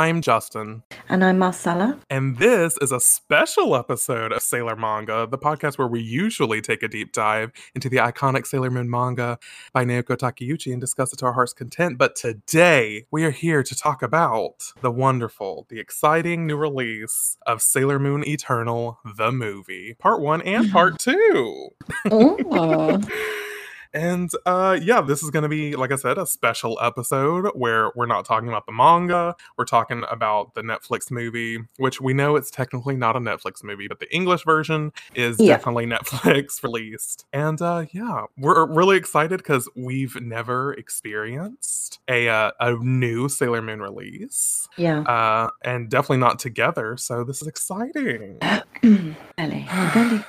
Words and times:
I'm 0.00 0.22
Justin. 0.22 0.82
And 1.10 1.22
I'm 1.22 1.38
Marcella. 1.38 1.98
And 2.08 2.38
this 2.38 2.78
is 2.80 2.90
a 2.90 3.00
special 3.00 3.76
episode 3.76 4.32
of 4.32 4.40
Sailor 4.40 4.74
Manga, 4.74 5.28
the 5.30 5.36
podcast 5.36 5.76
where 5.76 5.86
we 5.86 6.00
usually 6.00 6.62
take 6.62 6.82
a 6.82 6.88
deep 6.88 7.12
dive 7.12 7.52
into 7.74 7.90
the 7.90 7.98
iconic 7.98 8.46
Sailor 8.46 8.70
Moon 8.70 8.88
manga 8.88 9.38
by 9.74 9.84
Naoko 9.84 10.16
Takeuchi 10.16 10.72
and 10.72 10.80
discuss 10.80 11.12
it 11.12 11.18
to 11.18 11.26
our 11.26 11.34
heart's 11.34 11.52
content. 11.52 11.98
But 11.98 12.16
today, 12.16 13.04
we 13.10 13.24
are 13.24 13.30
here 13.30 13.62
to 13.62 13.74
talk 13.74 14.02
about 14.02 14.72
the 14.80 14.90
wonderful, 14.90 15.66
the 15.68 15.78
exciting 15.78 16.46
new 16.46 16.56
release 16.56 17.36
of 17.46 17.60
Sailor 17.60 17.98
Moon 17.98 18.26
Eternal, 18.26 19.00
the 19.04 19.30
movie, 19.30 19.96
part 19.98 20.22
one 20.22 20.40
and 20.40 20.72
part 20.72 20.98
two. 20.98 21.68
And 23.92 24.30
uh 24.46 24.78
yeah, 24.80 25.00
this 25.00 25.22
is 25.22 25.30
going 25.30 25.42
to 25.42 25.48
be 25.48 25.74
like 25.76 25.90
I 25.92 25.96
said 25.96 26.18
a 26.18 26.26
special 26.26 26.78
episode 26.80 27.50
where 27.54 27.90
we're 27.96 28.06
not 28.06 28.24
talking 28.24 28.48
about 28.48 28.66
the 28.66 28.72
manga, 28.72 29.34
we're 29.58 29.64
talking 29.64 30.04
about 30.10 30.54
the 30.54 30.62
Netflix 30.62 31.10
movie, 31.10 31.58
which 31.78 32.00
we 32.00 32.12
know 32.14 32.36
it's 32.36 32.50
technically 32.50 32.96
not 32.96 33.16
a 33.16 33.20
Netflix 33.20 33.64
movie, 33.64 33.88
but 33.88 33.98
the 34.00 34.12
English 34.14 34.44
version 34.44 34.92
is 35.14 35.38
Yeah. 35.40 35.56
definitely 35.56 35.86
Netflix 35.96 36.62
released. 36.62 37.26
And 37.32 37.60
uh 37.60 37.86
yeah, 37.92 38.26
we're 38.38 38.66
really 38.66 38.96
excited 38.96 39.42
cuz 39.44 39.68
we've 39.76 40.20
never 40.20 40.72
experienced 40.74 41.98
a 42.08 42.28
uh, 42.28 42.50
a 42.60 42.72
new 42.76 43.28
Sailor 43.28 43.62
Moon 43.62 43.80
release. 43.80 44.68
yeah. 44.76 45.00
Uh 45.00 45.50
and 45.64 45.88
definitely 45.90 46.18
not 46.18 46.38
together, 46.38 46.96
so 46.96 47.24
this 47.24 47.42
is 47.42 47.48
exciting. 47.48 48.38
Very, 49.38 49.66
very 49.94 50.24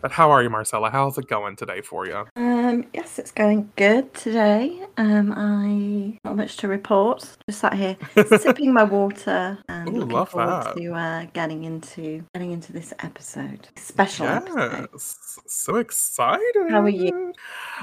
But 0.00 0.12
how 0.12 0.30
are 0.30 0.42
you, 0.42 0.48
Marcella? 0.48 0.90
How's 0.90 1.18
it 1.18 1.28
going 1.28 1.54
today 1.56 1.82
for 1.82 2.06
you? 2.06 2.24
Um, 2.36 2.86
yes, 2.94 3.18
it's 3.18 3.30
going 3.30 3.70
good 3.76 4.14
today. 4.14 4.80
Um, 4.96 5.32
I 5.36 6.18
not 6.24 6.36
much 6.36 6.56
to 6.58 6.68
report. 6.68 7.36
Just 7.46 7.60
sat 7.60 7.74
here 7.74 7.96
sipping 8.38 8.72
my 8.72 8.84
water 8.84 9.58
and 9.68 9.88
Ooh, 9.88 9.92
looking 9.92 10.08
love 10.08 10.30
forward 10.30 10.64
that. 10.64 10.76
to 10.76 10.92
uh, 10.94 11.26
getting 11.34 11.64
into 11.64 12.24
getting 12.32 12.52
into 12.52 12.72
this 12.72 12.94
episode. 13.00 13.68
Special 13.76 14.26
episode. 14.26 14.88
So 14.98 15.76
excited. 15.76 16.70
How 16.70 16.80
are 16.80 16.88
you? 16.88 17.34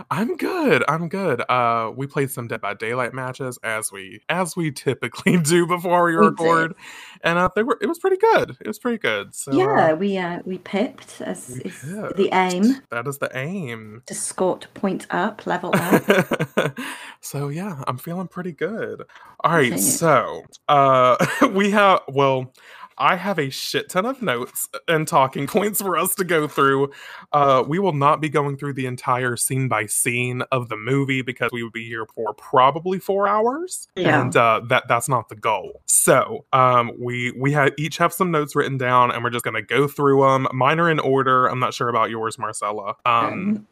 I'm 0.10 0.38
good. 0.38 0.84
I'm 0.88 1.10
good. 1.10 1.44
Uh, 1.50 1.92
we 1.96 2.08
played 2.08 2.32
some 2.32 2.48
Dead 2.48 2.62
by 2.62 2.74
Daylight 2.74 3.14
matches 3.14 3.60
as 3.64 3.92
we 3.92 4.22
as 4.30 4.56
we 4.56 4.72
typically 4.72 5.38
do 5.42 5.68
before 5.68 6.04
we 6.06 6.18
We 6.18 6.26
did. 6.26 6.40
record, 6.40 6.76
and 7.24 7.38
uh, 7.38 7.50
they 7.56 7.62
were 7.62 7.78
it 7.80 7.88
was 7.88 8.00
pretty 8.00 8.18
good. 8.18 8.58
It 8.60 8.68
was 8.68 8.80
pretty 8.80 8.98
good. 8.98 9.36
So 9.36 9.52
yeah, 9.54 9.92
uh, 9.92 9.96
we 9.96 10.18
uh, 10.18 10.40
we 10.46 10.58
pipped 10.58 11.22
as 11.28 11.50
is 11.50 11.82
the 11.82 12.30
aim 12.32 12.82
that 12.90 13.08
is 13.08 13.18
the 13.18 13.30
aim. 13.36 14.02
to 14.06 14.16
score 14.16 14.58
point 14.74 15.06
up, 15.10 15.46
level 15.46 15.72
up. 15.76 16.80
so 17.22 17.50
yeah, 17.50 17.84
I'm 17.88 17.98
feeling 17.98 18.28
pretty 18.28 18.54
good. 18.54 19.04
All 19.42 19.52
right, 19.52 19.78
so 19.80 20.44
uh, 20.68 21.18
we 21.52 21.72
have 21.72 22.02
well. 22.08 22.54
I 22.98 23.16
have 23.16 23.38
a 23.40 23.50
shit 23.50 23.90
ton 23.90 24.06
of 24.06 24.22
notes 24.22 24.70
and 24.88 25.08
talking 25.08 25.48
points 25.48 25.82
for 25.82 25.98
us 25.98 26.16
to 26.16 26.24
go 26.24 26.48
through. 26.48 26.92
Uh, 27.32 27.64
we 27.68 27.80
will 27.80 27.94
not 27.94 28.22
be 28.22 28.30
going 28.30 28.58
through 28.58 28.74
the 28.74 28.86
entire 28.86 29.36
scene 29.38 29.68
by 29.68 29.86
scene 29.86 30.42
of 30.52 30.70
the 30.70 30.78
movie 30.78 31.22
because 31.22 31.50
we 31.52 31.64
would 31.64 31.74
be 31.74 31.88
here 31.88 32.06
for 32.16 32.34
probably 32.34 33.00
four 33.00 33.28
hours, 33.28 33.88
Yeah. 33.96 34.22
and 34.22 34.36
uh, 34.36 34.62
that 34.70 34.88
that's 34.88 35.10
not 35.10 35.30
the 35.30 35.36
goal. 35.36 35.82
So 35.88 36.46
um, 36.54 36.92
we 37.00 37.32
we 37.38 37.52
have 37.54 37.74
each 37.78 37.98
have 37.98 38.14
some 38.14 38.32
notes 38.32 38.56
written 38.56 38.78
down, 38.78 39.12
and 39.12 39.24
we're 39.24 39.30
just 39.30 39.46
gonna 39.46 39.62
go 39.62 39.88
through 39.88 40.22
them. 40.22 40.48
Mine 40.54 40.80
are 40.80 40.90
in 40.90 41.00
order. 41.00 41.48
I'm 41.48 41.60
not 41.60 41.74
sure 41.74 41.90
about 41.90 42.10
yours, 42.10 42.38
Marcella. 42.40 42.96
Um, 43.06 43.28
Um, 43.28 43.68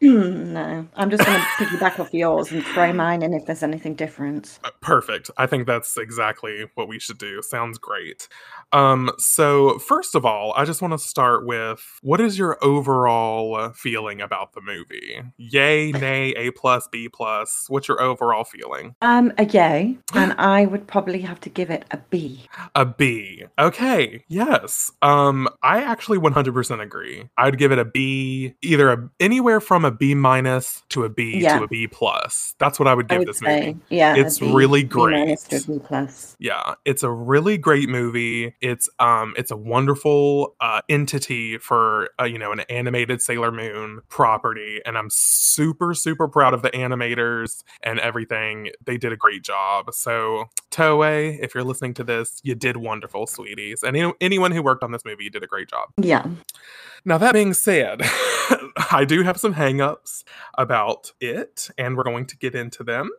no, 0.52 0.86
I'm 0.96 1.10
just 1.10 1.24
going 1.24 1.38
to 1.38 1.46
piggyback 1.64 1.98
off 1.98 2.12
yours 2.12 2.52
and 2.52 2.64
throw 2.66 2.92
mine 2.92 3.22
in 3.22 3.32
if 3.34 3.46
there's 3.46 3.62
anything 3.62 3.94
different. 3.94 4.58
Uh, 4.64 4.70
Perfect. 4.80 5.30
I 5.38 5.46
think 5.46 5.66
that's 5.66 5.96
exactly 5.96 6.66
what 6.74 6.88
we 6.88 6.98
should 6.98 7.18
do. 7.18 7.42
Sounds 7.42 7.78
great. 7.78 8.28
Um, 8.72 9.10
so 9.18 9.78
first 9.78 10.14
of 10.14 10.24
all, 10.24 10.52
I 10.56 10.64
just 10.64 10.82
want 10.82 10.92
to 10.92 10.98
start 10.98 11.46
with 11.46 11.80
what 12.02 12.20
is 12.20 12.38
your 12.38 12.58
overall 12.64 13.54
uh, 13.56 13.72
feeling 13.72 14.20
about 14.20 14.52
the 14.52 14.60
movie? 14.60 15.20
Yay, 15.36 15.92
nay, 15.92 16.30
A 16.32 16.50
plus, 16.52 16.88
B 16.88 17.08
plus. 17.08 17.66
What's 17.68 17.88
your 17.88 18.00
overall 18.00 18.44
feeling? 18.44 18.94
Um, 19.02 19.32
a 19.38 19.44
yay, 19.44 19.96
and 20.14 20.32
I 20.38 20.66
would 20.66 20.86
probably 20.86 21.20
have 21.22 21.40
to 21.40 21.50
give 21.50 21.70
it 21.70 21.84
a 21.90 21.96
B. 22.10 22.44
A 22.74 22.84
B. 22.84 23.44
Okay. 23.58 24.24
Yes. 24.28 24.90
Um, 25.02 25.48
I 25.62 25.82
actually 25.82 26.18
100% 26.18 26.80
agree. 26.82 27.28
I'd 27.36 27.58
give 27.58 27.72
it 27.72 27.78
a 27.78 27.84
B, 27.84 28.54
either 28.62 28.90
a, 28.92 29.10
anywhere 29.20 29.60
from 29.60 29.84
a 29.84 29.90
B 29.90 30.14
minus 30.14 30.82
to 30.90 31.04
a 31.04 31.08
B 31.08 31.38
Yeah. 31.40 31.58
to 31.58 31.64
a 31.64 31.68
B 31.68 31.86
plus. 31.86 32.54
That's 32.58 32.78
what 32.78 32.88
I 32.88 32.94
would 32.94 33.06
I 33.10 33.14
give 33.14 33.18
would 33.20 33.28
this 33.28 33.38
say, 33.38 33.66
movie. 33.66 33.80
yeah, 33.90 34.14
It's 34.16 34.40
really 34.42 34.84
B 34.84 34.90
minus 34.96 35.46
great. 35.46 35.62
to 35.62 35.72
a 35.72 35.78
B 35.78 35.84
plus. 35.86 36.36
Yeah, 36.38 36.74
it's 36.84 37.02
a 37.02 37.10
really 37.10 37.56
great 37.58 37.88
movie. 37.88 38.54
It's 38.60 38.88
um 39.06 39.34
it's 39.36 39.50
a 39.50 39.56
wonderful 39.56 40.54
uh 40.60 40.80
entity 40.88 41.58
for 41.58 42.10
uh, 42.20 42.24
you 42.24 42.38
know 42.38 42.52
an 42.52 42.60
animated 42.60 43.22
Sailor 43.22 43.52
Moon 43.52 44.00
property 44.08 44.80
and 44.84 44.98
I'm 44.98 45.08
super 45.10 45.94
super 45.94 46.28
proud 46.28 46.54
of 46.54 46.62
the 46.62 46.70
animators 46.70 47.62
and 47.82 48.00
everything. 48.00 48.70
They 48.84 48.96
did 48.96 49.12
a 49.12 49.16
great 49.16 49.42
job. 49.42 49.92
So, 49.92 50.46
Toei, 50.70 51.38
if 51.40 51.54
you're 51.54 51.64
listening 51.64 51.94
to 51.94 52.04
this, 52.04 52.40
you 52.42 52.54
did 52.54 52.76
wonderful, 52.76 53.26
sweeties. 53.26 53.82
And 53.82 53.96
any- 53.96 54.12
anyone 54.20 54.52
who 54.52 54.62
worked 54.62 54.82
on 54.82 54.92
this 54.92 55.04
movie 55.04 55.24
you 55.24 55.30
did 55.30 55.42
a 55.42 55.46
great 55.46 55.68
job. 55.68 55.88
Yeah, 56.00 56.26
Now, 57.06 57.18
that 57.18 57.32
being 57.32 57.54
said, 57.54 58.02
I 58.90 59.04
do 59.06 59.22
have 59.22 59.38
some 59.38 59.54
hangups 59.54 60.24
about 60.58 61.12
it, 61.20 61.70
and 61.78 61.96
we're 61.96 62.02
going 62.04 62.26
to 62.26 62.36
get 62.36 62.54
into 62.54 62.82
them. 62.84 63.10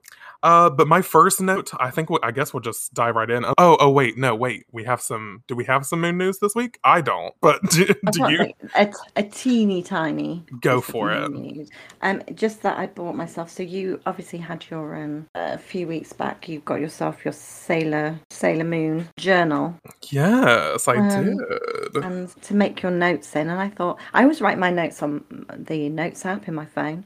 Uh, 0.44 0.70
but 0.70 0.88
my 0.88 1.02
first 1.02 1.42
note, 1.42 1.72
I 1.80 1.90
think, 1.90 2.12
we- 2.12 2.20
I 2.22 2.30
guess 2.30 2.54
we'll 2.54 2.62
just 2.62 2.94
dive 2.94 3.16
right 3.16 3.30
in. 3.30 3.44
Oh, 3.58 3.76
oh, 3.80 3.90
wait, 3.90 4.20
no, 4.20 4.36
wait. 4.36 4.66
We 4.72 4.84
have 4.84 5.02
some. 5.02 5.42
Do 5.48 5.56
we 5.56 5.66
have 5.66 5.84
some 5.84 6.00
moon 6.02 6.20
news 6.20 6.38
this 6.38 6.54
week? 6.54 6.78
I 6.84 7.02
don't. 7.02 7.34
But 7.42 7.62
do, 7.72 7.86
do 8.12 8.32
you 8.32 8.54
a, 8.76 8.92
a 9.16 9.24
teeny 9.24 9.82
tiny. 9.82 10.46
go 10.62 10.80
for 10.82 11.12
it? 11.12 11.32
news. 11.32 11.70
Um, 12.04 12.22
just 12.36 12.62
that 12.64 12.78
I 12.78 12.86
bought 12.88 13.16
myself. 13.16 13.50
So 13.50 13.64
you 13.64 14.00
obviously 14.06 14.38
had 14.40 14.66
your 14.70 14.96
um 14.96 15.28
a 15.34 15.58
few 15.58 15.88
weeks 15.88 16.14
back. 16.14 16.48
You 16.50 16.60
got 16.60 16.82
yourself 16.82 17.24
your 17.26 17.32
Sailor 17.32 18.20
Sailor 18.30 18.66
Moon 18.66 19.08
journal, 19.18 19.76
Yes, 20.12 20.88
I 20.88 20.98
Um, 20.98 21.10
did. 21.38 21.87
And 22.04 22.42
to 22.44 22.54
make 22.54 22.82
your 22.82 22.92
notes 22.92 23.36
in. 23.36 23.50
And 23.50 23.60
I 23.60 23.70
thought 23.70 24.00
I 24.14 24.24
always 24.24 24.42
write 24.42 24.58
my 24.58 24.70
notes 24.70 25.02
on 25.02 25.24
the 25.56 25.90
notes 25.90 26.26
app 26.26 26.48
in 26.48 26.56
my 26.56 26.66
phone. 26.66 27.06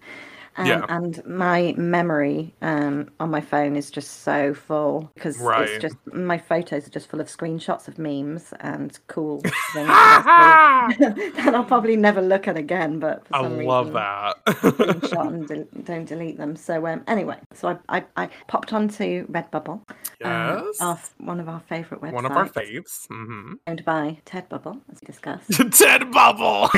Um, 0.57 0.65
Yeah. 0.67 0.85
And 0.89 1.25
my 1.25 1.73
memory 1.77 2.53
um, 2.61 3.09
on 3.19 3.29
my 3.31 3.41
phone 3.41 3.75
is 3.75 3.89
just 3.89 4.23
so 4.23 4.53
full 4.53 5.09
because 5.15 5.37
Right. 5.39 5.69
it's 5.69 5.81
just 5.81 5.95
my 6.13 6.37
photos 6.37 6.85
are 6.87 6.89
just 6.91 7.09
full 7.09 7.21
of 7.21 7.27
screenshots 7.27 7.87
of 7.87 7.97
memes 7.97 8.53
and 8.59 8.97
cool 9.07 9.39
things 9.73 9.87
that 9.87 9.87
I 9.87 10.93
still- 10.93 11.13
that 11.43 11.55
I'll 11.55 11.63
probably 11.63 11.95
never 11.95 12.21
look 12.21 12.47
at 12.47 12.57
again. 12.57 12.99
But 12.99 13.25
for 13.27 13.35
I 13.37 13.39
love 13.47 13.87
reason, 13.87 13.93
that. 13.93 14.45
screenshot 14.45 15.27
and 15.33 15.47
del- 15.47 15.67
don't 15.83 16.05
delete 16.05 16.37
them. 16.37 16.55
So 16.55 16.85
um, 16.85 17.03
anyway, 17.07 17.37
so 17.53 17.79
I, 17.87 17.97
I, 17.99 18.05
I 18.17 18.29
popped 18.47 18.73
onto 18.73 19.25
Redbubble, 19.27 19.79
um, 20.23 20.63
yes. 20.65 20.81
our, 20.81 20.99
one 21.19 21.39
of 21.39 21.47
our 21.47 21.61
favourite 21.61 22.03
websites, 22.03 22.13
One 22.13 22.25
of 22.25 22.31
our 22.33 22.49
faves. 22.49 23.07
hmm 23.07 23.53
owned 23.67 23.85
by 23.85 24.17
Ted 24.25 24.49
Bubble, 24.49 24.77
as 24.91 24.99
we 25.01 25.05
discussed. 25.05 25.49
Ted 25.79 26.11
Bubble. 26.11 26.69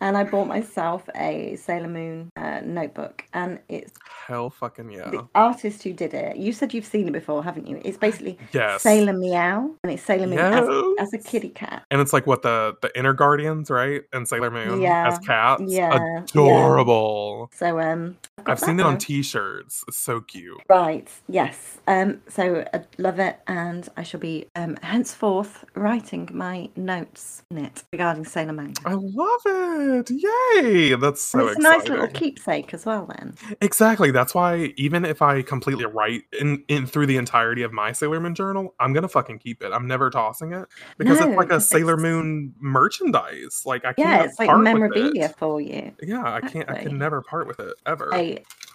and 0.00 0.16
I 0.16 0.24
bought 0.24 0.46
myself 0.46 1.08
a 1.14 1.56
Sailor 1.56 1.88
Moon 1.88 2.30
uh, 2.36 2.40
notebook, 2.64 3.24
and 3.32 3.58
it's 3.68 3.92
Hell 4.26 4.50
fucking 4.50 4.90
yeah. 4.90 5.08
the 5.10 5.26
artist 5.34 5.82
who 5.84 5.92
did 5.92 6.12
it. 6.12 6.36
You 6.36 6.52
said 6.52 6.74
you've 6.74 6.84
seen 6.84 7.06
it 7.06 7.12
before, 7.12 7.44
haven't 7.44 7.66
you? 7.68 7.80
It's 7.84 7.96
basically 7.98 8.38
Yes. 8.52 8.82
Sailor 8.82 9.12
Meow, 9.12 9.70
and 9.84 9.92
it's 9.92 10.02
Sailor 10.02 10.26
Moon 10.26 10.38
as, 10.38 10.68
as 10.98 11.12
a 11.14 11.18
kitty 11.18 11.50
cat. 11.50 11.84
And 11.90 12.00
it's 12.00 12.12
like 12.12 12.26
what 12.26 12.42
the 12.42 12.74
the 12.82 12.96
inner 12.98 13.12
guardians, 13.12 13.70
right? 13.70 14.02
And 14.12 14.26
Sailor 14.26 14.50
Moon 14.50 14.80
Yeah, 14.80 15.08
as 15.08 15.18
cats. 15.20 15.62
yeah, 15.66 15.94
yeah. 15.94 16.22
Adorable. 16.22 17.50
So 17.54 17.78
um, 17.80 18.16
I've 18.46 18.58
seen 18.60 18.78
it 18.80 18.86
on 18.86 18.98
t-shirts. 18.98 19.84
It's 19.88 19.98
so 19.98 20.20
cute. 20.20 20.58
Right. 20.68 21.08
Yes. 21.28 21.78
Um. 21.86 22.20
So 22.28 22.64
I 22.74 22.80
love 22.98 23.18
it, 23.18 23.38
and 23.46 23.88
I 23.96 24.02
shall 24.02 24.20
be 24.20 24.46
um 24.56 24.76
henceforth 24.82 25.64
writing 25.74 26.28
my 26.32 26.68
notes 26.76 27.42
in 27.50 27.58
it 27.58 27.84
regarding 27.92 28.24
Sailor 28.24 28.52
Manga. 28.52 28.80
I 28.84 28.94
love 28.94 29.40
it. 29.46 30.10
Yay. 30.10 30.94
That's 30.96 31.22
so 31.22 31.40
And 31.40 31.48
it's 31.50 31.58
a 31.58 31.62
nice 31.62 31.88
little 31.88 32.08
keepsake 32.36 32.74
as 32.74 32.86
well. 32.86 33.06
Then. 33.06 33.34
Exactly. 33.60 34.10
That's 34.10 34.34
why 34.34 34.72
even 34.76 35.04
if 35.04 35.22
I 35.22 35.42
completely 35.42 35.86
write 35.86 36.22
in, 36.38 36.62
in 36.68 36.86
through 36.86 37.06
the 37.06 37.16
entirety 37.16 37.62
of 37.62 37.72
my 37.72 37.92
Sailor 37.92 38.20
Moon 38.20 38.34
journal, 38.34 38.74
I'm 38.80 38.92
gonna 38.92 39.08
fucking 39.08 39.38
keep 39.38 39.62
it. 39.62 39.72
I'm 39.72 39.86
never 39.86 40.10
tossing 40.10 40.52
it 40.52 40.66
because 40.98 41.20
No, 41.20 41.28
it's 41.28 41.36
like 41.36 41.50
a 41.50 41.60
Sailor 41.60 41.96
Moon 41.96 42.54
merchandise. 42.60 43.62
Like 43.64 43.84
I 43.84 43.92
can't 43.92 44.08
Yeah, 44.08 44.24
it's 44.24 44.38
like 44.38 44.56
memorabilia 44.58 45.26
it. 45.26 45.36
for 45.36 45.60
you. 45.60 45.92
Yeah, 46.02 46.22
I 46.22 46.40
can't. 46.40 46.68
I 46.70 46.82
can 46.82 46.98
never 46.98 47.22
part 47.22 47.46
with 47.46 47.60
it 47.60 47.74
ever. 47.86 48.10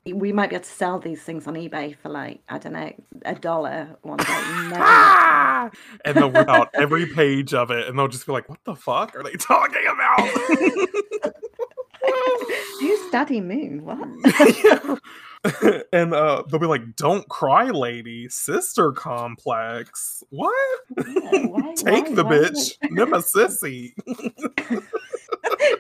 We 0.05 0.31
might 0.31 0.49
be 0.49 0.55
able 0.55 0.63
to 0.65 0.69
sell 0.71 0.97
these 0.97 1.21
things 1.21 1.45
on 1.45 1.53
eBay 1.53 1.95
for 1.95 2.09
like 2.09 2.41
I 2.49 2.57
don't 2.57 2.73
know 2.73 2.91
a 3.25 3.35
dollar 3.35 3.97
one 4.01 4.17
day. 4.17 4.25
And 6.03 6.17
they'll 6.17 6.31
rip 6.31 6.49
out 6.49 6.69
every 6.73 7.05
page 7.05 7.53
of 7.53 7.69
it, 7.69 7.87
and 7.87 7.97
they'll 7.97 8.07
just 8.07 8.25
be 8.25 8.31
like, 8.31 8.49
"What 8.49 8.57
the 8.63 8.75
fuck 8.75 9.15
are 9.15 9.21
they 9.21 9.33
talking 9.33 9.83
about?" 9.87 11.31
Who's 12.79 13.11
Daddy 13.11 13.41
Moon? 13.41 13.83
What? 13.85 14.99
and 15.91 16.13
uh, 16.13 16.43
they'll 16.49 16.59
be 16.59 16.67
like, 16.67 16.95
"Don't 16.95 17.27
cry, 17.27 17.69
lady, 17.71 18.29
sister 18.29 18.91
complex." 18.91 20.23
What? 20.29 20.53
Yeah, 20.97 21.45
why- 21.47 21.73
Take 21.75 22.09
why- 22.09 22.13
the 22.15 22.23
why 22.23 22.31
bitch, 22.31 22.77
nemesissy. 22.91 23.93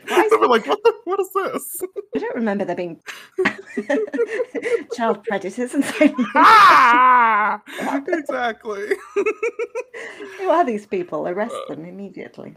They'll 0.07 0.39
be 0.41 0.47
like, 0.47 0.65
"What? 0.65 0.79
The, 0.83 0.93
what 1.05 1.19
is 1.19 1.29
this?" 1.33 1.81
I 2.15 2.19
don't 2.19 2.35
remember 2.35 2.65
there 2.65 2.75
being 2.75 2.99
child 4.95 5.23
predators 5.23 5.73
and 5.73 5.85
so 5.85 6.13
ah! 6.35 7.61
exactly. 8.07 8.89
Who 10.39 10.49
are 10.49 10.65
these 10.65 10.85
people? 10.87 11.27
Arrest 11.27 11.55
them 11.69 11.85
immediately. 11.85 12.55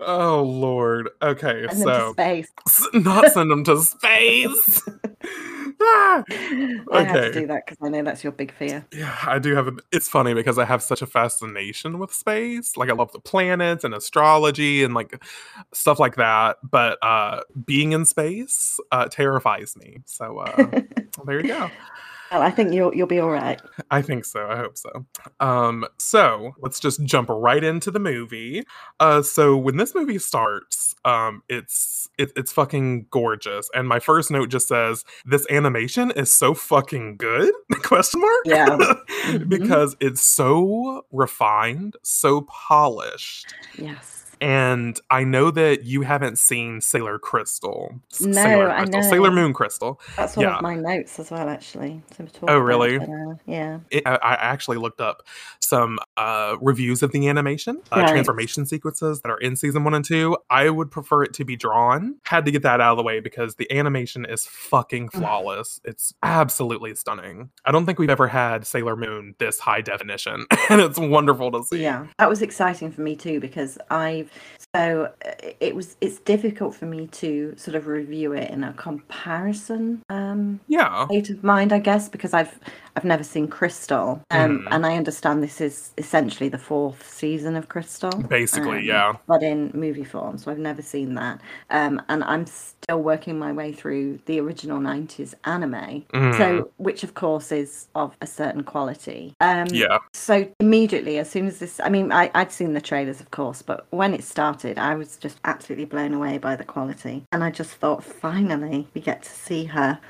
oh 0.00 0.42
lord. 0.42 1.10
Okay, 1.20 1.66
to 1.66 1.74
so 1.76 2.12
space. 2.12 2.50
not 2.94 3.32
send 3.32 3.50
them 3.50 3.64
to 3.64 3.82
space. 3.82 4.88
Ah! 5.80 6.24
I 6.92 7.04
had 7.04 7.14
to 7.14 7.32
do 7.32 7.46
that 7.46 7.66
because 7.66 7.78
I 7.82 7.88
know 7.88 8.02
that's 8.02 8.24
your 8.24 8.32
big 8.32 8.52
fear. 8.52 8.84
Yeah, 8.92 9.16
I 9.26 9.38
do 9.38 9.54
have 9.54 9.68
a. 9.68 9.72
It's 9.92 10.08
funny 10.08 10.34
because 10.34 10.58
I 10.58 10.64
have 10.64 10.82
such 10.82 11.02
a 11.02 11.06
fascination 11.06 11.98
with 11.98 12.12
space. 12.12 12.76
Like 12.76 12.90
I 12.90 12.94
love 12.94 13.12
the 13.12 13.20
planets 13.20 13.84
and 13.84 13.94
astrology 13.94 14.82
and 14.82 14.94
like 14.94 15.22
stuff 15.72 15.98
like 15.98 16.16
that. 16.16 16.56
But 16.68 16.98
uh 17.02 17.42
being 17.64 17.92
in 17.92 18.04
space 18.04 18.80
uh 18.90 19.06
terrifies 19.06 19.76
me. 19.76 19.98
So 20.06 20.38
uh 20.38 20.80
there 21.26 21.40
you 21.40 21.48
go. 21.48 21.70
Well, 22.30 22.42
I 22.42 22.50
think 22.50 22.74
you'll 22.74 22.94
you'll 22.94 23.06
be 23.06 23.20
all 23.20 23.30
right. 23.30 23.60
I 23.90 24.02
think 24.02 24.24
so. 24.24 24.46
I 24.46 24.56
hope 24.56 24.76
so. 24.76 25.06
Um, 25.40 25.86
so 25.98 26.52
let's 26.60 26.78
just 26.78 27.02
jump 27.04 27.28
right 27.30 27.64
into 27.64 27.90
the 27.90 27.98
movie. 27.98 28.64
Uh, 29.00 29.22
so 29.22 29.56
when 29.56 29.78
this 29.78 29.94
movie 29.94 30.18
starts, 30.18 30.94
um, 31.06 31.42
it's 31.48 31.97
it, 32.18 32.32
it's 32.36 32.52
fucking 32.52 33.06
gorgeous, 33.10 33.70
and 33.74 33.88
my 33.88 34.00
first 34.00 34.30
note 34.30 34.48
just 34.50 34.68
says 34.68 35.04
this 35.24 35.46
animation 35.50 36.10
is 36.12 36.30
so 36.30 36.52
fucking 36.54 37.16
good? 37.16 37.52
Question 37.82 38.20
mark. 38.20 38.42
Yeah. 38.44 38.66
Mhm. 39.28 39.48
because 39.48 39.94
it's 40.00 40.22
so 40.22 41.04
refined, 41.12 41.96
so 42.02 42.42
polished. 42.42 43.52
Yes. 43.76 44.17
And 44.40 44.98
I 45.10 45.24
know 45.24 45.50
that 45.50 45.84
you 45.84 46.02
haven't 46.02 46.38
seen 46.38 46.80
Sailor 46.80 47.18
Crystal. 47.18 48.00
No, 48.20 48.32
Sailor 48.32 48.70
I 48.70 48.84
Crystal. 48.84 49.02
Sailor. 49.02 49.30
Moon 49.30 49.52
Crystal. 49.52 50.00
That's 50.16 50.36
one 50.36 50.46
Yeah. 50.46 50.56
of 50.56 50.62
my 50.62 50.74
notes 50.74 51.18
as 51.18 51.30
well, 51.30 51.48
actually. 51.48 52.02
Oh, 52.48 52.58
really? 52.58 52.96
uh, 52.98 53.34
yeah. 53.46 53.80
it, 53.90 54.02
I, 54.06 54.16
I 54.16 54.34
actually 54.34 54.78
looked 54.78 55.00
up 55.00 55.22
some 55.60 55.98
uh, 56.16 56.56
reviews 56.60 57.02
of 57.02 57.12
the 57.12 57.28
animation, 57.28 57.82
uh, 57.92 58.00
Right. 58.00 58.08
transformation 58.08 58.64
sequences 58.64 59.20
that 59.20 59.28
are 59.30 59.36
in 59.38 59.54
season 59.56 59.84
one 59.84 59.94
and 59.94 60.04
two. 60.04 60.36
I 60.48 60.70
would 60.70 60.90
prefer 60.90 61.22
it 61.24 61.34
to 61.34 61.44
be 61.44 61.56
drawn. 61.56 62.16
Had 62.24 62.44
to 62.46 62.50
get 62.50 62.62
that 62.62 62.80
out 62.80 62.92
of 62.92 62.96
the 62.96 63.02
way 63.02 63.20
because 63.20 63.56
the 63.56 63.70
animation 63.70 64.24
is 64.24 64.46
fucking 64.46 65.10
flawless. 65.10 65.80
it's 65.84 66.14
absolutely 66.22 66.94
stunning. 66.94 67.50
I 67.64 67.72
don't 67.72 67.84
think 67.86 67.98
we've 67.98 68.08
ever 68.10 68.28
had 68.28 68.66
Sailor 68.66 68.96
Moon 68.96 69.34
this 69.38 69.58
high 69.58 69.80
definition, 69.82 70.46
and 70.70 70.80
it's 70.80 70.98
wonderful 70.98 71.50
to 71.52 71.62
see. 71.64 71.82
Yeah, 71.82 72.06
that 72.18 72.28
was 72.28 72.40
exciting 72.42 72.90
for 72.92 73.02
me 73.02 73.16
too 73.16 73.40
because 73.40 73.78
I've 73.90 74.27
so 74.74 75.12
uh, 75.24 75.30
it 75.60 75.74
was 75.74 75.96
it's 76.00 76.18
difficult 76.20 76.74
for 76.74 76.86
me 76.86 77.06
to 77.08 77.54
sort 77.56 77.74
of 77.74 77.86
review 77.86 78.32
it 78.32 78.50
in 78.50 78.64
a 78.64 78.72
comparison 78.74 80.02
um 80.10 80.60
Yeah. 80.68 81.06
state 81.06 81.30
of 81.30 81.42
mind, 81.44 81.72
I 81.72 81.78
guess, 81.78 82.08
because 82.08 82.34
I've 82.34 82.58
I've 82.98 83.04
never 83.04 83.22
seen 83.22 83.46
Crystal, 83.46 84.20
um, 84.32 84.58
Mhm. 84.58 84.68
and 84.72 84.84
I 84.84 84.96
understand 84.96 85.40
this 85.40 85.60
is 85.60 85.92
essentially 85.98 86.48
the 86.48 86.58
fourth 86.58 87.08
season 87.08 87.54
of 87.54 87.68
Crystal, 87.68 88.10
Basically, 88.10 88.78
um, 88.78 88.84
yeah. 88.84 89.12
but 89.28 89.40
in 89.44 89.70
movie 89.72 90.02
form. 90.02 90.36
So 90.36 90.50
I've 90.50 90.58
never 90.58 90.82
seen 90.82 91.14
that, 91.14 91.40
um, 91.70 92.02
and 92.08 92.24
I'm 92.24 92.44
still 92.46 93.00
working 93.00 93.38
my 93.38 93.52
way 93.52 93.70
through 93.70 94.18
the 94.26 94.40
original 94.40 94.80
'90s 94.80 95.32
anime, 95.44 96.06
Mhm. 96.12 96.36
so 96.38 96.70
which 96.78 97.04
of 97.04 97.14
course 97.14 97.52
is 97.52 97.86
of 97.94 98.16
a 98.20 98.26
certain 98.26 98.64
quality. 98.64 99.32
Um, 99.40 99.68
yeah. 99.70 99.98
so 100.12 100.48
immediately, 100.58 101.18
as 101.18 101.30
soon 101.30 101.46
as 101.46 101.60
this, 101.60 101.78
I 101.78 101.90
mean, 101.90 102.10
I, 102.10 102.32
I'd 102.34 102.50
seen 102.50 102.72
the 102.72 102.80
trailers, 102.80 103.20
of 103.20 103.30
course, 103.30 103.62
but 103.62 103.86
when 103.90 104.12
it 104.12 104.24
started, 104.24 104.76
I 104.76 104.96
was 104.96 105.16
just 105.16 105.38
absolutely 105.44 105.84
blown 105.84 106.14
away 106.14 106.38
by 106.38 106.56
the 106.56 106.64
quality. 106.64 107.22
And 107.30 107.44
I 107.44 107.50
just 107.52 107.74
thought, 107.76 108.02
finally, 108.02 108.88
we 108.92 109.00
get 109.00 109.22
to 109.22 109.30
see 109.30 109.66
her 109.66 110.00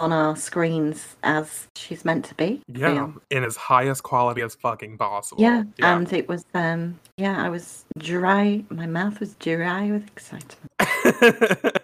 on 0.00 0.12
our 0.12 0.36
screens 0.36 1.16
as 1.22 1.66
she's 1.74 2.04
meant 2.04 2.24
to 2.26 2.34
be. 2.34 2.62
Yeah. 2.68 2.94
feel. 2.94 3.14
In 3.30 3.44
as 3.44 3.56
highest 3.56 4.02
quality 4.02 4.42
as 4.42 4.54
fucking 4.54 4.98
possible. 4.98 5.42
Yeah, 5.42 5.64
and 5.80 6.12
it 6.12 6.28
was, 6.28 6.44
um, 6.54 6.98
yeah, 7.16 7.44
I 7.44 7.48
was 7.48 7.84
dry. 7.98 8.64
My 8.70 8.86
mouth 8.86 9.18
was 9.20 9.34
dry 9.34 9.90
with 9.90 10.06
excitement. 10.06 10.70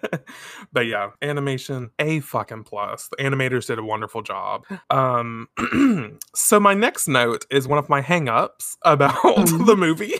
but 0.71 0.85
yeah, 0.85 1.11
animation 1.21 1.91
a 1.99 2.21
fucking 2.21 2.63
plus. 2.63 3.09
The 3.09 3.23
animators 3.23 3.67
did 3.67 3.79
a 3.79 3.83
wonderful 3.83 4.21
job. 4.21 4.63
Um, 4.89 5.49
so 6.35 6.59
my 6.59 6.73
next 6.73 7.07
note 7.07 7.45
is 7.49 7.67
one 7.67 7.79
of 7.79 7.89
my 7.89 8.01
hangups 8.01 8.77
about 8.83 9.21
the 9.65 9.75
movie, 9.77 10.13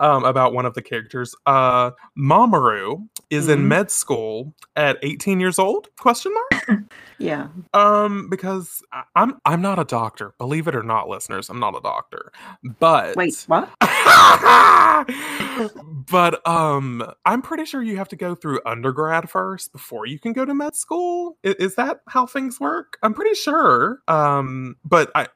um, 0.00 0.24
about 0.24 0.54
one 0.54 0.64
of 0.64 0.74
the 0.74 0.82
characters. 0.82 1.34
Uh, 1.44 1.90
Mamoru 2.18 3.06
is 3.30 3.48
in 3.48 3.60
Mhm. 3.60 3.68
med 3.68 3.90
school 3.90 4.54
at 4.76 4.98
18 5.02 5.40
years 5.40 5.58
old? 5.58 5.88
Question 5.98 6.32
mark. 6.34 6.78
Yeah. 7.18 7.46
Um, 7.72 8.28
because 8.28 8.82
I- 8.92 9.04
I'm 9.14 9.40
I'm 9.46 9.62
not 9.62 9.78
a 9.78 9.84
doctor. 9.84 10.34
Believe 10.36 10.68
it 10.68 10.76
or 10.76 10.82
not, 10.82 11.08
listeners, 11.08 11.48
I'm 11.48 11.58
not 11.58 11.74
a 11.74 11.80
doctor. 11.80 12.30
But 12.78 13.16
Wait, 13.16 13.42
what? 13.46 13.70
but 16.10 16.46
um 16.46 17.02
i'm 17.24 17.42
pretty 17.42 17.64
sure 17.64 17.82
you 17.82 17.96
have 17.96 18.08
to 18.08 18.16
go 18.16 18.34
through 18.34 18.60
undergrad 18.66 19.28
first 19.30 19.72
before 19.72 20.06
you 20.06 20.18
can 20.18 20.32
go 20.32 20.44
to 20.44 20.54
med 20.54 20.74
school 20.76 21.36
I- 21.44 21.54
is, 21.58 21.74
that 21.76 22.00
how 22.08 22.26
things 22.26 22.60
work 22.60 22.98
i'm 23.02 23.14
pretty 23.14 23.34
sure 23.34 24.00
um 24.08 24.76
but 24.84 25.10
i 25.14 25.26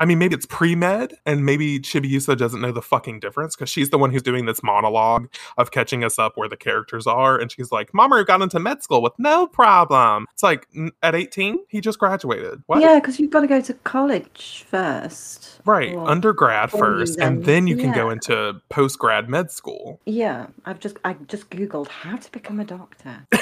i 0.00 0.04
mean 0.04 0.18
maybe 0.18 0.34
it's 0.34 0.46
pre-med 0.46 1.14
and 1.26 1.44
maybe 1.44 1.78
chibiusa 1.80 2.36
doesn't 2.36 2.60
know 2.60 2.72
the 2.72 2.82
fucking 2.82 3.20
difference 3.20 3.56
because 3.56 3.70
she's 3.70 3.90
the 3.90 3.98
one 3.98 4.10
who's 4.10 4.22
doing 4.22 4.46
this 4.46 4.62
monologue 4.62 5.28
of 5.58 5.70
catching 5.70 6.04
us 6.04 6.18
up 6.18 6.32
where 6.36 6.48
the 6.48 6.56
characters 6.56 7.06
are 7.06 7.35
and 7.40 7.50
she's 7.52 7.70
like 7.72 7.92
mamoru 7.92 8.26
got 8.26 8.42
into 8.42 8.58
med 8.58 8.82
school 8.82 9.02
with 9.02 9.12
no 9.18 9.46
problem 9.46 10.26
it's 10.32 10.42
like 10.42 10.66
at 11.02 11.14
18 11.14 11.58
he 11.68 11.80
just 11.80 11.98
graduated 11.98 12.62
what 12.66 12.80
Yeah, 12.80 12.98
because 12.98 13.18
you've 13.20 13.30
got 13.30 13.40
to 13.40 13.46
go 13.46 13.60
to 13.60 13.74
college 13.84 14.64
first. 14.68 15.60
right 15.64 15.94
undergrad 15.96 16.70
first 16.70 17.18
and 17.18 17.38
then- 17.38 17.56
then 17.56 17.66
you 17.66 17.76
can 17.76 17.92
go 17.92 18.10
into 18.10 18.60
post-grad 18.68 19.28
med 19.28 19.50
school 19.50 20.00
Yeah, 20.06 20.46
I've 20.64 20.80
just 20.80 20.96
I 21.04 21.14
just 21.26 21.50
googled 21.50 21.88
how 21.88 22.16
to 22.16 22.32
become 22.32 22.60
a 22.60 22.64
doctor. 22.64 23.26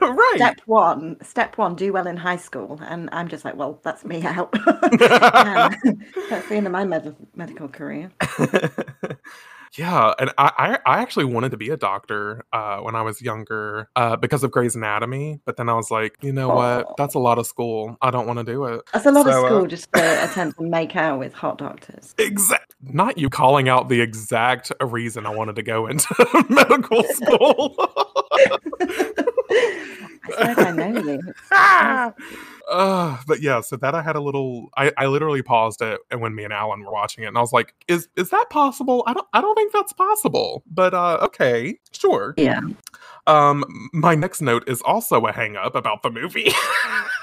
right 0.00 0.32
Step 0.36 0.60
one, 0.66 1.16
step 1.22 1.58
one, 1.58 1.74
do 1.74 1.92
well 1.92 2.06
in 2.06 2.16
high 2.16 2.36
school, 2.36 2.80
and 2.88 3.08
I'm 3.12 3.28
just 3.28 3.44
like, 3.44 3.54
well, 3.56 3.78
that's 3.82 4.04
me 4.04 4.22
out. 4.22 4.52
Yeah, 5.00 5.68
that's 6.30 6.48
the 6.48 6.54
end 6.56 6.66
of 6.66 6.72
my 6.72 6.84
med- 6.84 7.14
medical 7.34 7.68
career. 7.68 8.10
Yeah, 9.78 10.14
and 10.18 10.30
I, 10.38 10.78
I 10.86 10.94
I 10.98 11.02
actually 11.02 11.26
wanted 11.26 11.50
to 11.52 11.56
be 11.56 11.70
a 11.70 11.76
doctor 11.76 12.44
uh, 12.52 12.78
when 12.78 12.94
I 12.96 13.02
was 13.02 13.22
younger 13.22 13.88
uh, 13.96 14.16
because 14.16 14.42
of 14.44 14.50
Grey's 14.50 14.74
Anatomy, 14.76 15.40
but 15.44 15.56
then 15.56 15.68
I 15.68 15.74
was 15.74 15.90
like, 15.90 16.16
you 16.22 16.32
know 16.32 16.50
Aw. 16.50 16.54
what? 16.54 16.96
That's 16.96 17.14
a 17.14 17.18
lot 17.18 17.38
of 17.38 17.46
school. 17.46 17.96
I 18.02 18.10
don't 18.10 18.26
want 18.26 18.38
to 18.38 18.44
do 18.44 18.64
it. 18.64 18.82
That's 18.92 19.06
a 19.06 19.12
lot 19.12 19.26
So, 19.26 19.38
of 19.38 19.44
uh, 19.44 19.48
school 19.48 19.66
just 19.66 19.92
to 19.92 20.24
attempt 20.24 20.58
to 20.58 20.64
make 20.64 20.96
out 20.96 21.18
with 21.18 21.32
hot 21.34 21.58
doctors. 21.58 22.14
Exact. 22.18 22.74
Not 22.82 23.18
you 23.18 23.28
calling 23.30 23.68
out 23.68 23.88
the 23.88 24.00
exact 24.00 24.72
reason 24.80 25.26
I 25.26 25.30
wanted 25.30 25.56
to 25.56 25.62
go 25.62 25.86
into 25.86 26.08
medical 26.48 27.02
school. 27.04 27.76
I 30.38 30.54
I 30.56 30.70
know 30.72 31.02
you. 31.02 31.20
Uh, 32.70 33.18
but 33.26 33.42
yeah, 33.42 33.60
so 33.60 33.76
that 33.76 33.96
I 33.96 34.02
had 34.02 34.14
a 34.14 34.20
little. 34.20 34.68
I, 34.76 34.92
I 34.96 35.06
literally 35.06 35.42
paused 35.42 35.82
it, 35.82 36.00
and 36.08 36.20
when 36.20 36.36
me 36.36 36.44
and 36.44 36.52
Alan 36.52 36.84
were 36.84 36.92
watching 36.92 37.24
it, 37.24 37.26
and 37.26 37.36
I 37.36 37.40
was 37.40 37.52
like, 37.52 37.74
"Is 37.88 38.08
is 38.16 38.30
that 38.30 38.46
possible? 38.48 39.02
I 39.08 39.12
don't 39.12 39.26
I 39.32 39.40
don't 39.40 39.56
think 39.56 39.72
that's 39.72 39.92
possible." 39.92 40.62
But 40.70 40.94
uh, 40.94 41.18
okay, 41.22 41.80
sure. 41.90 42.34
Yeah. 42.36 42.60
Um, 43.26 43.64
my 43.92 44.14
next 44.14 44.40
note 44.40 44.68
is 44.68 44.82
also 44.82 45.26
a 45.26 45.32
hang 45.32 45.56
up 45.56 45.74
about 45.74 46.04
the 46.04 46.10
movie. 46.10 46.52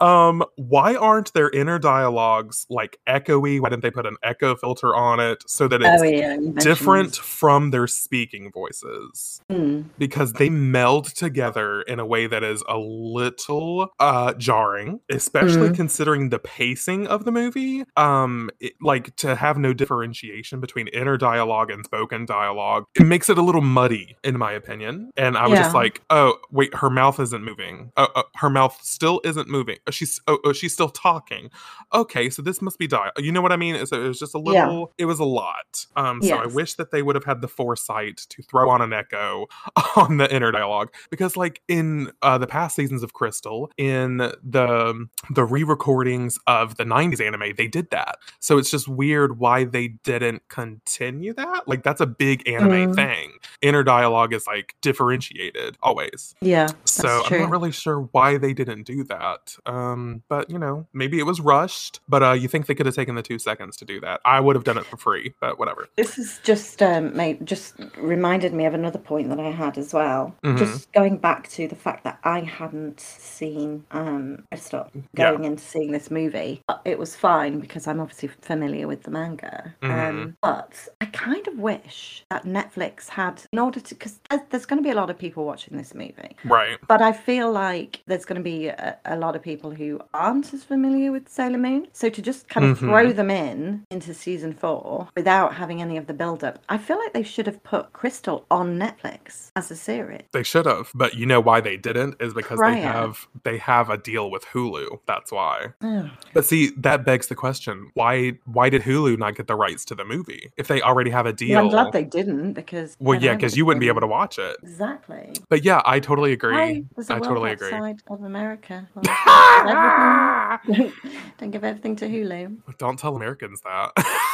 um, 0.00 0.44
why 0.56 0.94
aren't 0.96 1.32
their 1.32 1.50
inner 1.50 1.78
dialogues 1.78 2.66
like 2.70 2.98
echoey? 3.08 3.60
Why 3.60 3.68
didn't 3.68 3.82
they 3.82 3.90
put 3.90 4.06
an 4.06 4.16
echo 4.22 4.54
filter 4.56 4.94
on 4.94 5.20
it 5.20 5.42
so 5.46 5.68
that 5.68 5.80
it's 5.82 6.02
oh 6.02 6.04
yeah. 6.04 6.36
different 6.58 7.10
this. 7.10 7.18
from 7.18 7.70
their 7.70 7.86
speaking 7.86 8.50
voices? 8.52 9.40
Hmm. 9.50 9.82
because 9.98 10.34
they 10.34 10.48
meld 10.50 11.06
together 11.14 11.82
in 11.82 11.98
a 12.00 12.06
way 12.06 12.26
that 12.26 12.44
is 12.44 12.62
a 12.68 12.76
little 12.78 13.88
uh 13.98 14.32
jarring 14.34 15.00
especially 15.10 15.68
Mhm. 15.70 15.74
considering 15.76 16.28
the 16.28 16.38
pacing 16.38 17.06
of 17.06 17.24
the 17.24 17.32
movie 17.32 17.84
um 17.96 18.50
it- 18.60 18.74
like 18.80 19.14
to 19.16 19.34
have 19.34 19.58
no 19.58 19.72
differentiation 19.72 20.60
between 20.60 20.88
inner 20.88 21.16
dialogue 21.16 21.70
and 21.70 21.84
spoken 21.84 22.24
dialogue 22.26 22.84
it 22.94 23.04
makes 23.04 23.28
it 23.28 23.38
a 23.38 23.42
little 23.42 23.60
muddy 23.60 24.16
in 24.22 24.38
my 24.38 24.52
opinion 24.52 25.10
and 25.16 25.36
i 25.36 25.46
was 25.46 25.58
just 25.58 25.74
like 25.74 26.02
oh 26.10 26.34
wait 26.50 26.74
her 26.74 26.90
mouth 26.90 27.18
isn't 27.20 27.44
moving 27.44 27.90
uh, 27.96 28.06
uh, 28.14 28.22
her 28.36 28.50
mouth 28.50 28.78
still 28.82 29.20
isn't 29.24 29.48
moving 29.48 29.67
moving. 29.68 29.80
Oh, 29.86 29.90
she's 29.90 30.20
oh, 30.26 30.38
oh, 30.44 30.52
she's 30.52 30.72
still 30.72 30.88
talking. 30.88 31.50
Okay, 31.94 32.30
so 32.30 32.42
this 32.42 32.60
must 32.60 32.78
be 32.78 32.86
die. 32.86 33.10
You 33.18 33.32
know 33.32 33.40
what 33.42 33.52
I 33.52 33.56
mean? 33.56 33.84
So 33.86 34.02
it 34.02 34.08
was 34.08 34.18
just 34.18 34.34
a 34.34 34.40
Yeah. 34.44 34.66
little. 34.66 34.92
It 34.98 35.04
was 35.04 35.20
a 35.20 35.24
lot. 35.24 35.86
Um, 35.96 36.20
so 36.22 36.36
I 36.36 36.46
wish 36.46 36.74
that 36.74 36.90
they 36.90 37.02
would 37.02 37.14
have 37.14 37.24
had 37.24 37.40
the 37.40 37.48
foresight 37.48 38.18
to 38.30 38.42
throw 38.42 38.68
on 38.70 38.80
an 38.82 38.92
echo 38.92 39.46
on 39.96 40.16
the 40.16 40.32
inner 40.34 40.50
dialogue 40.50 40.92
because, 41.10 41.36
like 41.36 41.60
in 41.68 42.10
uh, 42.22 42.38
the 42.38 42.46
past 42.46 42.74
seasons 42.76 43.02
of 43.02 43.12
Crystal, 43.12 43.70
in 43.76 44.18
the 44.18 45.06
the 45.30 45.44
re-recordings 45.44 46.38
of 46.46 46.76
the 46.76 46.84
'90s 46.84 47.24
anime, 47.24 47.54
they 47.56 47.66
did 47.68 47.90
that. 47.90 48.16
So 48.40 48.58
it's 48.58 48.70
just 48.70 48.88
weird 48.88 49.38
why 49.38 49.64
they 49.64 49.88
didn't 50.04 50.42
continue 50.48 51.32
that. 51.34 51.66
Like 51.66 51.82
that's 51.82 52.00
a 52.00 52.06
big 52.06 52.46
anime 52.48 52.68
Mm. 52.78 52.94
thing. 52.94 53.32
Inner 53.62 53.82
dialogue 53.82 54.32
is 54.32 54.46
like 54.46 54.74
differentiated 54.80 55.76
always. 55.82 56.34
Yeah. 56.40 56.66
That's 56.66 56.92
So 56.92 57.22
true. 57.26 57.36
I'm 57.38 57.42
not 57.44 57.50
really 57.50 57.72
sure 57.72 58.00
why 58.12 58.38
they 58.38 58.52
didn't 58.52 58.84
do 58.84 59.04
that. 59.04 59.56
Um, 59.66 60.22
but 60.28 60.50
you 60.50 60.58
know, 60.58 60.86
maybe 60.92 61.18
it 61.18 61.24
was 61.24 61.40
rushed. 61.40 62.00
But 62.08 62.22
uh, 62.22 62.32
you 62.32 62.48
think 62.48 62.66
they 62.66 62.74
could 62.74 62.86
have 62.86 62.94
taken 62.94 63.14
the 63.14 63.22
two 63.22 63.38
seconds 63.38 63.76
to 63.78 63.84
do 63.84 64.00
that? 64.00 64.20
I 64.24 64.40
would 64.40 64.56
have 64.56 64.64
done 64.64 64.78
it 64.78 64.86
for 64.86 64.96
free, 64.96 65.34
but 65.40 65.58
whatever. 65.58 65.88
This 65.96 66.18
is 66.18 66.40
just 66.42 66.82
um, 66.82 67.16
made 67.16 67.44
just 67.46 67.74
reminded 67.96 68.52
me 68.52 68.64
of 68.66 68.74
another 68.74 68.98
point 68.98 69.28
that 69.30 69.40
I 69.40 69.50
had 69.50 69.78
as 69.78 69.92
well. 69.92 70.34
Mhm. 70.44 70.58
Just 70.58 70.92
going 70.92 71.18
back 71.18 71.48
to 71.50 71.68
the 71.68 71.74
fact 71.76 72.04
that 72.04 72.18
I 72.24 72.40
hadn't 72.40 73.00
seen 73.00 73.84
um, 73.90 74.44
Crystal 74.50 74.88
Yeah. 74.94 75.30
going 75.32 75.44
into 75.44 75.62
seeing 75.62 75.92
this 75.92 76.10
movie. 76.10 76.62
But 76.66 76.80
It 76.84 76.98
was 76.98 77.14
fine 77.16 77.60
because 77.60 77.86
I'm 77.86 78.00
obviously 78.00 78.28
familiar 78.28 78.86
with 78.88 79.02
the 79.02 79.10
manga. 79.10 79.74
Mhm. 79.82 80.08
Um, 80.08 80.36
but 80.42 80.88
I 81.00 81.06
kind 81.06 81.46
of 81.48 81.58
wish 81.58 82.24
that 82.30 82.44
Netflix 82.44 83.08
had, 83.08 83.42
in 83.52 83.58
order 83.58 83.80
to, 83.80 83.94
because 83.94 84.20
there's 84.50 84.64
going 84.66 84.82
to 84.82 84.86
be 84.86 84.90
a 84.90 84.94
lot 84.94 85.10
of 85.10 85.18
people 85.18 85.44
watching 85.44 85.76
this 85.76 85.94
movie. 85.94 86.36
Right. 86.44 86.78
But 86.86 87.02
I 87.02 87.12
feel 87.12 87.50
like 87.52 88.02
there's 88.06 88.24
going 88.24 88.38
to 88.40 88.42
be 88.42 88.68
a, 88.68 88.96
a 89.04 89.16
lot 89.16 89.36
of 89.36 89.42
people 89.42 89.47
who 89.56 90.00
aren't 90.12 90.52
as 90.52 90.62
familiar 90.62 91.10
with 91.10 91.28
Sailor 91.28 91.58
Moon. 91.58 91.88
So 91.92 92.10
to 92.10 92.20
just 92.20 92.48
kind 92.48 92.66
of 92.66 92.78
Mhm. 92.78 92.80
throw 92.80 93.12
them 93.12 93.30
in 93.30 93.84
into 93.90 94.12
season 94.12 94.52
four 94.52 95.08
without 95.16 95.54
having 95.54 95.80
any 95.80 95.96
of 95.96 96.06
the 96.06 96.12
build 96.12 96.44
up, 96.44 96.58
I 96.68 96.76
feel 96.78 96.98
like 96.98 97.12
they 97.14 97.22
should 97.22 97.46
have 97.46 97.62
put 97.62 97.92
Crystal 97.92 98.44
on 98.50 98.78
Netflix 98.78 99.50
as 99.56 99.70
a 99.70 99.76
series. 99.76 100.22
They 100.32 100.42
should 100.42 100.66
have, 100.66 100.90
but 100.94 101.14
you 101.14 101.24
know 101.26 101.40
why 101.40 101.60
they 101.60 101.76
didn't 101.76 102.16
is 102.20 102.34
because 102.34 102.58
they 102.60 102.80
have 102.80 103.26
they 103.44 103.56
have 103.58 103.88
a 103.90 103.96
deal 103.96 104.30
with 104.30 104.44
Hulu. 104.46 105.00
That's 105.06 105.32
why. 105.32 105.68
Ugh. 105.82 106.10
But 106.34 106.44
see, 106.44 106.70
that 106.76 107.04
begs 107.04 107.28
the 107.28 107.34
question: 107.34 107.90
why 107.94 108.38
why 108.44 108.68
did 108.68 108.82
Hulu 108.82 109.18
not 109.18 109.34
get 109.34 109.46
the 109.46 109.56
rights 109.56 109.84
to 109.86 109.94
the 109.94 110.04
movie 110.04 110.50
if 110.56 110.68
they 110.68 110.82
already 110.82 111.10
have 111.10 111.26
a 111.26 111.32
deal? 111.32 111.56
Well, 111.56 111.64
I'm 111.64 111.70
glad 111.70 111.92
they 111.92 112.04
didn't 112.04 112.52
because. 112.52 112.96
well, 113.00 113.20
yeah, 113.20 113.34
because 113.34 113.56
you 113.56 113.64
wouldn't 113.64 113.80
be 113.80 113.88
able 113.88 114.00
to 114.02 114.06
watch 114.06 114.38
it. 114.38 114.56
Exactly. 114.62 115.32
But 115.48 115.64
yeah, 115.64 115.80
I 115.86 116.00
totally 116.00 116.32
agree. 116.32 116.56
A 116.56 116.84
I 117.12 117.18
totally 117.20 117.52
agree. 117.52 117.72
of 118.10 118.22
America. 118.22 118.86
Well, 119.64 120.60
everything- 120.68 120.92
Don't 121.38 121.50
give 121.50 121.64
everything 121.64 121.96
to 121.96 122.08
Hulu. 122.08 122.58
Don't 122.78 122.98
tell 122.98 123.16
Americans 123.16 123.60
that. 123.62 123.92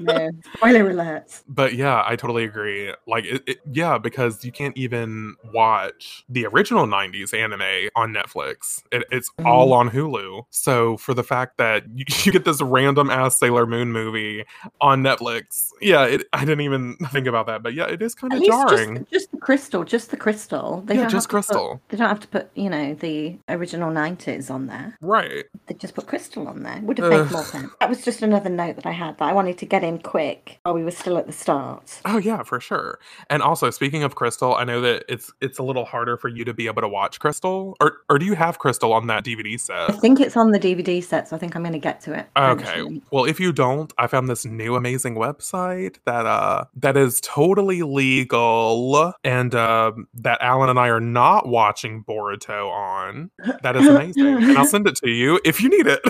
No. 0.00 0.30
Spoiler 0.56 0.90
alert. 0.90 1.40
but 1.48 1.74
yeah, 1.74 2.02
I 2.06 2.14
totally 2.16 2.44
agree. 2.44 2.92
Like, 3.06 3.24
it, 3.24 3.42
it, 3.46 3.58
yeah, 3.72 3.98
because 3.98 4.44
you 4.44 4.52
can't 4.52 4.76
even 4.76 5.34
watch 5.52 6.24
the 6.28 6.46
original 6.46 6.86
90s 6.86 7.36
anime 7.36 7.90
on 7.96 8.12
Netflix. 8.12 8.82
It, 8.92 9.04
it's 9.10 9.30
Mhm. 9.38 9.46
all 9.46 9.72
on 9.72 9.90
Hulu. 9.90 10.44
So, 10.50 10.96
for 10.98 11.14
the 11.14 11.24
fact 11.24 11.56
that 11.58 11.84
you, 11.94 12.04
you 12.24 12.32
get 12.32 12.44
this 12.44 12.60
random 12.62 13.10
ass 13.10 13.36
Sailor 13.38 13.66
Moon 13.66 13.90
movie 13.92 14.44
on 14.80 15.02
Netflix, 15.02 15.70
yeah, 15.80 16.04
it, 16.04 16.26
I 16.32 16.40
didn't 16.44 16.60
even 16.62 16.96
think 17.12 17.26
about 17.26 17.46
that. 17.46 17.62
But 17.62 17.74
yeah, 17.74 17.86
it 17.86 18.00
is 18.02 18.14
kind 18.14 18.32
of 18.32 18.42
jarring. 18.44 18.98
just, 18.98 19.10
just 19.12 19.30
the 19.32 19.38
crystal, 19.38 19.84
just 19.84 20.10
the 20.10 20.16
crystal. 20.16 20.82
They 20.86 20.94
Yeah, 20.94 21.02
don't 21.02 21.10
just 21.10 21.30
have 21.32 21.42
to 21.44 21.48
put- 21.48 21.54
Crystal. 21.56 21.80
they 21.88 21.96
don't 21.96 22.08
have 22.08 22.20
to 22.20 22.28
put, 22.28 22.50
you 22.54 22.70
know, 22.70 22.94
the 22.94 23.36
original 23.48 23.90
nineties 23.90 24.50
on 24.50 24.66
there. 24.66 24.96
Right. 25.00 25.44
They 25.66 25.74
just 25.74 25.94
put 25.94 26.06
crystal 26.06 26.46
on 26.48 26.62
there. 26.62 26.80
Would 26.82 26.98
have 26.98 27.10
made 27.10 27.30
more 27.32 27.42
sense. 27.44 27.70
That 27.80 27.88
was 27.88 28.04
just 28.04 28.22
another 28.22 28.50
note 28.50 28.76
that 28.76 28.86
I 28.86 28.92
had 28.92 29.07
that 29.16 29.24
I 29.24 29.32
wanted 29.32 29.56
to 29.58 29.66
get 29.66 29.82
in 29.82 29.98
quick 29.98 30.58
while 30.62 30.74
we 30.74 30.84
were 30.84 30.90
still 30.90 31.16
at 31.16 31.26
the 31.26 31.32
start. 31.32 32.00
Oh 32.04 32.18
yeah, 32.18 32.42
for 32.42 32.60
sure. 32.60 32.98
And 33.30 33.42
also, 33.42 33.70
speaking 33.70 34.02
of 34.02 34.14
Crystal, 34.14 34.54
I 34.54 34.64
know 34.64 34.80
that 34.82 35.04
it's 35.08 35.32
it's 35.40 35.58
a 35.58 35.62
little 35.62 35.84
harder 35.86 36.16
for 36.16 36.28
you 36.28 36.44
to 36.44 36.52
be 36.52 36.66
able 36.66 36.82
to 36.82 36.88
watch 36.88 37.18
Crystal, 37.20 37.76
or 37.80 37.98
or 38.10 38.18
do 38.18 38.26
you 38.26 38.34
have 38.34 38.58
Crystal 38.58 38.92
on 38.92 39.06
that 39.06 39.24
DVD 39.24 39.58
set? 39.58 39.90
I 39.90 39.92
think 39.94 40.20
it's 40.20 40.36
on 40.36 40.50
the 40.50 40.58
DVD 40.58 41.02
set, 41.02 41.28
so 41.28 41.36
I 41.36 41.38
think 41.38 41.56
I'm 41.56 41.62
going 41.62 41.72
to 41.72 41.78
get 41.78 42.00
to 42.02 42.12
it. 42.12 42.26
Okay. 42.36 42.62
eventually. 42.64 43.02
Well, 43.10 43.24
if 43.24 43.40
you 43.40 43.52
don't, 43.52 43.92
I 43.98 44.06
found 44.06 44.28
this 44.28 44.44
new 44.44 44.74
amazing 44.74 45.14
website 45.14 45.96
that 46.04 46.26
uh 46.26 46.64
that 46.76 46.96
is 46.96 47.20
totally 47.22 47.82
legal 47.82 49.14
and 49.24 49.54
um 49.54 50.08
that 50.14 50.38
Alan 50.40 50.68
and 50.68 50.78
I 50.78 50.88
are 50.88 51.00
not 51.00 51.48
watching 51.48 52.04
Boruto 52.04 52.68
on. 52.70 53.30
That 53.62 53.76
is 53.76 53.86
amazing. 53.86 54.26
and 54.26 54.58
I'll 54.58 54.64
send 54.76 54.86
it 54.88 54.96
to 54.96 55.10
you 55.10 55.40
if 55.44 55.60
you 55.62 55.68
need 55.68 55.86
it. 55.86 56.00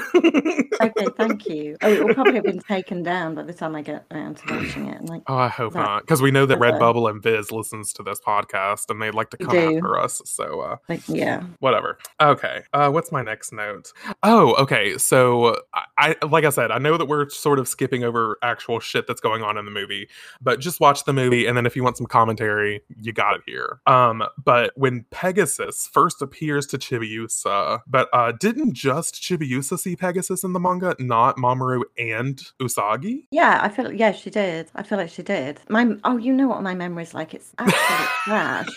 Okay, 0.80 1.06
thank 1.16 1.46
you. 1.46 1.76
Oh, 1.82 1.92
it 1.92 2.04
will 2.04 2.14
probably 2.14 2.34
have 2.34 2.44
been 2.44 2.60
taken 2.60 2.87
down 3.02 3.34
by 3.34 3.42
the 3.42 3.52
time 3.54 3.76
I 3.76 3.82
get 3.82 4.04
around 4.10 4.38
to 4.38 4.54
watching 4.54 4.86
it. 4.88 5.04
Like, 5.04 5.22
Oh, 5.26 5.36
I 5.36 5.48
hope 5.48 5.74
That- 5.74 5.80
not, 5.80 6.02
because 6.02 6.20
we 6.22 6.30
know 6.30 6.46
that. 6.46 6.58
Redbubble 6.58 7.08
and 7.10 7.22
Viz 7.22 7.52
listens 7.52 7.92
to 7.94 8.02
this 8.02 8.20
podcast, 8.20 8.90
and 8.90 9.00
they'd 9.00 9.14
like 9.14 9.30
to 9.30 9.36
come 9.36 9.54
after 9.56 9.98
us. 9.98 10.20
So, 10.24 10.60
uh, 10.60 10.76
like 10.88 11.00
yeah. 11.06 11.44
whatever. 11.60 11.98
Okay. 12.20 12.62
Uh, 12.72 12.90
what's 12.90 13.12
my 13.12 13.22
next 13.22 13.52
note? 13.52 13.92
Oh, 14.22 14.54
okay. 14.54 14.98
So 14.98 15.56
I, 15.72 16.16
I, 16.20 16.26
like 16.26 16.44
I 16.44 16.50
said, 16.50 16.70
I 16.72 16.78
know 16.78 16.96
that 16.96 17.06
we're 17.06 17.28
sort 17.30 17.58
of 17.58 17.68
skipping 17.68 18.02
over 18.02 18.36
actual 18.42 18.80
shit 18.80 19.06
that's 19.06 19.20
going 19.20 19.42
on 19.42 19.56
in 19.56 19.64
the 19.64 19.70
movie, 19.70 20.08
but 20.40 20.58
just 20.60 20.80
watch 20.80 21.04
the 21.04 21.12
movie, 21.12 21.46
and 21.46 21.56
then 21.56 21.64
if 21.66 21.76
you 21.76 21.84
want 21.84 21.96
some 21.96 22.06
commentary, 22.06 22.80
you 23.00 23.12
got 23.12 23.34
it 23.36 23.42
here. 23.46 23.80
Um, 23.86 24.24
but 24.42 24.72
when 24.74 25.04
Pegasus 25.10 25.88
first 25.92 26.20
appears 26.22 26.66
to 26.68 26.78
Chibiusa, 26.78 27.80
but 27.86 28.08
uh, 28.12 28.32
didn't 28.32 28.74
just 28.74 29.14
Chibiusa 29.16 29.78
see 29.78 29.96
Pegasus 29.96 30.42
in 30.44 30.52
the 30.52 30.60
manga, 30.60 30.96
not 30.98 31.36
Mamoru 31.36 31.82
and 31.96 32.40
Usagi? 32.78 33.24
Yeah, 33.30 33.60
I 33.62 33.68
feel 33.68 33.92
yeah, 33.92 34.12
she 34.12 34.30
did. 34.30 34.70
I 34.74 34.82
feel 34.82 34.98
like 34.98 35.10
she 35.10 35.22
did. 35.22 35.60
My 35.68 35.86
oh, 36.04 36.16
you 36.16 36.32
know 36.32 36.48
what 36.48 36.62
my 36.62 36.74
memory's 36.74 37.14
like? 37.14 37.34
It's 37.34 37.52
absolute 37.58 38.08
trash. 38.24 38.68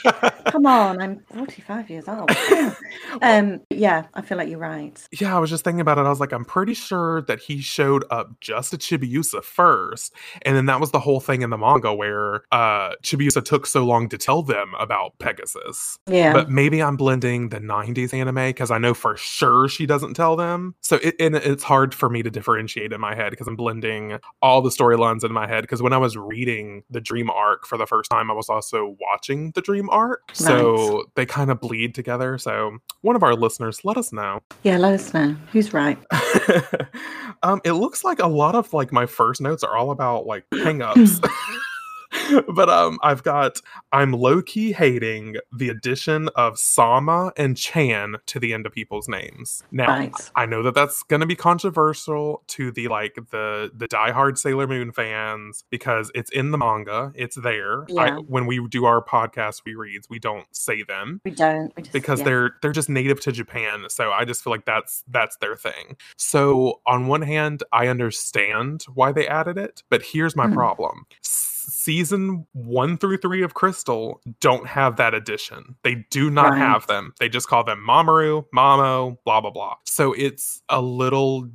Come 0.45 0.65
on, 0.65 1.01
I'm 1.01 1.19
45 1.33 1.89
years 1.89 2.07
old. 2.07 2.31
um, 3.21 3.61
yeah, 3.69 4.05
I 4.13 4.21
feel 4.21 4.37
like 4.37 4.49
you're 4.49 4.59
right. 4.59 4.99
Yeah, 5.19 5.35
I 5.35 5.39
was 5.39 5.49
just 5.49 5.63
thinking 5.63 5.81
about 5.81 5.97
it. 5.97 6.01
I 6.01 6.09
was 6.09 6.19
like, 6.19 6.31
I'm 6.33 6.45
pretty 6.45 6.73
sure 6.73 7.21
that 7.23 7.39
he 7.39 7.61
showed 7.61 8.03
up 8.09 8.39
just 8.41 8.71
to 8.71 8.77
Chibiusa 8.77 9.43
first. 9.43 10.13
And 10.43 10.55
then 10.55 10.65
that 10.65 10.79
was 10.79 10.91
the 10.91 10.99
whole 10.99 11.19
thing 11.19 11.41
in 11.41 11.49
the 11.49 11.57
manga 11.57 11.93
where 11.93 12.43
uh 12.51 12.95
Chibiusa 13.03 13.43
took 13.43 13.65
so 13.65 13.85
long 13.85 14.09
to 14.09 14.17
tell 14.17 14.41
them 14.41 14.73
about 14.79 15.17
Pegasus. 15.19 15.97
Yeah, 16.07 16.33
But 16.33 16.49
maybe 16.49 16.81
I'm 16.81 16.97
blending 16.97 17.49
the 17.49 17.59
90s 17.59 18.13
anime 18.13 18.35
because 18.35 18.71
I 18.71 18.77
know 18.77 18.93
for 18.93 19.15
sure 19.17 19.67
she 19.67 19.85
doesn't 19.85 20.15
tell 20.15 20.35
them. 20.35 20.75
So 20.81 20.97
it, 20.97 21.15
and 21.19 21.35
it's 21.35 21.63
hard 21.63 21.93
for 21.93 22.09
me 22.09 22.23
to 22.23 22.29
differentiate 22.29 22.91
in 22.93 22.99
my 23.01 23.15
head 23.15 23.31
because 23.31 23.47
I'm 23.47 23.55
blending 23.55 23.90
all 24.41 24.61
the 24.61 24.69
storylines 24.69 25.23
in 25.23 25.31
my 25.31 25.47
head. 25.47 25.61
Because 25.61 25.81
when 25.81 25.93
I 25.93 25.97
was 25.97 26.17
reading 26.17 26.83
the 26.89 27.01
Dream 27.01 27.29
arc 27.29 27.65
for 27.65 27.77
the 27.77 27.85
first 27.85 28.09
time, 28.09 28.29
I 28.29 28.33
was 28.33 28.49
also 28.49 28.95
watching 28.99 29.51
the 29.51 29.61
Dream 29.61 29.89
arc. 29.89 30.21
So 30.33 31.05
they 31.15 31.25
kind 31.25 31.51
of 31.51 31.59
bleed 31.59 31.95
together. 31.95 32.37
So 32.37 32.77
one 33.01 33.15
of 33.15 33.23
our 33.23 33.35
listeners, 33.35 33.83
let 33.83 33.97
us 33.97 34.11
know. 34.11 34.41
yeah. 34.63 34.77
Let 34.77 34.93
us 34.93 35.13
know 35.13 35.35
who's 35.51 35.73
right. 35.73 35.97
um, 37.43 37.61
it 37.63 37.73
looks 37.73 38.03
like 38.03 38.19
a 38.19 38.27
lot 38.27 38.55
of 38.55 38.73
like 38.73 38.91
my 38.91 39.05
first 39.05 39.41
notes 39.41 39.63
are 39.63 39.75
all 39.75 39.91
about 39.91 40.25
like 40.25 40.45
hangups. 40.53 41.23
but 42.53 42.69
um 42.69 42.99
I've 43.03 43.23
got 43.23 43.59
I'm 43.91 44.11
low-key 44.13 44.71
hating 44.73 45.37
the 45.51 45.69
addition 45.69 46.29
of 46.35 46.57
Sama 46.57 47.31
and 47.37 47.57
Chan 47.57 48.15
to 48.27 48.39
the 48.39 48.53
end 48.53 48.65
of 48.65 48.71
people's 48.71 49.07
names. 49.07 49.63
Now. 49.71 49.87
I 50.35 50.45
know 50.45 50.63
that 50.63 50.73
that's 50.75 51.03
going 51.03 51.19
to 51.19 51.25
be 51.25 51.35
controversial 51.35 52.43
to 52.47 52.71
the 52.71 52.87
like 52.87 53.15
the 53.31 53.71
the 53.75 53.87
diehard 53.87 54.37
Sailor 54.37 54.67
Moon 54.67 54.91
fans 54.91 55.63
because 55.69 56.11
it's 56.15 56.31
in 56.31 56.51
the 56.51 56.57
manga, 56.57 57.11
it's 57.15 57.35
there. 57.35 57.83
I, 57.97 58.07
Yeah. 58.07 58.15
when 58.27 58.45
we 58.45 58.65
do 58.67 58.85
our 58.85 59.03
podcast 59.03 59.61
we 59.65 59.73
rereads, 59.73 60.09
we 60.09 60.19
don't 60.19 60.45
say 60.51 60.83
them 60.83 61.21
We 61.25 61.31
don't 61.31 61.71
we 61.75 61.83
just, 61.83 61.93
because 61.93 62.19
yeah. 62.19 62.25
they're 62.25 62.51
they're 62.61 62.71
just 62.71 62.89
native 62.89 63.19
to 63.21 63.31
Japan. 63.31 63.85
So 63.89 64.11
I 64.11 64.25
just 64.25 64.43
feel 64.43 64.51
like 64.51 64.65
that's 64.65 65.03
that's 65.07 65.37
their 65.37 65.55
thing. 65.55 65.97
So 66.17 66.81
on 66.85 67.07
one 67.07 67.21
hand, 67.21 67.63
I 67.71 67.87
understand 67.87 68.83
why 68.93 69.11
they 69.11 69.27
added 69.27 69.57
it, 69.57 69.83
but 69.89 70.01
here's 70.03 70.35
my 70.35 70.47
Mhm. 70.47 70.53
problem. 70.53 71.05
Season 71.61 72.45
one 72.53 72.97
through 72.97 73.17
three 73.17 73.43
of 73.43 73.53
Crystal 73.53 74.21
don't 74.39 74.67
have 74.67 74.95
that 74.97 75.13
addition. 75.13 75.75
They 75.83 76.05
do 76.11 76.29
not 76.29 76.51
Right. 76.51 76.57
have 76.59 76.87
them. 76.87 77.13
They 77.19 77.29
just 77.29 77.47
call 77.47 77.63
them 77.63 77.83
Mamoru, 77.87 78.45
Mamo, 78.55 79.17
blah 79.25 79.41
blah 79.41 79.51
blah. 79.51 79.75
So 79.85 80.13
it's 80.13 80.61
a 80.69 80.81
little 80.81 81.47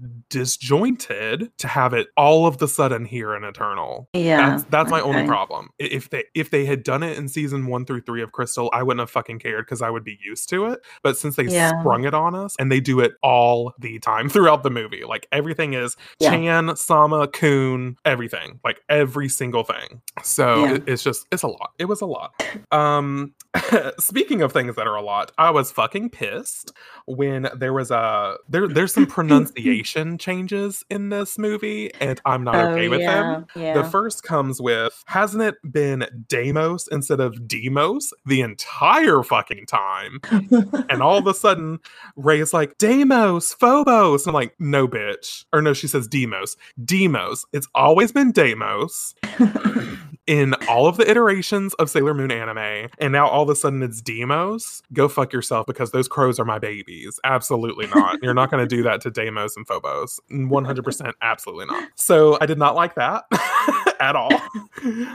disjointed 0.51 1.51
to 1.59 1.69
have 1.69 1.93
it 1.93 2.09
all 2.17 2.47
of 2.47 2.59
the 2.59 2.69
sudden 2.69 3.05
here 3.05 3.35
in 3.35 3.45
Eternal. 3.45 4.09
yeah. 4.13 4.51
That's 4.51 4.65
that's 4.65 4.91
my 4.91 5.01
only 5.01 5.27
problem. 5.27 5.71
If 5.79 6.11
they 6.11 6.25
if 6.35 6.51
they 6.51 6.65
had 6.65 6.83
done 6.83 7.03
it 7.03 7.19
in 7.19 7.29
season 7.29 7.67
one 7.67 7.85
through 7.85 8.03
three 8.03 8.23
of 8.23 8.33
Crystal, 8.33 8.71
I 8.73 8.83
wouldn't 8.83 9.01
have 9.01 9.11
fucking 9.11 9.39
cared 9.41 9.65
because 9.67 9.83
I 9.83 9.91
would 9.91 10.05
be 10.05 10.19
used 10.25 10.49
to 10.51 10.67
it. 10.67 10.81
But 11.03 11.17
since 11.17 11.37
they 11.37 11.45
Yeah. 11.45 11.81
sprung 11.81 12.05
it 12.05 12.15
on 12.15 12.35
us 12.35 12.55
and 12.59 12.71
they 12.71 12.81
do 12.81 13.01
it 13.01 13.15
all 13.23 13.73
the 13.79 13.99
time 13.99 14.29
throughout 14.31 14.63
the 14.63 14.71
movie, 14.71 15.05
like 15.05 15.27
everything 15.33 15.75
is 15.75 15.97
Yeah. 16.21 16.31
Chan, 16.31 16.77
Sama, 16.77 17.27
Kun, 17.29 17.97
everything, 18.05 18.61
like 18.65 18.81
every 18.89 19.29
single 19.29 19.65
thing. 19.65 19.96
So 20.23 20.65
Yeah. 20.65 20.75
it- 20.75 20.85
it's 20.88 21.03
just 21.03 21.26
it's 21.33 21.43
a 21.43 21.49
lot. 21.49 21.73
It 21.79 21.87
was 21.87 22.00
a 22.00 22.07
lot. 22.07 22.33
Um 22.73 23.35
speaking 23.99 24.43
of 24.43 24.53
things 24.53 24.76
that 24.76 24.87
are 24.87 24.97
a 24.97 25.03
lot, 25.03 25.33
I 25.38 25.50
was 25.50 25.71
fucking 25.73 26.11
pissed 26.11 26.73
when 27.07 27.49
there 27.57 27.73
was 27.73 27.91
a 27.91 28.37
there 28.49 28.69
there's 28.69 28.93
some 28.93 29.07
pronunciation 29.17 30.19
changes 30.19 30.85
in 30.91 31.09
this 31.09 31.38
movie 31.38 31.93
and 32.00 32.21
I'm 32.25 32.45
not 32.45 32.55
okay 32.57 32.88
with 32.88 33.00
them. 33.00 33.47
Oh, 33.57 33.61
yeah, 33.61 33.75
The 33.75 33.85
first 33.85 34.23
comes 34.23 34.61
with 34.61 35.03
hasn't 35.07 35.43
it 35.43 35.55
been 35.73 36.07
Deimos 36.29 36.88
instead 36.88 37.21
of 37.21 37.47
Demos 37.49 38.12
the 38.26 38.41
entire 38.43 39.23
fucking 39.23 39.67
time? 39.67 40.21
And 40.91 41.03
all 41.03 41.19
of 41.19 41.26
a 41.26 41.35
sudden, 41.35 41.79
Rei's 42.17 42.53
like, 42.53 42.79
Deimos, 42.79 43.55
Phobos. 43.55 44.26
I'm 44.26 44.35
like, 44.35 44.55
no, 44.59 44.87
bitch. 44.87 45.45
Or 45.53 45.62
no, 45.62 45.73
she 45.73 45.88
says 45.88 46.07
Demos. 46.09 46.57
Demos. 46.85 47.45
It's 47.53 47.69
always 47.75 48.12
been 48.12 48.33
Deimos 48.33 49.15
in 50.26 50.54
all 50.68 50.87
of 50.87 50.97
the 50.97 51.09
iterations 51.09 51.75
of 51.75 51.88
Sailor 51.90 52.14
Moon 52.14 52.30
anime. 52.30 52.88
And 52.99 53.12
now 53.12 53.28
all 53.28 53.42
of 53.42 53.49
a 53.49 53.56
sudden 53.56 53.83
it's 53.83 54.00
Demos. 54.00 54.83
Go 54.92 55.09
fuck 55.09 55.33
yourself 55.33 55.66
because 55.66 55.90
those 55.90 56.09
crows 56.09 56.38
are 56.38 56.45
my 56.45 56.59
babies. 56.59 57.21
Absolutely 57.25 57.87
not. 57.95 58.18
You're 58.23 58.35
not 58.35 58.50
going 58.50 58.66
to 58.66 58.76
do 58.76 58.83
that 58.83 59.00
to 59.02 59.11
Deimos 59.11 59.56
and 59.56 59.66
Phobos. 59.66 60.21
100% 60.30 61.12
absolutely 61.23 61.66
not. 61.66 61.88
So 61.95 62.38
I 62.40 62.47
did 62.47 62.59
not 62.59 62.75
like 62.75 62.95
that 62.97 63.25
at 64.00 64.16
all. 64.16 64.30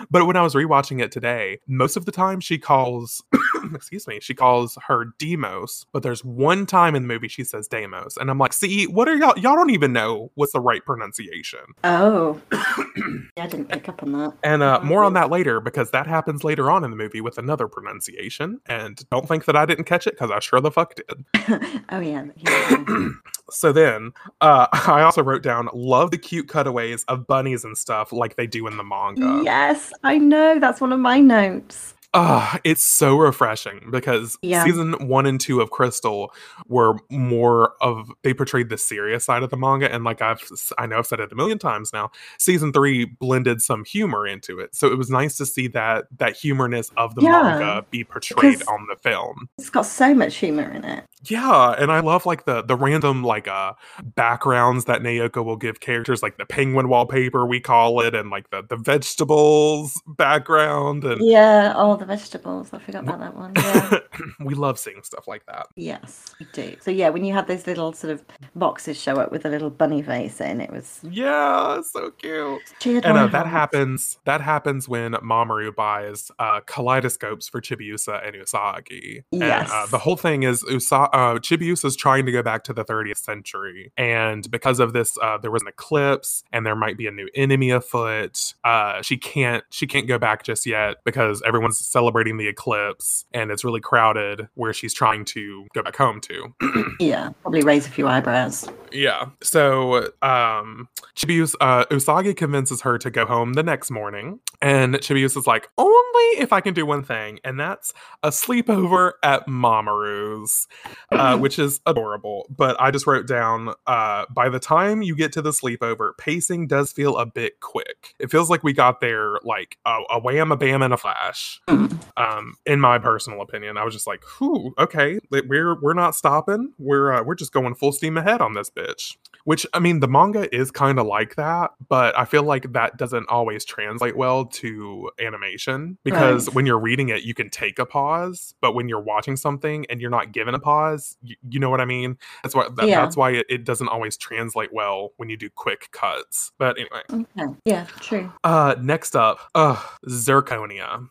But 0.09 0.25
when 0.25 0.35
I 0.35 0.41
was 0.41 0.55
rewatching 0.55 1.01
it 1.01 1.11
today, 1.11 1.59
most 1.67 1.97
of 1.97 2.05
the 2.05 2.11
time 2.11 2.39
she 2.39 2.57
calls, 2.57 3.23
excuse 3.73 4.07
me, 4.07 4.19
she 4.19 4.33
calls 4.33 4.77
her 4.87 5.13
Demos, 5.17 5.85
but 5.91 6.03
there's 6.03 6.23
one 6.25 6.65
time 6.65 6.95
in 6.95 7.03
the 7.03 7.07
movie 7.07 7.27
she 7.27 7.43
says 7.43 7.67
Demos. 7.67 8.17
And 8.17 8.29
I'm 8.29 8.37
like, 8.37 8.53
see, 8.53 8.87
what 8.87 9.07
are 9.07 9.15
y'all? 9.15 9.37
Y'all 9.37 9.55
don't 9.55 9.69
even 9.69 9.93
know 9.93 10.31
what's 10.35 10.53
the 10.53 10.59
right 10.59 10.83
pronunciation. 10.85 11.59
Oh, 11.83 12.41
yeah, 12.51 13.43
I 13.43 13.47
didn't 13.47 13.69
pick 13.69 13.87
up 13.87 14.03
on 14.03 14.11
that. 14.13 14.33
And 14.43 14.63
uh, 14.63 14.79
more 14.83 15.03
on 15.03 15.13
that 15.13 15.29
later 15.29 15.59
because 15.59 15.91
that 15.91 16.07
happens 16.07 16.43
later 16.43 16.69
on 16.69 16.83
in 16.83 16.91
the 16.91 16.97
movie 16.97 17.21
with 17.21 17.37
another 17.37 17.67
pronunciation. 17.67 18.59
And 18.65 19.07
don't 19.09 19.27
think 19.27 19.45
that 19.45 19.55
I 19.55 19.65
didn't 19.65 19.85
catch 19.85 20.07
it 20.07 20.15
because 20.15 20.31
I 20.31 20.39
sure 20.39 20.59
the 20.59 20.71
fuck 20.71 20.95
did. 20.95 21.25
oh 21.89 21.99
yeah, 21.99 22.25
yeah. 22.35 23.09
So 23.51 23.73
then, 23.73 24.13
uh, 24.39 24.67
I 24.71 25.01
also 25.01 25.21
wrote 25.21 25.43
down 25.43 25.69
love 25.73 26.11
the 26.11 26.17
cute 26.17 26.47
cutaways 26.47 27.03
of 27.05 27.27
bunnies 27.27 27.63
and 27.63 27.77
stuff 27.77 28.11
like 28.11 28.35
they 28.41 28.47
do 28.47 28.65
in 28.65 28.75
the 28.77 28.83
manga. 28.83 29.41
yes, 29.45 29.91
I 30.03 30.17
know. 30.17 30.59
That's 30.59 30.81
one 30.81 30.91
of 30.91 30.99
my 30.99 31.19
notes. 31.19 31.93
Ah, 32.13 32.59
it's 32.65 32.83
so 32.83 33.15
refreshing 33.17 33.87
because 33.89 34.37
Yeah. 34.41 34.65
season 34.65 34.93
one 35.07 35.25
and 35.25 35.39
two 35.39 35.61
of 35.61 35.69
Crystal 35.71 36.33
were 36.67 36.95
more 37.09 37.73
of 37.79 38.11
they 38.23 38.33
portrayed 38.33 38.67
the 38.67 38.77
serious 38.77 39.23
side 39.23 39.43
of 39.43 39.49
the 39.49 39.55
manga, 39.55 39.89
and 39.93 40.03
like 40.03 40.21
I've 40.21 40.41
I 40.77 40.87
know 40.87 40.97
I've 40.97 41.07
said 41.07 41.21
it 41.21 41.31
a 41.31 41.35
million 41.35 41.57
times 41.57 41.93
now. 41.93 42.11
Season 42.37 42.73
three 42.73 43.05
blended 43.05 43.61
some 43.61 43.85
humor 43.85 44.27
into 44.27 44.59
it, 44.59 44.75
so 44.75 44.91
it 44.91 44.97
was 44.97 45.09
nice 45.09 45.37
to 45.37 45.45
see 45.45 45.67
that 45.69 46.05
that 46.17 46.33
humorness 46.33 46.91
of 46.97 47.15
the 47.15 47.21
Yeah, 47.21 47.43
manga 47.43 47.85
be 47.91 48.03
portrayed 48.03 48.59
because- 48.59 48.67
on 48.67 48.87
the 48.89 48.97
film. 48.97 49.47
It's 49.59 49.69
got 49.69 49.85
so 49.85 50.13
much 50.13 50.35
humor 50.35 50.69
in 50.69 50.83
it. 50.83 51.05
Yeah, 51.27 51.71
and 51.77 51.91
I 51.91 51.99
love 51.99 52.25
like 52.25 52.45
the 52.45 52.61
the 52.63 52.75
random 52.75 53.23
like 53.23 53.47
uh 53.47 53.73
backgrounds 54.15 54.85
that 54.85 55.01
Naoko 55.01 55.43
will 55.45 55.55
give 55.57 55.79
characters, 55.79 56.23
like 56.23 56.37
the 56.37 56.45
penguin 56.45 56.89
wallpaper 56.89 57.45
we 57.45 57.59
call 57.59 58.01
it, 58.01 58.15
and 58.15 58.29
like 58.29 58.49
the 58.49 58.63
the 58.67 58.77
vegetables 58.77 60.01
background, 60.07 61.03
and 61.03 61.21
Yeah, 61.23 61.73
all 61.75 61.95
the 61.97 62.05
vegetables. 62.05 62.73
I 62.73 62.79
forgot 62.79 63.03
about 63.03 63.19
that 63.19 63.35
one. 63.35 63.53
Yeah. 63.55 63.99
we 64.45 64.55
love 64.55 64.79
seeing 64.79 65.03
stuff 65.03 65.27
like 65.27 65.45
that. 65.45 65.67
yes, 65.75 66.33
we 66.39 66.47
do. 66.53 66.75
So 66.81 66.91
yeah, 66.91 67.09
when 67.09 67.23
you 67.23 67.33
had 67.33 67.47
those 67.47 67.67
little 67.67 67.93
sort 67.93 68.13
of 68.13 68.23
boxes 68.55 68.99
show 68.99 69.15
up 69.17 69.31
with 69.31 69.45
a 69.45 69.49
little 69.49 69.69
bunny 69.69 70.01
face 70.01 70.41
in, 70.41 70.59
it 70.61 70.71
was 70.71 70.99
Yeah, 71.03 71.81
so 71.81 72.11
cute. 72.11 72.61
cheered 72.79 73.05
And 73.05 73.17
uh, 73.17 73.27
that 73.27 73.45
happens. 73.47 74.17
That 74.25 74.41
happens 74.41 74.89
when 74.89 75.13
Mamoru 75.13 75.75
buys 75.75 76.31
uh, 76.39 76.61
kaleidoscopes 76.65 77.47
for 77.47 77.61
Chibiusa 77.61 78.25
and 78.25 78.35
Usagi. 78.35 79.23
And, 79.31 79.43
uh, 79.43 79.45
Yes. 79.45 79.91
the 79.91 79.99
whole 79.99 80.15
thing 80.17 80.43
is 80.43 80.63
Usa- 80.63 81.09
uh, 81.11 81.35
Chibiusa's 81.35 81.95
trying 81.95 82.25
to 82.25 82.31
go 82.31 82.41
back 82.41 82.63
to 82.65 82.73
the 82.73 82.83
30th 82.83 83.17
century, 83.17 83.91
and 83.97 84.49
because 84.49 84.79
of 84.79 84.93
this, 84.93 85.17
uh, 85.21 85.37
there 85.37 85.51
was 85.51 85.61
an 85.61 85.67
eclipse, 85.67 86.43
and 86.51 86.65
there 86.65 86.75
might 86.75 86.97
be 86.97 87.07
a 87.07 87.11
new 87.11 87.29
enemy 87.35 87.69
afoot. 87.69 88.53
Uh, 88.63 89.01
she 89.01 89.17
can't. 89.17 89.63
She 89.69 89.87
can't 89.87 90.07
go 90.07 90.17
back 90.17 90.43
just 90.43 90.65
yet 90.65 90.97
because 91.05 91.41
everyone's 91.45 91.77
celebrating 91.79 92.37
the 92.37 92.47
eclipse, 92.47 93.25
and 93.33 93.51
it's 93.51 93.63
really 93.63 93.81
crowded 93.81 94.47
where 94.55 94.73
she's 94.73 94.93
trying 94.93 95.25
to 95.25 95.67
go 95.73 95.83
back 95.83 95.95
home 95.95 96.21
to. 96.21 96.53
Yeah, 96.99 97.29
probably 97.41 97.63
raise 97.63 97.87
a 97.87 97.89
few 97.89 98.07
eyebrows. 98.07 98.69
Yeah. 98.91 99.29
So 99.41 100.11
um 100.21 100.87
Chibius 101.15 101.55
uh 101.59 101.85
Usagi 101.85 102.35
convinces 102.35 102.81
her 102.81 102.97
to 102.99 103.09
go 103.09 103.25
home 103.25 103.53
the 103.53 103.63
next 103.63 103.89
morning. 103.89 104.39
And 104.61 104.95
Chibius 104.95 105.35
is 105.35 105.47
like, 105.47 105.67
only 105.77 106.23
if 106.37 106.53
I 106.53 106.61
can 106.61 106.73
do 106.73 106.85
one 106.85 107.03
thing, 107.03 107.39
and 107.43 107.59
that's 107.59 107.93
a 108.21 108.29
sleepover 108.29 109.13
at 109.23 109.47
Mamoru's. 109.47 110.67
Uh, 111.11 111.37
which 111.39 111.57
is 111.59 111.79
adorable. 111.85 112.45
But 112.49 112.79
I 112.79 112.91
just 112.91 113.07
wrote 113.07 113.27
down 113.27 113.73
uh 113.87 114.25
by 114.33 114.49
the 114.49 114.59
time 114.59 115.01
you 115.01 115.15
get 115.15 115.31
to 115.33 115.41
the 115.41 115.51
sleepover, 115.51 116.17
pacing 116.17 116.67
does 116.67 116.91
feel 116.91 117.17
a 117.17 117.25
bit 117.25 117.59
quick. 117.59 118.13
It 118.19 118.29
feels 118.31 118.49
like 118.49 118.63
we 118.63 118.73
got 118.73 119.01
there 119.01 119.37
like 119.43 119.77
a, 119.85 119.99
a 120.11 120.19
wham 120.19 120.51
a 120.51 120.57
bam 120.57 120.81
and 120.81 120.93
a 120.93 120.97
flash 120.97 121.59
Mm. 121.67 121.91
um 122.17 122.53
in 122.65 122.79
my 122.79 122.97
personal 122.99 123.41
opinion 123.41 123.77
i 123.77 123.83
was 123.83 123.93
just 123.93 124.07
like 124.07 124.23
whew 124.37 124.73
okay 124.77 125.19
we're 125.29 125.79
we're 125.81 125.93
not 125.93 126.15
stopping 126.15 126.73
we're 126.77 127.11
uh, 127.13 127.23
we're 127.23 127.35
just 127.35 127.53
going 127.53 127.75
full 127.75 127.91
steam 127.91 128.17
ahead 128.17 128.41
on 128.41 128.53
this 128.53 128.69
bitch 128.69 129.15
which 129.45 129.65
i 129.73 129.79
mean 129.79 129.99
the 129.99 130.07
manga 130.07 130.53
is 130.55 130.71
kind 130.71 130.99
of 130.99 131.05
like 131.07 131.35
that 131.35 131.71
but 131.89 132.17
i 132.17 132.25
feel 132.25 132.43
like 132.43 132.71
that 132.73 132.97
doesn't 132.97 133.27
always 133.29 133.65
translate 133.65 134.15
well 134.15 134.45
to 134.45 135.09
animation 135.19 135.97
because 136.03 136.47
Right. 136.47 136.55
when 136.55 136.65
you're 136.65 136.79
reading 136.79 137.09
it 137.09 137.23
you 137.23 137.33
can 137.33 137.49
take 137.49 137.79
a 137.79 137.85
pause 137.85 138.53
but 138.61 138.73
when 138.75 138.87
you're 138.89 139.01
watching 139.01 139.35
something 139.35 139.85
and 139.89 139.99
you're 140.01 140.09
not 140.11 140.31
given 140.31 140.53
a 140.55 140.59
pause 140.59 141.17
you, 141.21 141.35
you 141.49 141.59
know 141.59 141.69
what 141.69 141.81
i 141.81 141.85
mean 141.85 142.17
that's 142.43 142.53
why 142.55 142.67
that, 142.75 142.87
Yeah. 142.87 143.01
that's 143.01 143.17
why 143.17 143.31
it, 143.31 143.45
it 143.49 143.63
doesn't 143.63 143.87
always 143.89 144.17
translate 144.17 144.71
well 144.73 145.11
when 145.17 145.29
you 145.29 145.37
do 145.37 145.49
quick 145.49 145.89
cuts 145.91 146.51
but 146.57 146.77
anyway 146.79 147.01
Okay. 147.11 147.53
Yeah, 147.65 147.85
true. 147.99 148.31
uh, 148.43 148.75
next 148.81 149.15
up, 149.15 149.39
uh, 149.55 149.81
Zirconia. 150.07 151.07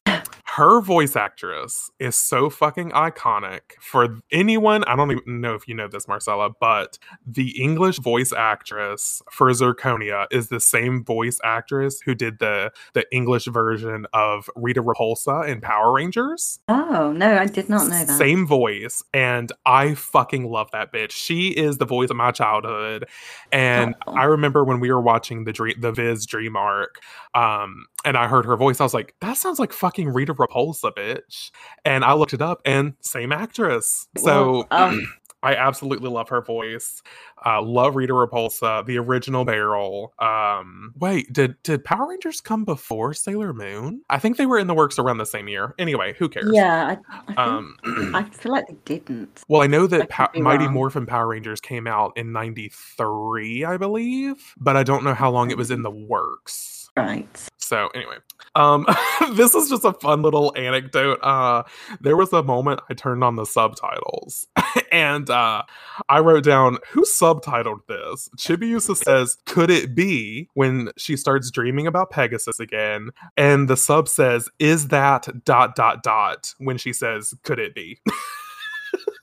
Her 0.61 0.83
voice 0.83 1.17
actress 1.17 1.91
is 1.99 2.15
so 2.17 2.51
fucking 2.51 2.91
iconic. 2.91 3.61
For 3.81 4.19
anyone, 4.31 4.85
I 4.85 4.95
don't 4.95 5.11
even 5.11 5.41
know 5.41 5.55
if 5.55 5.67
you 5.67 5.75
know 5.75 5.89
this, 5.89 6.07
Marcella, 6.07 6.51
but 6.61 6.99
the 7.27 7.59
English 7.59 7.99
voice 7.99 8.31
actress 8.31 9.23
for 9.33 9.49
Zirconia 9.53 10.27
is 10.31 10.49
the 10.51 10.61
same 10.61 11.03
voice 11.03 11.39
actress 11.43 12.03
who 12.05 12.15
did 12.15 12.41
the 12.41 12.73
the 12.93 13.07
English 13.11 13.47
version 13.47 14.05
of 14.13 14.51
Rita 14.55 14.83
Repulsa 14.83 15.49
in 15.49 15.63
Power 15.63 15.95
Rangers. 15.95 16.59
Oh 16.69 17.11
no, 17.11 17.39
I 17.39 17.47
did 17.47 17.71
not 17.71 17.85
know 17.85 18.05
that. 18.05 18.19
Same 18.19 18.47
voice, 18.47 19.03
and 19.15 19.51
I 19.65 19.95
fucking 19.95 20.45
love 20.45 20.69
that 20.73 20.93
bitch. 20.93 21.13
She 21.13 21.49
is 21.53 21.79
the 21.79 21.87
voice 21.87 22.11
of 22.11 22.17
my 22.17 22.33
childhood, 22.33 23.09
and 23.51 23.95
Oh. 24.07 24.13
I 24.15 24.25
remember 24.25 24.63
when 24.65 24.79
we 24.79 24.93
were 24.93 25.01
watching 25.01 25.45
the 25.45 25.55
dream, 25.55 25.77
the 25.81 25.91
Viz 25.93 26.27
Dream 26.27 26.55
Arc, 26.55 26.97
um, 27.35 27.87
and 28.05 28.19
I 28.19 28.29
heard 28.29 28.45
her 28.45 28.59
voice. 28.59 28.79
I 28.79 28.85
was 28.85 28.93
like, 28.93 29.15
"That 29.23 29.39
sounds 29.39 29.59
like 29.59 29.73
fucking 29.73 30.11
Rita 30.11 30.35
Repulsa, 30.35 30.50
bitch." 30.51 31.51
And 31.85 32.05
I 32.05 32.13
looked 32.15 32.35
it 32.35 32.43
up, 32.43 32.61
and 32.65 32.95
same 33.01 33.33
actress. 33.33 34.09
So 34.19 34.25
Well, 34.25 34.67
um, 34.71 35.15
I 35.43 35.55
absolutely 35.55 36.11
love 36.11 36.29
her 36.29 36.43
voice. 36.43 37.03
Uh, 37.47 37.63
love 37.63 37.97
Rita 37.97 38.13
Repulsa, 38.13 38.85
the 38.85 38.99
original 38.99 39.47
Beryl. 39.47 40.13
Um, 40.19 40.93
wait, 40.99 41.33
did 41.33 41.57
did 41.63 41.83
Power 41.83 42.09
Rangers 42.11 42.43
come 42.43 42.67
before 42.67 43.15
Sailor 43.15 43.55
Moon? 43.55 44.03
I 44.11 44.19
think 44.19 44.37
they 44.37 44.45
were 44.45 44.59
in 44.59 44.67
the 44.67 44.75
works 44.75 44.99
around 44.99 45.17
the 45.17 45.25
same 45.25 45.49
year. 45.49 45.75
Anyway, 45.79 46.15
who 46.19 46.29
cares? 46.29 46.51
yeah, 46.53 46.97
I, 47.11 47.17
I, 47.17 47.23
think, 47.25 47.39
Um, 47.39 47.77
I 48.15 48.25
feel 48.25 48.53
like 48.53 48.67
they 48.69 48.77
didn't. 48.85 49.41
well, 49.49 49.63
I 49.63 49.67
know 49.67 49.87
that 49.87 50.01
could 50.01 50.09
pa- 50.11 50.31
Mighty 50.35 50.65
wrong. 50.67 50.75
Morphin 50.75 51.07
Power 51.07 51.29
Rangers 51.29 51.63
came 51.63 51.87
out 51.87 52.13
in 52.17 52.33
'93, 52.33 53.65
I 53.65 53.79
believe, 53.79 54.55
but 54.59 54.77
I 54.77 54.83
don't 54.83 55.05
know 55.05 55.15
how 55.15 55.31
long 55.31 55.51
it 55.51 55.57
was 55.57 55.71
in 55.71 55.83
the 55.83 55.91
works. 55.91 56.91
Right. 56.97 57.49
So 57.71 57.89
anyway, 57.95 58.17
um, 58.57 58.85
this 59.35 59.55
is 59.55 59.69
just 59.69 59.85
a 59.85 59.93
fun 59.93 60.23
little 60.23 60.53
anecdote. 60.57 61.21
Uh, 61.23 61.63
there 62.01 62.17
was 62.17 62.33
a 62.33 62.43
moment 62.43 62.81
I 62.91 62.95
turned 62.95 63.23
on 63.23 63.37
the 63.37 63.47
subtitles, 63.47 64.49
and 64.93 65.31
uh, 65.31 65.63
I 66.09 66.19
wrote 66.19 66.43
down 66.43 66.79
who 66.91 67.03
subtitled 67.03 67.87
this. 67.87 68.29
Chibiusa 68.37 68.97
says, 68.97 69.37
"Could 69.47 69.71
it 69.71 69.95
be?" 69.95 70.49
When 70.55 70.91
she 70.97 71.17
starts 71.17 71.49
dreaming 71.53 71.87
about 71.87 72.11
Pegasus 72.11 72.59
again, 72.59 73.11
and 73.37 73.69
the 73.69 73.77
sub 73.77 74.09
says, 74.09 74.49
"Is 74.59 74.89
that 74.89 75.29
dot 75.45 75.77
dot 75.77 76.03
dot?" 76.03 76.53
When 76.59 76.77
she 76.77 76.93
says, 76.93 77.35
"Could 77.45 77.61
it 77.61 77.73
be?" 77.73 78.01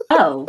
Oh, 0.10 0.48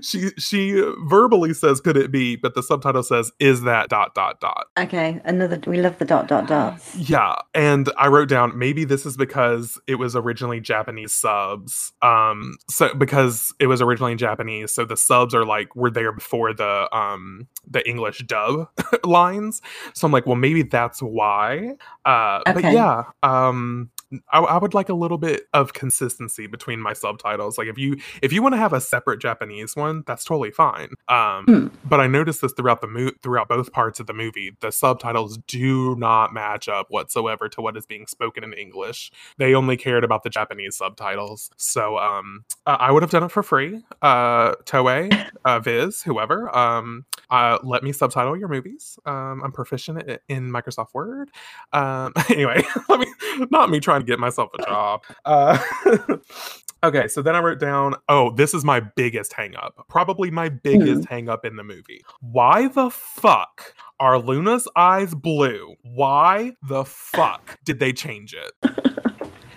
she 0.00 0.30
she 0.38 0.82
verbally 1.04 1.52
says 1.54 1.80
could 1.80 1.96
it 1.96 2.10
be 2.10 2.36
but 2.36 2.54
the 2.54 2.62
subtitle 2.62 3.02
says 3.02 3.30
is 3.38 3.62
that 3.62 3.88
dot 3.88 4.14
dot 4.14 4.40
dot 4.40 4.66
Okay, 4.78 5.20
another. 5.24 5.60
We 5.66 5.80
love 5.80 5.98
the 5.98 6.04
dot 6.04 6.28
dot 6.28 6.46
dots. 6.48 6.94
yeah 6.96 7.34
and 7.54 7.90
i 7.98 8.06
wrote 8.08 8.28
down 8.28 8.56
maybe 8.58 8.84
this 8.84 9.04
is 9.06 9.16
because 9.16 9.78
it 9.86 9.96
was 9.96 10.16
originally 10.16 10.60
japanese 10.60 11.12
subs 11.12 11.92
um 12.02 12.56
so 12.68 12.94
because 12.94 13.52
it 13.58 13.66
was 13.66 13.80
originally 13.82 14.12
in 14.12 14.18
japanese 14.18 14.72
so 14.72 14.84
the 14.84 14.96
subs 14.96 15.34
are 15.34 15.44
like 15.44 15.74
were 15.76 15.90
there 15.90 16.12
before 16.12 16.52
the 16.54 16.88
um 16.96 17.46
the 17.68 17.86
english 17.88 18.18
dub 18.26 18.68
lines 19.04 19.60
so 19.94 20.06
i'm 20.06 20.12
like 20.12 20.26
well 20.26 20.36
maybe 20.36 20.62
that's 20.62 21.00
why 21.02 21.72
uh 22.04 22.40
but 22.46 22.62
yeah 22.64 23.04
um 23.22 23.90
I, 24.32 24.40
I 24.40 24.58
would 24.58 24.74
like 24.74 24.88
a 24.88 24.94
little 24.94 25.18
bit 25.18 25.44
of 25.52 25.72
consistency 25.72 26.46
between 26.46 26.80
my 26.80 26.92
subtitles. 26.92 27.58
Like 27.58 27.68
if 27.68 27.78
you 27.78 27.96
if 28.22 28.32
you 28.32 28.42
want 28.42 28.54
to 28.54 28.58
have 28.58 28.72
a 28.72 28.80
separate 28.80 29.20
Japanese 29.20 29.76
one, 29.76 30.04
that's 30.06 30.24
totally 30.24 30.50
fine. 30.50 30.90
Um, 31.08 31.44
Hmm. 31.46 31.66
but 31.84 32.00
I 32.00 32.06
noticed 32.06 32.40
this 32.42 32.52
throughout 32.52 32.80
the 32.80 32.86
mo- 32.86 33.10
throughout 33.22 33.48
both 33.48 33.72
parts 33.72 34.00
of 34.00 34.06
the 34.06 34.12
movie. 34.14 34.56
The 34.60 34.70
subtitles 34.72 35.38
do 35.46 35.96
not 35.96 36.32
match 36.34 36.68
up 36.68 36.86
whatsoever 36.90 37.48
to 37.50 37.60
what 37.60 37.76
is 37.76 37.86
being 37.86 38.06
spoken 38.06 38.44
in 38.44 38.52
English. 38.52 39.10
They 39.38 39.54
only 39.54 39.76
cared 39.76 40.04
about 40.04 40.22
the 40.22 40.30
Japanese 40.30 40.76
subtitles. 40.76 41.50
So 41.56 41.98
um, 41.98 42.44
I 42.66 42.90
would 42.92 43.02
have 43.02 43.10
done 43.10 43.24
it 43.24 43.30
for 43.30 43.42
free. 43.42 43.82
Uh, 44.02 44.54
Toei, 44.64 45.28
uh, 45.44 45.60
Viz, 45.60 46.02
whoever, 46.02 46.54
um, 46.56 47.04
uh, 47.30 47.58
let 47.62 47.82
me 47.82 47.92
subtitle 47.92 48.36
your 48.36 48.48
movies. 48.48 48.98
Um, 49.06 49.42
I'm 49.42 49.52
proficient 49.52 50.20
in 50.28 50.50
Microsoft 50.52 50.94
Word. 50.94 51.30
Um, 51.72 52.12
anyway, 52.28 52.62
let 52.88 53.00
me 53.00 53.06
not 53.50 53.70
me 53.70 53.80
trying 53.80 54.01
get 54.02 54.18
myself 54.18 54.50
a 54.58 54.62
job. 54.62 55.02
Uh, 55.24 55.58
okay, 56.84 57.06
so 57.06 57.22
then 57.22 57.36
I 57.36 57.40
wrote 57.40 57.60
down, 57.60 57.94
oh, 58.08 58.32
this 58.32 58.54
is 58.54 58.64
my 58.64 58.80
biggest 58.80 59.32
hang 59.32 59.54
up. 59.56 59.86
Probably 59.88 60.30
my 60.30 60.48
biggest 60.48 61.06
hang 61.06 61.28
up 61.28 61.44
in 61.44 61.56
the 61.56 61.62
movie. 61.62 62.02
Why 62.20 62.68
the 62.68 62.90
fuck 62.90 63.74
are 64.00 64.18
Luna's 64.18 64.66
eyes 64.74 65.14
blue? 65.14 65.76
Why 65.82 66.52
the 66.62 66.84
fuck 66.84 67.58
did 67.64 67.78
they 67.78 67.92
change 67.92 68.34
it? 68.34 68.52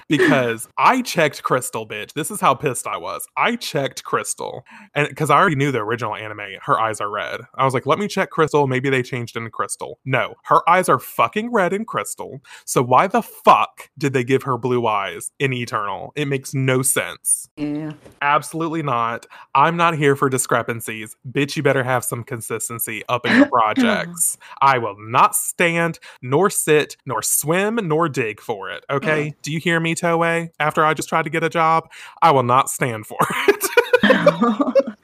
because 0.07 0.67
I 0.77 1.01
checked 1.01 1.43
Crystal, 1.43 1.87
bitch. 1.87 2.13
This 2.13 2.31
is 2.31 2.41
how 2.41 2.53
pissed 2.53 2.87
I 2.87 2.97
was. 2.97 3.27
I 3.37 3.55
checked 3.55 4.03
Crystal, 4.03 4.63
and 4.93 5.07
because 5.07 5.29
I 5.29 5.37
already 5.37 5.55
knew 5.55 5.71
the 5.71 5.79
original 5.79 6.15
anime, 6.15 6.59
her 6.63 6.79
eyes 6.79 7.01
are 7.01 7.09
red. 7.09 7.41
I 7.55 7.65
was 7.65 7.73
like, 7.73 7.85
let 7.85 7.99
me 7.99 8.07
check 8.07 8.29
Crystal. 8.29 8.67
Maybe 8.67 8.89
they 8.89 9.01
changed 9.01 9.35
into 9.35 9.49
Crystal. 9.49 9.99
No, 10.05 10.35
her 10.43 10.67
eyes 10.69 10.89
are 10.89 10.99
fucking 10.99 11.51
red 11.51 11.73
in 11.73 11.85
Crystal. 11.85 12.41
So 12.65 12.81
why 12.81 13.07
the 13.07 13.21
fuck 13.21 13.89
did 13.97 14.13
they 14.13 14.23
give 14.23 14.43
her 14.43 14.57
blue 14.57 14.85
eyes 14.85 15.31
in 15.39 15.53
Eternal? 15.53 16.13
It 16.15 16.27
makes 16.27 16.53
no 16.53 16.81
sense. 16.81 17.49
Yeah. 17.57 17.93
Absolutely 18.21 18.83
not. 18.83 19.25
I'm 19.53 19.77
not 19.77 19.97
here 19.97 20.15
for 20.15 20.29
discrepancies. 20.29 21.15
Bitch, 21.29 21.55
you 21.55 21.63
better 21.63 21.83
have 21.83 22.03
some 22.03 22.23
consistency 22.23 23.03
up 23.09 23.25
in 23.25 23.35
your 23.35 23.45
projects. 23.51 24.37
I 24.61 24.77
will 24.77 24.95
not 24.99 25.35
stand, 25.35 25.99
nor 26.21 26.49
sit, 26.49 26.97
nor 27.05 27.21
swim, 27.21 27.79
nor 27.87 28.09
dig 28.09 28.39
for 28.39 28.69
it. 28.69 28.85
Okay? 28.89 29.29
Mm. 29.29 29.35
Do 29.41 29.51
you 29.51 29.59
hear 29.59 29.79
me, 29.79 29.94
Toei? 29.95 30.49
After 30.59 30.85
I 30.85 30.93
just 30.93 31.09
tried 31.09 31.23
to 31.23 31.29
get 31.29 31.43
a 31.43 31.49
job, 31.49 31.89
I 32.21 32.31
will 32.31 32.43
not 32.43 32.69
stand 32.69 33.05
for 33.07 33.17
it. 33.47 34.85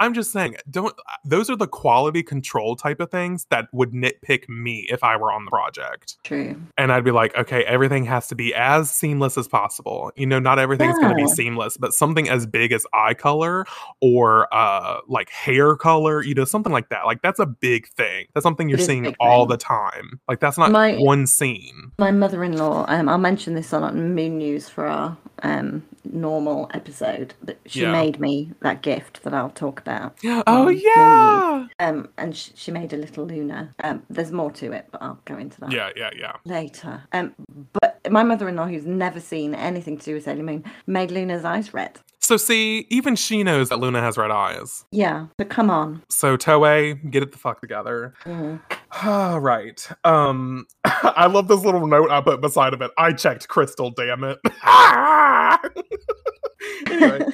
I'm 0.00 0.14
just 0.14 0.32
saying, 0.32 0.56
don't 0.70 0.94
those 1.24 1.50
are 1.50 1.56
the 1.56 1.66
quality 1.66 2.22
control 2.22 2.76
type 2.76 3.00
of 3.00 3.10
things 3.10 3.46
that 3.50 3.68
would 3.72 3.92
nitpick 3.92 4.48
me 4.48 4.86
if 4.90 5.02
I 5.04 5.16
were 5.16 5.32
on 5.32 5.44
the 5.44 5.50
project. 5.50 6.16
True. 6.24 6.56
And 6.78 6.92
I'd 6.92 7.04
be 7.04 7.10
like, 7.10 7.36
okay, 7.36 7.64
everything 7.64 8.04
has 8.06 8.28
to 8.28 8.34
be 8.34 8.54
as 8.54 8.90
seamless 8.90 9.36
as 9.38 9.48
possible. 9.48 10.10
You 10.16 10.26
know, 10.26 10.38
not 10.38 10.58
everything's 10.58 10.98
going 10.98 11.16
to 11.16 11.22
be 11.22 11.28
seamless, 11.28 11.76
but 11.76 11.92
something 11.94 12.28
as 12.28 12.46
big 12.46 12.72
as 12.72 12.86
eye 12.92 13.14
color 13.14 13.64
or 14.00 14.52
uh 14.54 15.00
like 15.08 15.28
hair 15.30 15.76
color, 15.76 16.22
you 16.22 16.34
know, 16.34 16.44
something 16.44 16.72
like 16.72 16.88
that. 16.90 17.06
Like 17.06 17.22
that's 17.22 17.38
a 17.40 17.46
big 17.46 17.86
thing. 17.88 18.26
That's 18.34 18.42
something 18.44 18.68
you're 18.68 18.78
It 18.78 18.82
is 18.82 18.86
a 18.86 18.90
seeing 18.90 19.14
all 19.20 19.44
thing. 19.44 19.50
the 19.50 19.56
time. 19.58 20.20
Like 20.28 20.40
that's 20.40 20.58
not 20.58 20.70
My- 20.70 20.94
one 20.96 21.26
scene. 21.26 21.92
My 21.98 22.10
mother-in-law. 22.10 22.86
Um, 22.88 23.08
I'll 23.08 23.18
mention 23.18 23.54
this 23.54 23.72
on 23.72 24.14
Moon 24.14 24.38
News 24.38 24.68
for 24.68 24.86
our 24.86 25.16
um 25.42 25.82
normal 26.04 26.70
episode. 26.74 27.34
But 27.42 27.58
she 27.66 27.80
Yeah. 27.82 27.92
made 27.92 28.20
me 28.20 28.52
that 28.60 28.82
gift 28.82 29.22
that 29.24 29.34
I'll 29.44 29.50
talk 29.50 29.80
about. 29.80 30.16
Oh 30.46 30.68
on 30.68 30.76
yeah. 30.76 31.66
Um, 31.78 32.08
and 32.18 32.36
sh- 32.36 32.50
she 32.54 32.70
made 32.70 32.92
a 32.92 32.96
little 32.96 33.26
Luna. 33.26 33.70
Um, 33.82 34.02
there's 34.10 34.32
more 34.32 34.50
to 34.52 34.72
it, 34.72 34.86
but 34.90 35.02
I'll 35.02 35.18
go 35.24 35.36
into 35.36 35.60
that. 35.60 35.70
Yeah, 35.70 35.90
yeah, 35.96 36.10
yeah. 36.16 36.36
later. 36.44 37.02
Um, 37.12 37.34
but 37.72 38.00
my 38.10 38.22
mother-in-law, 38.22 38.66
who's 38.66 38.86
never 38.86 39.20
seen 39.20 39.54
anything 39.54 39.96
to 39.98 40.04
do 40.04 40.14
with 40.14 40.24
Sailor 40.24 40.42
Moon, 40.42 40.64
made 40.86 41.10
Luna's 41.10 41.44
eyes 41.44 41.72
red. 41.72 41.98
So 42.20 42.36
see, 42.38 42.86
even 42.88 43.16
she 43.16 43.42
knows 43.42 43.68
that 43.68 43.78
Luna 43.78 44.00
has 44.00 44.16
red 44.16 44.30
eyes. 44.30 44.84
Yeah, 44.90 45.26
but 45.36 45.50
come 45.50 45.70
on. 45.70 46.02
So 46.08 46.36
Toei, 46.36 47.10
get 47.10 47.22
it 47.22 47.32
the 47.32 47.38
fuck 47.38 47.60
together. 47.60 48.14
Mm. 48.24 48.60
All 49.04 49.40
right. 49.40 49.86
Um 50.04 50.66
I 50.84 51.26
love 51.26 51.48
this 51.48 51.62
little 51.62 51.86
note 51.86 52.10
I 52.10 52.20
put 52.22 52.40
beside 52.40 52.72
of 52.72 52.80
it. 52.80 52.90
I 52.96 53.12
checked 53.12 53.48
Crystal, 53.48 53.90
damn 53.90 54.24
it. 54.24 54.38
anyway, 56.86 57.26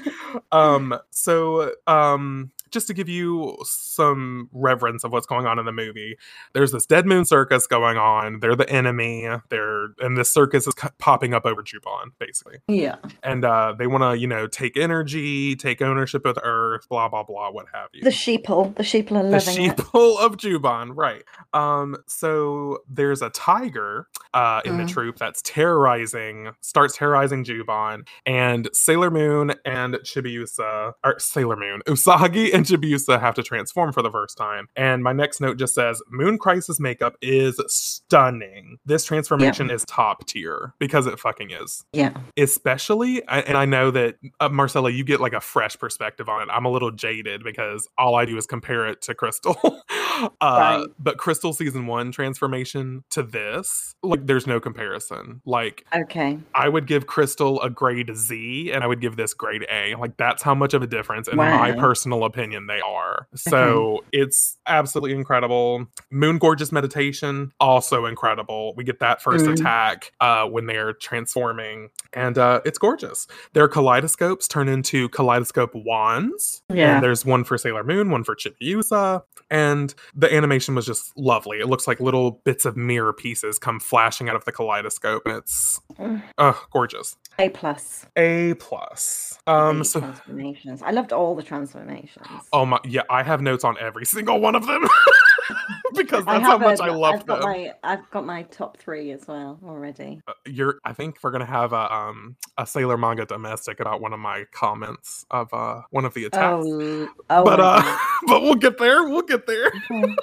um 0.53 0.99
so 1.11 1.73
um 1.87 2.51
just 2.71 2.87
to 2.87 2.95
give 2.95 3.09
you 3.09 3.57
some 3.65 4.49
reverence 4.53 5.05
of 5.05 5.13
what's 5.13 5.27
going 5.27 5.47
on 5.47 5.59
in 5.59 5.65
the 5.65 5.73
movie, 5.73 6.17
there's 6.55 6.73
this 6.73 6.87
Dead 6.87 7.07
Moon 7.07 7.25
circus 7.25 7.67
going 7.67 7.97
on. 7.97 8.41
They're 8.41 8.57
the 8.57 8.69
enemy. 8.71 9.29
They're 9.49 9.89
and 10.01 10.17
this 10.17 10.31
circus 10.31 10.67
is 10.67 10.75
co- 10.75 10.89
popping 10.99 11.35
up 11.35 11.47
over 11.47 11.63
Juban, 11.63 12.13
basically 12.19 12.59
Yeah. 12.69 12.97
and 13.23 13.45
uh, 13.45 13.75
they 13.79 13.87
want 13.87 14.03
to 14.05 14.19
you 14.19 14.27
know 14.27 14.47
take 14.47 14.77
energy 14.77 15.57
take 15.57 15.83
ownership 15.83 16.25
of 16.27 16.35
the 16.35 16.43
earth 16.45 16.89
blah 16.89 17.09
blah 17.09 17.23
blah 17.23 17.51
what 17.51 17.67
have 17.73 17.89
you 17.93 18.03
The 18.03 18.11
sheeple. 18.11 18.75
The 18.77 18.83
sheeple 18.83 19.13
are 19.13 19.23
living. 19.23 19.31
the 19.31 19.37
loving 19.39 19.65
it. 19.67 19.77
sheeple 19.77 20.19
of 20.21 20.37
Juban, 20.37 20.93
right? 20.95 21.23
Um, 21.53 21.97
so 22.07 22.79
there's 22.89 23.23
a 23.23 23.31
tiger 23.31 24.07
uh, 24.35 24.61
in 24.65 24.77
the 24.77 24.85
Mhm. 24.85 24.89
troop 24.93 25.17
that's 25.19 25.43
terrorizing, 25.43 26.51
starts 26.61 26.97
terrorizing 26.97 27.45
Juban, 27.45 28.07
and 28.27 28.69
Sailor 28.73 29.11
Moon 29.11 29.55
and 29.65 29.95
Chibiusa, 29.97 30.93
or 31.05 31.19
Sailor 31.19 31.57
Moon, 31.57 31.83
Usagi 31.87 32.53
and 32.69 32.83
Chibiusa 32.83 33.21
have 33.21 33.35
to 33.35 33.43
transform 33.43 33.93
for 33.93 34.03
the 34.03 34.11
first 34.11 34.37
time. 34.37 34.69
And 34.77 35.03
my 35.03 35.13
next 35.13 35.41
note 35.41 35.59
just 35.59 35.75
says 35.75 36.03
Moon 36.11 36.39
Crisis 36.39 36.79
makeup 36.81 37.17
is 37.23 37.61
stunning. 37.69 38.79
This 38.85 39.05
transformation 39.05 39.71
is 39.71 39.85
top 39.87 40.27
tier 40.27 40.75
because 40.79 41.07
it 41.07 41.19
fucking 41.19 41.51
is 41.51 41.85
Yeah. 41.93 42.13
especially 42.37 43.23
and 43.29 43.57
i 43.57 43.65
know 43.65 43.91
that 43.91 44.17
uh, 44.41 44.49
marcella 44.49 44.91
you 44.91 45.05
get 45.05 45.21
like 45.21 45.33
a 45.33 45.41
fresh 45.41 45.79
perspective 45.79 46.29
on 46.29 46.43
it 46.43 46.49
i'm 46.53 46.65
a 46.65 46.71
little 46.71 46.91
jaded 46.91 47.43
because 47.43 47.89
all 47.99 48.15
i 48.15 48.25
do 48.25 48.37
is 48.37 48.47
compare 48.47 48.87
it 48.87 49.01
to 49.03 49.15
crystal 49.15 49.57
Right. 50.43 50.87
but 50.99 51.19
crystal 51.19 51.53
season 51.53 51.87
one 51.87 52.13
transformation 52.13 53.05
to 53.11 53.23
this 53.23 53.95
like 54.03 54.27
there's 54.27 54.47
no 54.47 54.61
comparison 54.61 55.41
like 55.45 55.85
Okay. 55.95 56.39
i 56.55 56.69
would 56.69 56.87
give 56.87 57.07
crystal 57.07 57.61
a 57.63 57.71
grade 57.71 58.15
z 58.17 58.71
and 58.73 58.83
i 58.85 58.87
would 58.87 59.01
give 59.01 59.17
this 59.17 59.35
grade 59.35 59.67
a 59.71 59.95
like 59.97 60.17
that's 60.17 60.43
how 60.43 60.55
much 60.55 60.75
of 60.75 60.83
a 60.83 60.87
difference 60.87 61.29
in 61.29 61.37
my 61.37 61.73
personal 61.73 62.25
opinion 62.25 62.67
they 62.67 62.81
are 62.81 63.27
so 63.35 64.03
it's 64.13 64.57
absolutely 64.67 65.13
incredible 65.17 65.87
moon 66.11 66.39
gorgeous 66.39 66.73
meditation 66.73 67.53
also 67.61 68.07
incredible 68.07 68.75
we 68.77 68.85
get 68.85 68.99
that 69.01 69.23
first 69.23 69.45
Mm. 69.47 69.53
attack 69.53 70.13
uh 70.21 70.45
when 70.47 70.67
they're 70.67 70.93
transforming 70.95 71.89
and 72.13 72.37
uh 72.39 72.61
it's 72.65 72.79
gorgeous 72.79 73.27
their 73.53 73.69
kaleidoscopes 73.69 74.49
turn 74.49 74.69
into 74.69 75.09
kaleidoscope 75.11 75.71
wands 75.75 76.63
Yeah. 76.69 76.95
and 76.95 77.05
there's 77.05 77.25
one 77.25 77.45
for 77.45 77.57
sailor 77.59 77.85
moon 77.85 78.11
one 78.11 78.25
for 78.25 78.35
chibiusa 78.37 79.23
and 79.51 79.95
the 80.15 80.33
animation 80.35 80.75
was 80.75 80.87
just 80.87 81.17
lovely 81.17 81.59
it 81.61 81.67
looks 81.69 81.87
like 81.87 82.01
little 82.01 82.41
bits 82.45 82.65
of 82.65 82.77
mirror 82.77 83.13
pieces 83.13 83.59
come 83.59 83.79
flashing 83.81 84.29
out 84.29 84.37
of 84.37 84.45
the 84.45 84.53
kaleidoscope 84.53 85.23
and 85.27 85.37
it's 85.37 85.81
Mm. 85.99 86.23
uh 86.39 86.53
gorgeous 86.73 87.17
A 87.39 87.49
plus. 87.51 88.07
a 88.17 88.55
plus 88.55 89.39
um 89.47 89.85
so 89.85 90.01
transformations. 90.01 90.83
I 90.83 90.91
loved 90.93 91.13
all 91.13 91.35
the 91.35 91.43
transformations. 91.43 92.27
Oh 92.53 92.65
my, 92.67 92.79
yeah, 92.85 93.03
I 93.11 93.23
have 93.23 93.41
notes 93.43 93.65
on 93.65 93.77
every 93.79 94.05
single 94.07 94.41
one 94.41 94.55
of 94.55 94.67
them 94.67 94.87
because 95.97 96.25
that's 96.25 96.43
how 96.45 96.59
much 96.59 96.81
a- 96.81 96.85
I 96.85 96.89
love 96.91 97.15
I've 97.15 97.27
got 97.27 97.41
them. 97.41 97.51
my 97.51 97.73
I've 97.85 98.11
got 98.11 98.25
my 98.27 98.43
top 98.45 98.77
three 98.79 99.11
as 99.13 99.27
well 99.29 99.59
already. 99.65 100.21
Uh, 100.27 100.33
You're, 100.47 100.79
I 100.85 100.93
think 100.93 101.19
we're 101.23 101.31
gonna 101.31 101.45
have 101.47 101.73
a 101.73 101.93
um 101.95 102.37
a 102.59 102.67
Sailor 102.67 102.97
Manga 102.99 103.27
domestic 103.27 103.81
about 103.81 104.01
one 104.01 104.13
of 104.13 104.21
my 104.21 104.45
comments 104.53 105.25
of 105.31 105.53
uh 105.55 105.83
one 105.91 106.05
of 106.05 106.15
the 106.15 106.25
attacks, 106.25 106.67
Oh, 106.67 107.09
oh 107.31 107.45
but 107.45 107.61
uh, 107.61 107.81
God. 107.83 107.99
but 108.27 108.43
we'll 108.43 108.55
get 108.55 108.79
there. 108.79 109.05
We'll 109.05 109.23
get 109.23 109.47
there. 109.47 109.73
Okay. 109.91 110.15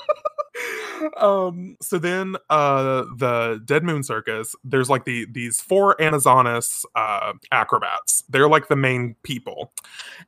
um 1.17 1.77
so 1.81 1.99
then 1.99 2.35
uh 2.49 3.03
the 3.17 3.61
dead 3.65 3.83
moon 3.83 4.01
circus 4.01 4.55
there's 4.63 4.89
like 4.89 5.05
the 5.05 5.27
these 5.31 5.61
four 5.61 5.99
amazonas 6.01 6.83
uh 6.95 7.33
acrobats 7.51 8.23
they're 8.29 8.49
like 8.49 8.67
the 8.67 8.75
main 8.75 9.15
people 9.21 9.71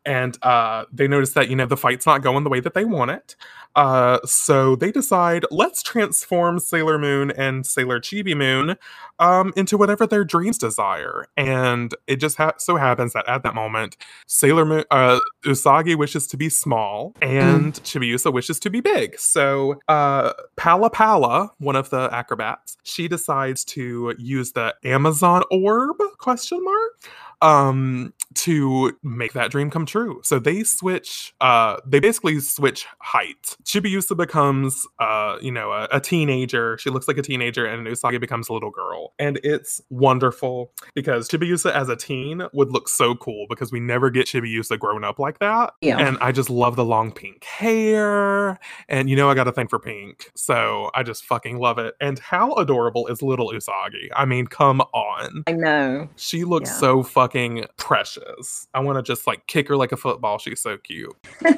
and 0.06 0.38
uh 0.44 0.86
they 0.94 1.08
notice 1.08 1.34
that 1.34 1.50
you 1.50 1.56
know 1.56 1.66
the 1.66 1.76
fight's 1.76 2.06
not 2.06 2.22
going 2.22 2.44
the 2.44 2.50
way 2.52 2.60
that 2.60 2.76
they 2.76 2.86
want 2.86 3.10
it 3.10 3.36
uh 3.76 4.20
so 4.24 4.76
they 4.76 4.89
decide 4.92 5.46
let's 5.52 5.82
transform 5.82 6.60
sailor 6.60 6.98
moon 6.98 7.32
and 7.32 7.66
sailor 7.66 8.00
chibi 8.00 8.36
moon 8.36 8.76
um 9.20 9.54
into 9.56 9.78
whatever 9.78 10.06
their 10.08 10.24
dreams 10.24 10.58
desire. 10.58 11.28
And 11.38 11.94
it 12.08 12.18
just 12.18 12.38
ha- 12.38 12.54
so 12.58 12.76
happens 12.76 13.14
that 13.14 13.28
at 13.28 13.44
that 13.44 13.56
moment 13.56 13.98
sailor 14.28 14.66
moon 14.66 14.84
uh 14.92 15.20
usagi 15.46 15.96
wishes 15.96 16.28
to 16.28 16.38
be 16.38 16.50
small 16.50 17.16
and 17.22 17.74
chibiusa 17.84 18.34
wishes 18.34 18.60
to 18.60 18.70
be 18.70 18.82
big. 18.82 19.18
So 19.20 19.80
uh 19.88 20.34
Pala 20.58 20.90
Pala, 20.90 21.52
one 21.60 21.76
of 21.76 21.90
the 21.90 22.10
acrobats, 22.12 22.78
she 22.84 23.08
decides 23.08 23.64
to 23.66 24.16
use 24.18 24.52
the 24.54 24.76
Amazon 24.84 25.44
orb 25.52 25.98
question 26.18 26.64
mark 26.64 27.10
um 27.42 28.14
to 28.36 28.96
make 29.04 29.34
that 29.34 29.50
dream 29.52 29.70
come 29.72 29.86
true. 29.86 30.22
So 30.24 30.40
they 30.40 30.64
switch 30.64 31.34
uh 31.42 31.78
they 31.86 32.00
basically 32.00 32.40
switch 32.40 32.86
height. 33.00 33.58
Chibiusa 33.64 34.16
becomes 34.16 34.86
uh 35.00 35.38
you 35.42 35.52
know 35.52 35.72
a, 35.72 35.88
a 35.92 36.00
teenager. 36.00 36.78
She 36.78 36.90
looks 36.90 37.08
like 37.08 37.18
a 37.18 37.22
teenager 37.22 37.66
and 37.66 37.88
Usagi 37.88 38.20
becomes 38.20 38.50
a 38.50 38.54
little 38.54 38.72
girl. 38.72 39.14
And 39.20 39.40
it's 39.44 39.82
wonderful 39.90 40.72
because 40.94 41.28
Chibiusa 41.28 41.72
as 41.72 41.90
a 41.90 41.96
teen 41.96 42.44
would 42.54 42.72
look 42.72 42.88
so 42.90 43.16
cool 43.16 43.46
because 43.50 43.72
we 43.72 43.80
never 43.80 44.10
get 44.10 44.28
Chibiusa 44.28 44.78
grown 44.78 45.04
up 45.04 45.18
like 45.18 45.40
that. 45.40 45.74
Yeah. 45.82 45.98
And 45.98 46.18
I 46.22 46.32
just 46.32 46.50
love 46.50 46.76
the 46.76 46.86
long 46.86 47.12
pink 47.12 47.44
hair 47.46 48.60
and 48.88 49.10
you 49.10 49.16
know 49.16 49.30
I 49.30 49.34
got 49.34 49.48
a 49.48 49.52
thing 49.52 49.68
for 49.68 49.80
pink. 49.80 50.30
So 50.36 50.92
I 50.94 51.04
just 51.04 51.26
fucking 51.26 51.58
love 51.58 51.78
it. 51.80 51.96
And 52.00 52.20
how 52.20 52.54
adorable 52.54 53.08
is 53.08 53.22
little 53.22 53.50
Usagi? 53.52 54.10
I 54.16 54.26
mean, 54.26 54.46
come 54.48 54.82
on. 54.82 55.44
I 55.48 55.54
know. 55.54 56.10
She 56.16 56.44
looks 56.44 56.70
Yeah. 56.70 56.76
so 56.78 57.04
fucking 57.04 57.29
precious. 57.78 58.68
I 58.74 58.80
want 58.80 58.98
to 58.98 59.04
just 59.04 59.28
like 59.28 59.48
kick 59.48 59.68
her 59.70 59.78
like 59.78 59.92
a 59.92 59.98
football. 59.98 60.38
She's 60.38 60.62
so 60.62 60.78
cute. 60.78 61.16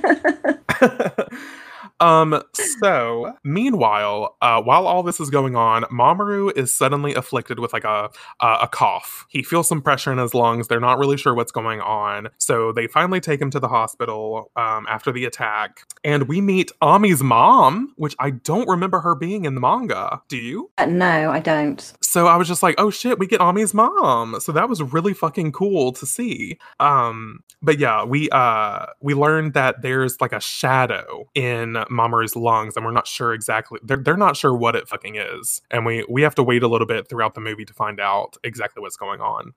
um 2.02 2.42
so 2.54 3.34
meanwhile 3.44 4.36
uh 4.42 4.62
while 4.62 4.88
all 4.88 5.04
this 5.04 5.20
is 5.20 5.30
going 5.30 5.56
on 5.56 5.84
mamoru 5.84 6.52
is 6.58 6.74
suddenly 6.74 7.14
afflicted 7.14 7.60
with 7.60 7.74
like 7.74 7.84
a 7.86 8.10
uh, 8.42 8.58
a 8.62 8.68
cough 8.68 9.26
he 9.30 9.44
feels 9.44 9.68
some 9.68 9.82
pressure 9.82 10.12
in 10.12 10.18
his 10.18 10.34
lungs 10.34 10.68
they're 10.68 10.80
not 10.80 11.00
really 11.00 11.18
sure 11.18 11.34
what's 11.34 11.52
going 11.52 11.80
on 11.82 12.28
so 12.40 12.72
they 12.74 12.88
finally 12.88 13.20
take 13.22 13.42
him 13.42 13.50
to 13.52 13.60
the 13.60 13.70
hospital 13.70 14.52
um 14.56 14.86
after 14.90 15.12
the 15.12 15.26
attack 15.26 15.82
and 16.04 16.28
we 16.28 16.42
meet 16.42 16.72
ami's 16.82 17.24
mom 17.24 17.94
which 17.98 18.16
i 18.20 18.30
don't 18.32 18.68
remember 18.68 19.00
her 19.02 19.16
being 19.16 19.46
in 19.46 19.56
the 19.56 19.62
manga 19.62 20.22
do 20.28 20.38
you 20.38 20.72
Uh, 20.78 20.86
no, 20.88 21.32
I 21.32 21.40
don't. 21.40 21.94
so 22.02 22.28
I 22.28 22.36
was 22.38 22.48
just 22.48 22.64
like, 22.64 22.76
oh 22.78 22.90
shit, 22.90 23.20
we 23.20 23.28
get 23.28 23.40
Ami's 23.42 23.74
mom. 23.74 24.40
So 24.40 24.52
that 24.52 24.68
was 24.68 24.82
really 24.82 25.14
fucking 25.14 25.52
cool 25.54 25.94
to 25.94 26.06
see. 26.06 26.58
Um, 26.80 27.42
but 27.62 27.80
yeah, 27.80 28.04
we 28.04 28.30
uh 28.32 28.88
we 29.02 29.14
learned 29.14 29.54
that 29.54 29.82
there's 29.82 30.20
like 30.20 30.34
a 30.34 30.40
shadow 30.42 31.30
in 31.36 31.78
Mamoru's 31.92 32.36
lungs, 32.36 32.76
and 32.78 32.86
we're 32.86 32.92
not 32.92 33.08
sure 33.08 33.34
exactly 33.34 33.80
they're 33.84 33.98
they're 33.98 34.18
not 34.18 34.38
sure 34.38 34.56
what 34.56 34.76
it 34.76 34.88
fucking 34.88 35.18
is. 35.18 35.62
And 35.72 35.86
we 35.86 36.06
we 36.10 36.24
have 36.24 36.36
to 36.36 36.44
wait 36.44 36.64
a 36.64 36.68
little 36.70 36.88
bit 36.88 37.10
throughout 37.10 37.36
the 37.36 37.42
movie 37.42 37.66
to 37.66 37.74
find 37.74 38.00
out 38.00 38.38
exactly 38.44 38.82
what's 38.82 38.98
going 38.98 39.22
on. 39.22 39.54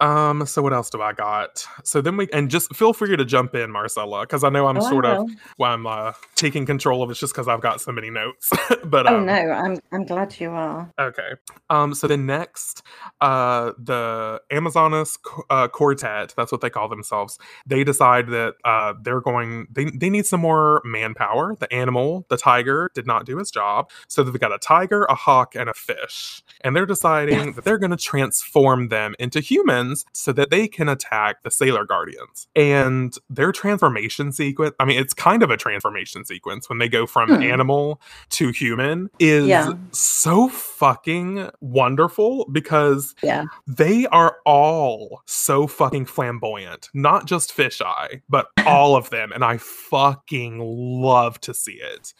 Um, 0.00 0.46
so 0.46 0.62
what 0.62 0.72
else 0.74 0.90
do 0.90 1.02
I 1.02 1.12
got? 1.12 1.66
So 1.84 2.00
then 2.02 2.16
we 2.16 2.28
and 2.32 2.50
just 2.50 2.74
feel 2.76 2.92
free 2.92 3.16
to 3.16 3.24
jump 3.24 3.54
in, 3.54 3.70
Marcella, 3.70 4.22
because 4.22 4.44
I 4.44 4.50
know 4.50 4.66
I'm 4.66 4.80
Oh, 4.80 4.80
sort 4.80 5.06
of 5.06 5.18
why 5.56 5.68
well, 5.68 5.72
I'm 5.74 5.86
uh, 5.86 6.12
taking 6.36 6.66
control 6.66 7.02
of 7.02 7.10
it 7.10 7.14
just 7.14 7.34
because 7.34 7.48
I've 7.48 7.60
got 7.62 7.80
so 7.80 7.92
many 7.92 8.10
notes. 8.10 8.52
but 8.84 9.06
Oh 9.06 9.18
um, 9.18 9.26
no, 9.26 9.32
I'm 9.32 9.80
I'm 9.92 10.04
glad 10.04 10.38
you 10.40 10.50
are. 10.50 10.92
Okay. 10.98 11.32
Um. 11.70 11.94
So 11.94 12.08
then 12.08 12.26
next, 12.26 12.82
uh, 13.20 13.72
the 13.78 14.40
Amazonas 14.50 15.18
uh, 15.50 15.68
Quartet, 15.68 16.34
that's 16.36 16.52
what 16.52 16.60
they 16.60 16.70
call 16.70 16.88
themselves. 16.88 17.38
They 17.66 17.84
decide 17.84 18.28
that 18.28 18.54
uh, 18.64 18.94
they're 19.02 19.20
going. 19.20 19.68
They 19.70 19.86
they 19.86 20.10
need 20.10 20.26
some 20.26 20.40
more 20.40 20.82
manpower. 20.84 21.56
The 21.58 21.72
animal, 21.76 22.26
the 22.28 22.36
tiger, 22.36 22.90
did 22.94 23.06
not 23.06 23.26
do 23.26 23.38
his 23.38 23.50
job, 23.50 23.90
so 24.08 24.22
they've 24.22 24.40
got 24.40 24.52
a 24.52 24.58
tiger, 24.58 25.04
a 25.04 25.14
hawk, 25.14 25.54
and 25.54 25.68
a 25.68 25.74
fish, 25.74 26.42
and 26.62 26.74
they're 26.74 26.86
deciding 26.86 27.52
that 27.52 27.64
they're 27.64 27.78
going 27.78 27.90
to 27.90 27.96
transform 27.96 28.88
them 28.88 29.14
into 29.18 29.40
humans 29.40 30.04
so 30.12 30.32
that 30.32 30.50
they 30.50 30.66
can 30.68 30.88
attack 30.88 31.42
the 31.42 31.50
Sailor 31.50 31.84
Guardians. 31.84 32.48
And 32.56 33.16
their 33.30 33.52
transformation 33.52 34.32
sequence. 34.32 34.74
I 34.80 34.84
mean, 34.84 34.98
it's 34.98 35.14
kind 35.14 35.42
of 35.42 35.50
a 35.50 35.56
transformation 35.56 36.24
sequence 36.24 36.68
when 36.68 36.78
they 36.78 36.88
go 36.88 37.06
from 37.06 37.28
Hmm. 37.28 37.42
animal 37.42 38.00
to 38.30 38.50
human 38.50 39.10
is 39.18 39.46
Yeah. 39.46 39.72
so 39.92 40.48
fucking 40.48 41.50
wonderful 41.60 42.46
because 42.52 43.14
Yeah. 43.22 43.44
they 43.66 44.06
are 44.06 44.36
all 44.44 45.22
so 45.26 45.66
fucking 45.66 46.06
flamboyant. 46.06 46.88
Not 46.94 47.26
just 47.26 47.56
fisheye, 47.56 48.22
but 48.28 48.48
all 48.66 48.96
of 48.96 49.10
them. 49.10 49.32
And 49.32 49.44
I 49.44 49.58
fucking 49.58 50.58
love 50.60 51.40
to 51.42 51.54
see 51.56 51.80
it. 51.80 52.12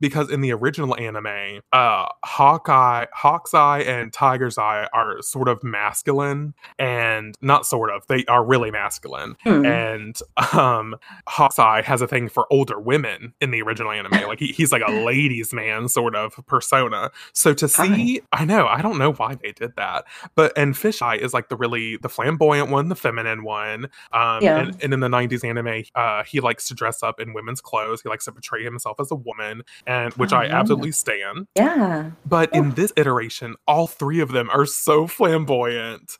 Because 0.00 0.30
in 0.30 0.40
the 0.40 0.52
original 0.52 0.96
anime, 0.96 1.60
uh 1.72 2.06
Hawkeye, 2.24 3.06
Hawk's 3.12 3.54
Eye 3.54 3.80
and 3.80 4.12
Tiger's 4.12 4.58
Eye 4.58 4.88
are 4.92 5.20
sort 5.22 5.48
of 5.48 5.62
masculine 5.64 6.54
and 6.78 7.34
not 7.40 7.66
sort 7.66 7.90
of, 7.90 8.06
they 8.08 8.24
are 8.26 8.44
really 8.44 8.70
masculine 8.70 9.36
Hmm. 9.44 9.64
and 9.66 10.18
um 10.52 10.96
Hawkeye 11.28 11.82
has 11.82 12.00
a 12.02 12.06
thing 12.08 12.28
for 12.28 12.46
older 12.50 12.78
women 12.78 13.34
in 13.40 13.50
the 13.50 13.62
original 13.62 13.90
anime. 13.92 14.26
Like 14.28 14.40
he, 14.40 14.48
he's 14.48 14.72
like 14.72 14.82
a 14.86 14.92
ladies' 15.04 15.52
man 15.52 15.88
sort 15.88 16.14
of 16.14 16.34
persona. 16.46 17.10
So 17.32 17.54
to 17.54 17.68
see, 17.68 18.20
I 18.32 18.44
know, 18.44 18.66
I 18.66 18.82
don't 18.82 18.98
know 18.98 19.12
why 19.12 19.34
they 19.36 19.52
did 19.52 19.76
that, 19.76 20.04
but 20.34 20.52
and 20.56 20.74
Fisheye 20.74 21.18
is 21.18 21.32
like 21.34 21.48
the 21.48 21.56
really 21.56 21.96
the 21.98 22.08
flamboyant 22.08 22.70
one, 22.70 22.88
the 22.88 22.96
feminine 22.96 23.44
one. 23.44 23.86
Um, 24.12 24.42
Yeah. 24.42 24.58
and, 24.60 24.76
and 24.82 24.92
in 24.94 25.00
the 25.00 25.08
'90s 25.08 25.44
anime, 25.44 25.84
uh, 25.94 26.24
he 26.24 26.40
likes 26.40 26.68
to 26.68 26.74
dress 26.74 27.02
up 27.02 27.20
in 27.20 27.32
women's 27.34 27.60
clothes. 27.60 28.02
He 28.02 28.08
likes 28.08 28.24
to 28.26 28.32
portray 28.32 28.62
himself 28.64 28.83
as 29.00 29.10
a 29.10 29.14
woman, 29.14 29.62
and 29.86 30.12
which 30.14 30.32
Oh, 30.32 30.36
I 30.38 30.46
absolutely 30.46 30.92
stand. 30.92 31.46
Yeah. 31.56 32.10
But 32.26 32.54
in 32.54 32.70
this 32.72 32.92
iteration, 32.96 33.56
all 33.66 33.86
three 33.86 34.20
of 34.20 34.32
them 34.32 34.50
are 34.50 34.66
so 34.66 35.06
flamboyant 35.06 36.16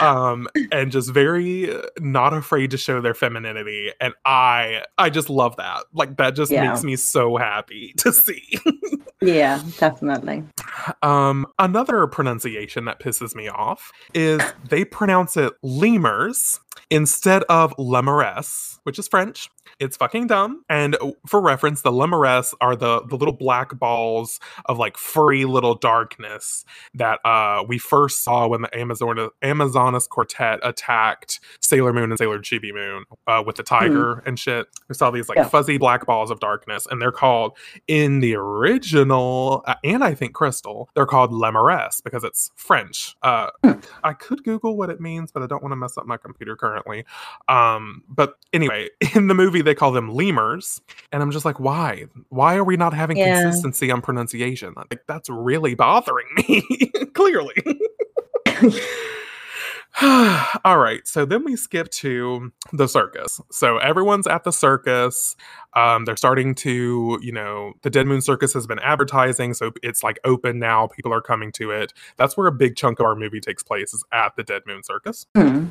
um 0.00 0.46
and 0.72 0.92
just 0.92 1.10
very 1.12 1.68
not 1.98 2.32
afraid 2.32 2.70
to 2.70 2.76
show 2.76 3.00
their 3.00 3.12
femininity 3.12 3.90
and 4.00 4.14
i 4.24 4.84
i 4.98 5.10
just 5.10 5.28
love 5.28 5.56
that 5.56 5.82
like 5.92 6.16
that 6.16 6.36
just 6.36 6.52
Yeah. 6.52 6.68
makes 6.70 6.84
me 6.84 6.94
so 6.94 7.36
happy 7.36 7.92
to 7.96 8.12
see 8.12 8.56
Yeah, 9.20 9.60
definitely. 9.78 10.44
um 11.02 11.44
another 11.58 12.06
pronunciation 12.06 12.84
that 12.84 13.00
pisses 13.00 13.34
me 13.34 13.48
off 13.48 13.90
is 14.14 14.40
they 14.68 14.84
pronounce 14.84 15.36
it 15.36 15.52
lemurs 15.62 16.60
instead 16.90 17.42
of 17.44 17.74
lemures 17.76 18.78
which 18.84 18.98
is 18.98 19.06
french 19.08 19.48
it's 19.78 19.96
fucking 19.96 20.26
dumb. 20.26 20.62
And 20.68 20.96
for 21.26 21.40
reference 21.40 21.82
the 21.82 21.92
lemures 21.92 22.52
are 22.60 22.74
the 22.76 23.02
the 23.06 23.16
little 23.16 23.32
black 23.32 23.78
balls 23.78 24.40
of 24.66 24.78
like 24.78 24.96
furry 24.98 25.44
little 25.44 25.74
darkness 25.74 26.64
that 26.94 27.20
uh 27.24 27.62
we 27.66 27.78
first 27.78 28.24
saw 28.24 28.48
when 28.48 28.62
the 28.62 28.76
amazon 28.78 29.28
amazonas 29.42 30.06
quartet 30.08 30.58
attacked 30.62 31.40
sailor 31.60 31.92
moon 31.92 32.10
and 32.10 32.18
sailor 32.18 32.40
chibi 32.40 32.74
moon 32.74 33.04
uh, 33.26 33.42
with 33.46 33.56
the 33.56 33.62
tiger 33.62 34.22
and 34.26 34.38
shit. 34.38 34.66
We 34.88 34.94
saw 34.94 35.10
these 35.10 35.28
like 35.28 35.36
Yeah. 35.38 35.48
fuzzy 35.48 35.78
black 35.78 36.04
balls 36.04 36.30
of 36.30 36.40
darkness 36.40 36.86
and 36.90 37.00
they're 37.00 37.12
called 37.12 37.56
in 37.86 38.20
the 38.20 38.34
original 38.34 39.62
uh, 39.66 39.76
and 39.84 40.02
i 40.02 40.14
think 40.14 40.34
crystal 40.34 40.90
they're 40.94 41.06
called 41.06 41.30
lemures 41.32 42.02
because 42.02 42.24
it's 42.24 42.50
french. 42.56 43.14
Uh 43.22 43.50
Hmm. 43.64 43.72
i 44.02 44.12
could 44.14 44.42
google 44.42 44.76
what 44.76 44.90
it 44.90 45.00
means 45.00 45.30
but 45.32 45.42
i 45.42 45.46
don't 45.46 45.62
want 45.62 45.72
to 45.72 45.76
mess 45.76 45.96
up 45.96 46.06
my 46.06 46.16
computer 46.16 46.56
currently 46.56 46.79
um 47.48 48.02
but 48.08 48.34
anyway 48.52 48.88
in 49.14 49.26
the 49.28 49.34
movie 49.34 49.62
they 49.62 49.74
call 49.74 49.92
them 49.92 50.12
lemurs 50.12 50.80
and 51.12 51.22
i'm 51.22 51.30
just 51.30 51.44
like 51.44 51.58
why? 51.60 52.06
Why 52.28 52.56
are 52.56 52.64
we 52.64 52.76
not 52.76 52.94
having 52.94 53.16
Yeah. 53.16 53.42
consistency 53.42 53.90
on 53.90 54.00
pronunciation? 54.00 54.74
Like 54.76 55.02
that's 55.06 55.28
really 55.28 55.74
bothering 55.74 56.26
me 56.36 56.62
clearly 57.14 57.54
all 60.64 60.78
right 60.78 61.06
so 61.06 61.24
then 61.24 61.44
we 61.44 61.56
skip 61.56 61.90
to 61.90 62.52
the 62.72 62.86
circus 62.86 63.40
so 63.50 63.78
everyone's 63.78 64.26
at 64.26 64.44
the 64.44 64.52
circus 64.52 65.34
um, 65.74 66.04
they're 66.04 66.16
starting 66.16 66.54
to 66.56 67.18
you 67.22 67.32
know 67.32 67.72
the 67.82 67.90
dead 67.90 68.06
moon 68.06 68.20
circus 68.20 68.52
has 68.52 68.66
been 68.66 68.78
advertising 68.80 69.52
so 69.54 69.72
it's 69.82 70.02
like 70.02 70.18
open 70.24 70.58
now 70.58 70.86
people 70.86 71.12
are 71.12 71.20
coming 71.20 71.50
to 71.52 71.70
it 71.70 71.92
that's 72.16 72.36
where 72.36 72.46
a 72.46 72.52
big 72.52 72.76
chunk 72.76 73.00
of 73.00 73.06
our 73.06 73.14
movie 73.16 73.40
takes 73.40 73.62
place 73.62 73.92
is 73.94 74.04
at 74.12 74.34
the 74.36 74.42
dead 74.42 74.62
moon 74.66 74.82
circus 74.82 75.26
Hmm. 75.34 75.66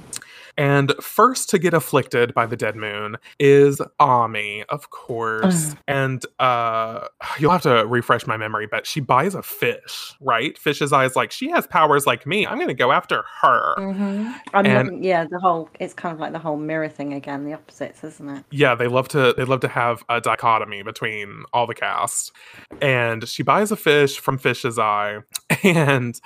and 0.58 0.94
first 1.02 1.50
to 1.52 1.60
get 1.60 1.74
afflicted 1.74 2.34
by 2.34 2.46
the 2.46 2.56
dead 2.58 2.76
moon 2.76 3.16
is 3.40 3.82
Ami, 4.00 4.64
of 4.70 4.90
course. 4.90 5.72
Ugh. 5.72 5.78
and 5.88 6.26
uh 6.40 7.08
you'll 7.40 7.52
have 7.52 7.62
to 7.64 7.86
refresh 7.88 8.26
my 8.28 8.38
memory, 8.38 8.68
but 8.70 8.86
she 8.86 9.00
buys 9.00 9.36
a 9.36 9.42
fish, 9.44 10.14
right? 10.20 10.58
Fish's 10.58 10.92
eyes 10.94 11.16
like 11.16 11.32
she 11.32 11.50
has 11.50 11.68
powers 11.68 12.06
like 12.08 12.26
me. 12.26 12.46
I'm 12.48 12.60
gonna 12.60 12.74
go 12.74 12.92
after 12.92 13.24
her. 13.42 13.74
Mhm. 14.10 14.36
I'm 14.54 14.66
And- 14.66 14.88
looking, 14.90 15.04
yeah, 15.04 15.26
the 15.30 15.40
whole 15.40 15.70
it's 15.80 15.94
kind 15.94 16.14
of 16.14 16.20
like 16.20 16.32
the 16.32 16.40
whole 16.40 16.58
mirror 16.58 16.88
thing 16.90 17.14
again, 17.14 17.44
the 17.46 17.54
opposites, 17.54 18.04
isn't 18.04 18.30
it? 18.30 18.44
Yeah, 18.52 18.76
they 18.76 18.88
love 18.88 19.08
to 19.10 19.34
they 19.36 19.46
love 19.46 19.60
to 19.62 19.68
have 19.68 19.80
have 19.80 20.04
a 20.10 20.20
dichotomy 20.20 20.84
between 20.84 21.44
all 21.54 21.66
the 21.66 21.74
cast. 21.74 22.34
And 22.82 23.26
she 23.28 23.44
buys 23.44 23.72
a 23.72 23.78
fish 23.78 24.20
from 24.20 24.38
Fish's 24.38 24.78
Eye, 24.78 25.20
and 25.64 26.20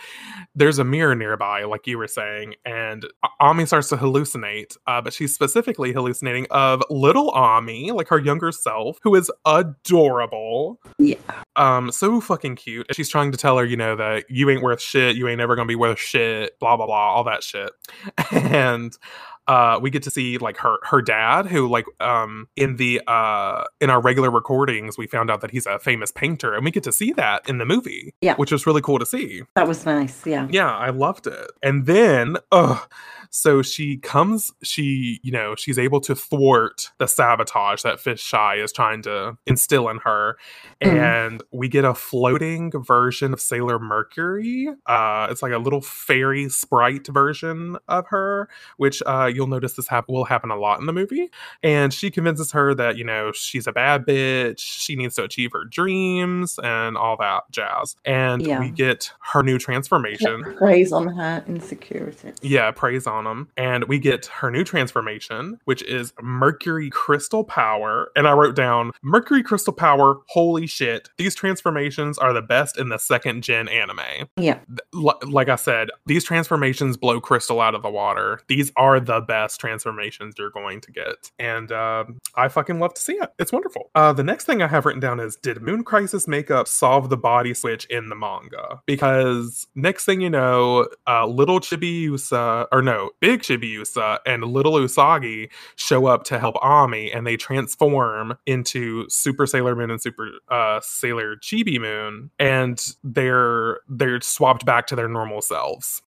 there's 0.55 0.79
a 0.79 0.83
mirror 0.83 1.13
nearby, 1.15 1.63
like 1.65 1.85
you 1.85 1.99
were 1.99 2.07
saying, 2.07 2.55
and 2.65 3.05
Ami 3.39 3.65
starts 3.67 3.89
to 3.89 3.95
hallucinate, 3.97 4.75
uh, 4.87 5.01
but 5.01 5.13
she's 5.13 5.33
specifically 5.35 5.93
hallucinating 5.93 6.47
of 6.49 6.81
little 6.89 7.29
Ami, 7.29 7.91
like 7.91 8.07
her 8.07 8.17
younger 8.19 8.51
self, 8.51 8.97
who 9.03 9.13
is 9.15 9.31
adorable. 9.45 10.79
Yeah. 10.97 11.15
Um, 11.55 11.91
so 11.91 12.19
fucking 12.19 12.55
cute. 12.55 12.87
She's 12.93 13.09
trying 13.09 13.31
to 13.31 13.37
tell 13.37 13.57
her, 13.57 13.65
you 13.65 13.77
know, 13.77 13.95
that 13.95 14.25
you 14.29 14.49
ain't 14.49 14.63
worth 14.63 14.81
shit, 14.81 15.15
you 15.15 15.27
ain't 15.27 15.41
ever 15.41 15.55
gonna 15.55 15.67
be 15.67 15.75
worth 15.75 15.99
shit, 15.99 16.57
blah 16.59 16.75
blah 16.75 16.85
blah, 16.87 17.13
all 17.13 17.23
that 17.25 17.43
shit. 17.43 17.71
And 18.31 18.95
uh 19.45 19.77
we 19.81 19.89
get 19.89 20.01
to 20.03 20.09
see 20.09 20.37
like 20.37 20.55
her 20.57 20.77
her 20.83 21.01
dad 21.01 21.45
who 21.47 21.67
like 21.67 21.83
um 21.99 22.47
in 22.55 22.77
the 22.77 23.01
uh 23.07 23.65
in 23.81 23.89
our 23.89 23.99
regular 24.01 24.31
recordings 24.31 24.97
we 24.97 25.05
found 25.05 25.29
out 25.29 25.41
that 25.41 25.51
he's 25.51 25.65
a 25.65 25.77
famous 25.79 26.11
painter 26.11 26.53
and 26.53 26.63
we 26.63 26.71
get 26.71 26.81
to 26.83 26.93
see 26.93 27.11
that 27.11 27.47
in 27.49 27.57
the 27.57 27.65
movie 27.65 28.13
Yeah. 28.21 28.35
which 28.35 28.53
was 28.53 28.65
really 28.65 28.81
cool 28.81 28.99
to 28.99 29.05
see 29.05 29.41
That 29.55 29.67
was 29.67 29.85
nice. 29.85 30.25
Yeah. 30.25 30.47
yeah 30.49 30.73
i 30.73 30.91
loved 30.91 31.27
it 31.27 31.51
and 31.61 31.85
then 31.87 32.37
uh 32.53 32.79
so 33.35 33.63
she 33.63 33.97
comes 33.97 34.51
she 34.61 35.19
you 35.23 35.31
know 35.31 35.55
she's 35.55 35.79
able 35.79 35.99
to 35.99 36.13
thwart 36.13 36.91
the 36.99 37.07
sabotage 37.07 37.81
that 37.81 37.99
Fish's 37.99 38.31
Eye 38.31 38.57
is 38.57 38.71
trying 38.71 39.01
to 39.01 39.35
instill 39.47 39.89
in 39.89 39.97
her 40.05 40.37
Mhm. 40.83 40.99
and 40.99 41.43
we 41.51 41.67
get 41.67 41.83
a 41.83 41.95
floating 41.95 42.71
version 42.71 43.33
of 43.33 43.41
sailor 43.41 43.79
mercury 43.79 44.67
uh 44.85 45.27
it's 45.31 45.41
like 45.41 45.51
a 45.51 45.57
little 45.57 45.81
fairy 45.81 46.47
sprite 46.47 47.07
version 47.07 47.75
of 47.87 48.05
her 48.09 48.47
which 48.77 49.01
uh 49.07 49.25
you'll 49.33 49.47
notice 49.47 49.73
this 49.73 49.87
hap- 49.87 50.09
will 50.09 50.25
happen 50.25 50.51
a 50.51 50.55
lot 50.55 50.79
in 50.79 50.85
the 50.85 50.93
movie 50.93 51.29
and 51.63 51.91
she 51.91 52.11
convinces 52.11 52.51
her 52.51 52.75
that 52.75 52.97
you 52.97 53.03
know 53.03 53.31
she's 53.31 53.65
a 53.65 53.71
bad 53.71 54.05
bitch 54.05 54.59
she 54.59 54.95
needs 54.95 55.15
to 55.15 55.23
achieve 55.23 55.51
her 55.53 55.65
dreams 55.65 56.59
and 56.63 56.97
all 56.97 57.17
that 57.17 57.43
jazz 57.49 57.95
and 58.05 58.45
Yeah. 58.45 58.59
we 58.59 58.69
get 58.69 59.11
her 59.31 59.41
new 59.41 59.57
transformation 59.57 60.43
Preys 60.55 60.91
on 60.91 61.07
her 61.15 61.43
insecurity. 61.47 62.33
yeah, 62.43 62.69
preys 62.71 63.07
on 63.07 63.22
them. 63.23 63.49
And 63.57 63.85
we 63.85 63.99
get 63.99 64.25
her 64.27 64.51
new 64.51 64.63
transformation, 64.63 65.59
which 65.65 65.81
is 65.83 66.13
Mercury 66.21 66.89
Crystal 66.89 67.43
Power. 67.43 68.11
And 68.15 68.27
I 68.27 68.33
wrote 68.33 68.55
down 68.55 68.91
Mercury 69.01 69.43
Crystal 69.43 69.73
Power, 69.73 70.17
holy 70.27 70.67
shit. 70.67 71.09
These 71.17 71.35
transformations 71.35 72.17
are 72.17 72.33
the 72.33 72.41
best 72.41 72.77
in 72.77 72.89
the 72.89 72.97
second 72.97 73.43
gen 73.43 73.67
anime. 73.67 74.27
Yeah. 74.37 74.59
L- 74.93 75.19
like 75.27 75.49
I 75.49 75.55
said, 75.55 75.89
these 76.05 76.23
transformations 76.23 76.97
blow 76.97 77.19
Crystal 77.19 77.61
out 77.61 77.75
of 77.75 77.81
the 77.81 77.89
water. 77.89 78.41
These 78.47 78.71
are 78.75 78.99
the 78.99 79.21
best 79.21 79.59
transformations 79.59 80.35
you're 80.37 80.49
going 80.49 80.81
to 80.81 80.91
get. 80.91 81.31
And 81.39 81.71
um 81.71 82.19
I 82.35 82.47
fucking 82.47 82.79
love 82.79 82.93
to 82.95 83.01
see 83.01 83.13
it. 83.13 83.29
It's 83.39 83.51
wonderful. 83.51 83.89
Uh, 83.95 84.13
the 84.13 84.23
next 84.23 84.45
thing 84.45 84.61
I 84.61 84.67
have 84.67 84.85
written 84.85 84.99
down 84.99 85.19
is 85.19 85.35
Did 85.35 85.61
Moon 85.61 85.83
Crisis 85.83 86.27
makeup 86.27 86.67
solve 86.67 87.09
the 87.09 87.17
body 87.17 87.53
switch 87.53 87.85
in 87.85 88.09
the 88.09 88.15
manga? 88.15 88.81
Because 88.85 89.67
next 89.75 90.05
thing 90.05 90.21
you 90.21 90.29
know, 90.29 90.87
uh, 91.07 91.27
little 91.27 91.59
Chibiusa, 91.59 92.67
or 92.71 92.81
no, 92.81 93.11
big 93.19 93.41
Chibiusa 93.41 94.19
and 94.25 94.43
little 94.43 94.73
Usagi 94.73 95.49
show 95.75 96.05
up 96.05 96.23
to 96.25 96.39
help 96.39 96.55
Ami 96.61 97.11
and 97.11 97.25
they 97.25 97.37
transform 97.37 98.37
into 98.45 99.07
Super 99.09 99.45
Sailor 99.45 99.75
Moon 99.75 99.91
and 99.91 100.01
Super 100.01 100.29
uh, 100.49 100.79
Sailor 100.81 101.35
Chibi 101.37 101.79
Moon 101.79 102.31
and 102.39 102.95
they're 103.03 103.79
they're 103.87 104.21
swapped 104.21 104.65
back 104.65 104.87
to 104.87 104.95
their 104.95 105.07
normal 105.09 105.41
selves. 105.41 106.01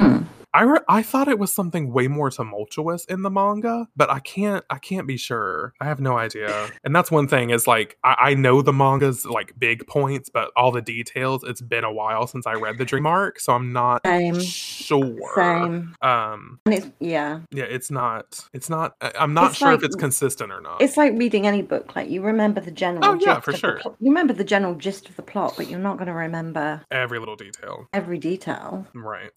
I 0.54 0.62
re- 0.62 0.78
I 0.88 1.02
thought 1.02 1.28
it 1.28 1.38
was 1.38 1.52
something 1.52 1.92
way 1.92 2.08
more 2.08 2.30
tumultuous 2.30 3.04
in 3.06 3.22
the 3.22 3.30
manga, 3.30 3.88
but 3.96 4.10
I 4.10 4.18
can't 4.20 4.64
I 4.70 4.78
can't 4.78 5.06
be 5.06 5.16
sure. 5.16 5.72
I 5.80 5.84
have 5.86 6.00
no 6.00 6.16
idea. 6.18 6.68
And 6.84 6.94
that's 6.96 7.10
one 7.10 7.28
thing 7.28 7.50
is 7.50 7.66
like 7.66 7.96
I, 8.04 8.16
I 8.30 8.34
know 8.34 8.60
the 8.62 8.72
manga's 8.72 9.24
like 9.24 9.52
big 9.58 9.86
points, 9.86 10.28
but 10.28 10.50
all 10.56 10.72
the 10.72 10.82
details. 10.82 11.44
It's 11.44 11.60
been 11.60 11.84
a 11.84 11.92
while 11.92 12.26
since 12.26 12.46
I 12.46 12.54
read 12.54 12.78
the 12.78 12.84
Dream 12.84 13.06
Arc, 13.06 13.38
so 13.40 13.52
I'm 13.54 13.72
not 13.72 14.02
Same. 14.04 14.38
sure. 14.40 15.32
Same. 15.36 15.94
Um, 16.02 16.58
And 16.66 16.74
it's 16.74 16.88
yeah. 17.00 17.40
yeah, 17.50 17.64
it's 17.64 17.90
not. 17.90 18.40
It's 18.52 18.68
not. 18.68 18.94
I'm 19.18 19.34
not 19.34 19.50
It's 19.50 19.58
sure 19.58 19.72
if 19.72 19.82
it's 19.82 19.96
consistent 19.96 20.52
or 20.52 20.60
not. 20.60 20.82
It's 20.82 20.96
like 20.96 21.12
reading 21.16 21.46
any 21.46 21.62
book. 21.62 21.94
Like 21.96 22.10
you 22.10 22.22
remember 22.22 22.60
the 22.60 22.70
general. 22.70 23.04
Oh, 23.04 23.14
yeah, 23.20 23.34
gist 23.36 23.44
for 23.44 23.52
sure. 23.56 23.78
plot- 23.80 23.96
You 24.00 24.10
remember 24.10 24.32
the 24.32 24.44
general 24.44 24.74
gist 24.74 25.08
of 25.08 25.16
the 25.16 25.22
plot, 25.22 25.54
but 25.56 25.68
you're 25.70 25.78
not 25.78 25.96
going 25.96 26.08
to 26.08 26.12
remember 26.14 26.82
Every 26.90 27.18
little 27.18 27.36
detail, 27.36 27.88
every 27.92 28.18
detail. 28.18 28.86
right? 28.94 29.30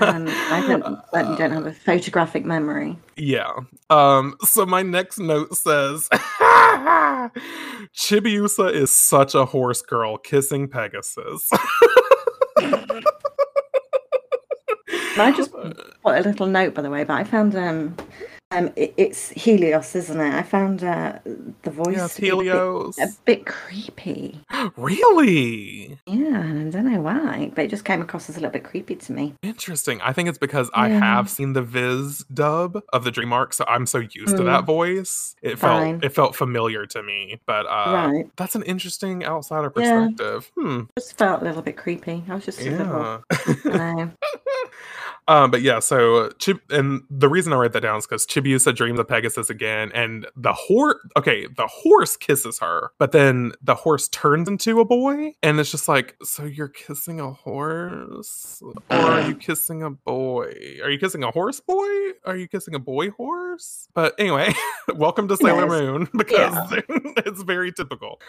And 0.00 0.28
I 0.56 0.66
don't. 0.66 0.98
But 1.12 1.36
don't 1.36 1.50
have 1.50 1.66
a 1.66 1.72
photographic 1.72 2.44
memory. 2.44 2.98
Yeah. 3.16 3.52
Um, 3.90 4.36
so 4.42 4.64
my 4.66 4.82
next 4.82 5.18
note 5.18 5.56
says 5.56 6.08
Chibiusa 7.94 8.72
is 8.72 8.94
such 8.94 9.34
a 9.34 9.44
horse 9.44 9.82
girl 9.82 10.16
kissing 10.18 10.68
Pegasus. 10.68 11.50
I 15.18 15.32
just 15.34 15.50
put 15.52 15.78
a 16.04 16.20
little 16.20 16.46
note, 16.46 16.74
by 16.74 16.82
the 16.82 16.90
way, 16.90 17.04
but 17.04 17.14
I 17.14 17.24
found 17.24 17.56
um, 17.56 17.96
um, 18.52 18.72
it, 18.76 18.94
it's 18.96 19.30
Helios, 19.30 19.94
isn't 19.96 20.20
it? 20.20 20.34
I 20.34 20.42
found 20.42 20.84
uh, 20.84 21.18
the 21.62 21.70
voice 21.70 21.96
yes, 21.96 22.14
to 22.14 22.20
be 22.22 22.28
a 22.28 22.36
bit- 22.36 22.44
Helios. 22.46 22.98
a 22.98 23.08
bit 23.24 23.44
creepy. 23.46 24.40
really? 24.76 25.98
Yeah, 26.06 26.38
I 26.38 26.70
don't 26.70 26.90
know 26.92 27.00
why, 27.00 27.50
but 27.54 27.64
it 27.64 27.68
just 27.70 27.84
came 27.84 28.00
across 28.00 28.28
as 28.30 28.36
a 28.36 28.40
little 28.40 28.52
bit 28.52 28.62
creepy 28.64 28.94
to 28.96 29.12
me. 29.12 29.34
Interesting. 29.42 30.00
I 30.00 30.12
think 30.12 30.28
it's 30.28 30.38
because 30.38 30.70
I 30.74 30.88
have 30.90 31.28
seen 31.28 31.54
the 31.54 31.62
Viz 31.62 32.24
dub 32.32 32.82
of 32.92 33.02
the 33.04 33.10
Dream 33.10 33.32
Arc, 33.32 33.52
so 33.52 33.64
I'm 33.66 33.84
so 33.86 33.98
used 33.98 34.36
to 34.36 34.42
Mm. 34.42 34.44
that 34.46 34.64
voice. 34.64 35.34
It 35.42 35.58
Fine. 35.58 35.94
felt 36.00 36.04
it 36.04 36.14
felt 36.14 36.36
familiar 36.36 36.86
to 36.86 37.02
me. 37.02 37.40
But 37.46 37.66
uh 37.66 37.92
Right. 38.12 38.30
that's 38.36 38.54
an 38.54 38.62
interesting 38.62 39.24
outsider 39.24 39.72
Yeah. 39.76 40.06
perspective. 40.06 40.52
Hmm. 40.56 40.80
Just 40.98 41.18
felt 41.18 41.42
a 41.42 41.44
little 41.44 41.62
bit 41.62 41.76
creepy. 41.76 42.22
I 42.28 42.34
was 42.36 42.44
just. 42.44 42.60
Yeah. 42.62 43.20
I 43.64 43.92
know. 43.94 44.10
um, 45.28 45.50
but 45.50 45.62
yeah, 45.62 45.78
so 45.78 46.30
Chib 46.38 46.60
and 46.70 47.02
the 47.10 47.28
reason 47.28 47.52
I 47.52 47.56
write 47.56 47.72
that 47.72 47.80
down 47.80 47.98
is 47.98 48.06
because 48.06 48.26
Chibiusa 48.26 48.74
dreams 48.74 48.98
of 48.98 49.08
Pegasus 49.08 49.50
again, 49.50 49.90
and 49.94 50.26
the 50.36 50.52
horse. 50.52 50.96
Okay, 51.16 51.46
the 51.56 51.66
horse 51.66 52.16
kisses 52.16 52.58
her, 52.60 52.90
but 52.98 53.12
then 53.12 53.52
the 53.62 53.74
horse 53.74 54.08
turns 54.08 54.48
into 54.48 54.80
a 54.80 54.84
boy, 54.84 55.32
and 55.42 55.58
it's 55.58 55.70
just 55.70 55.88
like, 55.88 56.16
so 56.22 56.44
you're 56.44 56.68
kissing 56.68 57.20
a 57.20 57.32
horse, 57.32 58.62
or 58.90 58.96
are 58.96 59.28
you 59.28 59.34
kissing 59.36 59.82
a 59.82 59.90
boy? 59.90 60.52
Are 60.82 60.90
you 60.90 60.98
kissing 60.98 61.22
a 61.24 61.30
horse 61.30 61.60
boy? 61.60 61.88
Are 62.24 62.36
you 62.36 62.48
kissing 62.48 62.74
a 62.74 62.78
boy 62.78 63.10
horse? 63.10 63.88
But 63.94 64.14
anyway, 64.18 64.52
welcome 64.94 65.28
to 65.28 65.36
Sailor 65.36 65.62
Yes. 65.62 65.70
Moon 65.70 66.08
because 66.16 66.54
it's 67.18 67.42
very 67.42 67.72
typical. 67.72 68.20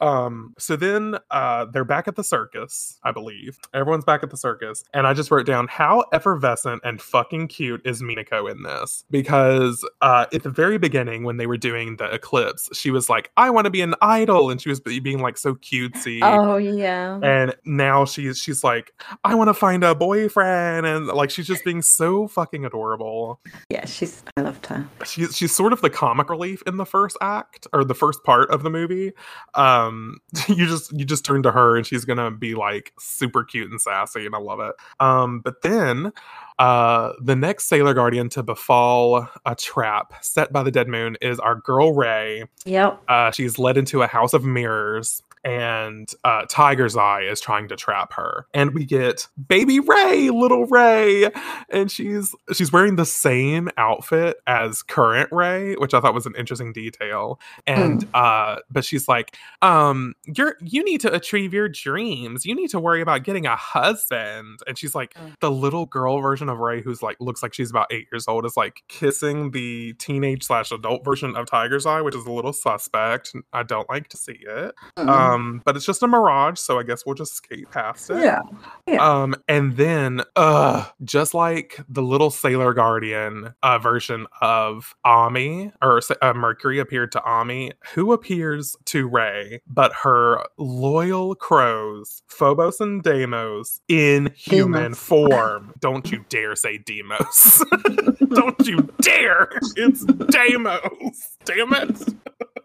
Um, 0.00 0.54
so 0.58 0.76
then 0.76 1.16
uh, 1.30 1.66
they're 1.66 1.84
back 1.84 2.08
at 2.08 2.16
the 2.16 2.24
circus, 2.24 2.98
I 3.02 3.12
believe. 3.12 3.58
Everyone's 3.74 4.04
back 4.04 4.22
at 4.22 4.30
the 4.30 4.36
circus, 4.36 4.84
and 4.94 5.06
I 5.06 5.14
just 5.14 5.30
wrote 5.30 5.46
down 5.46 5.68
how 5.68 6.04
effervescent 6.40 6.80
and 6.84 7.00
fucking 7.00 7.48
cute 7.48 7.82
is 7.84 8.02
Minako 8.02 8.50
in 8.50 8.62
this 8.62 9.04
because 9.10 9.86
uh, 10.00 10.26
at 10.32 10.42
the 10.42 10.50
very 10.50 10.78
beginning 10.78 11.24
when 11.24 11.36
they 11.36 11.46
were 11.46 11.56
doing 11.56 11.96
the 11.96 12.06
eclipse, 12.12 12.68
she 12.72 12.90
was 12.90 13.08
like, 13.08 13.30
"I 13.36 13.50
want 13.50 13.66
to 13.66 13.70
be 13.70 13.82
an 13.82 13.94
idol," 14.00 14.50
and 14.50 14.60
she 14.60 14.68
was 14.68 14.80
being 14.80 15.20
like 15.20 15.36
so 15.36 15.54
cutesy. 15.54 16.20
Oh 16.22 16.56
yeah. 16.56 17.20
And 17.22 17.54
now 17.64 18.04
she's 18.04 18.38
she's 18.38 18.64
like, 18.64 18.92
I 19.24 19.34
want 19.34 19.48
to 19.48 19.54
find 19.54 19.84
a 19.84 19.94
boyfriend, 19.94 20.86
and 20.86 21.06
like 21.08 21.30
she's 21.30 21.46
just 21.46 21.64
being 21.64 21.82
so 21.82 22.28
fucking 22.28 22.64
adorable. 22.64 23.40
Yeah, 23.68 23.86
she's. 23.86 24.22
I 24.36 24.42
loved 24.42 24.66
her. 24.66 24.86
She's 25.04 25.36
she's 25.36 25.54
sort 25.54 25.72
of 25.72 25.80
the 25.82 25.90
comic 25.90 26.30
relief 26.30 26.62
in 26.66 26.76
the 26.76 26.86
first 26.86 27.16
act 27.20 27.66
or 27.72 27.84
the 27.84 27.94
first 27.94 28.22
part 28.24 28.50
of 28.50 28.62
the 28.62 28.70
movie. 28.70 29.12
Um, 29.54 30.18
you 30.48 30.66
just 30.66 30.92
you 30.92 31.04
just 31.04 31.24
turn 31.24 31.42
to 31.42 31.52
her 31.52 31.76
and 31.76 31.86
she's 31.86 32.04
gonna 32.04 32.30
be 32.30 32.54
like 32.54 32.92
super 32.98 33.44
cute 33.44 33.70
and 33.70 33.80
sassy, 33.80 34.26
and 34.26 34.34
I 34.34 34.38
love 34.38 34.60
it. 34.60 34.74
Um, 35.00 35.40
but 35.40 35.62
then 35.62 36.12
uh, 36.60 37.14
the 37.22 37.34
next 37.34 37.68
Sailor 37.68 37.94
Guardian 37.94 38.28
to 38.30 38.42
befall 38.42 39.26
a 39.46 39.54
trap 39.54 40.12
set 40.22 40.52
by 40.52 40.62
the 40.62 40.70
Dead 40.70 40.88
Moon 40.88 41.16
is 41.22 41.40
our 41.40 41.54
girl 41.54 41.94
Rei. 41.94 42.44
Yep. 42.66 43.02
Uh, 43.08 43.30
she's 43.30 43.58
led 43.58 43.78
into 43.78 44.02
a 44.02 44.06
house 44.06 44.34
of 44.34 44.44
mirrors, 44.44 45.22
and 45.44 46.08
uh, 46.24 46.46
Tiger's 46.48 46.96
Eye 46.96 47.22
is 47.22 47.40
trying 47.40 47.68
to 47.68 47.76
trap 47.76 48.12
her. 48.14 48.46
And 48.54 48.74
we 48.74 48.84
get 48.84 49.26
baby 49.48 49.80
Rei, 49.80 50.30
little 50.30 50.66
Rei, 50.66 51.30
and 51.70 51.90
she's 51.90 52.34
she's 52.52 52.72
wearing 52.72 52.96
the 52.96 53.06
same 53.06 53.68
outfit 53.76 54.38
as 54.46 54.82
current 54.82 55.28
Rei, 55.32 55.74
which 55.74 55.94
I 55.94 56.00
thought 56.00 56.14
was 56.14 56.26
an 56.26 56.34
interesting 56.36 56.72
detail. 56.72 57.40
And 57.66 58.06
uh, 58.14 58.56
but 58.70 58.84
she's 58.84 59.08
like, 59.08 59.36
um, 59.62 60.14
you're 60.26 60.56
you 60.60 60.84
need 60.84 61.00
to 61.02 61.12
achieve 61.12 61.52
your 61.54 61.68
dreams. 61.68 62.44
You 62.44 62.54
need 62.54 62.70
to 62.70 62.80
worry 62.80 63.00
about 63.00 63.24
getting 63.24 63.46
a 63.46 63.56
husband. 63.56 64.60
And 64.66 64.76
she's 64.78 64.94
like, 64.94 65.10
Mm. 65.20 65.34
the 65.40 65.50
little 65.50 65.86
girl 65.86 66.20
version 66.20 66.48
of 66.48 66.58
Rei, 66.58 66.80
who's 66.82 67.02
like 67.02 67.16
looks 67.20 67.42
like 67.42 67.52
she's 67.52 67.68
about 67.70 67.86
eight 67.90 68.06
years 68.12 68.28
old, 68.28 68.46
is 68.46 68.56
like 68.56 68.82
kissing 68.88 69.50
the 69.50 69.92
teenage 69.94 70.44
slash 70.44 70.70
adult 70.70 71.04
version 71.04 71.34
of 71.36 71.46
Tiger's 71.46 71.84
Eye, 71.84 72.00
which 72.00 72.14
is 72.14 72.26
a 72.26 72.30
little 72.30 72.52
suspect. 72.52 73.32
I 73.52 73.62
don't 73.64 73.88
like 73.88 74.08
to 74.08 74.16
see 74.16 74.38
it. 74.40 74.74
Mm. 74.96 75.08
Um, 75.08 75.29
but 75.64 75.76
it's 75.76 75.84
just 75.84 76.02
a 76.02 76.08
mirage, 76.08 76.58
so 76.58 76.78
I 76.78 76.82
guess 76.82 77.04
we'll 77.04 77.14
just 77.14 77.34
skate 77.34 77.70
past 77.70 78.10
it. 78.10 78.18
Yeah. 78.18 78.40
Yeah. 78.86 79.04
Um, 79.04 79.34
and 79.48 79.76
then, 79.76 80.22
uh, 80.36 80.86
just 81.04 81.34
like 81.34 81.78
the 81.88 82.02
little 82.02 82.30
Sailor 82.30 82.74
Guardian 82.74 83.54
uh, 83.62 83.78
version 83.78 84.26
of 84.40 84.94
Ami 85.04 85.72
or 85.82 86.00
uh, 86.22 86.32
Mercury 86.34 86.78
appeared 86.78 87.12
to 87.12 87.22
Ami, 87.24 87.72
who 87.94 88.12
appears 88.12 88.76
to 88.86 89.08
Rei, 89.08 89.60
but 89.66 89.92
her 90.02 90.44
loyal 90.58 91.34
crows, 91.34 92.22
Phobos 92.26 92.80
and 92.80 93.02
Deimos, 93.02 93.80
in 93.88 94.32
human 94.36 94.82
Deimos. 94.82 94.98
form. 95.10 95.72
Don't 95.80 96.10
you 96.10 96.24
dare 96.28 96.56
say 96.56 96.78
Demos. 96.78 97.64
Don't 98.30 98.66
you 98.66 98.88
dare. 99.00 99.48
It's 99.76 100.04
Deimos. 100.04 101.36
Damn 101.44 101.72
it. 101.74 102.14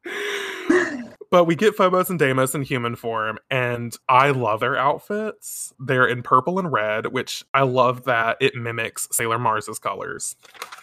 But 1.32 1.46
we 1.46 1.56
get 1.56 1.76
Phobos 1.76 2.10
and 2.10 2.20
Deimos 2.20 2.56
in 2.56 2.62
human 2.62 2.96
form, 2.96 3.40
and 3.50 3.96
I 4.08 4.30
love 4.32 4.60
their 4.60 4.78
outfits. 4.78 5.74
They're 5.80 6.08
in 6.08 6.24
purple 6.24 6.60
and 6.60 6.72
red, 6.72 7.08
which 7.08 7.44
I 7.54 7.64
love 7.64 8.06
that 8.06 8.38
it 8.40 8.56
mimics 8.56 9.08
Sailor 9.12 9.40
Mars's 9.40 9.80
colors. 9.80 10.36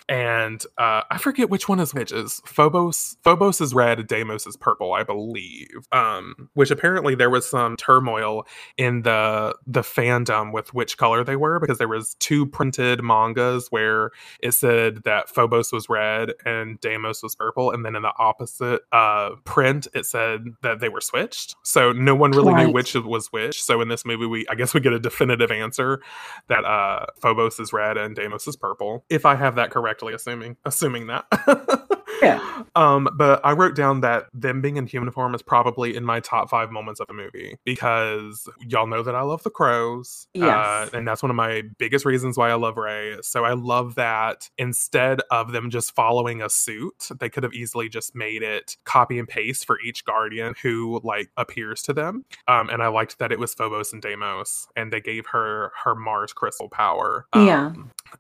And 0.09 0.63
uh, 0.79 1.03
I 1.11 1.19
forget 1.19 1.51
which 1.51 1.69
one 1.69 1.81
is 1.81 1.95
which. 1.95 2.13
Is 2.13 2.41
Phobos? 2.45 3.17
Phobos 3.23 3.61
is 3.61 3.75
red, 3.75 4.07
Deimos 4.07 4.47
is 4.47 4.57
purple, 4.57 4.93
I 4.93 5.03
believe. 5.03 5.87
Um, 5.93 6.51
which 6.55 6.71
apparently 6.71 7.15
there 7.15 7.31
was 7.31 7.49
some 7.49 7.77
turmoil 7.77 8.47
in 8.77 9.03
the 9.03 9.55
the 9.67 9.81
fandom 9.81 10.53
with 10.53 10.75
which 10.75 10.97
color 10.97 11.25
they 11.25 11.37
were 11.37 11.61
because 11.61 11.79
there 11.79 11.89
was 11.89 12.15
two 12.19 12.47
printed 12.47 13.03
mangas 13.03 13.69
where 13.71 14.11
it 14.41 14.53
said 14.53 15.03
that 15.05 15.29
Phobos 15.29 15.73
was 15.73 15.89
red 15.89 16.33
and 16.45 16.81
Deimos 16.81 17.23
was 17.23 17.35
purple, 17.35 17.71
and 17.71 17.85
then 17.85 17.97
in 17.97 18.03
the 18.03 18.13
opposite 18.19 18.83
uh, 18.93 19.31
print 19.45 19.87
it 19.95 20.07
said 20.07 20.45
that 20.63 20.81
they 20.81 20.89
were 20.89 21.01
switched. 21.01 21.57
So 21.63 21.93
no 21.93 22.15
one 22.15 22.33
really 22.33 22.55
knew 22.55 22.73
which 22.73 22.95
was 22.95 23.29
which. 23.29 23.63
So 23.63 23.81
in 23.81 23.89
this 23.89 24.05
movie, 24.05 24.27
we 24.27 24.47
I 24.49 24.55
guess 24.55 24.75
we 24.75 24.81
get 24.81 24.93
a 24.93 25.01
definitive 25.01 25.51
answer 25.51 26.03
that 26.49 26.65
uh, 26.65 27.07
Phobos 27.21 27.59
is 27.61 27.73
red 27.73 27.97
and 27.97 28.15
Deimos 28.17 28.47
is 28.47 28.57
purple. 28.57 29.05
If 29.09 29.25
I 29.25 29.35
have 29.37 29.55
that 29.57 29.71
correctly, 30.03 30.15
assuming 30.15 30.57
assuming 30.65 31.07
that. 31.09 31.27
Yeah. 32.23 32.63
Um, 32.77 33.09
but 33.17 33.41
I 33.45 33.53
wrote 33.53 33.75
down 33.75 34.01
that 34.03 34.27
them 34.33 34.61
being 34.61 34.77
in 34.77 34.87
human 34.87 35.11
form 35.11 35.35
is 35.35 35.43
probably 35.43 35.97
in 35.97 36.05
my 36.05 36.21
top 36.21 36.49
five 36.49 36.71
moments 36.71 37.01
of 37.01 37.09
the 37.09 37.15
movie 37.15 37.59
because 37.65 38.49
y'all 38.61 38.87
know 38.87 39.03
that 39.03 39.15
I 39.15 39.23
love 39.23 39.43
the 39.43 39.51
crows. 39.51 40.29
Uh, 40.41 40.89
and 40.93 41.07
that's 41.07 41.23
one 41.23 41.31
of 41.31 41.37
my 41.37 41.63
biggest 41.79 42.05
reasons 42.05 42.39
why 42.39 42.51
I 42.51 42.55
love 42.55 42.77
Rei. 42.77 43.17
So 43.23 43.45
I 43.45 43.55
love 43.55 43.97
that 43.97 44.49
instead 44.57 45.21
of 45.31 45.53
them 45.53 45.71
just 45.71 45.95
following 45.95 46.41
a 46.41 46.49
suit, 46.49 47.09
they 47.19 47.29
could 47.29 47.43
have 47.43 47.55
easily 47.55 47.89
just 47.89 48.15
made 48.15 48.43
it 48.43 48.77
copy 48.85 49.19
and 49.19 49.29
paste 49.29 49.67
for 49.67 49.81
each 49.81 50.05
guardian 50.05 50.55
who 50.63 51.01
like 51.03 51.31
appears 51.37 51.83
to 51.83 51.93
them. 51.93 52.25
Um, 52.47 52.69
and 52.71 52.83
I 52.83 52.89
liked 52.89 53.19
that 53.19 53.33
it 53.33 53.39
was 53.39 53.55
Phobos 53.55 53.93
and 53.93 54.01
Deimos, 54.01 54.69
and 54.77 54.93
they 54.93 55.01
gave 55.01 55.27
her 55.27 55.73
her 55.85 55.95
Mars 55.95 56.33
crystal 56.33 56.69
power. 56.69 57.27
Yeah. 57.35 57.73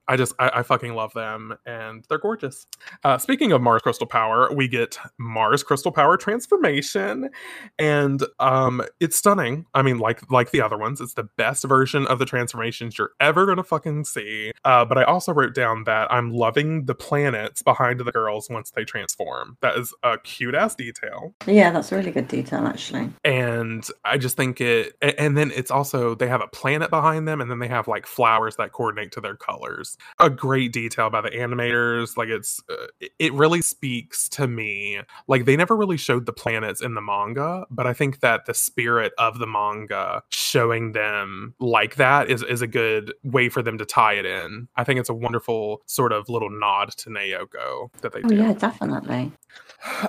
I 0.09 0.16
just 0.16 0.34
I, 0.38 0.51
I 0.57 0.62
fucking 0.62 0.95
love 0.95 1.12
them, 1.14 1.55
and 1.66 2.05
they're 2.09 2.18
gorgeous. 2.18 2.66
Uh, 3.05 3.18
speaking 3.18 3.53
of 3.53 3.61
Mars 3.62 3.82
crystal 3.82 4.07
power, 4.07 4.53
we 4.55 4.68
get 4.68 4.99
Mars 5.18 5.62
crystal 5.62 5.93
power 5.93 6.16
transformation, 6.16 7.30
and 7.78 8.22
um, 8.38 8.82
it's 9.01 9.16
stunning. 9.16 9.66
I 9.74 9.82
mean, 9.82 9.99
like 9.99 10.30
like 10.30 10.51
the 10.51 10.61
other 10.61 10.78
ones, 10.78 11.01
it's 11.01 11.14
the 11.14 11.28
best 11.36 11.64
version 11.64 12.07
of 12.07 12.18
the 12.18 12.24
transformations 12.26 12.99
you're 12.99 13.12
ever 13.20 13.47
gonna 13.47 13.64
fucking 13.64 14.05
see. 14.05 14.53
Uh, 14.64 14.84
but 14.84 14.99
I 14.99 15.05
also 15.05 15.32
wrote 15.32 15.55
down 15.55 15.84
that 15.84 16.12
I'm 16.12 16.30
loving 16.30 16.86
the 16.86 16.95
planets 16.95 17.62
behind 17.62 18.01
the 18.01 18.12
girls 18.12 18.49
once 18.51 18.70
they 18.70 18.84
transform. 18.84 19.57
That 19.62 19.76
is 19.76 19.95
a 20.03 20.18
cute 20.18 20.55
ass 20.55 20.74
detail 20.74 21.34
Yeah, 21.47 21.70
that's 21.70 21.93
a 21.93 21.97
really 21.97 22.11
good 22.11 22.28
detail, 22.28 22.66
actually. 22.66 23.11
and 23.24 23.86
i 24.05 24.16
just 24.18 24.36
think 24.36 24.61
it 24.61 24.95
and 25.18 25.36
then 25.36 25.51
it's 25.55 25.70
also 25.70 26.14
they 26.14 26.28
have 26.28 26.40
a 26.40 26.47
planet 26.49 26.90
behind 26.90 27.26
them 27.26 27.40
and 27.40 27.51
then 27.51 27.59
they 27.59 27.68
have 27.68 27.88
like 27.88 28.07
flowers 28.07 28.57
that 28.57 28.72
coordinate 28.72 29.12
to 29.12 29.20
their 29.20 29.36
colors 29.36 29.82
a 30.18 30.28
great 30.30 30.72
detail 30.72 31.11
by 31.11 31.20
the 31.20 31.30
animators 31.30 32.16
like 32.16 32.28
it's 32.28 32.62
uh, 32.70 32.87
it- 33.01 33.12
it 33.18 33.33
really 33.35 33.62
speaks 33.62 34.28
to 34.28 34.47
me 34.49 35.01
like 35.28 35.45
they 35.45 35.57
never 35.57 35.76
really 35.76 35.97
showed 35.97 36.26
the 36.26 36.33
planets 36.33 36.80
in 36.83 36.95
the 36.95 37.01
manga 37.01 37.64
but 37.70 37.87
i 37.87 37.93
think 37.93 38.20
that 38.20 38.47
the 38.47 38.55
spirit 38.55 39.12
of 39.18 39.39
the 39.39 39.47
manga 39.47 40.22
showing 40.30 40.93
them 40.93 41.55
like 41.61 41.97
that 41.97 42.28
is 42.30 42.43
is 42.43 42.62
a 42.62 42.66
good 42.66 43.12
way 43.22 43.49
for 43.49 43.62
them 43.62 43.78
to 43.78 43.85
tie 43.85 44.14
it 44.14 44.26
in. 44.26 44.68
I 44.76 44.85
think 44.85 44.99
it's 45.01 45.09
a 45.09 45.14
wonderful 45.14 45.83
sort 45.87 46.12
of 46.12 46.28
little 46.28 46.51
nod 46.51 46.91
to 46.99 47.11
Naoko 47.11 47.91
that 48.03 48.12
they 48.12 48.20
Oh, 48.24 48.28
do. 48.28 48.37
yeah, 48.37 48.53
definitely. 48.53 49.33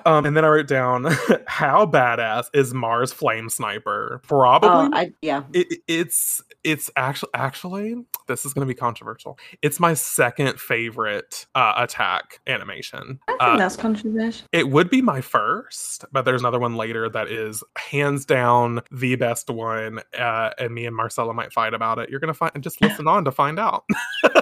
Um, 0.05 0.25
and 0.25 0.35
then 0.37 0.45
I 0.45 0.47
wrote 0.49 0.67
down 0.67 1.05
how 1.47 1.85
badass 1.85 2.45
is 2.53 2.73
Mars 2.73 3.11
Flame 3.13 3.49
Sniper? 3.49 4.21
Probably. 4.27 4.69
Oh, 4.69 4.89
I, 4.93 5.13
yeah. 5.21 5.43
it, 5.53 5.71
it- 5.71 5.79
it's 5.87 6.41
it's 6.63 6.89
actually 6.95 7.29
actually 7.33 7.95
this 8.27 8.45
is 8.45 8.53
going 8.53 8.65
to 8.65 8.73
be 8.73 8.77
controversial. 8.77 9.37
It's 9.61 9.79
my 9.81 9.93
second 9.93 10.59
favorite 10.59 11.45
uh, 11.55 11.73
attack 11.77 12.39
animation. 12.47 13.19
I 13.27 13.31
think 13.31 13.41
Uh, 13.41 13.57
that's 13.57 13.75
controversial. 13.75 14.47
it 14.53 14.69
would 14.69 14.89
be 14.89 15.01
my 15.01 15.19
first, 15.19 16.05
but 16.13 16.23
there's 16.23 16.41
another 16.41 16.59
one 16.59 16.75
later 16.75 17.09
that 17.09 17.27
is 17.27 17.63
hands 17.77 18.25
down 18.25 18.81
the 18.91 19.15
best 19.17 19.49
one. 19.49 19.99
Uh, 20.17 20.51
and 20.57 20.73
me 20.73 20.85
and 20.85 20.95
Marcella 20.95 21.33
might 21.33 21.51
fight 21.51 21.73
about 21.73 21.99
it. 21.99 22.09
You're 22.09 22.21
gonna 22.21 22.33
find 22.33 22.51
and 22.55 22.63
just 22.63 22.79
listen 22.81 23.07
on 23.09 23.25
to 23.25 23.31
find 23.31 23.59
out. 23.59 23.83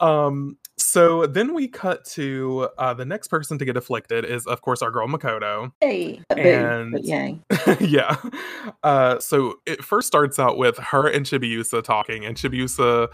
um 0.00 0.56
so 0.90 1.26
then 1.26 1.54
we 1.54 1.68
cut 1.68 2.04
to 2.04 2.68
uh 2.78 2.92
the 2.94 3.04
next 3.04 3.28
person 3.28 3.58
to 3.58 3.64
get 3.64 3.76
afflicted 3.76 4.24
is 4.24 4.46
of 4.46 4.60
course 4.62 4.82
our 4.82 4.90
girl 4.90 5.06
makoto. 5.08 5.72
Boo, 6.28 6.36
and- 6.40 6.92
but 6.92 7.04
yeah. 7.80 8.16
Uh 8.82 9.18
so 9.18 9.54
it 9.66 9.84
first 9.84 10.06
starts 10.08 10.38
out 10.38 10.56
with 10.58 10.76
her 10.78 11.06
and 11.08 11.24
chibiusa 11.26 11.82
talking 11.84 12.24
and 12.24 12.36
chibiusa 12.36 13.08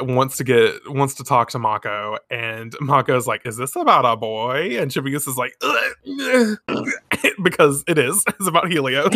wants 0.00 0.36
to 0.38 0.44
get 0.44 0.74
wants 0.86 1.14
to 1.16 1.24
talk 1.24 1.50
to 1.50 1.58
mako 1.58 2.18
and 2.30 2.74
mako's 2.80 3.26
like 3.26 3.44
is 3.46 3.56
this 3.56 3.76
about 3.76 4.04
a 4.04 4.16
boy? 4.16 4.78
And 4.80 4.90
chibiusa's 4.90 5.36
like 5.36 5.54
because 7.42 7.84
it 7.86 7.98
is 7.98 8.24
it's 8.28 8.48
about 8.48 8.70
helios 8.70 9.14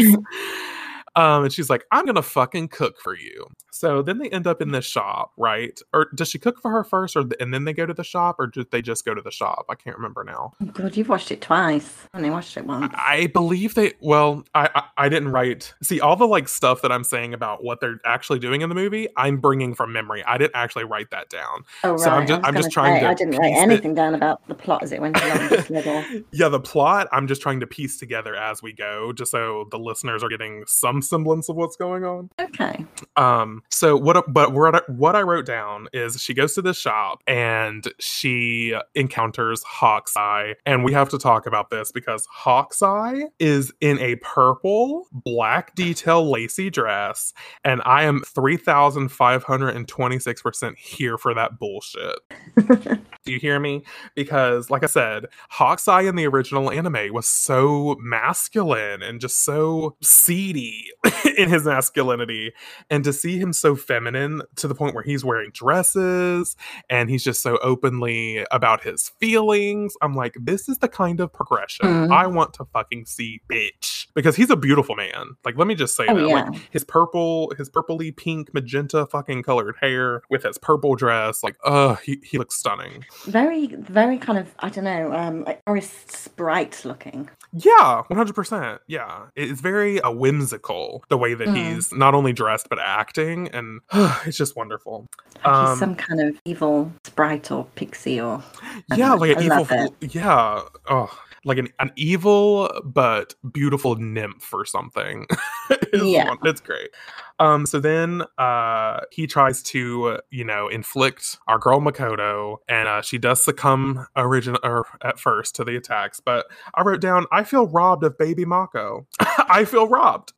um 1.16 1.44
and 1.44 1.52
she's 1.52 1.68
like 1.70 1.84
i'm 1.92 2.04
gonna 2.06 2.22
fucking 2.22 2.68
cook 2.68 2.98
for 3.00 3.14
you 3.16 3.46
so 3.70 4.02
then 4.02 4.18
they 4.18 4.28
end 4.30 4.46
up 4.46 4.60
in 4.62 4.70
this 4.72 4.84
shop 4.84 5.32
right 5.36 5.80
or 5.92 6.08
does 6.14 6.28
she 6.28 6.38
cook 6.38 6.60
for 6.60 6.70
her 6.70 6.84
first 6.84 7.16
or 7.16 7.22
th- 7.24 7.34
and 7.40 7.52
then 7.52 7.64
they 7.64 7.72
go 7.72 7.84
to 7.86 7.94
the 7.94 8.04
shop 8.04 8.36
or 8.38 8.46
did 8.46 8.70
they 8.70 8.80
just 8.82 9.04
go 9.04 9.14
to 9.14 9.20
the 9.22 9.30
shop 9.30 9.66
i 9.68 9.74
can't 9.74 9.96
remember 9.96 10.24
now 10.24 10.52
Oh, 10.62 10.66
God, 10.66 10.96
you've 10.96 11.08
watched 11.08 11.30
it 11.32 11.40
twice. 11.40 12.06
I 12.14 12.18
only 12.18 12.30
watched 12.30 12.56
it 12.56 12.64
once. 12.66 12.92
I 12.96 13.26
believe 13.28 13.74
they. 13.74 13.92
Well, 14.00 14.44
I, 14.54 14.68
I 14.74 14.82
I 15.06 15.08
didn't 15.08 15.28
write. 15.32 15.74
See 15.82 16.00
all 16.00 16.14
the 16.16 16.26
like 16.26 16.48
stuff 16.48 16.82
that 16.82 16.90
I'm 16.92 17.04
saying 17.04 17.34
about 17.34 17.62
what 17.64 17.80
they're 17.80 18.00
actually 18.04 18.38
doing 18.38 18.60
in 18.62 18.68
the 18.68 18.74
movie. 18.74 19.08
I'm 19.16 19.38
bringing 19.38 19.74
from 19.74 19.92
memory. 19.92 20.24
I 20.24 20.38
didn't 20.38 20.54
actually 20.54 20.84
write 20.84 21.10
that 21.10 21.28
down. 21.30 21.64
oh, 21.84 21.96
so 21.96 22.10
I'm 22.10 22.18
right. 22.20 22.28
just- 22.28 22.44
I 22.44 22.48
I'm 22.48 22.54
just 22.54 22.70
trying 22.70 22.96
say, 22.96 23.00
to 23.00 23.08
I 23.08 23.14
didn't 23.14 23.36
write 23.36 23.50
piece 23.52 23.58
it- 23.58 23.62
anything 23.62 23.94
down 23.94 24.14
about 24.14 24.46
the 24.48 24.54
plot 24.54 24.82
as 24.82 24.92
it 24.92 25.00
went 25.00 25.16
along. 25.20 26.24
Yeah, 26.32 26.48
the 26.48 26.60
plot. 26.60 27.08
I'm 27.12 27.26
just 27.26 27.42
trying 27.42 27.60
to 27.60 27.66
piece 27.66 27.98
together 27.98 28.34
as 28.34 28.62
we 28.62 28.72
go, 28.72 29.12
just 29.12 29.30
so 29.30 29.66
the 29.70 29.78
listeners 29.78 30.22
are 30.22 30.28
getting 30.28 30.64
some 30.66 31.01
semblance 31.02 31.48
of 31.48 31.56
what's 31.56 31.76
going 31.76 32.04
on. 32.04 32.30
Okay. 32.40 32.84
Um, 33.16 33.62
so 33.70 33.96
what 33.96 34.32
but 34.32 34.52
what 34.52 34.74
I, 34.76 34.80
what 34.88 35.16
I 35.16 35.22
wrote 35.22 35.46
down 35.46 35.88
is 35.92 36.20
she 36.20 36.34
goes 36.34 36.54
to 36.54 36.62
this 36.62 36.78
shop 36.78 37.22
and 37.26 37.86
she 37.98 38.74
encounters 38.94 39.62
Hawkeye, 39.64 40.54
and 40.66 40.84
we 40.84 40.92
have 40.92 41.08
to 41.10 41.18
talk 41.18 41.46
about 41.46 41.70
this 41.70 41.92
because 41.92 42.26
Hawkeye 42.30 43.24
is 43.38 43.72
in 43.80 43.98
a 43.98 44.16
purple 44.16 45.06
black 45.12 45.74
detail 45.74 46.28
lacy 46.28 46.70
dress, 46.70 47.32
and 47.64 47.82
I 47.84 48.04
am 48.04 48.22
three 48.26 48.56
thousand 48.56 49.10
five 49.10 49.44
hundred 49.44 49.76
and 49.76 49.86
twenty 49.86 50.18
six 50.18 50.42
percent 50.42 50.78
here 50.78 51.18
for 51.18 51.34
that 51.34 51.58
bullshit. 51.58 52.18
Do 53.24 53.32
you 53.32 53.38
hear 53.38 53.60
me? 53.60 53.84
Because, 54.14 54.68
like 54.68 54.82
I 54.82 54.86
said, 54.86 55.26
Hawkeye 55.48 56.02
in 56.02 56.16
the 56.16 56.26
original 56.26 56.70
anime 56.70 57.12
was 57.12 57.28
so 57.28 57.96
masculine 58.00 59.02
and 59.02 59.20
just 59.20 59.44
so 59.44 59.96
seedy 60.02 60.90
in 61.36 61.48
his 61.48 61.64
masculinity. 61.64 62.52
And 62.90 63.04
to 63.04 63.12
see 63.12 63.38
him 63.38 63.52
so 63.52 63.74
feminine 63.76 64.42
to 64.56 64.68
the 64.68 64.74
point 64.74 64.94
where 64.94 65.04
he's 65.04 65.24
wearing 65.24 65.50
dresses 65.52 66.56
and 66.90 67.10
he's 67.10 67.24
just 67.24 67.42
so 67.42 67.58
openly 67.62 68.44
about 68.50 68.82
his 68.84 69.10
feelings, 69.20 69.94
I'm 70.02 70.14
like, 70.14 70.34
this 70.40 70.68
is 70.68 70.78
the 70.78 70.88
kind 70.88 71.20
of 71.20 71.32
progression 71.32 71.82
Mm. 71.82 72.12
I 72.12 72.26
want 72.26 72.54
to 72.54 72.64
fucking 72.66 73.06
see, 73.06 73.40
bitch. 73.50 74.06
Because 74.14 74.36
he's 74.36 74.50
a 74.50 74.56
beautiful 74.56 74.94
man. 74.94 75.36
Like, 75.44 75.56
let 75.56 75.66
me 75.66 75.74
just 75.74 75.96
say 75.96 76.04
Oh, 76.08 76.14
that. 76.14 76.28
yeah. 76.28 76.34
Like, 76.50 76.60
his 76.70 76.84
purple, 76.84 77.52
his 77.56 77.68
purpley 77.70 78.14
pink 78.16 78.52
magenta 78.54 79.06
fucking 79.06 79.42
colored 79.42 79.76
hair 79.80 80.22
with 80.30 80.42
his 80.44 80.58
purple 80.58 80.94
dress, 80.94 81.42
like, 81.42 81.56
uh, 81.64 81.94
he, 81.96 82.18
he 82.22 82.38
looks 82.38 82.54
stunning. 82.56 83.04
Very, 83.24 83.66
very 83.68 84.18
kind 84.18 84.38
of, 84.38 84.54
I 84.60 84.68
don't 84.68 84.84
know, 84.84 85.12
um, 85.12 85.44
like 85.44 85.64
Boris 85.64 85.90
Sprite 86.08 86.84
looking. 86.84 87.28
Yeah, 87.54 88.02
one 88.06 88.16
hundred 88.16 88.34
percent. 88.34 88.80
Yeah, 88.86 89.26
it's 89.36 89.60
very 89.60 90.00
uh, 90.00 90.10
whimsical 90.10 91.04
the 91.10 91.18
way 91.18 91.34
that 91.34 91.48
Mm. 91.48 91.56
he's 91.74 91.92
not 91.92 92.14
only 92.14 92.32
dressed 92.32 92.68
but 92.70 92.78
acting, 92.78 93.48
and 93.48 93.80
it's 94.24 94.38
just 94.38 94.56
wonderful. 94.56 95.08
Um, 95.44 95.70
he's 95.70 95.78
some 95.78 95.94
kind 95.94 96.20
of 96.20 96.40
evil 96.44 96.90
sprite 97.04 97.50
or 97.50 97.66
pixie 97.74 98.20
or. 98.20 98.42
I 98.90 98.96
yeah, 98.96 99.12
like 99.14 99.36
an 99.36 99.52
I 99.52 99.60
evil. 99.60 99.94
Yeah. 100.00 100.62
Oh. 100.88 101.18
Like 101.44 101.58
an, 101.58 101.68
an 101.80 101.90
evil 101.96 102.70
but 102.84 103.34
beautiful 103.52 103.96
nymph 103.96 104.52
or 104.52 104.64
something. 104.64 105.26
It's 105.70 106.02
Yeah. 106.04 106.28
one- 106.28 106.38
it's 106.44 106.60
great. 106.60 106.90
Um, 107.38 107.66
so 107.66 107.78
then 107.80 108.22
uh, 108.38 109.00
he 109.10 109.26
tries 109.26 109.62
to, 109.64 110.18
you 110.30 110.44
know, 110.44 110.68
inflict 110.68 111.38
our 111.48 111.58
girl 111.58 111.80
Makoto, 111.80 112.56
and 112.68 112.88
uh, 112.88 113.02
she 113.02 113.18
does 113.18 113.42
succumb 113.44 114.06
origin 114.16 114.56
or 114.62 114.86
at 115.02 115.18
first 115.18 115.54
to 115.56 115.64
the 115.64 115.76
attacks. 115.76 116.18
But 116.20 116.46
I 116.74 116.82
wrote 116.82 117.00
down, 117.00 117.26
I 117.32 117.44
feel 117.44 117.66
robbed 117.66 118.04
of 118.04 118.16
baby 118.18 118.44
Mako. 118.44 119.06
I 119.20 119.64
feel 119.66 119.86
robbed 119.86 120.32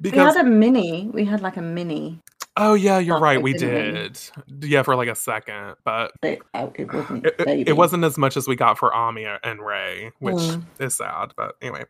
because 0.00 0.34
We 0.34 0.38
had 0.38 0.46
a 0.46 0.50
mini. 0.50 1.08
We 1.12 1.24
had 1.24 1.40
like 1.42 1.56
a 1.56 1.62
mini. 1.62 2.20
Oh 2.56 2.74
yeah, 2.74 2.98
you're 2.98 3.18
right, 3.18 3.40
we 3.40 3.54
didn't. 3.54 4.30
Yeah, 4.60 4.82
for 4.82 4.94
like 4.94 5.08
a 5.08 5.14
second, 5.14 5.76
but 5.84 6.12
It, 6.22 6.40
oh, 6.52 6.70
it 6.74 6.92
wasn't. 6.92 7.24
it, 7.26 7.34
it- 7.40 7.68
it 7.68 7.76
wasn't 7.76 8.04
as 8.04 8.18
much 8.18 8.36
as 8.36 8.46
we 8.46 8.56
got 8.56 8.78
for 8.78 8.92
Ami 8.92 9.24
and 9.24 9.60
Rei, 9.64 10.10
which 10.18 10.34
Mm. 10.36 10.62
is 10.78 10.94
sad. 10.96 11.32
But 11.36 11.56
anyway, 11.62 11.84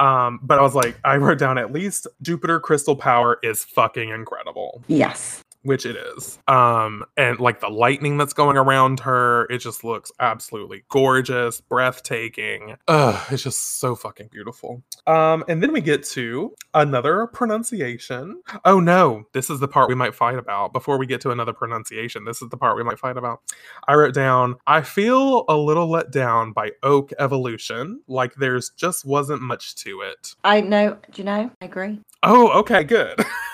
um, 0.00 0.40
but 0.42 0.58
I 0.58 0.62
was 0.62 0.74
like, 0.74 0.96
I 1.04 1.16
wrote 1.18 1.38
down 1.38 1.56
at 1.56 1.72
least 1.72 2.08
Jupiter 2.20 2.58
Crystal 2.58 2.96
Power 2.96 3.38
is 3.44 3.62
fucking 3.64 4.08
incredible, 4.10 4.82
Yes. 4.88 5.44
Which 5.68 5.84
it 5.84 5.96
is. 5.96 6.38
Um, 6.48 7.04
and 7.18 7.38
like 7.38 7.60
the 7.60 7.68
lightning 7.68 8.16
that's 8.16 8.32
going 8.32 8.56
around 8.56 9.00
her, 9.00 9.44
it 9.50 9.58
just 9.58 9.84
looks 9.84 10.10
absolutely 10.18 10.84
gorgeous, 10.88 11.60
breathtaking. 11.60 12.76
Ugh, 12.88 13.22
it's 13.30 13.42
just 13.42 13.78
so 13.78 13.94
fucking 13.94 14.28
beautiful. 14.28 14.82
Um, 15.06 15.44
and 15.46 15.62
then 15.62 15.70
we 15.74 15.82
get 15.82 16.04
to 16.04 16.54
another 16.72 17.26
pronunciation. 17.26 18.42
Oh 18.64 18.80
no, 18.80 19.26
this 19.34 19.50
is 19.50 19.60
the 19.60 19.68
part 19.68 19.90
we 19.90 19.94
might 19.94 20.14
fight 20.14 20.38
about. 20.38 20.72
Before 20.72 20.96
we 20.96 21.04
get 21.04 21.20
to 21.20 21.32
another 21.32 21.52
pronunciation, 21.52 22.24
this 22.24 22.40
is 22.40 22.48
the 22.48 22.56
part 22.56 22.78
we 22.78 22.82
might 22.82 22.98
fight 22.98 23.18
about. 23.18 23.42
I 23.86 23.92
wrote 23.92 24.14
down, 24.14 24.54
I 24.66 24.80
feel 24.80 25.44
a 25.50 25.56
little 25.56 25.90
let 25.90 26.10
down 26.10 26.52
by 26.52 26.70
Oak 26.82 27.12
Evolution. 27.18 28.00
Like 28.08 28.36
there's 28.36 28.70
just 28.70 29.04
wasn't 29.04 29.42
much 29.42 29.74
to 29.84 30.00
it. 30.00 30.34
I 30.42 30.62
know. 30.62 30.96
Do 31.12 31.20
you 31.20 31.24
know? 31.24 31.50
I 31.60 31.64
agree. 31.66 32.00
Oh, 32.22 32.48
okay, 32.60 32.84
good. 32.84 33.20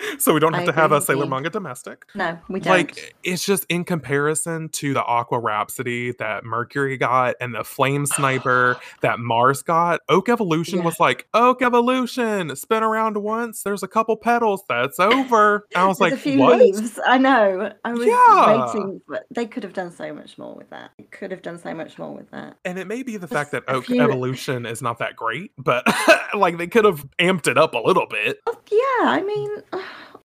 so 0.18 0.32
we 0.34 0.40
don't 0.40 0.52
have 0.54 0.62
I 0.62 0.66
to 0.66 0.72
have 0.72 0.92
a 0.92 1.00
Sailor 1.00 1.24
you. 1.24 1.30
Manga 1.30 1.50
domestic. 1.50 2.04
No, 2.14 2.38
we 2.48 2.60
don't. 2.60 2.72
Like 2.72 3.14
it's 3.22 3.44
just 3.44 3.66
in 3.68 3.84
comparison 3.84 4.68
to 4.70 4.94
the 4.94 5.02
Aqua 5.04 5.38
Rhapsody 5.38 6.12
that 6.18 6.44
Mercury 6.44 6.96
got 6.96 7.34
and 7.40 7.54
the 7.54 7.64
Flame 7.64 8.06
Sniper 8.06 8.78
that 9.02 9.18
Mars 9.18 9.62
got. 9.62 10.00
Oak 10.08 10.28
Evolution 10.28 10.78
Yeah. 10.78 10.84
was 10.84 11.00
like 11.00 11.26
Oak 11.34 11.62
Evolution, 11.62 12.54
spin 12.56 12.82
around 12.82 13.16
once. 13.16 13.62
There's 13.62 13.82
a 13.82 13.88
couple 13.88 14.16
petals. 14.16 14.62
That's 14.68 14.98
over. 15.00 15.66
I 15.76 15.86
was 15.86 16.00
like, 16.00 16.12
a 16.12 16.16
few 16.16 16.38
what? 16.38 16.58
leaves. 16.58 16.98
I 17.06 17.18
know. 17.18 17.72
I 17.84 17.92
was 17.92 18.06
Yeah. 18.06 18.66
waiting, 18.74 19.00
but 19.08 19.24
they 19.30 19.46
could 19.46 19.62
have 19.62 19.72
done 19.72 19.90
so 19.90 20.12
much 20.14 20.38
more 20.38 20.54
with 20.54 20.70
that. 20.70 20.90
They 20.98 21.04
could 21.04 21.30
have 21.30 21.42
done 21.42 21.58
so 21.58 21.74
much 21.74 21.98
more 21.98 22.14
with 22.14 22.30
that. 22.30 22.56
And 22.64 22.78
it 22.78 22.86
may 22.86 23.02
be 23.02 23.16
the 23.16 23.28
fact 23.28 23.50
that 23.52 23.64
Oak 23.68 23.86
few- 23.86 24.00
Evolution 24.02 24.66
is 24.66 24.82
not 24.82 24.98
that 24.98 25.16
great, 25.16 25.52
but 25.58 25.84
like 26.34 26.58
they 26.58 26.66
could 26.66 26.84
have 26.84 27.06
amped 27.18 27.46
it 27.48 27.58
up 27.58 27.74
a 27.74 27.78
little 27.78 28.06
bit. 28.06 28.38
Yeah, 28.70 28.80
I 29.08 29.22
mean, 29.24 29.50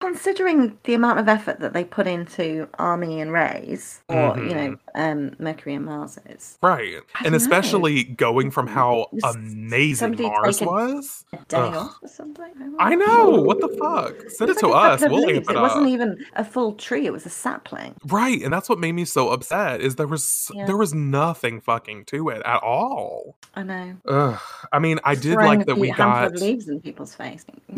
considering 0.03 0.77
the 0.83 0.93
amount 0.93 1.17
of 1.19 1.27
effort 1.29 1.59
that 1.61 1.71
they 1.73 1.83
put 1.85 2.07
into 2.07 2.67
Ami 2.77 3.21
and 3.21 3.31
Rei's, 3.31 4.01
or 4.09 4.37
you 4.37 4.53
know, 4.53 4.75
um, 4.95 5.31
Mercury 5.39 5.75
and 5.75 5.85
Mars's, 5.85 6.57
Right. 6.61 6.95
I 7.15 7.23
And 7.23 7.31
know. 7.31 7.37
especially 7.37 8.03
going 8.03 8.51
from 8.51 8.67
how 8.67 9.07
amazing 9.23 10.17
Mars 10.21 10.59
was. 10.61 11.23
a 11.31 11.37
day 11.47 11.57
Ugh. 11.57 11.75
off 11.75 11.97
or 12.01 12.07
something. 12.09 12.51
I 12.79 12.95
know. 12.95 13.29
What 13.41 13.61
the 13.61 13.69
fuck? 13.69 14.29
Send 14.29 14.49
it 14.49 14.53
was 14.55 14.57
to 14.57 14.67
like 14.67 15.01
us. 15.01 15.09
We'll 15.09 15.29
amp 15.29 15.49
it 15.49 15.55
It 15.55 15.59
wasn't 15.59 15.87
even 15.87 16.23
a 16.35 16.43
full 16.43 16.73
tree; 16.73 17.05
it 17.05 17.13
was 17.13 17.25
a 17.25 17.29
sapling. 17.29 17.95
Right, 18.05 18.41
and 18.41 18.51
that's 18.53 18.67
what 18.67 18.79
made 18.79 18.91
me 18.93 19.05
so 19.05 19.29
upset. 19.29 19.79
Is 19.81 19.95
there 19.95 20.07
was 20.07 20.51
Yeah. 20.53 20.65
there 20.65 20.77
was 20.77 20.93
nothing 20.93 21.61
fucking 21.61 22.05
to 22.05 22.29
it 22.29 22.41
at 22.45 22.61
all. 22.61 23.37
I 23.55 23.63
know. 23.63 23.95
Ugh. 24.07 24.39
I 24.71 24.79
mean, 24.79 24.99
I 25.03 25.15
did 25.15 25.33
Throwing 25.33 25.59
like 25.59 25.67
that 25.67 25.77
we 25.77 25.91
got. 25.91 26.33
leaves 26.33 26.67
in 26.67 26.81
people's 26.81 27.15
face. 27.15 27.45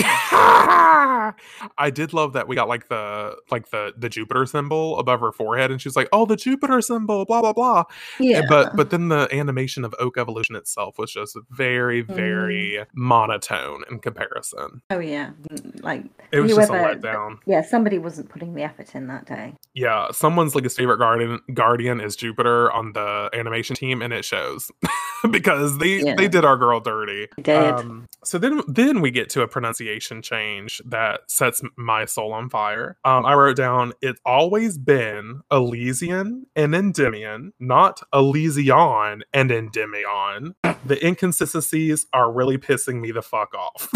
I 1.78 1.90
did 1.94 2.14
love 2.16 2.34
that 2.34 2.48
we 2.48 2.56
got 2.56 2.68
like 2.68 2.88
the 2.90 3.36
like 3.52 3.70
the 3.70 3.94
the 3.98 4.10
Jupiter 4.10 4.46
symbol 4.46 4.98
above 5.00 5.20
her 5.20 5.32
forehead, 5.32 5.70
and 5.72 5.82
she's 5.82 5.96
like, 5.96 6.08
"Oh, 6.12 6.26
the 6.26 6.36
Jupiter 6.36 6.82
symbol," 6.82 7.26
blah 7.26 7.42
blah 7.42 7.54
blah. 7.54 7.84
Yeah, 8.20 8.40
And- 8.40 8.50
But 8.50 8.76
but 8.76 8.90
then 8.90 9.10
the 9.10 9.28
animation 9.32 9.84
of 9.86 9.94
Oak 10.00 10.18
Evolution 10.18 10.56
itself 10.56 10.98
was 10.98 11.12
just 11.12 11.38
very 11.52 12.04
Mm. 12.04 12.16
very 12.16 12.86
monotone 12.94 13.84
in 13.92 14.00
comparison. 14.00 14.82
oh 14.90 15.00
yeah, 15.00 15.32
Mm, 15.52 15.84
like 15.84 16.04
It 16.32 16.40
was 16.40 16.56
just 16.56 16.70
a 16.70 16.74
letdown. 16.74 17.38
yeah, 17.46 17.62
somebody 17.62 17.98
wasn't 17.98 18.30
putting 18.30 18.54
the 18.56 18.64
effort 18.64 18.96
in 18.96 19.08
that 19.08 19.26
day. 19.26 19.54
Yeah, 19.74 20.12
someone's 20.12 20.56
like 20.56 20.64
his 20.64 20.76
favorite 20.76 20.98
guardian 20.98 21.40
guardian 21.54 22.00
is 22.02 22.16
Jupiter 22.16 22.72
on 22.72 22.94
the 22.94 23.30
animation 23.34 23.76
team, 23.76 24.02
and 24.02 24.12
it 24.14 24.24
shows 24.26 24.72
because 25.32 25.78
they 25.80 26.00
Yeah. 26.02 26.16
they 26.16 26.28
did 26.28 26.46
our 26.46 26.58
girl 26.58 26.80
dirty. 26.80 27.28
They 27.38 27.44
did. 27.44 27.74
Um, 27.76 28.08
so 28.24 28.38
then 28.38 28.62
then 28.68 29.02
we 29.02 29.12
get 29.12 29.30
to 29.32 29.42
a 29.42 29.48
pronunciation 29.48 30.22
change 30.22 30.82
that 30.86 31.22
sets 31.28 31.62
my 31.78 31.95
soul 32.04 32.34
on 32.34 32.50
fire. 32.50 32.98
Um, 33.06 33.26
I 33.26 33.34
wrote 33.36 33.56
down 33.56 33.94
it's 34.02 34.20
always 34.26 34.78
been 34.78 35.40
Elysian 35.50 36.48
and 36.54 36.76
Endymion, 36.76 37.54
not 37.58 38.02
Elysion 38.14 39.22
and 39.34 39.52
Endymion. 39.52 40.56
The 40.86 41.00
inconsistencies 41.02 42.08
are 42.12 42.30
really 42.30 42.58
pissing 42.58 43.00
me 43.00 43.12
the 43.12 43.22
fuck 43.22 43.56
off. 43.56 43.90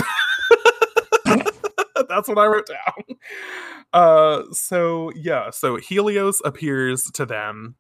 That's 2.07 2.29
what 2.29 2.37
I 2.37 2.45
wrote 2.45 2.67
down. 2.67 3.17
Uh, 3.91 4.43
so 4.51 5.11
yeah, 5.15 5.49
so 5.49 5.75
Helios 5.75 6.41
appears 6.45 7.05
to 7.11 7.25
them, 7.25 7.75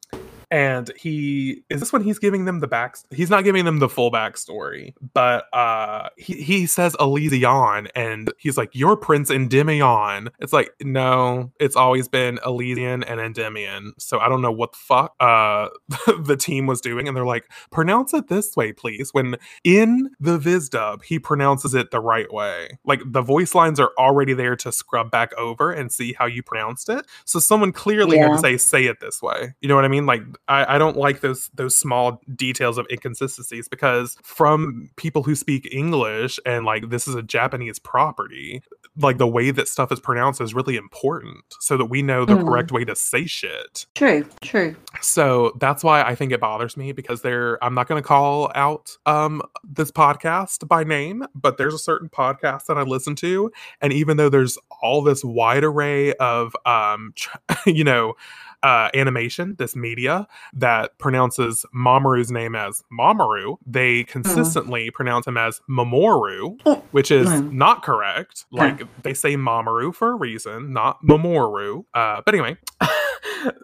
and 0.51 0.91
he 0.97 1.63
is 1.69 1.79
this 1.79 1.93
when 1.93 2.03
he's 2.03 2.19
giving 2.19 2.45
them 2.45 2.59
the 2.59 2.67
back. 2.67 2.97
He's 3.11 3.29
not 3.29 3.43
giving 3.43 3.65
them 3.65 3.79
the 3.79 3.89
full 3.89 4.11
backstory, 4.11 4.93
but 5.13 5.45
uh, 5.53 6.09
he 6.17 6.41
he 6.41 6.65
says 6.65 6.95
Elysion, 6.99 7.89
and 7.95 8.31
he's 8.37 8.57
like, 8.57 8.69
"You're 8.73 8.95
Prince 8.95 9.29
Endymion." 9.29 10.29
It's 10.39 10.53
like, 10.53 10.73
no, 10.81 11.51
it's 11.59 11.75
always 11.75 12.07
been 12.07 12.39
Elysian 12.45 13.03
and 13.03 13.19
Endymion. 13.19 13.93
So 13.99 14.19
I 14.19 14.27
don't 14.27 14.41
know 14.41 14.51
what 14.51 14.71
the 14.71 14.79
fuck 14.79 15.15
uh 15.19 15.69
the 16.19 16.37
team 16.37 16.65
was 16.65 16.81
doing, 16.81 17.07
and 17.07 17.15
they're 17.15 17.25
like, 17.25 17.49
"Pronounce 17.71 18.13
it 18.13 18.27
this 18.27 18.55
way, 18.55 18.73
please." 18.73 19.13
When 19.13 19.35
in 19.63 20.09
the 20.19 20.39
Viz 20.39 20.69
dub, 20.69 21.03
he 21.03 21.19
pronounces 21.19 21.75
it 21.75 21.91
the 21.91 21.99
right 21.99 22.31
way. 22.33 22.79
Like 22.85 23.01
the 23.05 23.21
voice 23.21 23.53
lines 23.53 23.79
are 23.79 23.91
already 23.99 24.33
there 24.33 24.55
to 24.57 24.71
scrub 24.71 25.11
back 25.11 25.31
over 25.37 25.71
and 25.71 25.91
see 25.91 26.13
how 26.13 26.25
you 26.25 26.41
pronounced 26.41 26.89
it. 26.89 27.05
So 27.25 27.39
someone 27.39 27.71
clearly 27.71 28.17
had 28.17 28.31
to 28.31 28.39
say, 28.39 28.57
"Say 28.57 28.85
it 28.85 28.99
this 28.99 29.21
way." 29.21 29.53
You 29.61 29.69
know 29.69 29.75
what 29.75 29.85
I 29.85 29.89
mean? 29.89 30.07
Like 30.07 30.23
I, 30.49 30.75
I 30.75 30.77
don't 30.77 30.97
like 30.97 31.21
those 31.21 31.49
those 31.53 31.75
small 31.75 32.21
details 32.35 32.77
of 32.77 32.85
inconsistencies 32.91 33.67
because 33.69 34.17
from 34.23 34.89
people 34.97 35.23
who 35.23 35.35
speak 35.35 35.69
English 35.71 36.39
and 36.45 36.65
like 36.65 36.89
this 36.89 37.07
is 37.07 37.15
a 37.15 37.21
Japanese 37.21 37.79
property, 37.79 38.61
like 38.97 39.17
the 39.19 39.27
way 39.27 39.51
that 39.51 39.67
stuff 39.67 39.91
is 39.91 39.99
pronounced 39.99 40.41
is 40.41 40.53
really 40.53 40.75
important 40.75 41.37
so 41.61 41.77
that 41.77 41.85
we 41.85 42.01
know 42.01 42.25
the 42.25 42.33
Mm. 42.33 42.45
correct 42.47 42.71
way 42.71 42.83
to 42.85 42.95
say 42.95 43.25
shit. 43.25 43.85
True, 43.95 44.25
true. 44.41 44.75
So 45.01 45.53
that's 45.59 45.83
why 45.83 46.01
I 46.01 46.15
think 46.15 46.31
it 46.31 46.39
bothers 46.39 46.75
me 46.75 46.91
because 46.91 47.21
there 47.21 47.63
I'm 47.63 47.73
not 47.75 47.87
going 47.87 48.01
to 48.01 48.07
call 48.07 48.51
out 48.55 48.97
um 49.05 49.41
this 49.63 49.91
podcast 49.91 50.67
by 50.67 50.83
name, 50.83 51.25
but 51.35 51.57
there's 51.57 51.73
a 51.73 51.79
certain 51.79 52.09
podcast 52.09 52.65
that 52.65 52.77
I 52.77 52.81
listen 52.81 53.15
to 53.17 53.51
and 53.81 53.93
even 53.93 54.17
though 54.17 54.29
there's 54.29 54.57
all 54.81 55.01
this 55.03 55.23
wide 55.23 55.63
array 55.63 56.13
of 56.15 56.55
um 56.65 57.13
tr- 57.15 57.37
you 57.69 57.83
know 57.83 58.15
uh, 58.63 58.89
animation, 58.93 59.55
this 59.57 59.75
media 59.75 60.27
that 60.53 60.97
pronounces 60.99 61.65
Mamoru's 61.73 62.31
name 62.31 62.55
as 62.55 62.83
Mamoru, 62.91 63.57
they 63.65 64.03
consistently 64.03 64.89
pronounce 64.91 65.27
him 65.27 65.37
as 65.37 65.61
Mamoru, 65.69 66.59
Oh, 66.65 66.83
which 66.91 67.09
is 67.11 67.29
no. 67.29 67.39
not 67.41 67.83
correct. 67.83 68.45
Like 68.51 68.81
they 69.03 69.13
say 69.13 69.35
Mamoru 69.35 69.93
for 69.95 70.11
a 70.11 70.15
reason, 70.15 70.73
not 70.73 71.01
Mamoru. 71.03 71.85
Uh, 71.93 72.21
but 72.25 72.33
anyway, 72.35 72.57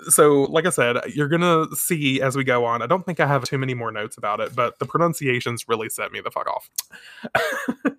so 0.10 0.44
like 0.44 0.66
I 0.66 0.70
said, 0.70 0.98
you're 1.14 1.28
gonna 1.28 1.66
see 1.76 2.22
as 2.22 2.36
we 2.38 2.44
go 2.44 2.64
on. 2.66 2.82
I 2.82 2.88
don't 2.88 3.06
think 3.06 3.20
I 3.20 3.28
have 3.28 3.44
too 3.44 3.58
many 3.58 3.74
more 3.74 3.92
notes 3.92 4.18
about 4.18 4.40
it, 4.40 4.56
but 4.56 4.80
the 4.80 4.86
pronunciations 4.86 5.68
really 5.68 5.90
set 5.90 6.12
me 6.12 6.22
the 6.22 6.32
fuck 6.32 6.48
off. 6.48 6.70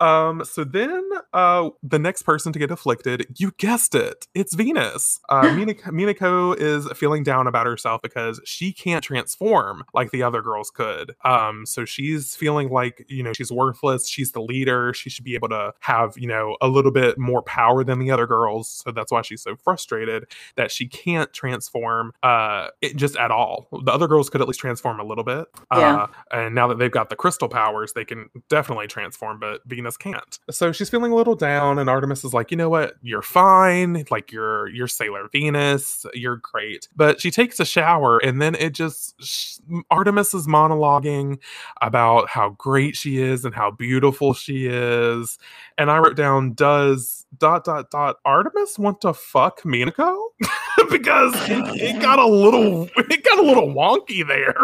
Um, 0.00 0.44
so 0.44 0.64
then 0.64 1.02
uh 1.32 1.70
the 1.82 1.98
next 1.98 2.22
person 2.22 2.52
to 2.52 2.58
get 2.58 2.70
afflicted, 2.70 3.26
you 3.38 3.52
guessed 3.58 3.94
it, 3.94 4.26
it's 4.34 4.54
Venus. 4.54 5.18
Uh 5.28 5.42
Minako, 5.58 5.88
Minako 5.88 6.56
is 6.58 6.86
feeling 6.96 7.22
down 7.22 7.46
about 7.46 7.66
herself 7.66 8.00
because 8.02 8.40
she 8.44 8.72
can't 8.72 9.02
transform 9.02 9.84
like 9.94 10.10
the 10.10 10.22
other 10.22 10.42
girls 10.42 10.70
could. 10.70 11.14
Um, 11.24 11.66
so 11.66 11.84
she's 11.84 12.36
feeling 12.36 12.68
like, 12.68 13.04
you 13.08 13.22
know, 13.22 13.32
she's 13.32 13.50
worthless, 13.50 14.08
she's 14.08 14.32
the 14.32 14.40
leader, 14.40 14.92
she 14.94 15.10
should 15.10 15.24
be 15.24 15.34
able 15.34 15.48
to 15.48 15.72
have, 15.80 16.14
you 16.16 16.28
know, 16.28 16.56
a 16.60 16.68
little 16.68 16.92
bit 16.92 17.18
more 17.18 17.42
power 17.42 17.82
than 17.84 17.98
the 17.98 18.10
other 18.10 18.26
girls. 18.26 18.82
So 18.84 18.92
that's 18.92 19.10
why 19.10 19.22
she's 19.22 19.42
so 19.42 19.56
frustrated 19.56 20.24
that 20.56 20.70
she 20.70 20.86
can't 20.86 21.32
transform 21.32 22.12
uh 22.22 22.68
it 22.80 22.96
just 22.96 23.16
at 23.16 23.30
all. 23.30 23.68
The 23.84 23.92
other 23.92 24.06
girls 24.06 24.30
could 24.30 24.40
at 24.40 24.46
least 24.48 24.60
transform 24.60 25.00
a 25.00 25.04
little 25.04 25.24
bit. 25.24 25.46
Yeah. 25.72 25.96
Uh 25.96 26.06
and 26.30 26.54
now 26.54 26.68
that 26.68 26.78
they've 26.78 26.90
got 26.90 27.10
the 27.10 27.16
crystal 27.16 27.48
powers, 27.48 27.92
they 27.94 28.04
can 28.04 28.30
definitely 28.48 28.86
transform, 28.86 29.40
but 29.40 29.60
Venus 29.66 29.87
Venus 29.88 29.96
can't. 29.96 30.38
So 30.50 30.72
she's 30.72 30.90
feeling 30.90 31.12
a 31.12 31.14
little 31.14 31.34
down, 31.34 31.78
and 31.78 31.88
Artemis 31.88 32.24
is 32.24 32.34
like, 32.34 32.50
you 32.50 32.56
know 32.56 32.68
what? 32.68 32.94
You're 33.02 33.22
fine. 33.22 34.04
Like 34.10 34.32
you're 34.32 34.68
you're 34.68 34.88
Sailor 34.88 35.28
Venus. 35.32 36.04
You're 36.14 36.36
great. 36.36 36.88
But 36.94 37.20
she 37.20 37.30
takes 37.30 37.60
a 37.60 37.64
shower, 37.64 38.18
and 38.18 38.40
then 38.40 38.54
it 38.54 38.70
just 38.70 39.14
sh- 39.22 39.58
Artemis 39.90 40.34
is 40.34 40.46
monologuing 40.46 41.38
about 41.80 42.28
how 42.28 42.50
great 42.50 42.96
she 42.96 43.18
is 43.18 43.44
and 43.44 43.54
how 43.54 43.70
beautiful 43.70 44.34
she 44.34 44.66
is. 44.66 45.38
And 45.76 45.90
I 45.90 45.98
wrote 45.98 46.16
down, 46.16 46.54
does 46.54 47.26
dot 47.36 47.64
dot 47.64 47.90
dot 47.90 48.16
Artemis 48.24 48.78
want 48.78 49.00
to 49.02 49.14
fuck 49.14 49.62
Minako? 49.62 50.18
because 50.90 51.34
it, 51.48 51.80
it 51.80 52.02
got 52.02 52.18
a 52.18 52.26
little 52.26 52.88
it 52.96 53.24
got 53.24 53.38
a 53.38 53.42
little 53.42 53.68
wonky 53.68 54.26
there. 54.26 54.54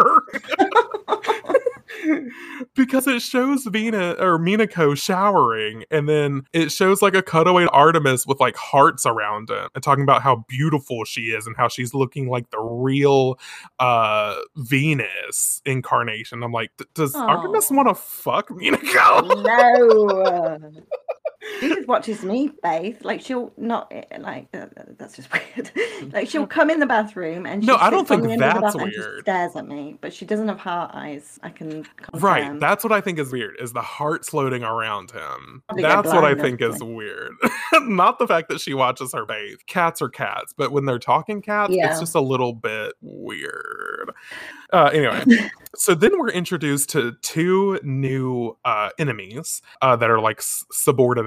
because 2.75 3.07
it 3.07 3.21
shows 3.21 3.63
Vina 3.65 4.11
or 4.19 4.37
Minako 4.39 4.97
showering, 4.97 5.83
and 5.91 6.07
then 6.07 6.43
it 6.53 6.71
shows 6.71 7.01
like 7.01 7.15
a 7.15 7.21
cutaway 7.21 7.63
to 7.63 7.69
Artemis 7.71 8.25
with 8.25 8.39
like 8.39 8.55
hearts 8.55 9.05
around 9.05 9.49
it, 9.49 9.69
and 9.73 9.83
talking 9.83 10.03
about 10.03 10.21
how 10.21 10.45
beautiful 10.47 11.05
she 11.05 11.31
is 11.31 11.47
and 11.47 11.55
how 11.55 11.67
she's 11.67 11.93
looking 11.93 12.29
like 12.29 12.49
the 12.51 12.59
real 12.59 13.39
uh 13.79 14.35
Venus 14.55 15.61
incarnation. 15.65 16.43
I'm 16.43 16.51
like, 16.51 16.71
does 16.93 17.15
Artemis 17.15 17.71
want 17.71 17.87
to 17.89 17.95
fuck 17.95 18.49
Minako? 18.49 19.43
No. 19.43 20.71
She 21.59 21.69
just 21.69 21.87
watches 21.87 22.23
me 22.23 22.51
bathe. 22.63 22.97
Like 23.03 23.21
she'll 23.21 23.53
not 23.57 23.91
eh, 23.91 24.03
like 24.19 24.47
uh, 24.53 24.67
that's 24.97 25.15
just 25.15 25.29
weird. 25.55 25.71
like 26.13 26.29
she'll 26.29 26.47
come 26.47 26.69
in 26.69 26.79
the 26.79 26.85
bathroom 26.85 27.45
and 27.45 27.65
no, 27.65 27.75
I 27.75 27.89
don't 27.89 28.07
think 28.07 28.23
that's 28.39 28.75
weird. 28.75 29.21
stares 29.21 29.55
at 29.55 29.67
me, 29.67 29.97
but 30.01 30.13
she 30.13 30.25
doesn't 30.25 30.47
have 30.47 30.59
heart 30.59 30.91
eyes. 30.93 31.39
I 31.43 31.49
can 31.49 31.85
right. 32.13 32.59
That's 32.59 32.83
what 32.83 32.93
I 32.93 33.01
think 33.01 33.19
is 33.19 33.31
weird. 33.31 33.57
Is 33.59 33.73
the 33.73 33.81
heart 33.81 34.25
floating 34.25 34.63
around 34.63 35.11
him? 35.11 35.63
That's 35.75 36.07
what 36.07 36.23
I 36.23 36.35
think 36.35 36.61
is 36.61 36.81
weird. 36.83 37.33
not 37.81 38.19
the 38.19 38.27
fact 38.27 38.49
that 38.49 38.59
she 38.59 38.73
watches 38.73 39.13
her 39.13 39.25
bathe. 39.25 39.59
Cats 39.67 40.01
are 40.01 40.09
cats, 40.09 40.53
but 40.55 40.71
when 40.71 40.85
they're 40.85 40.99
talking 40.99 41.41
cats, 41.41 41.73
yeah. 41.73 41.91
it's 41.91 41.99
just 41.99 42.15
a 42.15 42.21
little 42.21 42.53
bit 42.53 42.93
weird. 43.01 44.11
Uh, 44.73 44.89
anyway, 44.93 45.23
so 45.75 45.93
then 45.93 46.17
we're 46.17 46.29
introduced 46.29 46.89
to 46.89 47.13
two 47.21 47.79
new 47.83 48.57
uh, 48.65 48.89
enemies 48.99 49.61
uh, 49.81 49.95
that 49.95 50.09
are 50.09 50.19
like 50.19 50.39
s- 50.39 50.65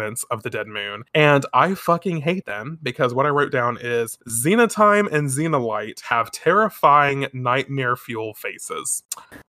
subordinates 0.09 0.25
of 0.31 0.43
the 0.43 0.51
Dead 0.51 0.67
Moon, 0.67 1.05
and 1.15 1.45
I 1.53 1.75
fucking 1.75 2.19
hate 2.19 2.47
them 2.47 2.79
because 2.83 3.15
what 3.15 3.27
I 3.27 3.31
wrote 3.31 3.53
down 3.53 3.79
is 3.81 4.19
Xenotime 4.29 5.11
and 5.13 5.29
Xenolight 5.29 6.01
have 6.03 6.31
terrifying 6.31 7.27
nightmare 7.33 7.97
fuel 7.97 8.35
faces. 8.35 9.03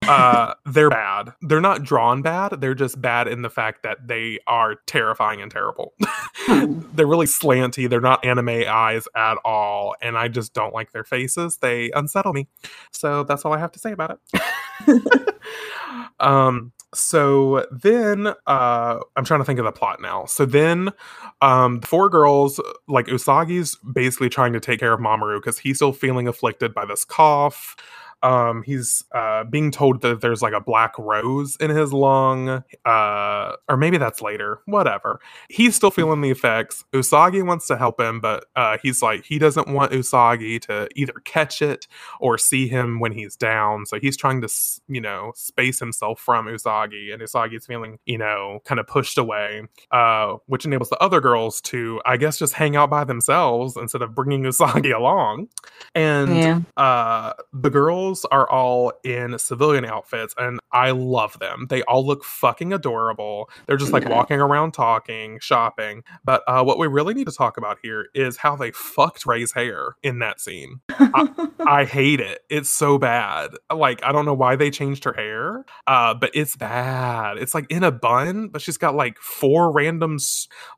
Uh, 0.08 0.54
they're 0.66 0.90
bad. 0.90 1.34
They're 1.42 1.62
not 1.62 1.84
drawn 1.84 2.22
bad. 2.22 2.62
They're 2.62 2.76
just 2.76 3.02
bad 3.02 3.28
in 3.28 3.42
the 3.42 3.50
fact 3.50 3.84
that 3.84 4.08
they 4.08 4.40
are 4.48 4.76
terrifying 4.86 5.42
and 5.42 5.52
terrible. 5.52 5.94
Hmm. 6.48 6.82
they're 6.94 7.08
really 7.08 7.26
slanty. 7.26 7.90
They're 7.90 8.00
not 8.00 8.24
anime 8.24 8.64
eyes 8.70 9.06
at 9.16 9.36
all, 9.44 9.96
and 10.02 10.18
I 10.18 10.30
just 10.30 10.54
don't 10.54 10.74
like 10.74 10.94
their 10.94 11.04
faces. 11.04 11.58
They 11.58 11.92
unsettle 11.92 12.32
me. 12.32 12.48
So 12.92 13.24
that's 13.24 13.44
all 13.44 13.52
I 13.52 13.58
have 13.58 13.74
to 13.74 13.80
say 13.80 13.92
about 13.92 14.18
it. 14.34 15.34
um 16.20 16.72
so 16.94 17.66
then 17.72 18.28
uh 18.48 19.00
i'm 19.16 19.26
trying 19.26 19.40
to 19.42 19.46
think 19.46 19.60
of 19.60 19.66
the 19.66 19.72
plot 19.72 20.02
now. 20.02 20.26
So 20.26 20.46
then 20.46 20.90
um 21.42 21.80
the 21.82 21.88
four 21.88 22.10
girls 22.10 22.60
like 22.88 23.08
usagi's 23.08 23.76
basically 23.94 24.30
trying 24.30 24.54
to 24.54 24.60
take 24.60 24.80
care 24.80 24.94
of 24.94 25.00
mamoru 25.00 25.38
because 25.40 25.60
he's 25.60 25.78
still 25.78 25.94
feeling 25.94 26.28
afflicted 26.28 26.74
by 26.74 26.86
this 26.86 27.04
cough 27.04 27.76
um, 28.24 28.64
he's 28.64 29.04
uh, 29.14 29.44
being 29.44 29.70
told 29.72 30.02
that 30.02 30.22
there's 30.22 30.42
like 30.42 30.54
a 30.54 30.62
black 30.62 30.98
rose 30.98 31.56
in 31.60 31.70
his 31.70 31.94
lung, 31.94 32.64
uh, 32.86 33.56
or 33.70 33.78
maybe 33.78 33.98
that's 33.98 34.22
later. 34.22 34.62
Whatever. 34.66 35.20
He's 35.50 35.76
still 35.76 35.92
feeling 35.92 36.22
the 36.22 36.32
effects. 36.32 36.84
Usagi 36.94 37.46
wants 37.46 37.68
to 37.68 37.78
help 37.78 38.00
him, 38.00 38.20
but 38.20 38.46
uh, 38.56 38.78
he's 38.82 39.02
like 39.02 39.24
he 39.26 39.38
doesn't 39.38 39.68
want 39.68 39.92
Usagi 39.92 40.60
to 40.62 40.88
either 40.96 41.14
catch 41.26 41.62
it 41.62 41.88
or 42.20 42.38
see 42.38 42.68
him 42.68 43.00
when 43.00 43.12
he's 43.12 43.36
down. 43.36 43.86
So 43.86 44.00
he's 44.00 44.18
trying 44.18 44.42
to 44.42 44.50
you 44.88 45.02
know 45.02 45.32
space 45.36 45.80
himself 45.80 46.20
from 46.20 46.48
Usagi, 46.48 47.14
and 47.14 47.22
Usagi's 47.22 47.68
feeling 47.68 48.00
you 48.06 48.18
know 48.18 48.62
kind 48.66 48.80
of 48.80 48.88
pushed 48.88 49.20
away, 49.20 49.62
uh, 49.92 50.36
which 50.48 50.66
enables 50.66 50.90
the 50.90 50.98
other 50.98 51.22
girls 51.22 51.62
to 51.62 52.02
I 52.06 52.18
guess 52.18 52.40
just 52.40 52.54
hang 52.54 52.76
out 52.76 52.90
by 52.90 53.04
themselves 53.04 53.78
instead 53.78 54.02
of 54.02 54.16
bringing 54.16 54.42
Usagi 54.44 54.96
along. 54.96 55.50
And 55.94 56.36
yeah. 56.36 56.62
uh, 56.78 57.34
the 57.54 57.70
girls 57.70 58.07
girls 58.08 58.26
are 58.32 58.50
all 58.50 58.94
in 59.04 59.38
civilian 59.38 59.86
outfits 59.86 60.34
and 60.38 60.60
I 60.72 60.92
love 60.92 61.40
them. 61.40 61.68
They 61.70 61.82
all 61.84 62.06
look 62.06 62.24
fucking 62.24 62.74
adorable. 62.74 63.50
They're 63.66 63.78
just 63.78 63.92
like 63.94 64.08
walking 64.08 64.40
around 64.40 64.74
talking, 64.74 65.40
shopping. 65.40 66.04
But 66.24 66.44
uh, 66.48 66.64
what 66.64 66.78
we 66.78 66.88
really 66.88 67.14
need 67.14 67.28
to 67.28 67.34
talk 67.34 67.58
about 67.58 67.80
here 67.82 68.08
is 68.14 68.38
how 68.38 68.56
they 68.56 68.72
fucked 68.72 69.26
Rei's 69.26 69.54
hair 69.54 69.96
in 70.04 70.20
that 70.20 70.40
scene. 70.40 70.82
I, 70.90 71.48
I, 71.68 71.86
hate 71.86 72.20
it. 72.20 72.42
It's 72.50 72.70
so 72.70 72.98
bad. 72.98 73.52
Like, 73.74 74.04
I 74.04 74.12
don't 74.12 74.26
know 74.26 74.34
why 74.34 74.56
they 74.56 74.70
changed 74.70 75.04
her 75.06 75.14
hair, 75.14 75.66
uh, 75.88 76.14
but 76.14 76.32
it's 76.34 76.56
bad. 76.56 77.38
It's 77.38 77.54
like 77.54 77.66
in 77.70 77.84
a 77.84 77.92
bun, 77.92 78.50
but 78.50 78.62
she's 78.62 78.78
got 78.78 78.96
like 78.96 79.18
four 79.20 79.72
random, 79.72 80.18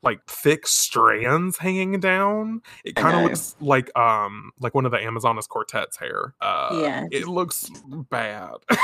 like 0.03 0.23
thick 0.27 0.67
strands 0.67 1.57
hanging 1.57 1.99
down. 1.99 2.61
It 2.83 2.95
kind 2.95 3.17
of 3.17 3.23
looks 3.23 3.55
like 3.59 3.95
um 3.97 4.51
like 4.59 4.75
one 4.75 4.85
of 4.85 4.91
the 4.91 4.97
Amazonas 4.97 5.47
Quartet's 5.47 5.97
hair. 5.97 6.35
Uh, 6.41 6.79
yeah, 6.81 7.07
it 7.19 7.27
looks 7.27 7.69
bad. 8.09 8.55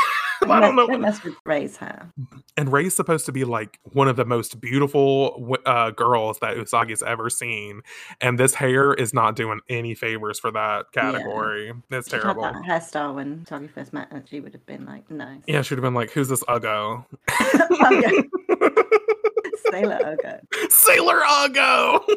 I 0.43 0.59
don't 0.59 0.75
know. 0.75 0.88
Don't 0.88 1.01
mess 1.01 1.23
with 1.23 1.36
Rei's 1.45 1.77
hair. 1.77 2.11
And 2.57 2.71
Rei's 2.71 2.95
supposed 2.95 3.25
to 3.25 3.31
be 3.31 3.43
like 3.43 3.79
one 3.83 4.07
of 4.07 4.15
the 4.15 4.25
most 4.25 4.59
beautiful 4.61 5.57
uh, 5.65 5.91
girls 5.91 6.39
that 6.39 6.55
Usagi's 6.57 7.01
ever 7.01 7.29
seen, 7.29 7.81
and 8.21 8.38
this 8.39 8.55
hair 8.55 8.93
is 8.93 9.13
not 9.13 9.36
doing 9.36 9.61
any 9.69 9.95
favors 9.95 10.39
for 10.39 10.51
that 10.51 10.91
category. 10.91 11.67
Yeah. 11.67 11.97
It's 11.97 12.09
terrible. 12.09 12.43
That 12.43 12.55
hairstyle 12.55 13.15
when 13.15 13.45
Usagi 13.45 13.71
first 13.71 13.93
met 13.93 14.11
her, 14.11 14.23
she 14.29 14.39
would 14.39 14.53
have 14.53 14.65
been 14.65 14.86
like, 14.86 15.09
"No." 15.09 15.38
Yeah, 15.47 15.61
she'd 15.61 15.75
have 15.75 15.83
been 15.83 15.93
like, 15.93 16.11
"Who's 16.11 16.29
this 16.29 16.43
Ugo?" 16.49 17.05
Sailor 19.72 20.13
Ugo. 20.13 20.39
Sailor 20.70 21.22
Ugo. 21.45 22.05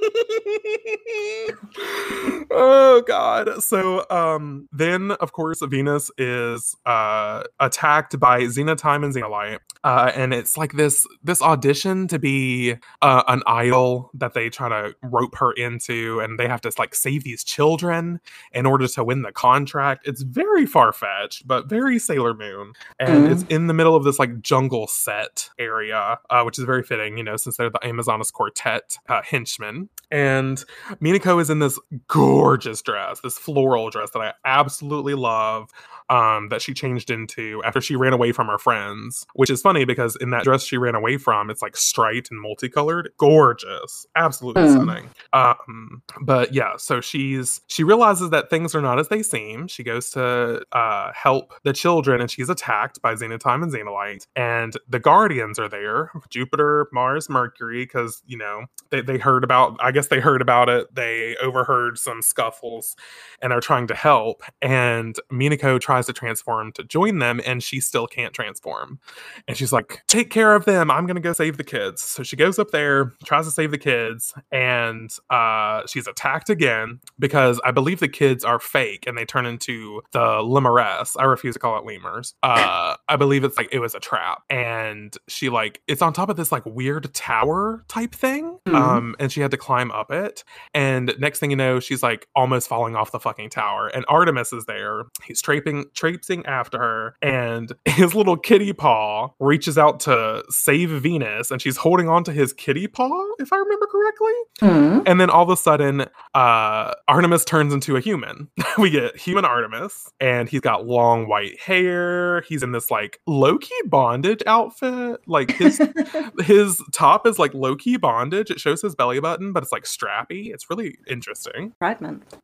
oh 2.51 3.03
god. 3.07 3.63
So 3.63 4.05
um 4.11 4.69
then 4.73 5.13
of 5.13 5.33
course 5.33 5.61
Venus 5.63 6.11
is 6.19 6.77
uh 6.87 7.45
attacked 7.61 8.19
by 8.19 8.43
Xenotime 8.43 9.05
and 9.05 9.15
Xenolight. 9.15 9.59
Uh 9.85 10.11
and 10.15 10.35
it's 10.35 10.57
like 10.57 10.73
this 10.73 11.07
this 11.23 11.43
audition 11.43 12.09
to 12.09 12.19
be 12.19 12.77
uh, 13.03 13.23
an 13.29 13.43
idol 13.47 14.11
that 14.15 14.35
they 14.35 14.49
try 14.49 14.69
to 14.69 14.95
rope 15.03 15.37
her 15.37 15.53
into 15.53 16.21
and 16.21 16.39
they 16.39 16.49
have 16.49 16.61
to 16.63 16.73
like 16.79 16.95
save 16.95 17.25
these 17.25 17.45
children 17.45 18.21
in 18.53 18.67
order 18.67 18.87
to 18.87 19.05
win 19.05 19.23
the 19.23 19.33
contract. 19.33 20.07
It's 20.07 20.23
very 20.23 20.67
far-fetched, 20.67 21.47
but 21.47 21.69
very 21.69 21.99
Sailor 21.99 22.35
Moon. 22.35 22.73
And 22.99 23.27
mm. 23.27 23.33
it's 23.33 23.45
in 23.49 23.67
the 23.67 23.75
middle 23.75 23.97
of 23.97 24.05
this 24.05 24.19
like 24.19 24.43
jungle 24.43 24.87
set 24.87 25.51
area, 25.59 26.19
uh, 26.31 26.43
which 26.43 26.59
is 26.59 26.65
very 26.65 26.83
fitting, 26.83 27.19
you 27.19 27.25
know, 27.25 27.37
since 27.39 27.57
they're 27.57 27.71
the 27.71 27.85
Amazonas 27.85 28.31
Quartet 28.31 28.99
uh, 29.09 29.23
henchmen. 29.23 29.89
And 30.11 30.65
Minako 31.03 31.41
is 31.41 31.51
in 31.51 31.59
this 31.59 31.79
gorgeous 32.07 32.83
dress, 32.83 33.21
this 33.21 33.39
floral 33.39 33.91
dress 33.91 34.11
that 34.11 34.21
I 34.21 34.33
absolutely 34.45 35.15
love 35.15 35.71
um, 36.11 36.49
that 36.49 36.63
she 36.63 36.75
changed 36.75 37.11
into 37.11 37.63
after 37.65 37.81
she 37.81 37.97
ran 37.97 38.13
away 38.13 38.33
from 38.33 38.47
her 38.47 38.59
friends, 38.59 39.27
which 39.35 39.51
is 39.51 39.61
funny 39.61 39.85
because 39.85 40.17
in 40.17 40.31
that 40.31 40.45
dress 40.45 40.65
she 40.65 40.79
ran 40.79 40.95
away 40.95 41.17
from, 41.19 41.51
it's 41.51 41.63
like 41.63 41.77
striped 41.77 42.31
and 42.31 42.41
multicolored, 42.41 43.11
gorgeous, 43.19 44.07
absolutely 44.17 44.63
mm. 44.63 44.73
stunning. 44.73 45.11
Um, 45.33 46.03
but 46.21 46.53
yeah, 46.55 46.77
so 46.77 47.01
she's 47.01 47.61
she 47.69 47.85
realizes 47.85 48.31
that 48.31 48.51
things 48.51 48.75
are 48.75 48.81
not 48.81 48.99
as 48.99 49.09
they 49.09 49.23
seem. 49.23 49.69
She 49.69 49.83
goes 49.83 50.11
to 50.11 50.63
uh, 50.73 51.13
help 51.13 51.53
the 51.65 51.73
children, 51.73 52.21
and 52.21 52.31
she's 52.31 52.49
attacked 52.49 53.03
by 53.03 53.15
Xenotime 53.15 53.63
and 53.63 53.73
Xenolight, 53.73 54.27
and 54.37 54.75
the 54.89 55.01
Guardians 55.01 55.59
are 55.59 55.69
there: 55.69 56.11
Jupiter, 56.31 56.89
Mars, 56.93 57.29
Mercury, 57.29 57.85
because 57.85 58.23
you 58.27 58.39
know 58.39 58.67
they 58.91 59.01
they 59.01 59.19
heard 59.19 59.45
about. 59.45 59.77
I 59.81 59.91
guess 59.91 60.09
they 60.09 60.21
heard 60.21 60.41
about 60.41 60.69
it. 60.69 60.95
They 60.95 61.37
overheard 61.43 61.99
some 61.99 62.23
scuffles, 62.23 62.97
and 63.43 63.53
are 63.53 63.61
trying 63.61 63.87
to 63.89 63.95
help. 63.95 64.43
And 64.63 65.17
Minako 65.31 65.81
tries 65.81 65.98
tries 65.99 66.07
to 66.07 66.13
transform 66.13 66.73
to 66.73 66.85
join 66.85 67.19
them 67.19 67.41
and 67.45 67.63
she 67.63 67.81
still 67.81 68.07
can't 68.07 68.33
transform. 68.33 69.01
And 69.49 69.57
she's 69.57 69.73
like, 69.73 70.03
take 70.07 70.31
care 70.31 70.55
of 70.55 70.65
them. 70.65 70.91
I'm 70.91 71.07
going 71.07 71.17
to 71.17 71.21
go 71.21 71.33
save 71.33 71.57
the 71.57 71.65
kids. 71.65 72.03
So 72.03 72.23
she 72.23 72.37
goes 72.37 72.59
up 72.59 72.71
there, 72.71 73.13
tries 73.25 73.47
to 73.47 73.51
save 73.51 73.73
the 73.73 73.79
kids, 73.79 74.33
and 74.53 75.11
uh, 75.31 75.83
she's 75.87 76.07
attacked 76.07 76.51
again 76.51 77.01
because 77.19 77.61
I 77.65 77.73
believe 77.73 78.01
the 78.01 78.09
kids 78.09 78.45
are 78.45 78.61
fake 78.61 79.07
and 79.07 79.19
they 79.19 79.25
turn 79.25 79.47
into 79.47 80.03
the 80.13 80.21
lemuress. 80.21 81.17
I 81.19 81.25
refuse 81.25 81.55
to 81.55 81.59
call 81.59 81.79
it 81.79 81.85
lemurs. 81.85 82.35
Uh, 82.43 82.95
I 83.09 83.17
believe 83.17 83.43
it's 83.43 83.57
like 83.57 83.69
it 83.73 83.81
was 83.81 83.95
a 83.95 84.01
trap. 84.01 84.43
And 84.51 85.17
she 85.27 85.49
like, 85.49 85.81
it's 85.89 86.03
on 86.03 86.13
top 86.13 86.29
of 86.29 86.37
this 86.37 86.53
like 86.53 86.65
weird 86.65 87.13
tower 87.15 87.85
type 87.89 88.15
thing. 88.15 88.59
Mm-hmm. 88.67 88.75
Um, 88.75 89.17
and 89.19 89.33
she 89.33 89.41
had 89.41 89.51
to 89.51 89.57
climb 89.57 89.91
up 89.91 90.13
it. 90.13 90.45
And 90.75 91.15
next 91.19 91.41
thing 91.41 91.51
you 91.51 91.57
know, 91.57 91.81
she's 91.81 92.03
like 92.03 92.29
almost 92.37 92.69
falling 92.69 92.95
off 92.95 93.11
the 93.11 93.21
fucking 93.21 93.51
tower. 93.51 93.89
And 93.89 94.05
Artemis 94.09 94.53
is 94.53 94.67
there. 94.67 95.05
He's 95.25 95.43
traipsing 95.43 95.87
traipsing 95.95 96.45
after 96.47 96.79
her, 96.79 97.15
and 97.23 97.73
his 97.85 98.15
little 98.15 98.37
kitty 98.37 98.73
paw 98.73 99.31
reaches 99.41 99.79
out 99.79 100.01
to 100.01 100.45
save 100.49 100.91
Venus, 100.91 101.51
and 101.51 101.61
she's 101.61 101.77
holding 101.77 102.09
on 102.09 102.25
to 102.25 102.33
his 102.33 102.53
kitty 102.53 102.87
paw, 102.87 103.09
if 103.39 103.53
I 103.53 103.57
remember 103.57 103.87
correctly. 103.87 104.33
Hmm. 104.61 105.01
And 105.07 105.21
then 105.21 105.31
all 105.31 105.45
of 105.45 105.51
a 105.51 105.57
sudden, 105.57 106.07
uh, 106.35 106.95
Artemis 107.07 107.45
turns 107.45 107.73
into 107.73 107.97
a 107.97 108.01
human. 108.01 108.49
we 108.79 108.91
get 108.91 109.17
human 109.17 109.45
Artemis, 109.45 110.11
and 110.21 110.49
he's 110.49 110.61
got 110.61 110.87
long 110.87 111.29
white 111.29 111.59
hair. 111.61 112.43
He's 112.43 112.63
in 112.63 112.73
this 112.73 112.91
like 112.91 113.21
low 113.27 113.59
key 113.59 113.81
bondage 113.87 114.43
outfit. 114.47 115.21
Like 115.27 115.53
his 115.53 115.81
his 116.41 116.83
top 116.93 117.27
is 117.27 117.39
like 117.39 117.55
low 117.55 117.77
key 117.77 117.97
bondage. 117.97 118.51
It 118.51 118.61
shows 118.61 118.83
his 118.83 118.95
belly 118.95 119.21
button, 119.21 119.53
but 119.53 119.63
it's 119.63 119.73
like 119.73 119.85
strappy. 119.85 120.53
It's 120.53 120.71
really 120.71 120.97
interesting 121.07 121.73
Pride 121.79 122.01
Month. 122.01 122.37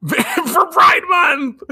for 0.53 0.66
Pride 0.66 1.03
Month. 1.09 1.62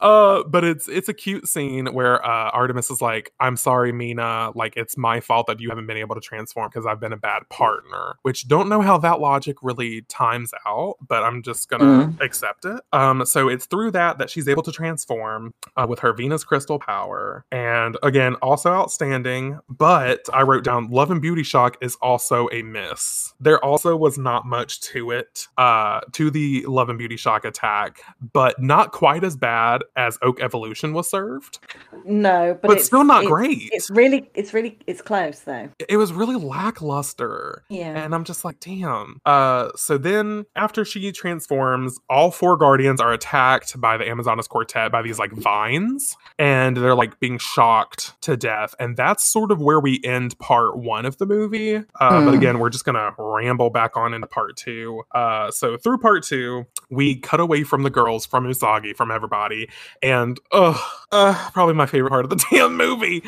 Uh, 0.00 0.42
but 0.44 0.64
it's 0.64 0.88
it's 0.90 1.08
a 1.08 1.14
cute 1.14 1.48
scene 1.48 1.86
where 1.86 2.24
uh, 2.24 2.50
Artemis 2.50 2.90
is 2.90 3.00
like, 3.00 3.32
"I'm 3.40 3.56
sorry, 3.56 3.92
Mina. 3.92 4.52
Like 4.54 4.74
it's 4.76 4.96
my 4.96 5.20
fault 5.20 5.46
that 5.46 5.60
you 5.60 5.68
haven't 5.68 5.86
been 5.86 5.96
able 5.96 6.14
to 6.14 6.20
transform 6.20 6.68
because 6.68 6.86
I've 6.86 7.00
been 7.00 7.12
a 7.12 7.16
bad 7.18 7.48
partner." 7.48 8.16
Which 8.22 8.48
don't 8.48 8.68
know 8.68 8.80
how 8.80 8.98
that 8.98 9.20
logic 9.20 9.56
really 9.62 10.02
times 10.02 10.52
out, 10.66 10.96
but 11.06 11.22
I'm 11.22 11.42
just 11.42 11.68
gonna 11.68 12.14
accept 12.20 12.64
it. 12.64 12.80
Um, 12.92 13.24
so 13.24 13.48
it's 13.48 13.66
through 13.66 13.92
that 13.92 14.18
that 14.18 14.30
she's 14.30 14.48
able 14.48 14.62
to 14.62 14.72
transform 14.72 15.54
uh, 15.76 15.86
with 15.88 16.00
her 16.00 16.12
Venus 16.12 16.44
crystal 16.44 16.78
power, 16.78 17.44
and 17.52 17.96
again, 18.02 18.34
also 18.36 18.70
outstanding. 18.72 19.58
But 19.68 20.20
I 20.32 20.42
wrote 20.42 20.64
down 20.64 20.90
Love 20.90 21.10
and 21.10 21.22
Beauty 21.22 21.42
Shock 21.42 21.76
is 21.80 21.96
also 22.02 22.48
a 22.52 22.62
miss. 22.62 23.34
There 23.40 23.62
also 23.64 23.96
was 23.96 24.18
not 24.18 24.46
much 24.46 24.80
to 24.82 25.10
it, 25.10 25.46
uh, 25.56 26.00
to 26.12 26.30
the 26.30 26.64
Love 26.66 26.88
and 26.88 26.98
Beauty 26.98 27.16
Shock 27.16 27.44
attack, 27.44 28.00
but 28.32 28.60
not 28.60 28.92
quite 28.92 29.24
as 29.24 29.36
bad 29.36 29.82
as 29.96 30.18
Oak 30.22 30.40
Evolution 30.40 30.69
was 30.92 31.08
served. 31.10 31.58
No, 32.04 32.54
but, 32.60 32.68
But 32.68 32.76
it's, 32.78 32.86
still 32.86 33.04
not 33.04 33.22
it's- 33.22 33.30
great. 33.30 33.68
It's 33.72 33.90
really, 33.90 34.30
it's 34.34 34.52
really, 34.54 34.78
it's 34.86 35.02
close 35.02 35.40
though. 35.40 35.68
It 35.88 35.96
was 35.96 36.12
really 36.12 36.36
lackluster. 36.36 37.62
Yeah. 37.68 38.02
And 38.02 38.14
I'm 38.14 38.24
just 38.24 38.44
like, 38.44 38.60
damn. 38.60 39.20
Uh, 39.24 39.70
so 39.76 39.98
then 39.98 40.46
after 40.56 40.84
she 40.84 41.12
transforms, 41.12 41.98
all 42.08 42.30
four 42.30 42.56
guardians 42.56 43.00
are 43.00 43.12
attacked 43.12 43.80
by 43.80 43.96
the 43.96 44.08
Amazonas 44.08 44.48
quartet 44.48 44.90
by 44.92 45.02
these 45.02 45.18
like 45.18 45.32
vines, 45.32 46.16
and 46.38 46.76
they're 46.76 46.94
like 46.94 47.18
being 47.20 47.38
shocked 47.38 48.20
to 48.22 48.36
death. 48.36 48.74
And 48.78 48.96
that's 48.96 49.24
sort 49.24 49.50
of 49.52 49.60
where 49.60 49.80
we 49.80 50.00
end 50.04 50.38
part 50.38 50.76
one 50.76 51.06
of 51.06 51.18
the 51.18 51.26
movie. 51.26 51.76
Uh, 51.76 52.24
But 52.24 52.30
Hmm. 52.32 52.34
again, 52.38 52.58
we're 52.58 52.70
just 52.70 52.84
gonna 52.84 53.12
ramble 53.18 53.70
back 53.70 53.96
on 53.96 54.14
into 54.14 54.26
part 54.26 54.56
two. 54.56 55.02
Uh, 55.14 55.50
so 55.50 55.76
through 55.76 55.98
part 55.98 56.22
two, 56.24 56.66
we 56.90 57.16
cut 57.16 57.40
away 57.40 57.62
from 57.62 57.82
the 57.82 57.90
girls, 57.90 58.26
from 58.26 58.44
Usagi, 58.46 58.96
from 58.96 59.10
everybody, 59.10 59.68
and 60.02 60.38
uh, 60.52 60.59
uh, 61.12 61.50
probably 61.52 61.74
my 61.74 61.86
favorite 61.86 62.10
part 62.10 62.24
of 62.24 62.30
the 62.30 62.44
damn 62.50 62.76
movie. 62.76 63.22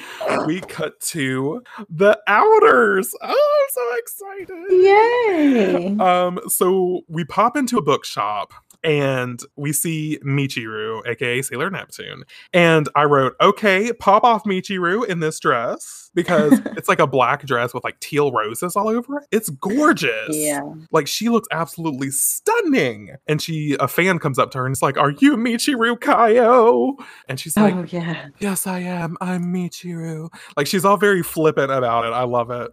We 0.47 0.61
cut 0.61 1.01
to 1.01 1.62
the 1.89 2.18
Outers. 2.26 3.14
Oh, 3.22 3.61
I'm 3.62 3.68
so 3.70 3.97
excited. 3.99 4.72
Yay! 4.85 5.97
Um, 5.99 6.41
so 6.49 7.03
we 7.09 7.24
pop 7.24 7.57
into 7.57 7.78
a 7.78 7.83
bookshop 7.83 8.53
and 8.85 9.41
we 9.57 9.72
see 9.72 10.18
Michiru, 10.24 11.07
aka 11.07 11.43
Sailor 11.43 11.70
Neptune. 11.70 12.24
And 12.53 12.89
I 12.95 13.05
wrote, 13.05 13.35
okay, 13.41 13.93
pop 13.93 14.24
off 14.24 14.45
Michiru 14.45 15.07
in 15.07 15.20
this 15.20 15.39
dress 15.39 16.11
because 16.14 16.53
it's 16.76 16.89
like 16.89 16.99
a 16.99 17.07
black 17.07 17.45
dress 17.45 17.72
with 17.72 17.85
like 17.85 17.99
teal 18.01 18.33
roses 18.33 18.76
all 18.76 18.89
over 18.89 19.18
it. 19.18 19.26
It's 19.30 19.51
gorgeous. 19.51 20.37
yeah. 20.37 20.62
Like 20.91 21.07
she 21.07 21.28
looks 21.28 21.49
absolutely 21.51 22.11
stunning. 22.11 23.11
And 23.26 23.41
she 23.41 23.76
a 23.80 23.89
fan 23.89 24.18
comes 24.18 24.39
up 24.39 24.51
to 24.53 24.59
her 24.59 24.66
and 24.66 24.72
it's 24.72 24.83
like, 24.83 24.99
Are 24.99 25.11
you 25.11 25.37
Michiru 25.37 25.97
Kaio? 25.97 26.95
And 27.28 27.39
she's 27.39 27.57
like, 27.57 27.74
oh 27.74 27.87
yeah. 27.89 28.28
Yes, 28.39 28.66
I 28.66 28.80
am. 28.80 29.16
I'm 29.20 29.45
Michiru. 29.53 30.28
Like 30.57 30.66
she's 30.66 30.85
all 30.85 30.97
very 30.97 31.22
flippant 31.22 31.70
about 31.70 32.05
it. 32.05 32.12
I 32.12 32.24
love 32.24 32.51
it. 32.51 32.70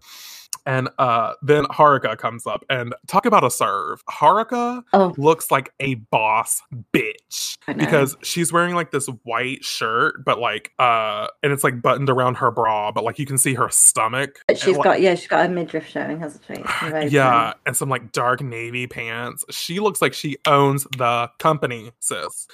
And 0.69 0.87
uh 0.99 1.33
then 1.41 1.63
Haruka 1.65 2.15
comes 2.15 2.45
up 2.45 2.63
and 2.69 2.93
talk 3.07 3.25
about 3.25 3.43
a 3.43 3.49
serve. 3.49 4.05
Haruka 4.05 4.83
Oh, 4.93 5.15
looks 5.17 5.49
like 5.49 5.73
a 5.79 5.95
boss 5.95 6.61
bitch 6.93 7.57
because 7.75 8.15
she's 8.21 8.53
wearing 8.53 8.75
like 8.75 8.91
this 8.91 9.07
white 9.23 9.65
shirt, 9.65 10.23
but 10.23 10.37
like 10.37 10.71
uh 10.77 11.25
and 11.41 11.51
it's 11.51 11.63
like 11.63 11.81
buttoned 11.81 12.07
around 12.07 12.35
her 12.35 12.51
bra, 12.51 12.91
but 12.91 13.03
like 13.03 13.17
you 13.17 13.25
can 13.25 13.39
see 13.39 13.55
her 13.55 13.69
stomach. 13.69 14.41
But 14.47 14.59
she's 14.59 14.67
and, 14.67 14.77
like, 14.77 14.83
got 14.83 15.01
yeah, 15.01 15.15
she's 15.15 15.27
got 15.27 15.47
a 15.47 15.49
midriff 15.49 15.87
showing, 15.87 16.19
hasn't 16.19 16.43
she? 16.45 16.63
Yeah, 17.09 17.53
and 17.65 17.75
some 17.75 17.89
like 17.89 18.11
dark 18.11 18.41
navy 18.43 18.85
pants. 18.85 19.45
She 19.49 19.79
looks 19.79 20.03
like 20.03 20.13
she 20.13 20.37
owns 20.45 20.83
the 20.97 21.31
company, 21.39 21.93
sis. 21.99 22.47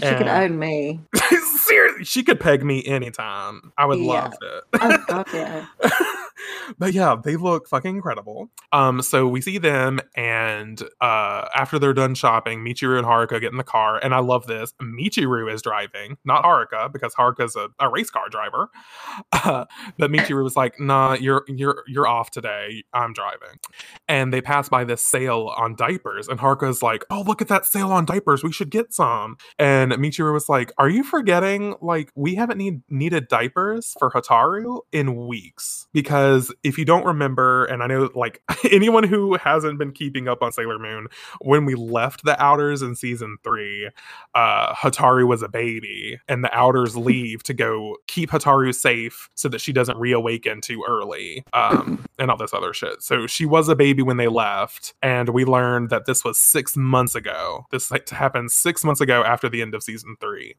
She 0.00 0.06
could 0.14 0.28
own 0.28 0.58
me. 0.58 1.00
Seriously, 1.66 2.04
she 2.04 2.22
could 2.22 2.40
peg 2.40 2.64
me 2.64 2.82
anytime. 2.86 3.72
I 3.76 3.84
would 3.84 3.98
Yeah. 3.98 4.06
love 4.22 4.34
it. 4.40 4.64
Oh 4.80 5.04
god, 5.06 5.26
yeah. 5.34 5.66
but 6.78 6.92
yeah, 6.92 7.16
they 7.22 7.36
look 7.36 7.68
fucking 7.68 7.96
incredible. 7.96 8.50
Um, 8.72 9.02
so 9.02 9.26
we 9.26 9.40
see 9.40 9.58
them, 9.58 10.00
and 10.14 10.82
uh, 11.00 11.46
after 11.54 11.78
they're 11.78 11.94
done 11.94 12.14
shopping, 12.14 12.64
Michiru 12.64 12.98
and 12.98 13.06
Haruka 13.06 13.40
get 13.40 13.52
in 13.52 13.58
the 13.58 13.64
car, 13.64 13.98
and 13.98 14.14
I 14.14 14.18
love 14.18 14.46
this. 14.46 14.72
Michiru 14.82 15.52
is 15.52 15.62
driving, 15.62 16.16
not 16.24 16.44
Haruka, 16.44 16.92
because 16.92 17.14
Haruka's 17.14 17.56
a, 17.56 17.68
a 17.80 17.88
race 17.88 18.10
car 18.10 18.28
driver. 18.28 18.70
Uh, 19.32 19.64
but 19.98 20.10
Michiru 20.10 20.42
was 20.42 20.56
like, 20.56 20.78
"Nah, 20.78 21.14
you're 21.14 21.44
you're 21.48 21.84
you're 21.86 22.06
off 22.06 22.30
today. 22.30 22.84
I'm 22.92 23.12
driving." 23.12 23.58
And 24.08 24.32
they 24.32 24.40
pass 24.40 24.68
by 24.68 24.84
this 24.84 25.02
sale 25.02 25.52
on 25.56 25.74
diapers, 25.74 26.28
and 26.28 26.38
Haruka's 26.38 26.82
like, 26.82 27.04
"Oh, 27.10 27.22
look 27.22 27.42
at 27.42 27.48
that 27.48 27.66
sale 27.66 27.92
on 27.92 28.04
diapers. 28.04 28.42
We 28.42 28.52
should 28.52 28.70
get 28.70 28.92
some." 28.92 29.36
And 29.58 29.92
Michiru 29.92 30.32
was 30.32 30.48
like, 30.48 30.72
"Are 30.78 30.88
you 30.88 31.02
forgetting? 31.02 31.74
Like, 31.80 32.12
we 32.14 32.34
haven't 32.34 32.58
need 32.58 32.82
needed 32.88 33.28
diapers 33.28 33.94
for 33.98 34.10
Hotaru 34.10 34.80
in 34.92 35.26
weeks 35.26 35.86
because 35.92 36.27
if 36.62 36.78
you 36.78 36.84
don't 36.84 37.04
remember, 37.04 37.64
and 37.66 37.82
I 37.82 37.86
know 37.86 38.10
like 38.14 38.42
anyone 38.70 39.04
who 39.04 39.36
hasn't 39.36 39.78
been 39.78 39.92
keeping 39.92 40.28
up 40.28 40.42
on 40.42 40.52
Sailor 40.52 40.78
Moon, 40.78 41.08
when 41.40 41.64
we 41.64 41.74
left 41.74 42.24
the 42.24 42.40
Outers 42.42 42.82
in 42.82 42.94
season 42.94 43.38
three, 43.42 43.90
uh, 44.34 44.74
Hotaru 44.74 45.26
was 45.26 45.42
a 45.42 45.48
baby, 45.48 46.18
and 46.28 46.44
the 46.44 46.54
Outers 46.54 46.96
leave 47.08 47.42
to 47.44 47.54
go 47.54 47.96
keep 48.06 48.30
Hotaru 48.30 48.74
safe 48.74 49.30
so 49.34 49.48
that 49.48 49.60
she 49.60 49.72
doesn't 49.72 49.98
reawaken 49.98 50.60
too 50.60 50.84
early, 50.86 51.44
um, 51.52 52.04
and 52.18 52.30
all 52.30 52.36
this 52.36 52.54
other 52.54 52.72
shit. 52.72 53.02
So 53.02 53.26
she 53.26 53.46
was 53.46 53.68
a 53.68 53.76
baby 53.76 54.02
when 54.02 54.16
they 54.16 54.28
left, 54.28 54.94
and 55.02 55.30
we 55.30 55.44
learned 55.44 55.90
that 55.90 56.06
this 56.06 56.24
was 56.24 56.38
six 56.38 56.76
months 56.76 57.14
ago. 57.14 57.66
This 57.70 57.90
like 57.90 58.08
happened 58.08 58.50
six 58.50 58.84
months 58.84 59.00
ago 59.00 59.22
after 59.24 59.48
the 59.48 59.62
end 59.62 59.74
of 59.74 59.82
season 59.82 60.16
three. 60.20 60.54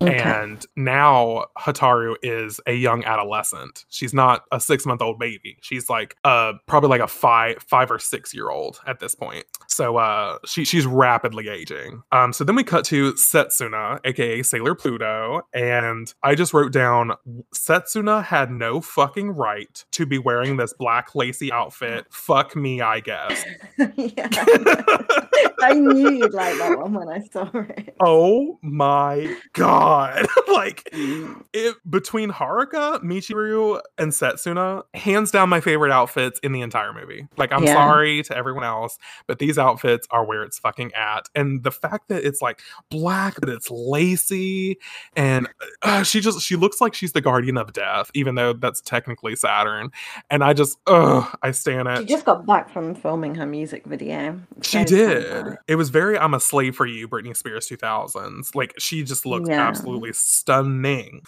Okay. 0.00 0.16
And 0.16 0.64
now 0.76 1.46
Hotaru 1.58 2.16
is 2.22 2.60
a 2.66 2.74
young 2.74 3.04
adolescent. 3.04 3.84
She's 3.88 4.14
not 4.14 4.44
a 4.52 4.60
six 4.60 4.86
month 4.86 5.01
old 5.02 5.18
baby. 5.18 5.58
She's 5.60 5.90
like 5.90 6.16
uh 6.24 6.54
probably 6.66 6.88
like 6.90 7.00
a 7.00 7.08
five 7.08 7.56
five 7.66 7.90
or 7.90 7.98
six 7.98 8.32
year 8.34 8.50
old 8.50 8.80
at 8.86 9.00
this 9.00 9.14
point. 9.14 9.44
So 9.68 9.96
uh 9.98 10.38
she 10.46 10.64
she's 10.64 10.86
rapidly 10.86 11.48
aging. 11.48 12.02
Um 12.12 12.32
so 12.32 12.44
then 12.44 12.54
we 12.56 12.64
cut 12.64 12.84
to 12.86 13.12
Setsuna, 13.14 14.00
aka 14.04 14.42
Sailor 14.42 14.74
Pluto, 14.74 15.42
and 15.52 16.12
I 16.22 16.34
just 16.34 16.54
wrote 16.54 16.72
down 16.72 17.12
Setsuna 17.54 18.22
had 18.24 18.50
no 18.50 18.80
fucking 18.80 19.30
right 19.30 19.84
to 19.92 20.06
be 20.06 20.18
wearing 20.18 20.56
this 20.56 20.72
black 20.72 21.14
lacy 21.14 21.52
outfit. 21.52 22.06
Fuck 22.10 22.56
me, 22.56 22.80
I 22.80 23.00
guess. 23.00 23.44
yeah. 23.96 24.28
I 25.64 25.74
knew 25.74 26.10
you'd 26.10 26.32
like 26.34 26.56
that 26.58 26.78
one 26.78 26.92
when 26.94 27.08
I 27.08 27.20
saw 27.32 27.48
it. 27.54 27.94
oh 28.00 28.58
my 28.62 29.36
god. 29.52 30.26
like 30.52 30.88
Mm. 30.92 31.42
it 31.52 31.76
between 31.88 32.30
Haruka, 32.30 33.02
Michiru, 33.02 33.80
and 33.98 34.12
Setsuna, 34.12 34.82
hands 34.94 35.30
down 35.30 35.48
my 35.48 35.60
favorite 35.60 35.90
outfits 35.90 36.38
in 36.40 36.52
the 36.52 36.60
entire 36.60 36.92
movie. 36.92 37.26
Like, 37.38 37.50
I'm 37.52 37.64
Yeah. 37.64 37.72
sorry 37.72 38.22
to 38.24 38.36
everyone 38.36 38.64
else, 38.64 38.98
but 39.26 39.38
these 39.38 39.58
outfits 39.58 40.06
are 40.10 40.24
where 40.24 40.42
it's 40.42 40.58
fucking 40.58 40.92
at. 40.94 41.28
And 41.34 41.62
the 41.62 41.70
fact 41.70 42.08
that 42.08 42.24
it's 42.24 42.42
like 42.42 42.60
black, 42.90 43.40
but 43.40 43.48
it's 43.48 43.70
lacy, 43.70 44.78
and 45.16 45.48
uh, 45.82 46.02
she 46.02 46.20
just 46.20 46.42
she 46.42 46.56
looks 46.56 46.80
like 46.80 46.94
she's 46.94 47.12
the 47.12 47.20
guardian 47.20 47.56
of 47.56 47.72
death, 47.72 48.10
even 48.14 48.34
though 48.34 48.52
that's 48.52 48.80
technically 48.82 49.34
Saturn. 49.36 49.90
And 50.30 50.44
I 50.44 50.52
just, 50.52 50.76
I 50.86 51.50
stand 51.52 51.88
it. 51.88 51.98
She 52.00 52.04
just 52.04 52.24
got 52.26 52.44
back 52.46 52.68
from 52.70 52.94
filming 52.94 53.34
her 53.36 53.46
music 53.46 53.86
video. 53.86 54.38
She 54.62 54.78
So 54.78 54.84
did. 54.84 55.56
It 55.68 55.76
was 55.76 55.88
very 55.90 56.18
I'm 56.18 56.34
a 56.34 56.40
slave 56.40 56.76
for 56.76 56.86
you, 56.86 57.08
Britney 57.08 57.36
Spears 57.36 57.66
2000s. 57.68 58.54
Like 58.54 58.74
she 58.78 59.02
just 59.04 59.24
looks 59.24 59.48
Yeah. 59.48 59.66
absolutely 59.66 60.12
stunning. 60.12 61.22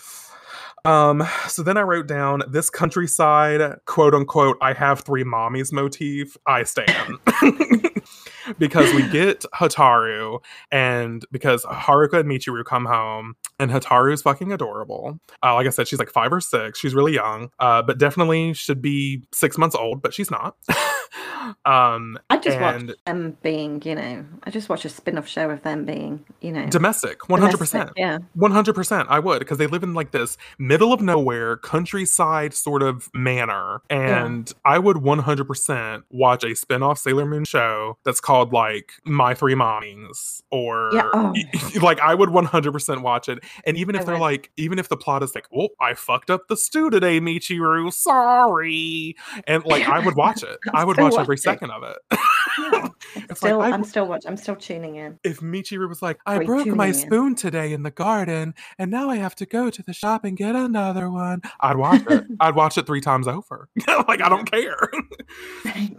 Um, 0.84 1.26
so 1.48 1.62
then 1.62 1.76
I 1.76 1.82
wrote 1.82 2.06
down 2.06 2.42
this 2.48 2.70
countryside, 2.70 3.78
quote 3.86 4.14
unquote, 4.14 4.58
I 4.60 4.72
have 4.74 5.00
three 5.00 5.24
mommies 5.24 5.72
motif. 5.72 6.36
I 6.46 6.64
stand. 6.64 7.18
because 8.58 8.92
we 8.94 9.08
get 9.08 9.44
Hotaru, 9.54 10.40
and 10.70 11.24
because 11.30 11.64
Haruka 11.64 12.20
and 12.20 12.28
Michiru 12.28 12.64
come 12.64 12.84
home, 12.84 13.36
and 13.58 13.70
Hotaru 13.70 14.12
is 14.12 14.22
fucking 14.22 14.52
adorable. 14.52 15.18
Uh, 15.42 15.54
like 15.54 15.66
I 15.66 15.70
said, 15.70 15.88
she's 15.88 15.98
like 15.98 16.10
five 16.10 16.32
or 16.32 16.40
six. 16.40 16.78
She's 16.78 16.94
really 16.94 17.14
young, 17.14 17.50
uh, 17.58 17.82
but 17.82 17.98
definitely 17.98 18.52
should 18.52 18.82
be 18.82 19.22
six 19.32 19.58
months 19.58 19.74
old, 19.74 20.02
but 20.02 20.12
she's 20.12 20.30
not. 20.30 20.56
Um, 21.64 22.18
I 22.30 22.36
just 22.38 22.56
and 22.56 22.88
watch 22.88 22.96
them 23.06 23.36
being, 23.42 23.82
you 23.84 23.94
know, 23.94 24.24
I 24.44 24.50
just 24.50 24.68
watch 24.68 24.84
a 24.84 24.88
spin-off 24.88 25.26
show 25.26 25.50
of 25.50 25.62
them 25.62 25.84
being, 25.84 26.24
you 26.40 26.52
know, 26.52 26.66
domestic, 26.68 27.28
one 27.28 27.40
hundred 27.40 27.56
domestic, 27.56 27.80
percent. 27.80 27.92
Yeah, 27.96 28.18
One 28.34 28.52
hundred 28.52 28.74
percent, 28.74 29.08
I 29.10 29.18
would 29.18 29.40
because 29.40 29.58
they 29.58 29.66
live 29.66 29.82
in 29.82 29.94
like 29.94 30.12
this 30.12 30.36
middle 30.58 30.92
of 30.92 31.00
nowhere 31.00 31.56
countryside 31.56 32.54
sort 32.54 32.82
of 32.82 33.10
manor, 33.14 33.82
and 33.90 34.50
I 34.64 34.78
would 34.78 34.98
one 34.98 35.18
hundred 35.18 35.46
percent 35.46 36.04
watch 36.10 36.44
a 36.44 36.54
spin-off 36.54 36.98
Sailor 36.98 37.26
Moon 37.26 37.44
show 37.44 37.98
that's 38.04 38.20
called 38.20 38.52
like 38.52 38.92
My 39.04 39.34
Three 39.34 39.54
Mommies, 39.54 40.42
or 40.50 40.90
Yeah, 40.92 41.10
oh. 41.12 41.34
like 41.82 42.00
I 42.00 42.14
would 42.14 42.30
one 42.30 42.46
hundred 42.46 42.72
percent 42.72 43.02
watch 43.02 43.28
it. 43.28 43.40
And 43.66 43.76
even 43.76 43.94
if 43.94 44.02
I 44.02 44.04
they're 44.04 44.14
would. 44.14 44.20
like, 44.20 44.50
even 44.56 44.78
if 44.78 44.88
the 44.88 44.96
plot 44.96 45.22
is 45.22 45.34
like, 45.34 45.48
oh, 45.54 45.68
I 45.80 45.94
fucked 45.94 46.30
up 46.30 46.48
the 46.48 46.56
stew 46.56 46.88
today, 46.88 47.20
Michiru, 47.20 47.92
sorry, 47.92 49.16
and 49.46 49.64
like 49.64 49.86
I 49.88 49.98
would 49.98 50.16
watch 50.16 50.42
it. 50.42 50.58
I'm 50.74 50.84
would 50.86 50.98
watch 50.98 51.14
every 51.34 51.38
second 51.38 51.70
of 51.70 51.82
it. 51.82 51.96
yeah. 52.58 52.88
Still, 53.34 53.58
like 53.58 53.72
I 53.72 53.74
I'm 53.74 53.84
still 53.84 54.06
watching. 54.06 54.30
I'm 54.30 54.36
still 54.36 54.56
tuning 54.56 54.96
in. 54.96 55.18
if 55.24 55.38
Michiru 55.40 55.88
was 55.88 56.02
like, 56.02 56.18
I 56.26 56.38
Wait, 56.38 56.46
broke 56.46 56.66
my 56.66 56.88
in. 56.88 56.94
spoon 56.94 57.34
today 57.36 57.72
in 57.72 57.82
the 57.82 57.90
garden, 57.90 58.54
and 58.78 58.90
now 58.90 59.08
I 59.08 59.16
have 59.16 59.34
to 59.36 59.46
go 59.46 59.70
to 59.70 59.82
the 59.82 59.92
shop 59.92 60.24
and 60.24 60.36
get 60.36 60.54
another 60.56 61.08
one, 61.10 61.42
I'd 61.60 61.76
watch 61.76 62.02
it. 62.10 62.24
I'd 62.40 62.54
watch 62.56 62.76
it 62.76 62.86
three 62.86 63.00
times 63.00 63.28
over. 63.28 63.68
like 64.08 64.20
I 64.20 64.28
don't 64.28 64.50
care. 64.50 64.88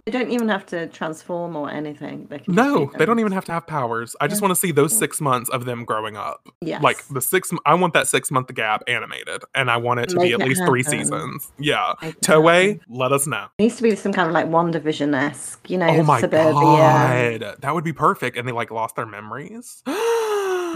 They 0.05 0.11
don't 0.11 0.29
even 0.31 0.49
have 0.49 0.65
to 0.67 0.88
transform 0.88 1.55
or 1.55 1.69
anything. 1.69 2.27
They 2.29 2.41
no, 2.47 2.91
they 2.97 3.05
don't 3.05 3.19
even 3.19 3.31
have 3.31 3.45
to 3.45 3.51
have 3.53 3.65
powers. 3.67 4.15
I 4.21 4.27
just 4.27 4.41
want 4.41 4.51
to 4.51 4.55
see 4.55 4.71
those 4.71 4.93
Yeah. 4.93 4.99
six 4.99 5.21
months 5.21 5.49
of 5.49 5.65
them 5.65 5.86
growing 5.86 6.15
up. 6.17 6.47
Yes. 6.61 6.81
Like 6.83 7.05
the 7.07 7.21
six, 7.21 7.51
I 7.65 7.73
want 7.75 7.93
that 7.93 8.07
six 8.07 8.29
month 8.31 8.53
gap 8.53 8.83
animated, 8.88 9.43
and 9.53 9.71
I 9.71 9.77
want 9.77 9.99
it 10.01 10.09
to 10.09 10.19
be 10.19 10.33
at 10.33 10.39
least 10.39 10.63
three 10.65 10.83
seasons. 10.83 11.51
Yeah, 11.59 11.93
Make 12.01 12.19
Toei, 12.21 12.79
let 12.89 13.11
us 13.11 13.25
know. 13.27 13.47
needs 13.59 13.77
to 13.77 13.83
be 13.83 13.95
some 13.95 14.11
kind 14.13 14.27
of 14.27 14.33
like 14.33 14.47
One 14.47 14.71
Division 14.71 15.11
esque, 15.26 15.69
you 15.69 15.78
know, 15.78 15.88
Oh 15.88 16.03
my 16.03 16.21
suburbia. 16.21 17.39
god, 17.39 17.55
that 17.61 17.73
would 17.73 17.84
be 17.84 17.93
perfect. 17.93 18.38
And 18.38 18.47
they 18.47 18.51
like 18.51 18.71
lost 18.71 18.95
their 18.95 19.05
memories. 19.05 19.84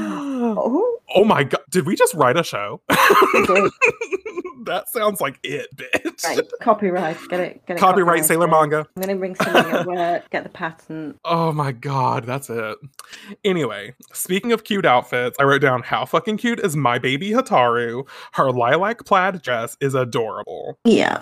Oh, 0.02 1.00
Oh 1.16 1.26
my 1.26 1.44
god, 1.44 1.60
did 1.70 1.86
we 1.86 1.96
just 1.96 2.14
write 2.14 2.38
a 2.38 2.44
show? 2.44 2.80
that 2.88 4.84
sounds 4.88 5.20
like 5.20 5.40
it, 5.44 5.68
bitch. 5.76 6.24
right. 6.24 6.40
Copyright. 6.62 7.18
Get 7.30 7.40
it. 7.40 7.66
Get 7.66 7.78
it. 7.78 7.80
Copyright 7.80 8.24
Sailor. 8.24 8.48
Manga. 8.48 8.86
I'm 8.96 9.02
gonna 9.02 9.16
bring 9.16 9.36
something 9.36 9.74
at 9.74 9.86
work. 9.86 10.30
Get 10.30 10.44
the 10.44 10.50
patent. 10.50 11.18
Oh 11.26 11.52
my 11.52 11.72
god, 11.72 12.26
that's 12.26 12.50
it. 12.50 12.78
Anyway, 13.44 13.94
speaking 14.14 14.52
of 14.52 14.64
cute 14.64 14.86
outfits, 14.86 15.38
I 15.40 15.44
wrote 15.44 15.62
down 15.62 15.82
how 15.84 16.06
fucking 16.06 16.38
cute 16.38 16.60
is 16.60 16.76
my 16.76 16.98
baby 17.00 17.32
Hotaru. 17.32 18.08
Her 18.34 18.52
lilac 18.52 19.06
plaid 19.06 19.42
dress 19.42 19.76
is 19.82 19.96
adorable. 19.96 20.78
Yeah. 20.86 21.20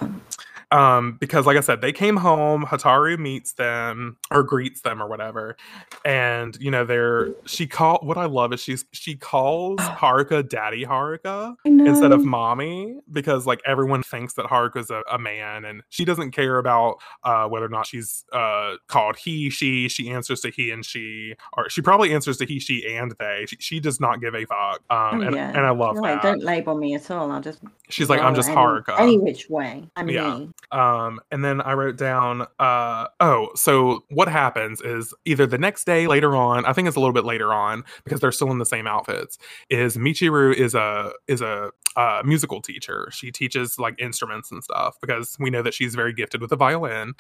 Um, 0.72 1.18
because 1.20 1.46
like 1.46 1.56
I 1.56 1.62
said, 1.62 1.80
they 1.82 1.94
came 1.94 2.18
home, 2.18 2.66
Hotaru 2.66 3.18
meets 3.18 3.54
them 3.54 4.18
or 4.32 4.44
greets 4.44 4.82
them 4.82 5.02
or 5.02 5.08
whatever. 5.08 5.56
And 6.04 6.58
you 6.60 6.70
know, 6.72 6.84
they're 6.84 7.30
she 7.46 7.68
call 7.68 8.00
what 8.04 8.18
I 8.18 8.26
love 8.26 8.52
is 8.54 8.60
she's 8.62 8.84
she 8.92 9.16
calls 9.16 9.80
Haruka 9.82 10.48
Daddy 10.48 10.84
Haruka. 10.86 11.56
Instead 11.66 12.12
of 12.12 12.26
mommy 12.26 13.00
because 13.12 13.46
like 13.46 13.62
everyone 13.66 14.04
thinks 14.04 14.34
that 14.34 14.46
Haruka's 14.48 14.90
a, 14.90 15.04
a 15.12 15.18
man 15.18 15.64
and 15.64 15.84
she 15.90 16.04
doesn't 16.04 16.32
care 16.32 16.58
about 16.58 16.98
uh 17.24 17.46
whether 17.48 17.66
or 17.66 17.70
not 17.70 17.86
she's 17.86 18.26
uh 18.34 18.74
called 18.88 19.16
he 19.16 19.50
she 19.50 19.88
she 19.88 20.10
answers 20.10 20.42
to 20.42 20.50
he 20.52 20.70
and 20.72 20.86
she 20.86 21.34
or 21.56 21.70
she 21.70 21.82
probably 21.82 22.14
answers 22.14 22.38
to 22.38 22.46
he 22.46 22.60
she 22.60 22.86
and 22.94 23.14
they 23.20 23.46
she, 23.48 23.56
she 23.60 23.80
does 23.80 24.00
not 24.02 24.20
give 24.20 24.36
a 24.36 24.46
fuck 24.46 24.82
um 24.90 25.20
Oh, 25.20 25.22
and, 25.22 25.36
yeah. 25.36 25.50
and 25.50 25.60
i 25.66 25.70
love 25.70 25.94
You're 25.96 26.04
like, 26.04 26.22
that 26.22 26.28
don't 26.34 26.44
label 26.44 26.76
me 26.78 26.96
at 26.96 27.10
all. 27.10 27.32
I'll 27.32 27.42
just. 27.42 27.62
she's 27.90 28.10
like 28.10 28.20
i'm 28.22 28.36
just 28.36 28.50
any, 28.50 28.58
haruka 28.58 29.00
Any 29.00 29.18
which 29.18 29.50
way. 29.50 29.88
I'm 29.96 30.10
Yeah. 30.10 30.38
me. 30.40 30.50
Um 30.72 31.22
and 31.32 31.46
then 31.46 31.62
i 31.62 31.74
wrote 31.74 31.96
down 31.96 32.46
uh 32.60 33.08
oh 33.22 33.50
so 33.56 34.04
what 34.10 34.28
happens 34.28 34.82
is 34.82 35.14
either 35.24 35.46
the 35.46 35.58
next 35.58 35.86
day 35.86 36.08
later 36.08 36.36
on 36.36 36.66
i 36.66 36.74
think 36.74 36.88
it's 36.88 36.98
a 36.98 37.00
little 37.00 37.14
bit 37.14 37.24
later 37.24 37.54
on 37.54 37.86
because 38.04 38.20
they're 38.20 38.34
still 38.34 38.52
in 38.52 38.58
the 38.58 38.66
same 38.66 38.86
outfits 38.86 39.38
is 39.70 39.96
michiru 39.96 40.54
is 40.54 40.76
a 40.76 41.14
is 41.28 41.42
a 41.42 41.72
uh, 41.98 42.22
musical 42.24 42.62
teacher. 42.62 43.10
She 43.12 43.32
teaches 43.32 43.80
like 43.80 44.00
instruments 44.00 44.52
and 44.52 44.64
stuff 44.64 44.98
because 45.02 45.36
we 45.40 45.50
know 45.50 45.64
that 45.64 45.74
she's 45.74 45.96
very 45.96 46.14
gifted 46.14 46.40
with 46.40 46.52
the 46.52 46.56
violin. 46.56 47.16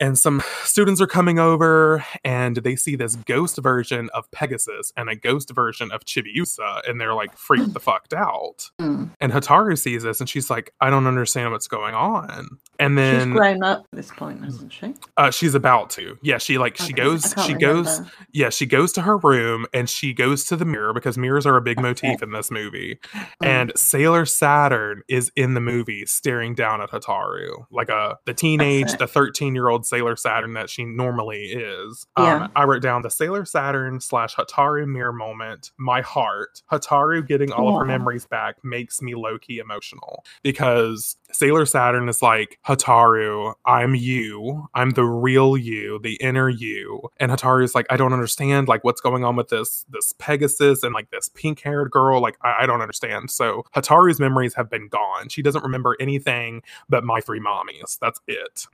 And 0.00 0.18
some 0.18 0.42
students 0.64 1.00
are 1.00 1.06
coming 1.06 1.38
over 1.38 2.04
and 2.24 2.56
they 2.56 2.74
see 2.74 2.96
this 2.96 3.14
ghost 3.14 3.58
version 3.58 4.08
of 4.14 4.28
pegasus 4.32 4.92
and 4.96 5.08
a 5.08 5.14
ghost 5.14 5.50
version 5.50 5.92
of 5.92 6.04
chibiusa 6.04 6.88
and 6.88 7.00
they're 7.00 7.14
like 7.14 7.36
freaked 7.36 7.74
the 7.74 7.78
fucked 7.78 8.12
out. 8.12 8.70
Mm. 8.80 9.10
and 9.20 9.32
hotaru 9.32 9.78
sees 9.78 10.02
this 10.02 10.20
and 10.20 10.28
she's 10.28 10.50
like 10.50 10.72
i 10.80 10.90
don't 10.90 11.06
understand 11.06 11.52
what's 11.52 11.68
going 11.68 11.94
on 11.94 12.49
um, 12.50 12.58
and 12.80 12.98
then 12.98 13.28
She's 13.28 13.36
grown 13.36 13.62
up 13.62 13.86
at 13.92 13.96
this 13.96 14.10
point, 14.10 14.42
hasn't 14.44 14.72
she? 14.72 14.94
uh, 15.16 15.30
she's 15.30 15.54
about 15.54 15.90
to. 15.90 16.18
Yeah, 16.22 16.38
she 16.38 16.58
like 16.58 16.76
she 16.76 16.92
goes. 16.92 17.32
She 17.46 17.54
goes. 17.54 18.00
Yeah, 18.32 18.48
she 18.50 18.66
goes 18.66 18.92
to 18.94 19.02
her 19.02 19.18
room 19.18 19.66
and 19.72 19.88
she 19.88 20.12
goes 20.12 20.44
to 20.46 20.56
the 20.56 20.64
mirror 20.64 20.92
because 20.92 21.16
mirrors 21.18 21.46
are 21.46 21.56
a 21.56 21.60
big 21.60 21.78
Okay. 21.78 21.86
motif 21.88 22.22
in 22.22 22.32
this 22.32 22.50
movie. 22.50 22.98
Mm. 23.14 23.26
And 23.42 23.72
Sailor 23.76 24.26
Saturn 24.26 25.02
is 25.08 25.30
in 25.36 25.54
the 25.54 25.60
movie, 25.60 26.06
staring 26.06 26.54
down 26.54 26.80
at 26.80 26.90
Hotaru, 26.90 27.66
like 27.70 27.88
a 27.88 28.16
the 28.26 28.34
teenage, 28.34 28.92
the 28.98 29.06
thirteen 29.06 29.54
year 29.54 29.68
old 29.68 29.86
Sailor 29.86 30.16
Saturn 30.16 30.54
that 30.54 30.68
she 30.70 30.84
normally 30.84 31.52
is. 31.52 32.06
Yeah. 32.18 32.44
Um, 32.44 32.52
I 32.56 32.64
wrote 32.64 32.82
down 32.82 33.02
the 33.02 33.10
Sailor 33.10 33.44
Saturn 33.44 34.00
slash 34.00 34.34
Hotaru 34.34 34.86
mirror 34.86 35.12
moment. 35.12 35.70
My 35.78 36.00
heart, 36.00 36.62
Hotaru 36.72 37.26
getting 37.26 37.52
all 37.52 37.68
of 37.68 37.78
her 37.80 37.84
memories 37.84 38.26
back 38.26 38.56
makes 38.64 39.02
me 39.02 39.14
low 39.14 39.38
key 39.38 39.58
emotional 39.58 40.24
because 40.42 41.16
Sailor 41.32 41.66
Saturn 41.66 42.08
is 42.08 42.22
like 42.22 42.58
Hotaru, 42.70 43.52
I'm 43.66 43.96
you. 43.96 44.68
I'm 44.76 44.90
the 44.90 45.02
real 45.02 45.56
you, 45.56 45.98
the 46.04 46.14
inner 46.20 46.48
you. 46.48 47.02
And 47.18 47.32
Hotaru 47.32 47.64
is 47.64 47.74
like, 47.74 47.84
I 47.90 47.96
don't 47.96 48.12
understand 48.12 48.68
like 48.68 48.84
what's 48.84 49.00
going 49.00 49.24
on 49.24 49.34
with 49.34 49.48
this 49.48 49.84
this 49.90 50.14
Pegasus 50.18 50.84
and 50.84 50.94
like 50.94 51.10
this 51.10 51.30
pink 51.30 51.60
haired 51.62 51.90
girl. 51.90 52.20
Like 52.20 52.38
I, 52.42 52.58
I 52.60 52.66
don't 52.66 52.80
understand. 52.80 53.32
So 53.32 53.64
Hotaru's 53.74 54.20
memories 54.20 54.54
have 54.54 54.70
been 54.70 54.86
gone. 54.86 55.30
She 55.30 55.42
doesn't 55.42 55.64
remember 55.64 55.96
anything 55.98 56.62
but 56.88 57.02
my 57.02 57.20
three 57.20 57.40
mommies. 57.40 57.98
That's 57.98 58.20
it. 58.28 58.68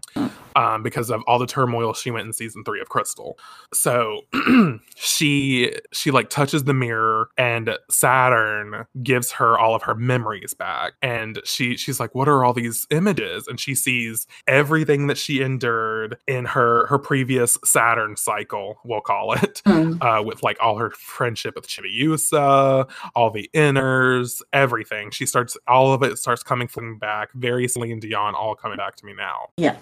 Um, 0.55 0.82
because 0.82 1.11
of 1.11 1.22
all 1.26 1.38
the 1.38 1.47
turmoil 1.47 1.94
she 1.94 2.11
went 2.11 2.26
in 2.26 2.34
season 2.34 2.64
three 2.64 2.82
of 2.82 2.90
Crystal. 2.90 3.38
So 3.72 4.22
she 4.94 5.72
she 5.92 6.11
like 6.11 6.28
touches 6.28 6.64
the 6.64 6.74
mirror 6.74 7.30
and 7.38 7.78
Saturn 7.88 8.84
gives 9.03 9.32
her 9.32 9.59
all 9.59 9.74
of 9.74 9.84
her 9.84 9.94
memories 9.94 10.53
back. 10.53 10.92
And 11.01 11.40
she 11.44 11.78
she's 11.78 11.99
like, 11.99 12.14
What 12.14 12.28
are 12.28 12.44
all 12.44 12.53
these 12.53 12.86
images? 12.90 13.47
And 13.47 13.59
she 13.59 13.74
sees 13.87 14.26
everything 14.49 15.07
that 15.07 15.16
she 15.16 15.41
endured 15.41 16.16
in 16.26 16.45
her 16.45 16.87
her 16.89 16.99
previous 16.99 17.57
Saturn 17.64 18.16
cycle, 18.16 18.80
we'll 18.84 19.01
call 19.01 19.32
it. 19.32 19.62
Mm. 19.66 20.03
Uh, 20.03 20.22
with 20.22 20.43
like 20.43 20.57
all 20.61 20.76
her 20.78 20.91
friendship 20.91 21.55
with 21.55 21.68
Chibiusa, 21.68 22.89
all 23.14 23.30
the 23.30 23.49
inners, 23.55 24.43
everything. 24.53 25.11
She 25.11 25.26
starts 25.26 25.57
all 25.68 25.93
of 25.93 26.03
it 26.03 26.18
starts 26.18 26.43
coming 26.43 26.66
from 26.68 26.99
back. 26.99 27.32
Very 27.34 27.68
Celine 27.68 28.01
Dion, 28.01 28.34
all 28.34 28.55
coming 28.55 28.76
back 28.76 28.97
to 28.97 29.07
me 29.07 29.14
now. 29.14 29.51
Yeah. 29.57 29.76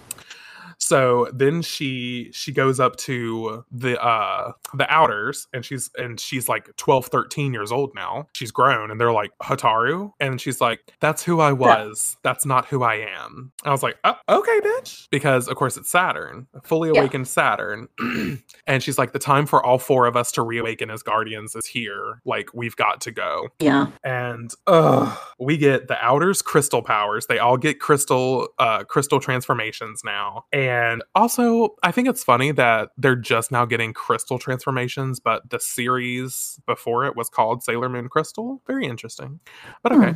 So 0.77 1.29
then 1.33 1.61
she 1.61 2.29
she 2.33 2.51
goes 2.51 2.79
up 2.79 2.95
to 2.97 3.63
the 3.71 4.01
uh 4.03 4.51
the 4.73 4.91
outers 4.93 5.47
and 5.53 5.65
she's 5.65 5.89
and 5.97 6.19
she's 6.19 6.47
like 6.49 6.75
12 6.77 7.05
13 7.07 7.53
years 7.53 7.71
old 7.71 7.91
now. 7.95 8.27
She's 8.33 8.51
grown 8.51 8.91
and 8.91 8.99
they're 8.99 9.11
like 9.11 9.31
Hotaru 9.43 10.11
and 10.19 10.39
she's 10.39 10.61
like 10.61 10.79
that's 10.99 11.23
who 11.23 11.39
I 11.39 11.51
was. 11.53 12.17
That's 12.23 12.45
not 12.45 12.65
who 12.67 12.83
I 12.83 12.95
am. 12.95 13.51
I 13.63 13.71
was 13.71 13.83
like, 13.83 13.97
oh, 14.03 14.15
"Okay, 14.29 14.59
bitch." 14.61 15.07
Because 15.09 15.47
of 15.47 15.55
course 15.55 15.77
it's 15.77 15.89
Saturn, 15.89 16.47
fully 16.63 16.91
Yeah. 16.93 16.99
awakened 16.99 17.27
Saturn. 17.27 17.87
and 18.67 18.83
she's 18.83 18.97
like 18.97 19.13
the 19.13 19.19
time 19.19 19.45
for 19.45 19.63
all 19.65 19.77
four 19.79 20.05
of 20.07 20.15
us 20.15 20.31
to 20.33 20.41
reawaken 20.41 20.89
as 20.89 21.01
guardians 21.03 21.55
is 21.55 21.65
here. 21.65 22.21
Like 22.25 22.49
we've 22.53 22.75
got 22.75 23.01
to 23.01 23.11
go 23.11 23.49
Yeah. 23.59 23.87
and 24.03 24.51
uh 24.67 25.15
we 25.39 25.57
get 25.57 25.87
the 25.87 25.97
outers 26.03 26.41
crystal 26.41 26.81
powers 26.81 27.25
they 27.27 27.39
all 27.39 27.57
get 27.57 27.79
crystal 27.79 28.47
uh 28.59 28.83
crystal 28.83 29.19
transformations 29.19 30.01
now 30.03 30.45
and 30.55 31.03
also 31.15 31.75
i 31.83 31.91
think 31.91 32.07
it's 32.07 32.23
funny 32.23 32.49
that 32.49 32.89
they're 32.97 33.15
just 33.15 33.51
now 33.51 33.65
getting 33.65 33.91
crystal 33.91 34.39
transformations 34.39 35.19
but 35.19 35.47
the 35.49 35.59
series 35.59 36.61
before 36.65 37.05
it 37.05 37.13
was 37.15 37.27
called 37.29 37.61
sailor 37.61 37.89
moon 37.89 38.07
crystal. 38.07 38.61
Very 38.65 38.85
interesting. 38.85 39.41
But 39.83 39.91
okay. 39.91 40.15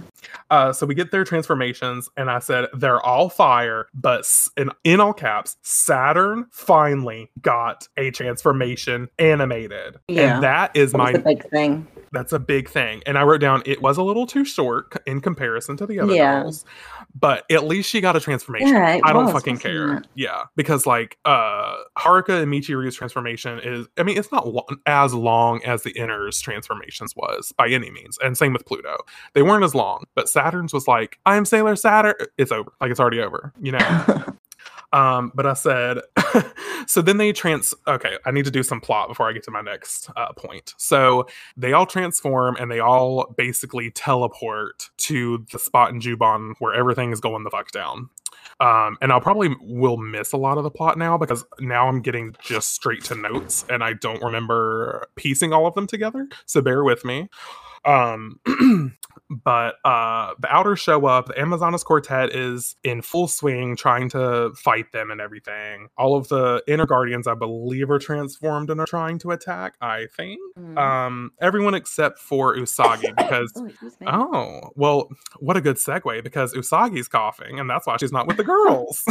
Uh 0.49 0.71
so 0.71 0.85
we 0.85 0.95
get 0.95 1.11
their 1.11 1.25
transformations 1.25 2.09
and 2.15 2.31
i 2.31 2.39
said 2.39 2.67
they're 2.73 3.01
all 3.01 3.29
fire 3.29 3.87
but 3.93 4.25
in, 4.55 4.69
in 4.85 5.01
all 5.01 5.13
caps 5.13 5.57
saturn 5.61 6.45
finally 6.51 7.29
got 7.41 7.87
a 7.97 8.11
transformation 8.11 9.09
animated. 9.19 9.97
Yeah. 10.07 10.35
and 10.35 10.43
that 10.43 10.71
is 10.73 10.93
That 10.93 10.97
my 10.97 11.11
big 11.17 11.49
thing. 11.49 11.85
That's 12.11 12.33
a 12.33 12.39
big 12.39 12.69
thing. 12.69 13.01
And 13.05 13.17
I 13.17 13.23
wrote 13.23 13.41
down 13.41 13.61
it 13.65 13.81
was 13.81 13.97
a 13.97 14.03
little 14.03 14.25
too 14.25 14.45
short 14.45 14.93
in 15.05 15.21
comparison 15.21 15.77
to 15.77 15.85
the 15.85 15.99
other 15.99 16.13
Yeah. 16.13 16.41
girls, 16.43 16.65
but 17.17 17.43
at 17.51 17.63
least 17.65 17.89
she 17.89 18.01
got 18.01 18.15
a 18.15 18.19
transformation. 18.19 18.69
Yeah, 18.69 18.99
I 19.03 19.13
don't 19.13 19.25
was, 19.25 19.33
fucking 19.33 19.57
care. 19.57 19.97
it? 19.97 20.07
Yeah, 20.15 20.43
because 20.55 20.85
like 20.85 21.17
uh 21.25 21.75
Haruka 21.97 22.43
and 22.43 22.51
Michiru's 22.51 22.95
transformation 22.95 23.59
is 23.63 23.87
I 23.97 24.03
mean 24.03 24.17
it's 24.17 24.31
not 24.31 24.47
lo- 24.47 24.65
as 24.85 25.13
long 25.13 25.63
as 25.63 25.83
the 25.83 25.91
Inner's 25.91 26.39
transformations 26.41 27.15
was 27.15 27.51
by 27.57 27.67
any 27.69 27.91
means. 27.91 28.17
And 28.23 28.37
same 28.37 28.53
with 28.53 28.65
Pluto. 28.65 28.97
They 29.33 29.41
weren't 29.41 29.63
as 29.63 29.75
long, 29.75 30.05
but 30.15 30.29
Saturn's 30.29 30.73
was 30.73 30.87
like 30.87 31.19
I'm 31.25 31.45
Sailor 31.45 31.75
Saturn. 31.75 32.15
It's 32.37 32.51
over. 32.51 32.71
Like 32.81 32.91
it's 32.91 32.99
already 32.99 33.19
over, 33.21 33.53
you 33.61 33.71
know. 33.73 34.23
Um, 34.91 35.31
but 35.35 35.45
I 35.45 35.53
said, 35.53 35.99
so 36.87 37.01
then 37.01 37.17
they 37.17 37.31
trans. 37.31 37.73
Okay, 37.87 38.17
I 38.25 38.31
need 38.31 38.45
to 38.45 38.51
do 38.51 38.63
some 38.63 38.81
plot 38.81 39.07
before 39.07 39.29
I 39.29 39.33
get 39.33 39.43
to 39.43 39.51
my 39.51 39.61
next 39.61 40.09
uh, 40.15 40.33
point. 40.33 40.73
So 40.77 41.27
they 41.55 41.73
all 41.73 41.85
transform 41.85 42.55
and 42.59 42.71
they 42.71 42.79
all 42.79 43.33
basically 43.37 43.91
teleport 43.91 44.89
to 44.97 45.45
the 45.51 45.59
spot 45.59 45.91
in 45.91 45.99
Juban 45.99 46.53
where 46.59 46.73
everything 46.73 47.11
is 47.11 47.19
going 47.19 47.43
the 47.43 47.51
fuck 47.51 47.71
down. 47.71 48.09
Um, 48.59 48.97
and 49.01 49.11
I'll 49.11 49.21
probably 49.21 49.55
will 49.61 49.97
miss 49.97 50.33
a 50.33 50.37
lot 50.37 50.57
of 50.57 50.63
the 50.63 50.71
plot 50.71 50.97
now 50.97 51.17
because 51.17 51.45
now 51.59 51.87
I'm 51.87 52.01
getting 52.01 52.35
just 52.41 52.73
straight 52.73 53.03
to 53.05 53.15
notes 53.15 53.65
and 53.69 53.83
I 53.83 53.93
don't 53.93 54.21
remember 54.21 55.07
piecing 55.15 55.53
all 55.53 55.65
of 55.65 55.75
them 55.75 55.87
together. 55.87 56.27
So 56.45 56.61
bear 56.61 56.83
with 56.83 57.05
me. 57.05 57.29
Um, 57.85 58.39
but 59.29 59.75
uh, 59.85 60.33
the 60.39 60.47
outers 60.49 60.79
show 60.79 61.05
up. 61.05 61.27
The 61.27 61.39
Amazonas 61.39 61.83
Quartet 61.83 62.35
is 62.35 62.75
in 62.83 63.01
full 63.01 63.27
swing, 63.27 63.75
trying 63.75 64.09
to 64.09 64.51
fight 64.55 64.91
them 64.91 65.11
and 65.11 65.21
everything. 65.21 65.89
All 65.97 66.15
of 66.15 66.27
the 66.29 66.63
inner 66.67 66.85
guardians, 66.85 67.27
I 67.27 67.35
believe, 67.35 67.89
are 67.91 67.99
transformed 67.99 68.69
and 68.69 68.79
are 68.79 68.87
trying 68.87 69.19
to 69.19 69.31
attack. 69.31 69.75
I 69.81 70.07
think. 70.15 70.39
Mm. 70.57 70.77
Um, 70.77 71.31
everyone 71.41 71.75
except 71.75 72.19
for 72.19 72.55
Usagi 72.55 73.15
because 73.17 73.51
oh, 74.05 74.07
oh, 74.07 74.69
well, 74.75 75.09
what 75.39 75.57
a 75.57 75.61
good 75.61 75.77
segue 75.77 76.23
because 76.23 76.53
Usagi's 76.53 77.07
coughing 77.07 77.59
and 77.59 77.69
that's 77.69 77.85
why 77.85 77.97
she's 77.97 78.11
not 78.11 78.27
with 78.27 78.37
the 78.37 78.43
girls 78.43 79.03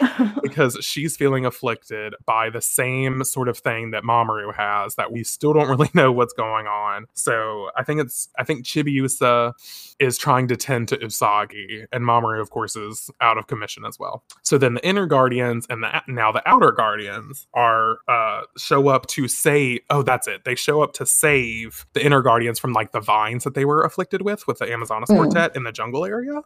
because 0.42 0.76
she's 0.80 1.16
feeling 1.16 1.46
afflicted 1.46 2.14
by 2.24 2.50
the 2.50 2.60
same 2.60 3.24
sort 3.24 3.48
of 3.48 3.58
thing 3.58 3.90
that 3.90 4.02
Mamoru 4.02 4.54
has 4.54 4.94
that 4.96 5.12
we 5.12 5.24
still 5.24 5.52
don't 5.52 5.68
really 5.68 5.90
know 5.94 6.12
what's 6.12 6.32
going 6.32 6.66
on. 6.66 7.06
So 7.14 7.70
I 7.78 7.84
think 7.84 8.00
it's 8.00 8.28
I 8.38 8.44
think 8.44 8.64
Chibiusa 8.64 9.54
is 10.00 10.18
trying 10.18 10.48
to 10.48 10.56
tend 10.56 10.88
to 10.88 10.96
Usagi, 10.98 11.86
and 11.92 12.04
Mamoru, 12.04 12.40
of 12.40 12.50
course, 12.50 12.76
is 12.76 13.10
out 13.20 13.38
of 13.38 13.46
commission 13.46 13.84
as 13.84 13.98
well. 13.98 14.24
So 14.42 14.58
then 14.58 14.74
the 14.74 14.86
inner 14.86 15.06
guardians 15.06 15.66
and 15.70 15.82
the 15.82 16.02
now 16.08 16.32
the 16.32 16.46
outer 16.46 16.72
guardians 16.72 17.46
are 17.54 17.98
uh 18.08 18.42
show 18.56 18.88
up 18.88 19.06
to 19.08 19.28
say, 19.28 19.80
oh, 19.90 20.02
that's 20.02 20.26
it. 20.26 20.44
They 20.44 20.54
show 20.54 20.82
up 20.82 20.92
to 20.94 21.06
save 21.06 21.86
the 21.92 22.04
inner 22.04 22.20
guardians 22.20 22.58
from 22.58 22.72
like 22.72 22.92
the 22.92 23.00
vines 23.00 23.44
that 23.44 23.54
they 23.54 23.64
were 23.64 23.82
afflicted 23.82 24.22
with 24.22 24.46
with 24.46 24.58
the 24.58 24.70
Amazonas 24.70 25.08
mm. 25.08 25.16
quartet 25.16 25.54
in 25.54 25.64
the 25.64 25.72
jungle 25.72 26.04
area. 26.04 26.42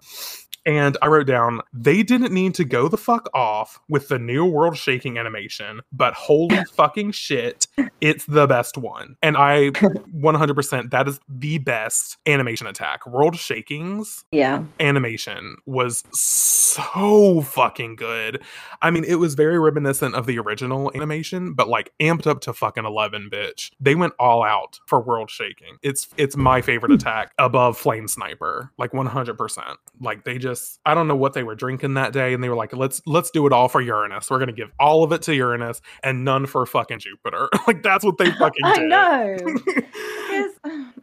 And 0.64 0.96
I 1.02 1.08
wrote 1.08 1.26
down, 1.26 1.60
they 1.72 2.02
didn't 2.02 2.32
need 2.32 2.54
to 2.54 2.64
go 2.64 2.86
the 2.86 2.96
fuck 2.96 3.28
off 3.34 3.80
with 3.88 4.08
the 4.08 4.18
new 4.18 4.44
world 4.44 4.76
shaking 4.76 5.18
animation, 5.18 5.80
but 5.92 6.14
holy 6.14 6.64
fucking 6.72 7.12
shit, 7.12 7.66
it's 8.00 8.26
the 8.26 8.46
best 8.46 8.78
one. 8.78 9.16
And 9.22 9.36
I 9.36 9.70
100%, 9.70 10.90
that 10.90 11.08
is 11.08 11.18
the 11.28 11.58
best 11.58 12.18
animation 12.26 12.66
attack. 12.66 13.06
World 13.06 13.36
Shakings 13.36 14.24
yeah. 14.32 14.64
animation 14.80 15.56
was 15.66 16.04
so 16.12 17.40
fucking 17.42 17.96
good. 17.96 18.42
I 18.80 18.90
mean, 18.90 19.04
it 19.04 19.16
was 19.16 19.34
very 19.34 19.58
reminiscent 19.58 20.14
of 20.14 20.26
the 20.26 20.38
original 20.38 20.90
animation, 20.94 21.54
but 21.54 21.68
like 21.68 21.92
amped 22.00 22.26
up 22.26 22.40
to 22.42 22.52
fucking 22.52 22.84
11, 22.84 23.30
bitch. 23.30 23.70
They 23.80 23.94
went 23.94 24.14
all 24.18 24.42
out 24.42 24.80
for 24.86 25.00
World 25.00 25.30
Shaking. 25.30 25.78
It's 25.82 26.08
it's 26.16 26.36
my 26.36 26.60
favorite 26.60 26.90
hmm. 26.90 26.96
attack 26.96 27.32
above 27.38 27.76
Flame 27.78 28.08
Sniper, 28.08 28.70
like 28.78 28.92
100%. 28.92 29.76
Like 30.00 30.24
they 30.24 30.38
just 30.38 30.80
I 30.84 30.94
don't 30.94 31.08
know 31.08 31.16
what 31.16 31.32
they 31.32 31.42
were 31.42 31.54
drinking 31.54 31.94
that 31.94 32.12
day, 32.12 32.34
and 32.34 32.42
they 32.42 32.48
were 32.48 32.56
like, 32.56 32.74
let's 32.74 33.00
let's 33.06 33.30
do 33.30 33.46
it 33.46 33.52
all 33.52 33.68
for 33.68 33.80
Uranus. 33.80 34.30
We're 34.30 34.38
gonna 34.38 34.52
give 34.52 34.70
all 34.78 35.04
of 35.04 35.12
it 35.12 35.22
to 35.22 35.34
Uranus 35.34 35.80
and 36.02 36.24
none 36.24 36.46
for 36.46 36.64
fucking 36.66 37.00
Jupiter. 37.00 37.48
like 37.66 37.82
that's 37.82 38.04
what 38.04 38.18
they 38.18 38.30
fucking 38.38 38.64
I 38.64 38.74
did. 38.74 38.88
know. 38.88 39.36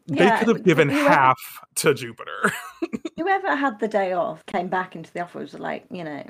they 0.10 0.26
yeah, 0.26 0.40
could 0.40 0.48
have 0.48 0.64
given 0.64 0.90
whoever, 0.90 1.10
half 1.10 1.38
to 1.76 1.94
Jupiter. 1.94 2.52
whoever 3.18 3.56
had 3.56 3.80
the 3.80 3.88
day 3.88 4.14
off 4.14 4.46
came 4.46 4.68
back 4.68 4.96
into 4.96 5.12
the 5.14 5.22
office 5.22 5.54
like, 5.54 5.86
you 5.92 6.04
know, 6.04 6.24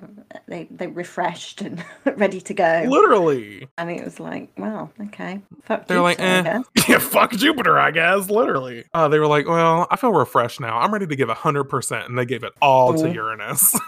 they 0.47 0.67
they 0.71 0.88
refreshed 0.88 1.61
and 1.61 1.84
ready 2.17 2.41
to 2.41 2.53
go. 2.53 2.86
Literally. 2.88 3.67
And 3.77 3.89
it 3.89 4.03
was 4.03 4.19
like, 4.19 4.49
well, 4.57 4.91
okay. 5.05 5.41
Fuck 5.63 5.88
They're 5.88 5.97
Jupiter, 5.97 6.01
like, 6.01 6.19
eh. 6.19 6.61
yeah, 6.89 6.99
fuck 6.99 7.32
Jupiter, 7.32 7.80
I 7.80 7.91
guess. 7.91 8.30
Literally. 8.30 8.86
Uh, 8.93 9.07
they 9.07 9.19
were 9.19 9.27
like, 9.27 9.47
well, 9.47 9.88
I 9.89 9.95
feel 9.95 10.11
refreshed 10.11 10.59
now. 10.59 10.77
I'm 10.80 10.91
ready 10.91 11.07
to 11.07 11.15
give 11.15 11.30
hundred 11.30 11.65
percent, 11.65 12.09
and 12.09 12.17
they 12.17 12.25
gave 12.25 12.43
it 12.43 12.53
all 12.61 12.93
to 12.93 13.09
Uranus. 13.09 13.80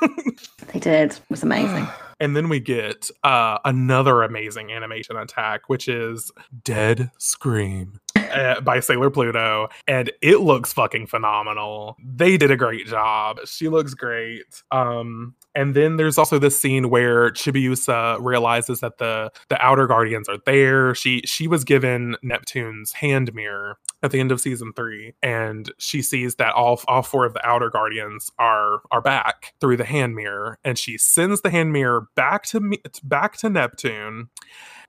they 0.72 0.80
did. 0.80 1.12
It 1.12 1.22
was 1.30 1.44
amazing. 1.44 1.88
And 2.22 2.38
then 2.38 2.50
we 2.50 2.60
get 2.60 3.10
uh, 3.24 3.58
another 3.66 4.22
amazing 4.22 4.72
animation 4.72 5.18
attack, 5.18 5.70
which 5.70 5.88
is 5.88 6.32
Dead 6.64 7.10
Scream. 7.18 8.00
Uh, 8.32 8.62
by 8.62 8.80
Sailor 8.80 9.10
Pluto, 9.10 9.70
and 9.88 10.12
it 10.22 10.40
looks 10.40 10.74
fucking 10.74 11.08
phenomenal. 11.08 11.98
They 12.04 12.38
did 12.38 12.52
a 12.52 12.58
great 12.58 12.88
job. 12.88 13.40
She 13.46 13.70
looks 13.70 13.94
great. 13.94 14.64
Um, 14.72 15.36
and 15.54 15.76
then 15.76 15.98
there's 15.98 16.18
also 16.18 16.40
this 16.40 16.60
scene 16.60 16.90
where 16.90 17.32
Chibiusa 17.32 18.18
realizes 18.22 18.80
that 18.80 18.98
the 18.98 19.32
the 19.50 19.64
outer 19.64 19.88
guardians 19.88 20.30
are 20.30 20.38
there. 20.46 20.96
She 20.96 21.22
she 21.26 21.48
was 21.48 21.64
given 21.64 22.16
Neptune's 22.24 22.94
hand 22.94 23.34
mirror 23.34 23.78
at 24.04 24.12
the 24.12 24.20
end 24.20 24.32
of 24.32 24.42
season 24.42 24.74
three, 24.74 25.14
and 25.22 25.72
she 25.78 26.02
sees 26.02 26.36
that 26.36 26.54
all 26.54 26.82
all 26.88 27.04
four 27.04 27.26
of 27.26 27.34
the 27.34 27.46
outer 27.46 27.70
guardians 27.70 28.32
are 28.40 28.82
are 28.92 29.02
back 29.02 29.54
through 29.60 29.78
the 29.78 29.86
hand 29.86 30.16
mirror, 30.16 30.58
and 30.64 30.78
she 30.78 30.98
sends 30.98 31.42
the 31.42 31.50
hand 31.50 31.74
mirror 31.74 32.08
back 32.16 32.44
to 32.44 32.60
me 32.60 32.78
back 33.04 33.38
to 33.38 33.50
Neptune 33.50 34.30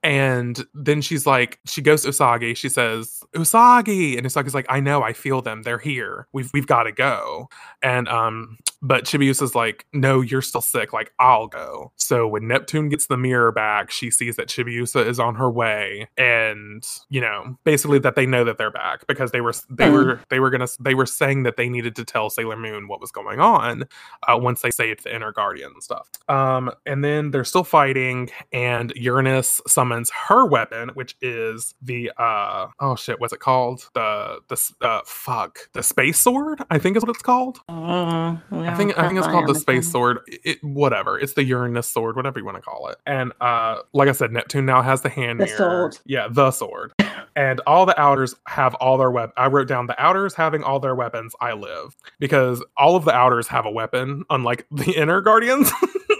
and 0.03 0.65
then 0.73 1.01
she's 1.01 1.25
like, 1.25 1.59
she 1.65 1.81
goes 1.81 2.03
to 2.03 2.09
Usagi. 2.09 2.55
She 2.57 2.67
says, 2.67 3.23
Usagi. 3.33 4.17
And 4.17 4.27
Usagi's 4.27 4.53
like, 4.53 4.65
I 4.67 4.81
know, 4.81 5.01
I 5.01 5.13
feel 5.13 5.41
them. 5.41 5.63
They're 5.63 5.79
here. 5.79 6.27
We've 6.33 6.51
we've 6.53 6.67
got 6.67 6.83
to 6.83 6.91
go. 6.91 7.49
And 7.81 8.09
um, 8.09 8.57
but 8.83 9.05
Chibiusa's 9.05 9.55
like, 9.55 9.85
no, 9.93 10.21
you're 10.21 10.41
still 10.41 10.61
sick. 10.61 10.93
Like, 10.93 11.11
I'll 11.19 11.47
go. 11.47 11.91
So 11.95 12.27
when 12.27 12.47
Neptune 12.47 12.89
gets 12.89 13.07
the 13.07 13.17
mirror 13.17 13.51
back, 13.51 13.89
she 13.89 14.11
sees 14.11 14.35
that 14.35 14.49
Chibiusa 14.49 15.07
is 15.07 15.19
on 15.19 15.35
her 15.35 15.49
way. 15.49 16.09
And, 16.17 16.85
you 17.09 17.21
know, 17.21 17.57
basically 17.63 17.99
that 17.99 18.15
they 18.15 18.25
know 18.25 18.43
that 18.43 18.57
they're 18.57 18.69
back 18.69 19.07
because 19.07 19.31
they 19.31 19.41
were 19.41 19.53
they 19.69 19.85
mm. 19.85 19.93
were 19.93 20.19
they 20.29 20.39
were 20.39 20.49
gonna 20.49 20.67
they 20.79 20.93
were 20.93 21.05
saying 21.05 21.43
that 21.43 21.57
they 21.57 21.69
needed 21.69 21.95
to 21.95 22.05
tell 22.05 22.29
Sailor 22.29 22.57
Moon 22.57 22.87
what 22.87 22.99
was 22.99 23.11
going 23.11 23.39
on 23.39 23.85
uh, 24.27 24.37
once 24.37 24.61
they 24.61 24.71
saved 24.71 25.03
the 25.03 25.15
inner 25.15 25.31
guardian 25.31 25.71
and 25.73 25.83
stuff. 25.83 26.09
Um, 26.27 26.71
and 26.85 27.03
then 27.03 27.31
they're 27.31 27.45
still 27.45 27.63
fighting, 27.63 28.29
and 28.51 28.91
Uranus 28.95 29.61
summons 29.65 29.93
summons 29.93 30.11
her 30.27 30.45
weapon, 30.45 30.89
which 30.93 31.15
is 31.21 31.75
the 31.81 32.11
uh 32.17 32.67
oh 32.79 32.95
shit, 32.95 33.19
what's 33.19 33.33
it 33.33 33.39
called? 33.39 33.89
The 33.93 34.39
the 34.47 34.59
uh 34.81 35.01
fuck 35.05 35.69
the 35.73 35.83
space 35.83 36.19
sword. 36.19 36.63
I 36.69 36.79
think 36.79 36.97
is 36.97 37.03
what 37.03 37.09
it's 37.09 37.21
called. 37.21 37.59
Uh, 37.69 38.37
I 38.73 38.77
think 38.77 38.97
I 38.97 39.07
think 39.07 39.19
it's 39.19 39.27
called 39.27 39.47
the 39.47 39.55
space 39.55 39.91
sword. 39.91 40.19
It, 40.27 40.63
whatever. 40.63 41.19
It's 41.19 41.33
the 41.33 41.43
Uranus 41.43 41.87
sword, 41.87 42.15
whatever 42.15 42.39
you 42.39 42.45
want 42.45 42.57
to 42.57 42.61
call 42.61 42.87
it. 42.89 42.97
And 43.05 43.31
uh 43.41 43.79
like 43.93 44.09
I 44.09 44.13
said, 44.13 44.31
Neptune 44.31 44.65
now 44.65 44.81
has 44.81 45.01
the 45.01 45.09
hand 45.09 45.39
the 45.39 45.45
mirror. 45.45 45.57
sword. 45.57 45.97
Yeah, 46.05 46.27
the 46.29 46.51
sword. 46.51 46.93
and 47.35 47.61
all 47.67 47.85
the 47.85 47.99
outers 47.99 48.35
have 48.47 48.75
all 48.75 48.97
their 48.97 49.11
weapons. 49.11 49.33
I 49.37 49.47
wrote 49.47 49.67
down 49.67 49.87
the 49.87 50.01
outers 50.01 50.33
having 50.33 50.63
all 50.63 50.79
their 50.79 50.95
weapons. 50.95 51.33
I 51.39 51.53
live 51.53 51.95
because 52.19 52.63
all 52.77 52.95
of 52.95 53.05
the 53.05 53.13
outers 53.13 53.47
have 53.47 53.65
a 53.65 53.71
weapon, 53.71 54.23
unlike 54.29 54.65
the 54.71 54.91
inner 54.97 55.21
guardians. 55.21 55.71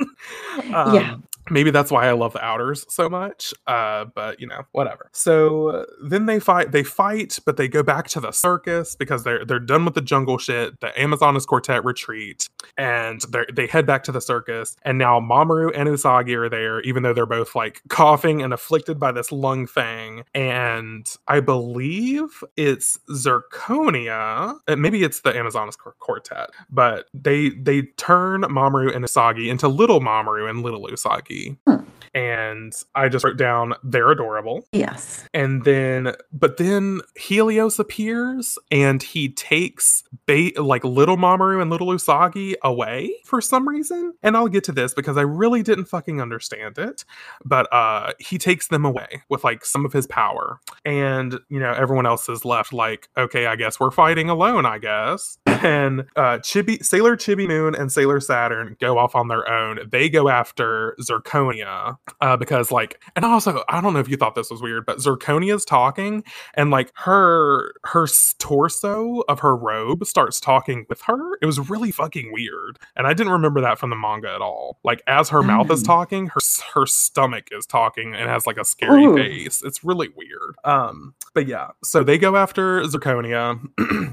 um, 0.73 0.95
yeah 0.95 1.15
maybe 1.49 1.71
that's 1.71 1.91
why 1.91 2.07
I 2.07 2.11
love 2.11 2.33
the 2.33 2.43
outers 2.43 2.85
so 2.89 3.09
much. 3.09 3.53
Uh, 3.67 4.05
but 4.05 4.39
you 4.39 4.47
know, 4.47 4.63
whatever. 4.71 5.09
So 5.13 5.69
uh, 5.69 5.85
then 6.07 6.25
they 6.25 6.39
fight. 6.39 6.71
They 6.71 6.83
fight, 6.83 7.39
but 7.45 7.57
they 7.57 7.67
go 7.67 7.83
back 7.83 8.07
to 8.09 8.19
the 8.19 8.31
circus 8.31 8.95
because 8.95 9.23
they're 9.23 9.45
they're 9.45 9.59
done 9.59 9.85
with 9.85 9.93
the 9.93 10.01
jungle 10.01 10.37
shit. 10.37 10.79
The 10.79 10.99
Amazonas 10.99 11.45
Quartet 11.45 11.83
retreat, 11.83 12.49
and 12.77 13.21
they 13.29 13.45
they 13.53 13.67
head 13.67 13.85
back 13.85 14.03
to 14.03 14.11
the 14.11 14.21
circus. 14.21 14.75
And 14.83 14.97
now 14.97 15.19
Mamoru 15.19 15.71
and 15.75 15.89
Usagi 15.89 16.35
are 16.35 16.49
there, 16.49 16.81
even 16.81 17.03
though 17.03 17.13
they're 17.13 17.25
both 17.25 17.55
like 17.55 17.81
coughing 17.89 18.41
and 18.41 18.53
afflicted 18.53 18.99
by 18.99 19.11
this 19.11 19.31
lung 19.31 19.67
thing. 19.67 20.23
And 20.33 21.07
I 21.27 21.39
believe 21.39 22.43
it's 22.55 22.97
Zirconia. 23.11 24.55
Uh, 24.67 24.75
maybe 24.75 25.03
it's 25.03 25.21
the 25.21 25.35
Amazonas 25.35 25.75
Quartet, 25.75 26.49
but 26.69 27.07
they 27.13 27.49
they 27.49 27.83
turn 27.97 28.41
Mamoru 28.43 28.95
and 28.95 29.03
Usagi 29.03 29.49
into 29.49 29.67
little 29.67 29.99
Mamoru 29.99 30.49
and 30.49 30.63
little 30.63 30.87
Usagi 30.87 31.32
Hmm. 31.67 31.83
And 32.15 32.73
I 32.93 33.09
just 33.09 33.25
wrote 33.25 33.37
down 33.37 33.73
they're 33.83 34.11
adorable. 34.11 34.67
Yes. 34.71 35.27
And 35.33 35.63
then, 35.63 36.13
but 36.31 36.57
then 36.57 37.01
Helios 37.15 37.79
appears 37.79 38.59
and 38.69 39.01
he 39.01 39.29
takes 39.29 40.03
ba- 40.27 40.51
like 40.57 40.83
little 40.83 41.17
Mamoru 41.17 41.59
and 41.59 41.71
little 41.71 41.87
Usagi 41.87 42.53
away 42.63 43.15
for 43.25 43.41
some 43.41 43.67
reason. 43.67 44.13
And 44.21 44.37
I'll 44.37 44.47
get 44.47 44.63
to 44.65 44.71
this 44.71 44.93
because 44.93 45.17
I 45.17 45.21
really 45.21 45.63
didn't 45.63 45.85
fucking 45.85 46.21
understand 46.21 46.77
it. 46.77 47.03
But 47.43 47.67
uh 47.73 48.13
he 48.19 48.37
takes 48.37 48.67
them 48.67 48.85
away 48.85 49.23
with 49.29 49.43
like 49.43 49.65
some 49.65 49.83
of 49.83 49.91
his 49.91 50.05
power. 50.05 50.59
And, 50.85 51.39
you 51.49 51.59
know, 51.59 51.71
everyone 51.71 52.05
else 52.05 52.29
is 52.29 52.45
left 52.45 52.73
like, 52.73 53.09
okay, 53.17 53.47
I 53.47 53.55
guess 53.55 53.79
we're 53.79 53.89
fighting 53.89 54.29
alone, 54.29 54.67
I 54.67 54.77
guess. 54.77 55.39
And 55.63 56.01
uh, 56.15 56.39
Chibi, 56.39 56.83
Sailor 56.83 57.15
Chibi 57.17 57.47
Moon 57.47 57.75
and 57.75 57.91
Sailor 57.91 58.19
Saturn 58.19 58.75
go 58.79 58.97
off 58.97 59.15
on 59.15 59.27
their 59.27 59.49
own. 59.49 59.79
They 59.89 60.09
go 60.09 60.29
after 60.29 60.95
Zirconia 61.01 61.97
uh, 62.21 62.37
because, 62.37 62.71
like, 62.71 63.01
and 63.15 63.25
also, 63.25 63.63
I 63.69 63.81
don't 63.81 63.93
know 63.93 63.99
if 63.99 64.09
you 64.09 64.17
thought 64.17 64.35
this 64.35 64.49
was 64.49 64.61
weird, 64.61 64.85
but 64.85 64.97
Zirconia's 64.97 65.65
talking, 65.65 66.23
and 66.55 66.71
like 66.71 66.91
her 66.95 67.73
her 67.85 68.07
torso 68.39 69.21
of 69.27 69.39
her 69.39 69.55
robe 69.55 70.05
starts 70.05 70.39
talking 70.39 70.85
with 70.89 71.01
her. 71.01 71.35
It 71.41 71.45
was 71.45 71.69
really 71.69 71.91
fucking 71.91 72.31
weird, 72.31 72.79
and 72.95 73.07
I 73.07 73.13
didn't 73.13 73.33
remember 73.33 73.61
that 73.61 73.79
from 73.79 73.89
the 73.89 73.95
manga 73.95 74.33
at 74.33 74.41
all. 74.41 74.79
Like, 74.83 75.01
as 75.07 75.29
her 75.29 75.41
mouth 75.43 75.69
is 75.71 75.83
Mm. 75.83 75.87
talking, 75.87 76.27
her 76.27 76.39
her 76.73 76.85
stomach 76.85 77.49
is 77.51 77.65
talking 77.65 78.13
and 78.13 78.29
has 78.29 78.45
like 78.47 78.57
a 78.57 78.65
scary 78.65 79.05
Ooh. 79.05 79.15
face. 79.15 79.61
It's 79.63 79.83
really 79.83 80.09
weird. 80.15 80.55
Um, 80.63 81.13
but 81.33 81.47
yeah, 81.47 81.69
so 81.83 82.03
they 82.03 82.17
go 82.17 82.35
after 82.35 82.81
Zirconia, 82.83 83.59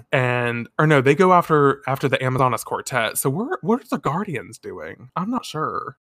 and 0.13 0.69
or 0.79 0.87
no, 0.87 1.01
they 1.01 1.15
go 1.15 1.30
after 1.33 1.83
after 1.87 2.09
the 2.09 2.23
Amazonas 2.23 2.65
Quartet. 2.65 3.19
So 3.19 3.31
where 3.31 3.59
what 3.63 3.81
are 3.81 3.89
the 3.91 3.99
Guardians 3.99 4.59
doing? 4.59 5.11
I'm 5.17 5.31
not 5.31 5.45
sure. 5.45 5.97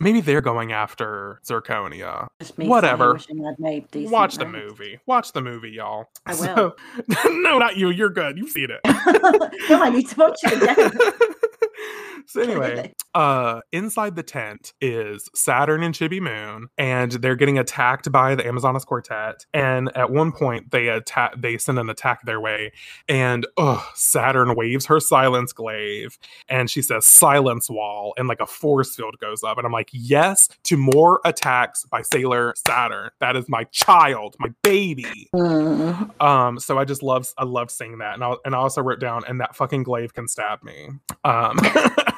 Maybe 0.00 0.20
they're 0.20 0.40
going 0.40 0.72
after 0.72 1.40
Zirconia. 1.44 2.28
Whatever. 2.56 3.18
sitting 3.18 3.36
here 3.38 3.46
wishing 3.46 3.46
I'd 3.46 3.58
made 3.58 3.90
decent 3.90 4.12
Watch 4.12 4.36
the 4.38 4.46
movie. 4.46 5.00
Watch 5.06 5.32
the 5.32 5.40
movie, 5.42 5.70
y'all. 5.70 6.06
I 6.26 6.34
So- 6.34 6.76
no, 7.26 7.58
not 7.58 7.76
you. 7.76 7.90
You're 7.90 8.10
good. 8.10 8.36
You've 8.38 8.50
seen 8.50 8.68
it. 8.70 8.80
no, 9.70 9.82
I 9.82 9.90
need 9.90 10.08
to 10.08 10.16
watch 10.16 10.38
it 10.44 10.62
again. 10.62 10.92
so 12.26 12.40
anyway, 12.40 12.92
uh 13.14 13.60
inside 13.72 14.16
the 14.16 14.22
tent 14.22 14.72
is 14.80 15.28
Saturn 15.34 15.82
and 15.82 15.94
Chibi 15.94 16.20
Moon 16.20 16.68
and 16.78 17.12
they're 17.12 17.36
getting 17.36 17.58
attacked 17.58 18.10
by 18.10 18.34
the 18.34 18.46
Amazonas 18.46 18.84
Quartet 18.84 19.46
and 19.52 19.94
at 19.96 20.10
one 20.10 20.32
point 20.32 20.70
they 20.70 20.88
attack 20.88 21.34
they 21.36 21.58
send 21.58 21.78
an 21.78 21.90
attack 21.90 22.24
their 22.24 22.40
way 22.40 22.72
and 23.08 23.46
Saturn 23.94 24.54
waves 24.54 24.86
her 24.86 25.00
silence 25.00 25.52
glaive 25.52 26.18
and 26.48 26.70
she 26.70 26.82
says 26.82 27.06
silence 27.06 27.68
wall 27.70 28.14
and 28.16 28.28
like 28.28 28.40
a 28.40 28.46
force 28.46 28.94
field 28.94 29.16
goes 29.20 29.42
up 29.42 29.58
and 29.58 29.66
I'm 29.66 29.72
like 29.72 29.90
yes 29.92 30.48
to 30.64 30.76
more 30.76 31.20
attacks 31.24 31.84
by 31.86 32.02
Sailor 32.02 32.54
Saturn 32.66 33.10
that 33.20 33.36
is 33.36 33.48
my 33.48 33.64
child 33.64 34.36
my 34.38 34.50
baby 34.62 35.28
Mm. 35.34 36.20
um, 36.22 36.58
so 36.58 36.78
I 36.78 36.84
just 36.84 37.02
love 37.02 37.26
I 37.36 37.44
love 37.44 37.70
seeing 37.70 37.98
that, 37.98 38.14
and 38.14 38.24
I 38.24 38.34
and 38.44 38.54
I 38.54 38.58
also 38.58 38.82
wrote 38.82 39.00
down, 39.00 39.22
and 39.28 39.40
that 39.40 39.56
fucking 39.56 39.82
glaive 39.82 40.14
can 40.14 40.28
stab 40.28 40.62
me. 40.62 40.88
Um, 41.24 41.58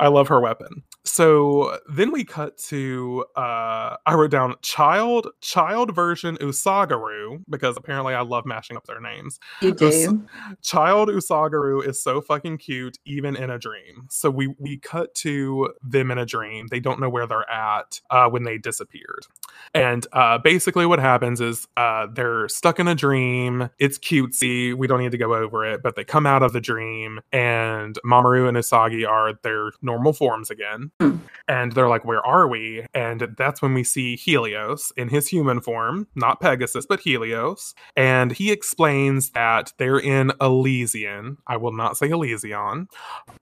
I 0.00 0.08
love 0.08 0.28
her 0.28 0.40
weapon. 0.40 0.82
So 1.04 1.78
then 1.88 2.12
we 2.12 2.24
cut 2.24 2.56
to 2.68 3.24
uh, 3.34 3.96
I 4.06 4.14
wrote 4.14 4.30
down 4.30 4.54
child 4.62 5.28
child 5.40 5.94
version 5.94 6.36
Usagaru 6.36 7.42
because 7.50 7.76
apparently 7.76 8.14
I 8.14 8.20
love 8.20 8.46
mashing 8.46 8.76
up 8.76 8.86
their 8.86 9.00
names. 9.00 9.40
You 9.60 9.72
Us- 9.72 9.78
do. 9.78 10.24
Child 10.62 11.08
Usagaru 11.08 11.84
is 11.86 12.00
so 12.00 12.20
fucking 12.20 12.58
cute, 12.58 12.98
even 13.04 13.34
in 13.34 13.50
a 13.50 13.58
dream. 13.58 14.06
So 14.10 14.30
we 14.30 14.54
we 14.58 14.78
cut 14.78 15.14
to 15.16 15.72
them 15.82 16.12
in 16.12 16.18
a 16.18 16.26
dream. 16.26 16.68
They 16.68 16.80
don't 16.80 17.00
know 17.00 17.08
where 17.08 17.26
they're 17.26 17.50
at 17.50 18.00
uh, 18.10 18.28
when 18.28 18.44
they 18.44 18.58
disappeared, 18.58 19.26
and 19.74 20.06
uh, 20.12 20.38
basically 20.38 20.86
what 20.86 21.00
happens 21.00 21.40
is 21.40 21.66
uh, 21.76 22.06
they're 22.12 22.48
stuck 22.48 22.78
in 22.78 22.86
a 22.86 22.94
dream. 22.94 23.70
It's 23.80 23.98
cutesy. 23.98 24.72
We 24.72 24.86
don't 24.86 25.00
need 25.00 25.12
to 25.12 25.18
go 25.18 25.34
over 25.34 25.64
it, 25.66 25.82
but 25.82 25.96
they 25.96 26.04
come 26.04 26.26
out 26.26 26.44
of 26.44 26.52
the 26.52 26.60
dream, 26.60 27.20
and 27.32 27.98
Mamoru 28.06 28.46
and 28.46 28.56
Usagi 28.56 29.06
are 29.08 29.34
their 29.42 29.72
normal 29.82 30.12
forms 30.12 30.48
again. 30.50 30.91
Hmm. 31.00 31.16
And 31.48 31.72
they're 31.72 31.88
like, 31.88 32.04
Where 32.04 32.24
are 32.24 32.46
we? 32.46 32.86
And 32.94 33.34
that's 33.36 33.60
when 33.60 33.74
we 33.74 33.84
see 33.84 34.16
Helios 34.16 34.92
in 34.96 35.08
his 35.08 35.28
human 35.28 35.60
form, 35.60 36.06
not 36.14 36.40
Pegasus, 36.40 36.86
but 36.86 37.00
Helios. 37.00 37.74
And 37.96 38.32
he 38.32 38.52
explains 38.52 39.30
that 39.30 39.72
they're 39.78 39.98
in 39.98 40.32
Elysian. 40.40 41.38
I 41.46 41.56
will 41.56 41.72
not 41.72 41.96
say 41.96 42.08
Elysion. 42.08 42.86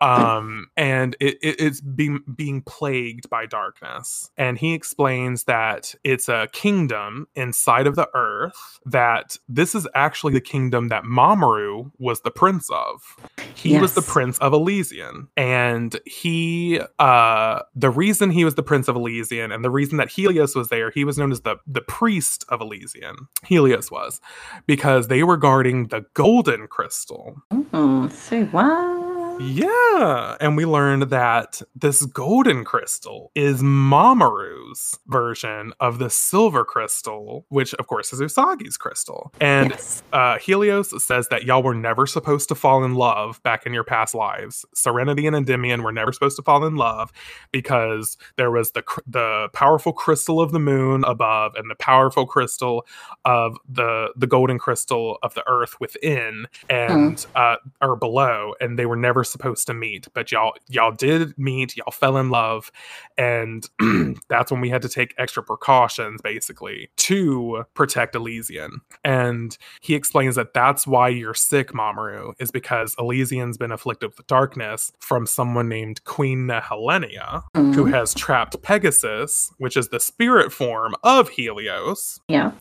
Um, 0.01 0.69
and 0.77 1.17
it, 1.21 1.39
it, 1.43 1.61
it's 1.61 1.81
being, 1.81 2.21
being 2.35 2.63
plagued 2.63 3.29
by 3.29 3.47
darkness. 3.47 4.31
And 4.37 4.59
he 4.59 4.75
explains 4.75 5.45
that 5.45 5.95
it's 6.05 6.29
a 6.29 6.49
kingdom 6.53 7.29
inside 7.35 7.87
of 7.87 7.97
the 7.97 8.09
earth, 8.15 8.81
that 8.87 9.37
this 9.49 9.75
is 9.75 9.87
actually 9.95 10.33
the 10.33 10.41
kingdom 10.41 10.89
that 10.89 11.05
Mamoru 11.05 11.91
was 11.99 12.23
the 12.23 12.31
prince 12.31 12.69
of. 12.71 13.17
He 13.55 13.79
was 13.79 13.95
the 13.95 14.03
prince 14.03 14.39
of 14.39 14.53
Elysian. 14.53 15.29
And 15.37 15.99
he, 16.07 16.81
uh, 16.99 17.40
the 17.75 17.91
reason 17.91 18.31
he 18.31 18.45
was 18.45 18.55
the 18.55 18.63
prince 18.63 18.89
of 18.89 18.97
Elysian 18.97 19.53
and 19.53 19.65
the 19.65 19.71
reason 19.71 19.99
that 19.99 20.11
Helios 20.11 20.55
was 20.55 20.69
there, 20.69 20.91
he 20.91 21.05
was 21.05 21.19
known 21.19 21.33
as 21.33 21.41
the, 21.43 21.57
the 21.67 21.81
priest 21.83 22.45
of 22.49 22.61
Elysian. 22.61 23.17
Helios 23.45 23.91
was 23.91 24.21
because 24.67 25.09
they 25.09 25.23
were 25.23 25.37
guarding 25.37 25.89
the 25.89 26.05
golden 26.15 26.67
crystal. 26.67 27.37
Mm, 27.53 28.11
so 28.11 28.45
what? 28.47 29.00
Yeah, 29.43 30.37
and 30.39 30.55
we 30.55 30.67
learned 30.67 31.05
that 31.05 31.63
this 31.75 32.05
golden 32.05 32.63
crystal 32.63 33.33
is 33.35 33.63
Mamoru's 33.63 34.99
version 35.07 35.73
of 35.81 35.99
the 35.99 36.11
silver 36.11 36.63
crystal, 36.63 37.47
which 37.49 37.73
of 37.75 37.87
course 37.87 38.13
is 38.13 38.21
Usagi's 38.21 38.77
crystal. 38.77 39.33
And 39.41 39.71
yes. 39.71 40.03
uh, 40.13 40.39
Helios 40.39 40.93
says 41.03 41.29
that 41.29 41.45
y'all 41.45 41.63
were 41.63 41.75
never 41.75 42.07
supposed 42.07 42.49
to 42.51 42.55
fall 42.55 42.85
in 42.85 42.97
love 42.97 43.43
back 43.43 43.65
in 43.65 43.73
your 43.73 43.83
past 43.83 44.15
lives. 44.15 44.67
Serenity 44.75 45.27
and 45.27 45.35
Endymion 45.35 45.83
were 45.83 45.93
never 45.93 46.13
supposed 46.13 46.37
to 46.37 46.43
fall 46.43 46.67
in 46.67 46.77
love 46.77 47.11
because 47.51 48.19
there 48.37 48.51
was 48.51 48.73
the 48.73 48.83
cr- 48.83 49.01
the 49.07 49.49
powerful 49.55 49.95
crystal 49.95 50.41
of 50.41 50.53
the 50.53 50.59
moon 50.59 51.03
above 51.05 51.55
and 51.55 51.71
the 51.71 51.77
powerful 51.77 52.27
crystal 52.27 52.87
of 53.25 53.57
the 53.67 54.13
the 54.17 54.27
golden 54.27 54.59
crystal 54.59 55.19
of 55.23 55.33
the 55.33 55.43
earth 55.49 55.81
within 55.81 56.45
and 56.69 57.25
uh, 57.35 57.57
or 57.81 57.97
below, 57.97 58.55
and 58.61 58.79
they 58.79 58.85
were 58.85 58.97
never 58.97 59.25
supposed 59.31 59.67
to 59.69 59.75
meet. 59.75 60.09
But 60.15 60.31
y'all 60.33 60.53
y'all 60.69 60.93
did 60.93 61.37
meet. 61.39 61.77
Y'all 61.77 61.91
fell 61.93 62.17
in 62.17 62.31
love, 62.31 62.71
and 63.19 63.69
that's 64.29 64.51
when 64.51 64.61
we 64.61 64.71
had 64.71 64.83
to 64.83 64.89
take 64.89 65.15
extra 65.19 65.43
precautions, 65.43 66.21
basically, 66.23 66.91
to 66.97 67.65
protect 67.75 68.15
Elysian. 68.15 68.81
And 69.05 69.57
he 69.81 69.95
explains 69.95 70.37
that 70.37 70.55
that's 70.55 70.87
why 70.87 71.09
you're 71.09 71.35
sick, 71.35 71.73
Mamoru, 71.73 72.33
is 72.39 72.51
because 72.51 72.95
Elysian's 72.99 73.57
been 73.59 73.73
afflicted 73.73 74.11
with 74.17 74.27
darkness 74.27 74.93
from 75.01 75.27
someone 75.27 75.69
named 75.69 76.05
Queen 76.05 76.47
Nehelenia, 76.47 77.43
who 77.55 77.85
Mm, 77.87 77.91
has 77.93 78.15
trapped 78.15 78.61
Pegasus, 78.63 79.53
which 79.59 79.77
is 79.77 79.89
the 79.89 80.01
spirit 80.01 80.53
form 80.53 80.95
of 81.03 81.29
Helios. 81.31 82.21
yeah. 82.29 82.53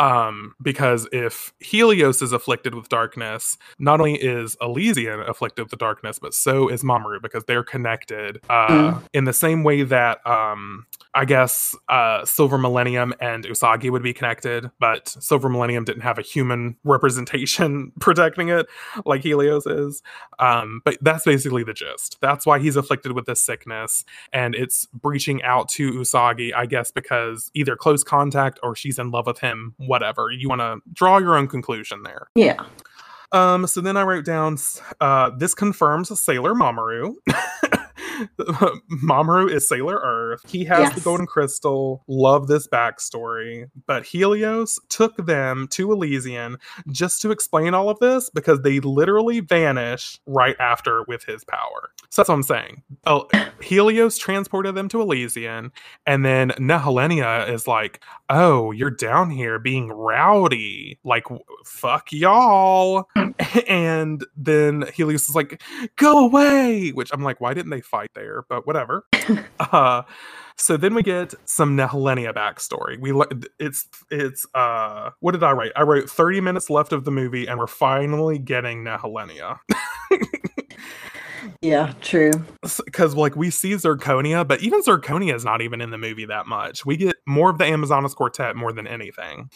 Um, 0.00 0.54
because 0.62 1.06
if 1.12 1.52
Helios 1.60 2.22
is 2.22 2.32
afflicted 2.32 2.74
with 2.74 2.88
darkness, 2.88 3.58
not 3.78 4.00
only 4.00 4.14
is 4.14 4.56
Elysian 4.62 5.20
afflicted 5.20 5.70
with 5.70 5.78
darkness, 5.78 6.18
but 6.18 6.32
so 6.32 6.68
is 6.68 6.82
Mamoru 6.82 7.20
because 7.20 7.44
they're 7.44 7.62
connected 7.62 8.40
uh, 8.48 8.98
in 9.12 9.24
the 9.24 9.34
same 9.34 9.62
way 9.62 9.82
that 9.82 10.26
um, 10.26 10.86
I 11.14 11.24
guess 11.24 11.74
uh, 11.88 12.24
Silver 12.24 12.56
Millennium 12.56 13.12
and 13.20 13.44
Usagi 13.44 13.90
would 13.90 14.02
be 14.02 14.12
connected, 14.12 14.70
but 14.78 15.08
Silver 15.08 15.48
Millennium 15.48 15.84
didn't 15.84 16.02
have 16.02 16.18
a 16.18 16.22
human 16.22 16.76
representation 16.84 17.92
protecting 18.00 18.48
it 18.48 18.66
like 19.04 19.22
Helios 19.22 19.66
is. 19.66 20.02
Um, 20.38 20.82
but 20.84 20.98
that's 21.00 21.24
basically 21.24 21.64
the 21.64 21.74
gist. 21.74 22.18
That's 22.20 22.46
why 22.46 22.58
he's 22.58 22.76
afflicted 22.76 23.12
with 23.12 23.26
this 23.26 23.40
sickness, 23.40 24.04
and 24.32 24.54
it's 24.54 24.86
breaching 24.86 25.42
out 25.42 25.68
to 25.70 25.90
Usagi, 25.92 26.54
I 26.54 26.66
guess, 26.66 26.90
because 26.90 27.50
either 27.54 27.76
close 27.76 28.04
contact 28.04 28.60
or 28.62 28.76
she's 28.76 28.98
in 28.98 29.10
love 29.10 29.26
with 29.26 29.40
him. 29.40 29.74
Whatever 29.78 30.30
you 30.30 30.48
want 30.48 30.60
to 30.60 30.78
draw 30.92 31.18
your 31.18 31.36
own 31.36 31.48
conclusion 31.48 32.02
there. 32.04 32.28
Yeah. 32.34 32.62
Um, 33.32 33.66
so 33.66 33.80
then 33.80 33.96
I 33.96 34.02
wrote 34.02 34.24
down 34.24 34.58
uh, 35.00 35.30
this 35.30 35.54
confirms 35.54 36.18
Sailor 36.20 36.54
Mamoru. 36.54 37.14
Mamoru 39.04 39.50
is 39.50 39.68
Sailor 39.68 40.00
Earth. 40.02 40.42
He 40.46 40.64
has 40.64 40.92
the 40.94 41.00
golden 41.00 41.26
crystal. 41.26 42.04
Love 42.08 42.46
this 42.46 42.66
backstory. 42.68 43.70
But 43.86 44.04
Helios 44.04 44.80
took 44.88 45.16
them 45.26 45.68
to 45.72 45.92
Elysian 45.92 46.56
just 46.90 47.20
to 47.22 47.30
explain 47.30 47.74
all 47.74 47.88
of 47.88 47.98
this 47.98 48.30
because 48.30 48.62
they 48.62 48.80
literally 48.80 49.40
vanish 49.40 50.20
right 50.26 50.56
after 50.58 51.04
with 51.04 51.24
his 51.24 51.44
power. 51.44 51.90
So 52.10 52.22
that's 52.22 52.28
what 52.28 52.34
I'm 52.34 52.42
saying. 52.42 52.82
Oh, 53.06 53.28
Helios 53.62 54.18
transported 54.18 54.74
them 54.74 54.88
to 54.88 55.00
Elysian, 55.00 55.70
and 56.06 56.24
then 56.24 56.50
Nehelenia 56.50 57.48
is 57.48 57.66
like, 57.66 58.02
"Oh, 58.28 58.72
you're 58.72 58.90
down 58.90 59.30
here 59.30 59.58
being 59.58 59.88
rowdy, 59.88 60.98
like 61.04 61.24
fuck 61.64 62.10
y'all." 62.10 63.08
and 63.68 64.24
then 64.36 64.86
Helios 64.94 65.28
is 65.28 65.34
like, 65.34 65.62
"Go 65.96 66.26
away," 66.26 66.90
which 66.90 67.10
I'm 67.12 67.22
like, 67.22 67.40
"Why 67.40 67.54
didn't 67.54 67.70
they 67.70 67.80
fight 67.80 68.09
there?" 68.14 68.44
But 68.48 68.66
whatever. 68.66 69.06
uh, 69.60 70.02
so 70.56 70.76
then 70.76 70.94
we 70.94 71.02
get 71.02 71.34
some 71.46 71.76
Nehelenia 71.76 72.34
backstory. 72.34 73.00
We 73.00 73.12
le- 73.12 73.28
it's 73.58 73.88
it's 74.10 74.46
uh 74.54 75.10
what 75.20 75.32
did 75.32 75.42
I 75.42 75.52
write? 75.52 75.72
I 75.76 75.82
wrote 75.82 76.10
30 76.10 76.40
minutes 76.40 76.68
left 76.70 76.92
of 76.92 77.04
the 77.04 77.10
movie, 77.10 77.46
and 77.46 77.58
we're 77.58 77.66
finally 77.66 78.38
getting 78.38 78.84
Nehelenia. 78.84 79.58
Yeah, 81.62 81.92
true. 82.00 82.32
Because 82.62 83.14
like 83.14 83.36
we 83.36 83.50
see 83.50 83.72
Zirconia, 83.72 84.48
but 84.48 84.62
even 84.62 84.82
Zirconia 84.82 85.34
is 85.34 85.44
not 85.44 85.60
even 85.60 85.82
in 85.82 85.90
the 85.90 85.98
movie 85.98 86.24
that 86.24 86.46
much. 86.46 86.86
We 86.86 86.96
get 86.96 87.16
more 87.26 87.50
of 87.50 87.58
the 87.58 87.64
Amazonas 87.64 88.14
Quartet 88.14 88.56
more 88.56 88.72
than 88.72 88.86
anything. 88.86 89.50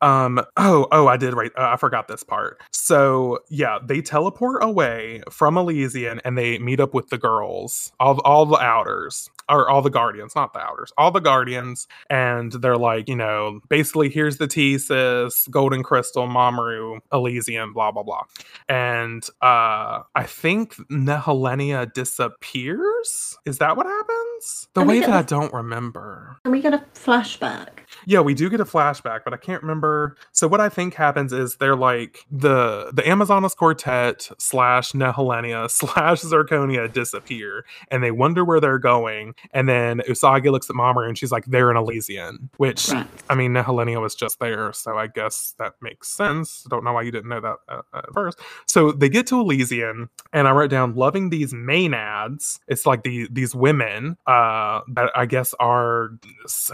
Um. 0.00 0.40
Oh. 0.56 0.88
Oh. 0.90 1.06
I 1.06 1.18
did 1.18 1.34
right. 1.34 1.52
Uh, 1.58 1.70
I 1.72 1.76
forgot 1.76 2.08
this 2.08 2.22
part. 2.22 2.62
So 2.72 3.40
yeah, 3.50 3.78
they 3.82 4.00
teleport 4.00 4.62
away 4.64 5.22
from 5.30 5.58
Elysian 5.58 6.20
and 6.24 6.38
they 6.38 6.58
meet 6.58 6.80
up 6.80 6.94
with 6.94 7.10
the 7.10 7.18
girls, 7.18 7.92
all 8.00 8.18
all 8.20 8.46
the 8.46 8.56
outers 8.58 9.28
or 9.50 9.68
all 9.68 9.82
the 9.82 9.90
guardians, 9.90 10.34
not 10.34 10.52
the 10.52 10.60
outers, 10.60 10.92
all 10.96 11.10
the 11.10 11.20
guardians, 11.20 11.86
and 12.08 12.52
they're 12.52 12.76
like, 12.78 13.08
you 13.08 13.16
know, 13.16 13.60
basically 13.68 14.08
here's 14.08 14.38
the 14.38 14.46
Thesis, 14.46 15.48
Golden 15.50 15.82
Crystal, 15.82 16.26
Mamoru, 16.28 17.00
Elysian, 17.12 17.72
blah 17.72 17.90
blah 17.90 18.02
blah, 18.02 18.22
and 18.68 19.24
uh, 19.42 20.02
I 20.14 20.24
think 20.24 20.76
Nehelenia 20.90 21.92
disappears. 21.92 23.36
Is 23.44 23.58
that 23.58 23.76
what 23.76 23.86
happens? 23.86 24.68
The 24.74 24.82
we 24.82 24.86
way 24.88 25.00
that 25.00 25.10
I 25.10 25.22
the- 25.22 25.28
don't 25.28 25.52
remember. 25.52 26.36
And 26.44 26.52
we 26.52 26.60
get 26.62 26.72
a 26.74 26.84
flashback? 26.94 27.68
Yeah, 28.06 28.20
we 28.20 28.34
do 28.34 28.48
get 28.48 28.60
a 28.60 28.64
flashback, 28.64 29.20
but 29.24 29.34
I 29.34 29.36
can't 29.36 29.62
remember. 29.62 30.16
So 30.32 30.46
what 30.48 30.60
I 30.60 30.68
think 30.68 30.94
happens 30.94 31.32
is 31.32 31.56
they're 31.56 31.76
like 31.76 32.24
the 32.30 32.90
the 32.92 33.06
Amazonas 33.08 33.54
Quartet 33.54 34.30
slash 34.38 34.92
Nehelenia 34.92 35.70
slash 35.70 36.22
Zirconia 36.22 36.92
disappear, 36.92 37.64
and 37.90 38.02
they 38.02 38.10
wonder 38.10 38.44
where 38.44 38.60
they're 38.60 38.78
going. 38.78 39.34
And 39.52 39.68
then 39.68 40.00
Usagi 40.08 40.50
looks 40.50 40.68
at 40.70 40.76
Mamoru 40.76 41.08
and 41.08 41.16
she's 41.18 41.32
like, 41.32 41.44
"They're 41.46 41.70
in 41.70 41.76
Elysian," 41.76 42.50
which 42.58 42.88
Right. 42.90 43.06
I 43.28 43.34
mean, 43.34 43.52
Nehelenia 43.52 44.00
was 44.00 44.14
just 44.14 44.38
there, 44.40 44.72
so 44.72 44.96
I 44.98 45.06
guess 45.06 45.54
that 45.58 45.74
makes 45.80 46.08
sense. 46.08 46.64
I 46.66 46.68
don't 46.70 46.84
know 46.84 46.92
why 46.92 47.02
you 47.02 47.10
didn't 47.10 47.28
know 47.30 47.40
that 47.40 47.56
uh, 47.68 47.82
at 47.94 48.12
first. 48.12 48.38
So 48.66 48.92
they 48.92 49.08
get 49.08 49.26
to 49.28 49.40
Elysian, 49.40 50.08
and 50.32 50.48
I 50.48 50.52
wrote 50.52 50.70
down 50.70 50.94
loving 50.94 51.30
these 51.30 51.52
Maenads. 51.52 52.58
It's 52.68 52.86
like 52.86 53.02
the 53.02 53.28
these 53.30 53.54
women 53.54 54.16
uh, 54.26 54.80
that 54.94 55.10
I 55.14 55.26
guess 55.26 55.54
are 55.60 56.10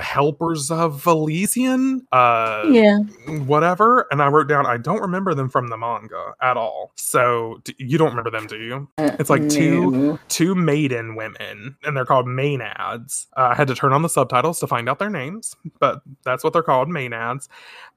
helpers 0.01 0.71
of 0.71 1.07
Elysian, 1.07 2.07
uh, 2.13 2.65
Yeah. 2.69 2.99
whatever. 3.47 4.07
And 4.11 4.23
I 4.23 4.29
wrote 4.29 4.49
down 4.49 4.67
I 4.67 4.77
don't 4.77 5.01
remember 5.01 5.35
them 5.35 5.49
from 5.49 5.69
the 5.69 5.77
manga 5.77 6.35
at 6.41 6.57
all. 6.57 6.93
So 6.97 7.61
you 7.79 7.99
don't 7.99 8.11
remember 8.11 8.31
them, 8.31 8.47
do 8.47 8.59
you? 8.59 8.89
It's 8.99 9.31
like 9.31 9.49
two- 9.49 10.19
two 10.29 10.55
maiden 10.55 11.17
women, 11.17 11.77
and 11.85 11.97
they're 11.97 12.05
called 12.05 12.27
Maenads. 12.47 13.27
Uh, 13.37 13.49
I 13.53 13.55
had 13.55 13.69
to 13.69 13.75
turn 13.75 13.93
on 13.93 14.03
the 14.03 14.09
subtitles 14.09 14.61
to 14.61 14.67
find 14.67 14.89
out 14.89 14.99
their 14.99 15.11
names, 15.11 15.55
but 15.79 16.03
that's 16.25 16.45
what 16.45 16.53
they're 16.53 16.63
called, 16.63 16.89
Maenads. 16.89 17.49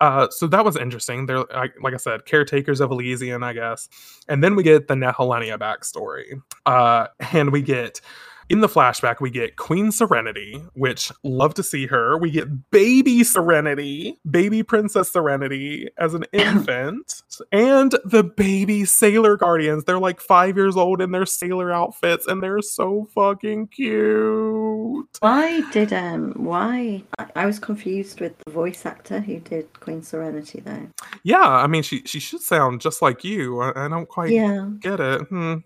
Uh, 0.01 0.29
so 0.29 0.47
that 0.47 0.65
was 0.65 0.75
interesting. 0.75 1.25
They're 1.25 1.39
like, 1.39 1.73
like 1.81 1.93
I 1.93 1.97
said, 1.97 2.25
caretakers 2.25 2.81
of 2.81 2.91
Elysian, 2.91 3.43
I 3.43 3.53
guess. 3.53 3.89
And 4.27 4.43
then 4.43 4.55
we 4.55 4.63
get 4.63 4.87
the 4.87 4.95
Nehelenia 4.95 5.57
backstory, 5.57 6.41
uh, 6.65 7.07
and 7.33 7.51
we 7.51 7.61
get. 7.61 8.01
In 8.49 8.61
the 8.61 8.67
flashback, 8.67 9.17
we 9.21 9.29
get 9.29 9.57
Queen 9.57 9.91
Serenity, 9.91 10.59
which 10.73 11.11
love 11.23 11.53
to 11.53 11.61
see 11.61 11.85
her. 11.85 12.17
We 12.17 12.31
get 12.31 12.71
baby 12.71 13.23
Serenity, 13.23 14.17
baby 14.29 14.63
Princess 14.63 15.11
Serenity 15.13 15.87
as 15.99 16.15
an 16.15 16.25
infant, 16.33 17.21
and 17.51 17.95
the 18.05 18.23
baby 18.23 18.85
Sailor 18.85 19.37
Guardians. 19.37 19.83
They're 19.83 19.99
like 19.99 20.19
five 20.19 20.57
years 20.57 20.75
old 20.75 20.99
in 20.99 21.11
their 21.11 21.27
sailor 21.27 21.71
outfits, 21.71 22.25
and 22.25 22.41
they're 22.41 22.63
so 22.63 23.07
fucking 23.13 23.67
cute. 23.67 25.07
Why 25.19 25.61
did 25.71 25.93
um 25.93 26.33
why 26.35 27.03
I, 27.19 27.27
I 27.35 27.45
was 27.45 27.59
confused 27.59 28.19
with 28.19 28.33
the 28.39 28.51
voice 28.51 28.83
actor 28.83 29.19
who 29.19 29.39
did 29.41 29.79
Queen 29.79 30.01
Serenity 30.01 30.61
though. 30.61 30.87
Yeah, 31.23 31.47
I 31.47 31.67
mean, 31.67 31.83
she 31.83 32.01
she 32.05 32.19
should 32.19 32.41
sound 32.41 32.81
just 32.81 33.03
like 33.03 33.23
you. 33.23 33.59
I, 33.61 33.85
I 33.85 33.87
don't 33.87 34.09
quite 34.09 34.31
Yeah, 34.31 34.69
get 34.79 34.99
it. 34.99 35.21
Hmm. 35.27 35.57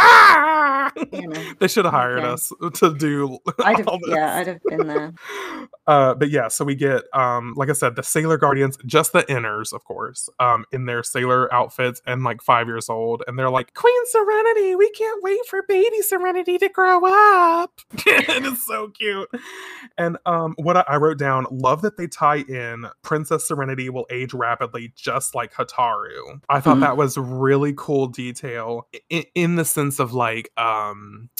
you 1.12 1.28
know. 1.28 1.52
they 1.58 1.68
should 1.68 1.84
have 1.84 1.94
hired 1.94 2.09
Okay. 2.18 2.26
us 2.26 2.52
to 2.74 2.94
do 2.94 3.38
I'd 3.64 3.78
have 3.78 3.88
yeah, 4.08 4.36
I'd 4.36 4.46
have 4.46 4.62
been 4.64 4.86
there. 4.86 5.12
Uh, 5.86 6.14
but 6.14 6.30
yeah, 6.30 6.46
so 6.46 6.64
we 6.64 6.76
get, 6.76 7.02
um, 7.12 7.52
like 7.56 7.68
I 7.68 7.72
said, 7.72 7.96
the 7.96 8.04
Sailor 8.04 8.36
Guardians, 8.36 8.78
just 8.86 9.12
the 9.12 9.24
inners, 9.24 9.72
of 9.72 9.82
course, 9.82 10.28
um, 10.38 10.64
in 10.70 10.84
their 10.86 11.02
sailor 11.02 11.52
outfits 11.52 12.00
and 12.06 12.22
like 12.22 12.42
five 12.42 12.68
years 12.68 12.88
old, 12.88 13.24
and 13.26 13.36
they're 13.36 13.50
like, 13.50 13.74
Queen 13.74 14.06
Serenity, 14.06 14.76
we 14.76 14.88
can't 14.90 15.20
wait 15.20 15.44
for 15.48 15.62
baby 15.66 16.00
Serenity 16.02 16.58
to 16.58 16.68
grow 16.68 17.00
up. 17.04 17.72
and 18.06 18.46
it's 18.46 18.64
so 18.68 18.88
cute. 18.90 19.28
And 19.98 20.16
um, 20.26 20.54
what 20.58 20.76
I, 20.76 20.84
I 20.86 20.96
wrote 20.98 21.18
down, 21.18 21.46
love 21.50 21.82
that 21.82 21.96
they 21.96 22.06
tie 22.06 22.44
in 22.48 22.86
Princess 23.02 23.48
Serenity 23.48 23.90
will 23.90 24.06
age 24.12 24.32
rapidly, 24.32 24.92
just 24.94 25.34
like 25.34 25.52
Hotaru. 25.52 26.40
I 26.48 26.60
thought 26.60 26.76
Mhm. 26.76 26.80
that 26.82 26.96
was 26.96 27.18
really 27.18 27.74
cool 27.76 28.06
detail 28.06 28.86
in, 29.08 29.24
in 29.34 29.56
the 29.56 29.64
sense 29.64 29.98
of 29.98 30.12
like, 30.12 30.50
um, 30.56 31.30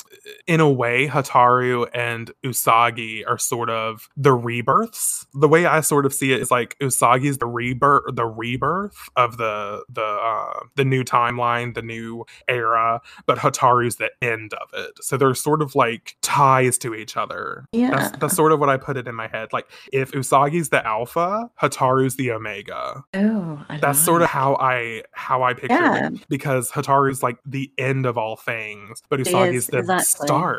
in 0.48 0.59
a 0.60 0.70
way, 0.70 1.08
Hotaru 1.08 1.88
and 1.94 2.30
Usagi 2.44 3.22
are 3.26 3.38
sort 3.38 3.70
of 3.70 4.08
the 4.16 4.32
rebirths. 4.32 5.26
The 5.34 5.48
way 5.48 5.66
I 5.66 5.80
sort 5.80 6.06
of 6.06 6.14
see 6.14 6.32
it 6.32 6.40
is 6.40 6.50
like 6.50 6.76
Usagi's 6.80 7.38
the 7.38 7.46
rebirth, 7.46 8.14
the 8.14 8.26
rebirth 8.26 9.08
of 9.16 9.36
the 9.36 9.84
the 9.88 10.02
uh, 10.04 10.60
the 10.76 10.84
new 10.84 11.02
timeline, 11.04 11.74
the 11.74 11.82
new 11.82 12.24
era, 12.48 13.00
but 13.26 13.38
Hotaru's 13.38 13.96
the 13.96 14.10
end 14.22 14.54
of 14.54 14.68
it. 14.74 14.92
So 15.02 15.16
they're 15.16 15.34
sort 15.34 15.62
of 15.62 15.74
like 15.74 16.16
ties 16.22 16.78
to 16.78 16.94
each 16.94 17.16
other. 17.16 17.66
Yeah. 17.72 17.90
That's, 17.90 18.18
that's 18.18 18.36
sort 18.36 18.52
of 18.52 18.60
what 18.60 18.68
I 18.68 18.76
put 18.76 18.96
it 18.96 19.08
in 19.08 19.14
my 19.14 19.28
head. 19.28 19.52
Like 19.52 19.68
if 19.92 20.12
Usagi's 20.12 20.68
the 20.68 20.86
alpha, 20.86 21.50
Hotaru's 21.60 22.16
the 22.16 22.30
omega. 22.32 23.02
Oh, 23.14 23.64
That's 23.80 23.98
sort 23.98 24.22
of 24.22 24.28
how 24.28 24.56
I 24.56 25.02
how 25.12 25.42
I 25.42 25.54
picture 25.54 25.74
Yeah. 25.74 26.08
it 26.08 26.28
because 26.28 26.70
Hotaru's 26.70 27.22
like 27.22 27.38
the 27.46 27.70
end 27.78 28.06
of 28.06 28.18
all 28.18 28.36
things, 28.36 29.02
but 29.08 29.20
Usagi's 29.20 29.54
is, 29.54 29.66
the 29.68 29.78
exactly. 29.78 30.26
start. 30.26 30.49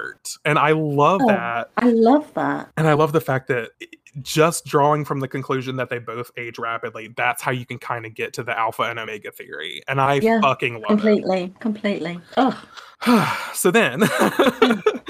And 0.46 0.58
I 0.60 0.72
love 0.72 1.22
Oh. 1.24 1.28
that. 1.28 1.70
I 1.78 1.90
love 1.90 2.34
that. 2.36 2.70
And 2.78 2.88
I 2.88 2.94
love 2.94 3.12
the 3.14 3.22
fact 3.22 3.48
that 3.50 3.72
just 4.22 4.66
drawing 4.66 5.06
from 5.06 5.22
the 5.22 5.28
conclusion 5.28 5.78
that 5.78 5.90
they 5.90 5.98
both 6.00 6.32
age 6.38 6.60
rapidly, 6.60 7.14
that's 7.16 7.42
how 7.42 7.52
you 7.52 7.66
can 7.66 7.78
kind 7.80 8.06
of 8.06 8.14
get 8.14 8.34
to 8.34 8.44
the 8.44 8.58
alpha 8.58 8.84
and 8.84 9.00
omega 9.00 9.32
theory. 9.32 9.82
And 9.88 10.02
I 10.02 10.16
Yeah, 10.16 10.42
fucking 10.42 10.74
love 10.76 10.84
it. 10.84 10.88
Completely, 10.88 11.54
completely. 11.60 12.20
Oh, 12.38 12.62
so 13.54 13.72
then 13.72 14.02
hmm. 14.04 14.80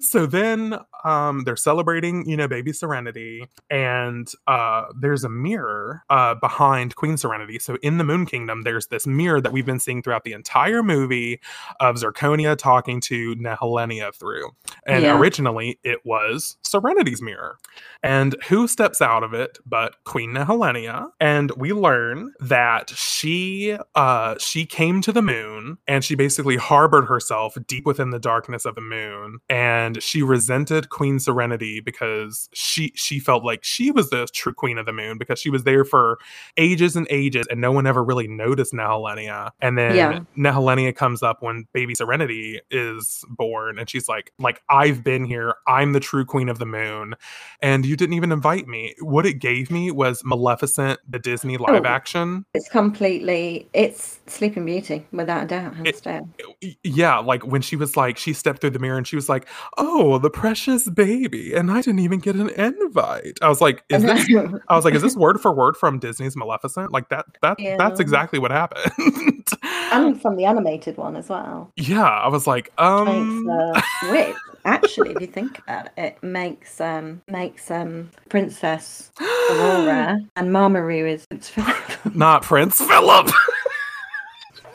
so 0.00 0.26
then 0.26 0.78
um 1.04 1.42
they're 1.44 1.56
celebrating 1.56 2.28
you 2.28 2.36
know 2.36 2.46
baby 2.48 2.72
serenity 2.72 3.46
and 3.70 4.32
uh 4.46 4.84
there's 5.00 5.24
a 5.24 5.28
mirror 5.28 6.02
uh 6.10 6.34
behind 6.36 6.94
queen 6.96 7.16
serenity 7.16 7.58
so 7.58 7.76
in 7.82 7.98
the 7.98 8.04
moon 8.04 8.24
kingdom 8.26 8.62
there's 8.62 8.86
this 8.88 9.06
mirror 9.06 9.40
that 9.40 9.52
we've 9.52 9.66
been 9.66 9.80
seeing 9.80 10.02
throughout 10.02 10.24
the 10.24 10.32
entire 10.32 10.82
movie 10.82 11.40
of 11.80 11.96
zirconia 11.96 12.56
talking 12.56 13.00
to 13.00 13.34
nehelenia 13.36 14.14
through 14.14 14.50
and 14.86 15.02
Yeah. 15.02 15.18
originally 15.18 15.78
it 15.84 16.00
was 16.04 16.56
serenity's 16.62 17.22
mirror 17.22 17.58
and 18.02 18.36
who 18.48 18.66
steps 18.68 19.00
out 19.00 19.22
of 19.22 19.34
it 19.34 19.58
but 19.66 19.94
Queen 20.04 20.32
Nehelenia? 20.32 21.08
And 21.20 21.50
we 21.52 21.72
learn 21.72 22.32
that 22.40 22.90
she 22.90 23.76
uh 23.94 24.34
she 24.38 24.66
came 24.66 25.00
to 25.02 25.12
the 25.12 25.22
moon 25.22 25.78
and 25.86 26.04
she 26.04 26.14
basically 26.14 26.56
harbored 26.56 27.06
herself 27.06 27.56
deep 27.66 27.86
within 27.86 28.10
the 28.10 28.18
darkness 28.18 28.64
of 28.64 28.74
the 28.74 28.80
moon. 28.80 29.38
And 29.48 29.71
she 30.02 30.22
resented 30.22 30.88
Queen 30.90 31.18
Serenity 31.18 31.80
because 31.80 32.48
she 32.52 32.92
she 32.94 33.18
felt 33.18 33.44
like 33.44 33.62
she 33.64 33.90
was 33.90 34.10
the 34.10 34.26
true 34.32 34.52
queen 34.52 34.78
of 34.78 34.86
the 34.86 34.92
moon 34.92 35.18
because 35.18 35.38
she 35.38 35.50
was 35.50 35.64
there 35.64 35.84
for 35.84 36.18
ages 36.56 36.96
and 36.96 37.06
ages 37.10 37.46
and 37.50 37.60
no 37.60 37.72
one 37.72 37.86
ever 37.86 38.02
really 38.02 38.28
noticed 38.28 38.72
Nehelenia. 38.72 39.50
And 39.60 39.76
then 39.78 39.94
Yeah. 39.96 40.20
Nehelenia 40.36 40.94
comes 40.94 41.22
up 41.22 41.42
when 41.42 41.66
baby 41.72 41.94
Serenity 41.94 42.60
is 42.70 43.24
born 43.28 43.78
and 43.78 43.88
she's 43.88 44.08
like 44.08 44.32
like 44.38 44.62
I've 44.68 45.02
been 45.04 45.24
here. 45.24 45.54
I'm 45.66 45.92
the 45.92 46.00
true 46.00 46.24
queen 46.24 46.48
of 46.48 46.58
the 46.58 46.66
moon 46.66 47.14
and 47.60 47.84
you 47.86 47.96
didn't 47.96 48.14
even 48.14 48.32
invite 48.32 48.66
me. 48.66 48.94
What 49.00 49.26
it 49.26 49.34
gave 49.34 49.70
me 49.70 49.90
was 49.90 50.22
Maleficent, 50.24 51.00
the 51.08 51.18
Disney 51.18 51.56
oh. 51.58 51.62
live 51.64 51.82
Oh. 51.84 51.88
action. 51.88 52.44
it's 52.54 52.68
completely. 52.68 53.68
It's 53.72 54.20
Sleeping 54.26 54.64
Beauty, 54.66 55.06
without 55.12 55.44
a 55.44 55.46
doubt, 55.46 55.74
It- 55.84 56.76
Yeah, 56.82 57.18
like 57.18 57.46
when 57.46 57.60
she 57.62 57.76
was 57.76 57.96
like, 57.96 58.16
she 58.16 58.32
stepped 58.32 58.60
through 58.60 58.70
the 58.70 58.78
mirror 58.78 58.96
and 58.98 59.06
she 59.06 59.16
was 59.16 59.28
like, 59.28 59.46
"Oh, 59.78 60.18
the 60.18 60.30
precious 60.30 60.88
baby," 60.88 61.54
and 61.54 61.70
I 61.70 61.80
didn't 61.80 62.00
even 62.00 62.18
get 62.18 62.36
an 62.36 62.50
invite. 62.50 63.38
I 63.42 63.48
was 63.48 63.60
like, 63.60 63.84
"Is 63.88 64.02
this?" 64.02 64.28
I 64.68 64.76
was 64.76 64.84
like, 64.84 64.94
"Is 64.94 65.02
this 65.02 65.16
word 65.16 65.40
for 65.40 65.52
word 65.52 65.76
from 65.76 65.98
Disney's 65.98 66.36
Maleficent?" 66.36 66.92
Like 66.92 67.08
that. 67.08 67.26
That 67.42 67.58
that's 67.78 68.00
exactly 68.00 68.38
what 68.38 68.50
happened. 68.50 69.48
and 69.92 70.20
from 70.20 70.36
the 70.36 70.44
animated 70.44 70.96
one 70.96 71.16
as 71.16 71.28
well. 71.28 71.72
yeah, 71.76 72.08
I 72.08 72.28
was 72.28 72.46
like, 72.46 72.72
um, 72.78 73.44
makes 73.44 73.76
uh, 73.76 73.82
which 74.10 74.36
actually, 74.64 75.10
if 75.12 75.20
you 75.20 75.26
think 75.26 75.58
about 75.58 75.86
it, 75.86 75.92
it 75.96 76.22
makes 76.22 76.80
um 76.80 77.22
makes 77.28 77.70
um 77.70 78.10
Princess 78.28 79.10
Aurora 79.50 80.18
and 80.36 80.48
Mamoru 80.50 81.08
is 81.08 81.26
Prince 81.26 81.48
Philip. 81.48 82.14
not 82.14 82.42
Prince 82.42 82.80
Philip. 82.80 83.30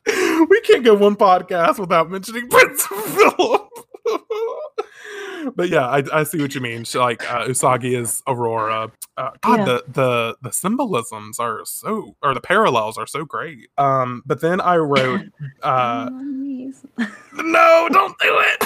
we 0.49 0.61
can't 0.61 0.83
go 0.83 0.95
one 0.95 1.15
podcast 1.15 1.79
without 1.79 2.09
mentioning 2.09 2.47
Prince 2.49 2.85
Philip. 2.85 3.66
but 5.55 5.69
yeah, 5.69 5.87
I, 5.87 6.03
I 6.13 6.23
see 6.23 6.41
what 6.41 6.53
you 6.55 6.61
mean. 6.61 6.83
She, 6.83 6.97
like 6.97 7.23
uh, 7.31 7.45
Usagi 7.47 7.97
is 7.97 8.21
Aurora. 8.27 8.91
Uh, 9.17 9.31
God, 9.41 9.59
Yeah. 9.59 9.65
the 9.65 9.83
the 9.87 10.37
the 10.43 10.51
symbolisms 10.51 11.39
are 11.39 11.61
so, 11.65 12.15
or 12.21 12.33
the 12.33 12.41
parallels 12.41 12.97
are 12.97 13.07
so 13.07 13.25
great. 13.25 13.69
Um, 13.77 14.21
but 14.25 14.41
then 14.41 14.61
I 14.61 14.77
wrote, 14.77 15.21
uh, 15.63 16.09
no, 16.11 17.89
don't 17.91 18.17
do 18.19 18.39
it. 18.39 18.63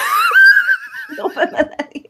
Not 1.18 1.34
for 1.34 1.45
millennium. 1.45 2.05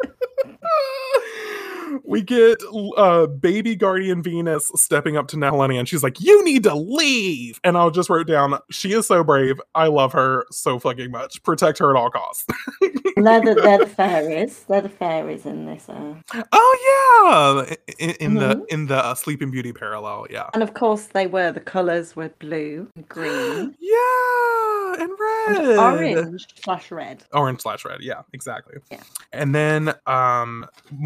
We 2.04 2.22
get 2.22 2.58
uh 2.98 3.28
baby 3.28 3.76
guardian 3.76 4.22
venus 4.24 4.72
stepping 4.76 5.18
up 5.18 5.28
to 5.28 5.38
Nehelenia 5.38 5.80
and 5.80 5.88
she's 5.90 6.04
like 6.04 6.20
you 6.22 6.44
need 6.44 6.64
to 6.64 6.76
leave 6.76 7.60
and 7.64 7.78
i 7.78 7.90
just 7.90 8.10
wrote 8.10 8.28
down 8.28 8.58
she 8.70 8.94
is 8.94 9.08
so 9.08 9.24
brave 9.24 9.60
i 9.76 9.88
love 9.88 10.12
her 10.14 10.46
so 10.52 10.80
fucking 10.80 11.12
much 11.12 11.42
protect 11.44 11.78
her 11.80 11.96
at 11.96 12.00
all 12.00 12.10
costs 12.10 12.46
they're, 13.18 13.42
the, 13.42 13.54
they're 13.62 13.78
the 13.80 13.86
fairies. 13.96 14.64
They're 14.68 14.82
the 14.82 14.90
fairies 14.90 15.46
in 15.46 15.66
this. 15.66 15.88
Uh... 15.90 16.16
oh 16.52 17.66
yeah 17.68 17.76
in, 18.00 18.10
in 18.20 18.34
the 18.36 18.56
Mhm. 18.56 18.66
in 18.70 18.88
the 18.88 18.98
uh, 18.98 19.14
sleeping 19.16 19.52
beauty 19.52 19.72
parallel 19.74 20.26
yeah 20.30 20.50
And 20.54 20.64
of 20.64 20.74
course, 20.74 21.06
they 21.08 21.28
were. 21.28 21.52
The 21.52 21.60
colours 21.60 22.16
were 22.16 22.30
blue 22.40 22.88
and 22.96 23.08
green. 23.16 23.76
yeah 23.80 24.96
and 25.00 25.10
red 25.20 25.66
and 25.70 25.80
orange 25.80 26.48
slash 26.64 26.92
red. 26.92 27.24
orange 27.34 27.62
slash 27.62 27.86
red 27.86 28.00
yeah 28.02 28.22
exactly 28.34 28.78
Yeah. 28.92 29.02
and 29.32 29.54
then 29.56 29.94
um 30.06 30.66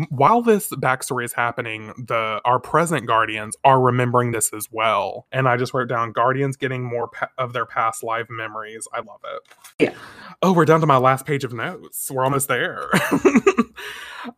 while 0.09 0.41
this 0.41 0.69
backstory 0.75 1.25
is 1.25 1.33
happening 1.33 1.93
the 1.97 2.41
our 2.45 2.59
present 2.59 3.07
guardians 3.07 3.55
are 3.63 3.79
remembering 3.81 4.31
this 4.31 4.53
as 4.53 4.67
well. 4.71 5.27
And 5.31 5.47
i 5.47 5.57
just 5.57 5.73
wrote 5.73 5.89
down 5.89 6.11
guardians 6.11 6.55
getting 6.57 6.83
more 6.83 7.07
pa- 7.07 7.29
of 7.37 7.53
their 7.53 7.65
past 7.65 8.03
life 8.03 8.27
memories. 8.29 8.87
I 8.93 8.97
love 8.99 9.21
it. 9.23 9.53
Yeah. 9.79 9.93
oh 10.41 10.53
we're 10.53 10.65
down 10.65 10.81
to 10.81 10.87
my 10.87 10.97
last 10.97 11.25
page 11.25 11.43
of 11.43 11.53
notes. 11.53 12.09
We're 12.11 12.23
almost 12.23 12.47
there. 12.47 12.89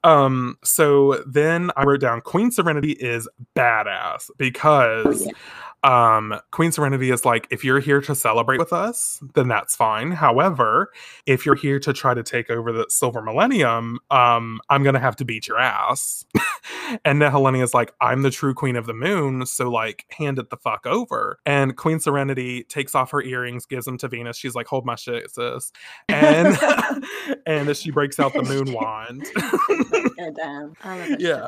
Um 0.04 0.58
so 0.66 1.24
then 1.26 1.72
i 1.78 1.84
wrote 1.86 2.02
down 2.02 2.20
queen 2.20 2.52
serenity 2.52 2.92
is 2.92 3.28
badass 3.56 4.30
because 4.38 5.26
yeah. 5.26 5.32
Um 5.84 6.40
queen 6.52 6.72
serenity 6.72 7.12
is 7.12 7.24
like 7.26 7.48
if 7.52 7.64
you're 7.64 7.80
here 7.80 8.02
to 8.02 8.16
celebrate 8.16 8.58
with 8.60 8.74
us 8.74 9.22
then 9.36 9.48
that's 9.48 9.76
fine. 9.76 10.12
However 10.12 10.92
if 11.26 11.46
you're 11.46 11.56
here 11.56 11.80
to 11.80 11.94
try 11.94 12.14
to 12.14 12.24
take 12.24 12.50
over 12.50 12.72
the 12.72 12.86
silver 12.90 13.22
millennium 13.22 14.00
um 14.12 14.60
i'm 14.70 14.84
gonna 14.84 15.00
have 15.00 15.16
to 15.16 15.26
beat 15.26 15.48
your 15.48 15.60
ass. 15.60 16.26
And 17.04 17.22
then 17.22 17.32
Helena 17.32 17.60
is 17.60 17.74
like 17.74 17.94
i'm 18.02 18.22
the 18.22 18.32
true 18.32 18.54
queen 18.54 18.76
of 18.76 18.86
the 18.86 18.94
moon 18.94 19.46
so 19.46 19.70
like 19.70 20.06
hand 20.10 20.40
it 20.40 20.50
the 20.50 20.58
fuck 20.58 20.86
over. 20.86 21.40
And 21.46 21.76
queen 21.76 22.00
serenity 22.00 22.64
takes 22.64 22.96
off 22.96 23.12
her 23.12 23.22
earrings 23.22 23.66
gives 23.66 23.86
them 23.86 23.98
to 24.00 24.08
venus. 24.08 24.38
She's 24.38 24.56
like 24.56 24.68
hold 24.68 24.86
my 24.86 24.96
shit 24.96 25.30
sis. 25.32 25.72
And 26.08 26.58
and 27.46 27.76
she 27.76 27.92
breaks 27.92 28.20
out 28.20 28.34
the 28.34 28.44
moon 28.44 28.74
wand 28.74 29.26
Go 30.18 30.32
down. 30.32 30.74
I 30.84 30.98
love 31.00 31.12
it. 31.12 31.20
Yeah. 31.22 31.46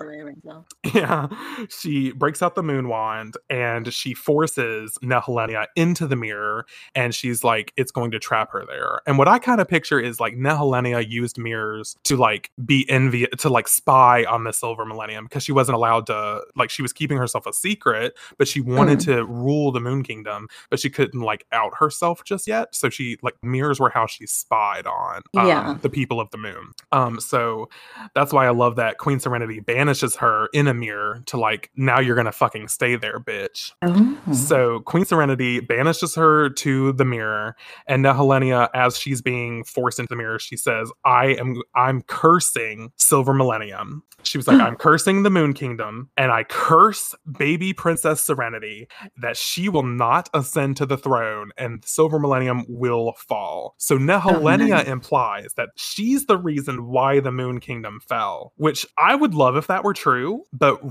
Yeah, 0.93 1.27
she 1.69 2.11
breaks 2.13 2.41
out 2.41 2.55
the 2.55 2.63
moon 2.63 2.87
wand 2.87 3.35
and 3.49 3.93
she 3.93 4.13
forces 4.13 4.97
Nehelenia 5.03 5.67
into 5.75 6.07
the 6.07 6.15
mirror, 6.15 6.65
and 6.95 7.13
she's 7.13 7.43
like, 7.43 7.73
it's 7.77 7.91
going 7.91 8.11
to 8.11 8.19
trap 8.19 8.51
her 8.51 8.65
there. 8.65 9.01
And 9.05 9.17
what 9.17 9.27
I 9.27 9.37
kind 9.39 9.61
of 9.61 9.67
picture 9.67 9.99
is 9.99 10.19
like 10.19 10.33
Nehelenia 10.35 11.07
used 11.07 11.37
mirrors 11.37 11.95
to 12.05 12.17
like 12.17 12.49
be 12.65 12.89
envy 12.89 13.27
to 13.27 13.49
like 13.49 13.67
spy 13.67 14.23
on 14.25 14.43
the 14.45 14.51
Silver 14.53 14.85
Millennium 14.85 15.25
because 15.25 15.43
she 15.43 15.51
wasn't 15.51 15.75
allowed 15.75 16.07
to 16.07 16.41
like 16.55 16.69
she 16.69 16.81
was 16.81 16.91
keeping 16.93 17.17
herself 17.17 17.45
a 17.45 17.53
secret, 17.53 18.17
but 18.37 18.47
she 18.47 18.61
wanted 18.61 18.99
Mm. 18.99 19.05
to 19.05 19.25
rule 19.25 19.71
the 19.71 19.79
Moon 19.79 20.01
Kingdom, 20.03 20.47
but 20.69 20.79
she 20.79 20.89
couldn't 20.89 21.21
like 21.21 21.45
out 21.51 21.73
herself 21.77 22.23
just 22.23 22.47
yet. 22.47 22.73
So 22.73 22.89
she 22.89 23.17
like 23.21 23.35
mirrors 23.43 23.79
were 23.79 23.89
how 23.89 24.07
she 24.07 24.25
spied 24.25 24.87
on 24.87 25.21
um, 25.37 25.47
Yeah. 25.47 25.77
the 25.81 25.89
people 25.89 26.19
of 26.19 26.29
the 26.31 26.37
moon. 26.37 26.71
Um, 26.91 27.19
so 27.19 27.69
that's 28.15 28.33
why 28.33 28.47
I 28.47 28.49
love 28.59 28.75
that 28.75 28.97
Queen 28.97 29.19
Serenity 29.19 29.59
banishes 29.59 30.15
her 30.17 30.49
in 30.53 30.67
a 30.67 30.73
mirror 30.73 31.23
to 31.27 31.37
like, 31.37 31.71
now 31.75 31.99
you're 31.99 32.15
gonna 32.15 32.31
fucking 32.31 32.67
stay 32.67 32.95
there, 32.95 33.19
bitch. 33.19 33.71
Oh. 33.81 34.17
So 34.33 34.81
Queen 34.81 35.05
Serenity 35.05 35.59
banishes 35.59 36.15
her 36.15 36.49
to 36.49 36.93
the 36.93 37.05
mirror, 37.05 37.55
and 37.87 38.05
Nehelenia, 38.05 38.69
as 38.73 38.97
she's 38.97 39.21
being 39.21 39.63
forced 39.63 39.99
into 39.99 40.09
the 40.09 40.15
mirror, 40.15 40.39
she 40.39 40.57
says, 40.57 40.91
I 41.03 41.27
am 41.27 41.61
I'm 41.75 42.01
cursing 42.03 42.91
Silver 42.97 43.33
Millennium. 43.33 44.03
She 44.23 44.37
was 44.37 44.47
like, 44.47 44.59
I'm 44.61 44.75
cursing 44.75 45.23
the 45.23 45.29
Moon 45.29 45.53
Kingdom, 45.53 46.09
and 46.17 46.31
I 46.31 46.43
curse 46.43 47.15
baby 47.37 47.73
Princess 47.73 48.21
Serenity 48.21 48.87
that 49.17 49.37
she 49.37 49.69
will 49.69 49.83
not 49.83 50.29
ascend 50.33 50.77
to 50.77 50.85
the 50.85 50.97
throne 50.97 51.51
and 51.57 51.83
Silver 51.85 52.19
Millennium 52.19 52.65
will 52.67 53.13
fall. 53.13 53.75
So 53.77 53.97
Nehelenia 53.97 54.63
oh, 54.63 54.67
nice. 54.67 54.87
implies 54.87 55.53
that 55.55 55.69
she's 55.75 56.25
the 56.25 56.37
reason 56.37 56.87
why 56.87 57.19
the 57.19 57.31
Moon 57.31 57.59
Kingdom 57.59 57.99
fell, 58.07 58.48
which 58.57 58.85
I 58.97 59.15
would 59.15 59.33
love 59.33 59.55
if 59.55 59.67
that 59.67 59.83
were 59.83 59.93
true. 59.93 60.43
But 60.53 60.81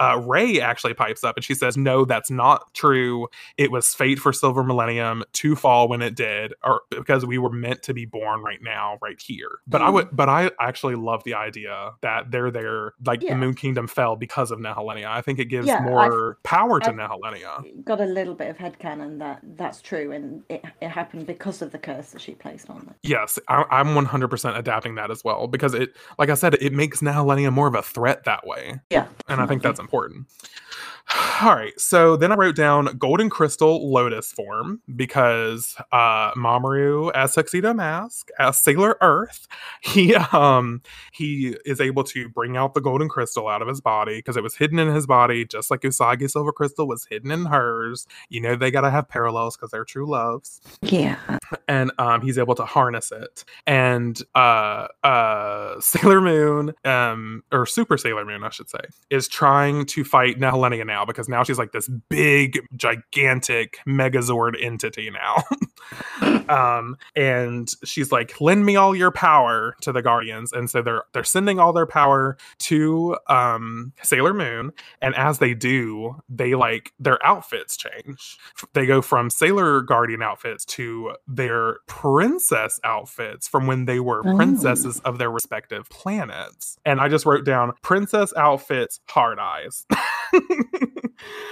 uh, 0.00 0.20
Rei 0.24 0.60
actually 0.60 0.94
pipes 0.94 1.24
up 1.24 1.36
and 1.36 1.44
she 1.44 1.54
says, 1.54 1.76
No, 1.76 2.04
that's 2.04 2.30
not 2.30 2.72
true. 2.74 3.28
It 3.56 3.70
was 3.70 3.94
fate 3.94 4.18
for 4.18 4.32
Silver 4.32 4.62
Millennium 4.64 5.24
to 5.34 5.56
fall 5.56 5.88
when 5.88 6.02
it 6.02 6.14
did, 6.14 6.54
or 6.64 6.82
because 6.90 7.24
we 7.26 7.38
were 7.38 7.50
meant 7.50 7.82
to 7.84 7.94
be 7.94 8.04
born 8.06 8.42
right 8.42 8.62
now, 8.62 8.98
right 9.02 9.20
here. 9.20 9.58
But 9.66 9.82
I 9.82 9.88
Mm. 9.88 9.92
would, 9.94 10.08
but 10.12 10.28
I 10.28 10.50
actually 10.60 10.94
love 10.94 11.24
the 11.24 11.34
idea 11.34 11.92
that 12.02 12.30
they're 12.30 12.50
there, 12.50 12.92
like 13.04 13.22
Yeah. 13.22 13.30
the 13.34 13.36
Moon 13.40 13.54
Kingdom 13.54 13.86
fell 13.86 14.16
because 14.16 14.50
of 14.50 14.58
Nehelenia. 14.58 15.06
I 15.06 15.20
think 15.22 15.38
it 15.38 15.46
gives 15.46 15.66
Yeah, 15.66 15.76
I've- 15.76 15.84
more 15.84 16.38
power 16.42 16.80
to 16.80 16.90
I've-. 16.90 17.84
Got 17.84 18.00
a 18.00 18.04
little 18.04 18.34
bit 18.34 18.48
of 18.50 18.58
headcanon 18.58 19.18
that 19.18 19.40
that's 19.56 19.80
true, 19.82 20.12
and 20.12 20.42
it, 20.48 20.64
it 20.80 20.88
happened 20.88 21.26
because 21.26 21.62
of 21.62 21.72
the 21.72 21.78
curse 21.78 22.10
that 22.12 22.20
she 22.20 22.32
placed 22.34 22.68
on 22.70 22.86
it. 22.90 22.96
Yes, 23.02 23.38
I, 23.48 23.64
I'm 23.70 23.94
100% 23.94 24.56
adapting 24.58 24.94
that 24.96 25.10
as 25.10 25.24
well 25.24 25.46
because 25.46 25.74
it, 25.74 25.96
like 26.18 26.30
I 26.30 26.34
said, 26.34 26.54
it 26.54 26.72
makes 26.72 26.99
Nehelenia 27.00 27.52
more 27.52 27.66
of 27.66 27.74
a 27.74 27.82
threat 27.82 28.24
that 28.24 28.46
way. 28.46 28.80
Yeah. 28.90 29.06
And 29.28 29.40
I 29.40 29.46
think 29.46 29.62
that's 29.62 29.80
important. 29.80 30.26
All 31.42 31.54
right. 31.54 31.78
So 31.78 32.16
then 32.16 32.32
I 32.32 32.36
wrote 32.36 32.54
down 32.56 32.96
Golden 32.98 33.30
Crystal 33.30 33.90
Lotus 33.90 34.32
form 34.32 34.80
because 34.94 35.76
uh 35.92 36.32
Mamoru 36.34 37.10
as 37.14 37.34
Tuxedo 37.34 37.74
Mask, 37.74 38.28
as 38.38 38.60
Sailor 38.60 38.96
Earth, 39.00 39.48
he 39.82 40.14
um 40.14 40.82
he 41.12 41.56
is 41.64 41.80
able 41.80 42.04
to 42.04 42.28
bring 42.28 42.56
out 42.56 42.74
the 42.74 42.80
golden 42.80 43.08
crystal 43.08 43.48
out 43.48 43.62
of 43.62 43.68
his 43.68 43.80
body 43.80 44.18
because 44.18 44.36
it 44.36 44.42
was 44.42 44.54
hidden 44.56 44.78
in 44.78 44.94
his 44.94 45.06
body, 45.06 45.44
just 45.44 45.70
like 45.70 45.80
Usagi 45.80 46.30
Silver 46.30 46.52
Crystal 46.52 46.86
was 46.86 47.06
hidden 47.06 47.30
in 47.30 47.46
hers. 47.46 48.06
You 48.28 48.40
know 48.40 48.54
they 48.54 48.70
gotta 48.70 48.90
have 48.90 49.08
parallels 49.08 49.56
because 49.56 49.70
they're 49.70 49.84
true 49.84 50.08
loves 50.08 50.60
Yeah. 50.82 51.18
And 51.68 51.92
um, 51.98 52.22
he's 52.22 52.38
able 52.38 52.54
to 52.54 52.64
harness 52.64 53.12
it. 53.12 53.44
And 53.66 54.20
uh, 54.34 54.88
uh, 55.02 55.80
Sailor 55.80 56.20
Moon, 56.20 56.74
um, 56.84 57.42
or 57.52 57.66
Super 57.66 57.96
Sailor 57.96 58.24
Moon, 58.24 58.44
I 58.44 58.50
should 58.50 58.68
say, 58.68 58.80
is 59.10 59.28
trying 59.28 59.86
to 59.86 60.04
fight 60.04 60.38
Nehelenia 60.38 60.86
now 60.86 61.04
because 61.04 61.28
now 61.28 61.42
she's 61.42 61.58
like 61.58 61.72
this 61.72 61.88
big, 61.88 62.60
gigantic 62.76 63.78
Megazord 63.86 64.62
entity 64.62 65.10
now. 65.10 65.42
um, 66.48 66.96
and 67.16 67.70
she's 67.84 68.12
like, 68.12 68.40
"Lend 68.40 68.64
me 68.64 68.76
all 68.76 68.94
your 68.94 69.10
power 69.10 69.76
to 69.82 69.92
the 69.92 70.02
Guardians." 70.02 70.52
And 70.52 70.70
so 70.70 70.82
they're 70.82 71.04
they're 71.12 71.24
sending 71.24 71.58
all 71.58 71.72
their 71.72 71.86
power 71.86 72.36
to 72.60 73.16
um, 73.28 73.92
Sailor 74.02 74.34
Moon, 74.34 74.72
and 75.02 75.14
as 75.14 75.38
they 75.38 75.54
do, 75.54 76.16
they 76.28 76.54
like 76.54 76.92
their 76.98 77.24
outfits 77.26 77.76
change. 77.76 78.38
They 78.72 78.86
go 78.86 79.02
from 79.02 79.30
Sailor 79.30 79.80
Guardian 79.82 80.22
outfits 80.22 80.64
to 80.66 81.14
their 81.40 81.78
princess 81.86 82.78
outfits 82.84 83.48
from 83.48 83.66
when 83.66 83.86
they 83.86 83.98
were 83.98 84.20
Oh. 84.26 84.36
princesses 84.36 85.00
of 85.00 85.16
their 85.16 85.30
respective 85.30 85.88
planets. 85.88 86.76
And 86.84 87.00
I 87.00 87.08
just 87.08 87.24
wrote 87.24 87.46
down 87.46 87.72
princess 87.82 88.34
outfits, 88.36 89.00
hard 89.08 89.38
eyes. 89.38 89.86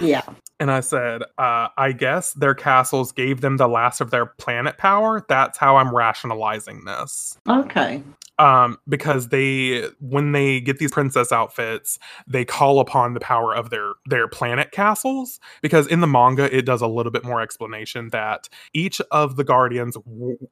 Yeah. 0.01 0.23
and 0.59 0.71
I 0.71 0.79
said, 0.79 1.21
uh, 1.37 1.67
I 1.77 1.91
guess 1.91 2.33
their 2.33 2.55
castles 2.55 3.11
gave 3.11 3.41
them 3.41 3.57
the 3.57 3.67
last 3.67 4.01
of 4.01 4.09
their 4.11 4.25
planet 4.25 4.77
power. 4.77 5.23
That's 5.29 5.57
how 5.59 5.75
I'm 5.77 5.93
rationalizing 5.95 6.85
this 6.85 7.37
Okay. 7.47 8.01
Um, 8.39 8.77
because 8.87 9.29
they 9.29 9.87
when 9.99 10.31
they 10.31 10.59
get 10.61 10.79
these 10.79 10.91
princess 10.91 11.31
outfits 11.31 11.99
they 12.27 12.45
call 12.45 12.79
upon 12.79 13.13
the 13.13 13.19
power 13.19 13.53
of 13.55 13.69
their 13.69 13.93
their 14.07 14.27
planet 14.27 14.71
castles 14.71 15.39
because 15.61 15.85
in 15.87 15.99
the 16.01 16.07
manga 16.07 16.55
it 16.55 16.65
does 16.65 16.81
a 16.81 16.87
little 16.87 17.11
bit 17.11 17.23
more 17.23 17.41
explanation 17.41 18.09
that 18.09 18.49
each 18.73 19.01
of 19.11 19.35
the 19.35 19.43
guardians 19.43 19.97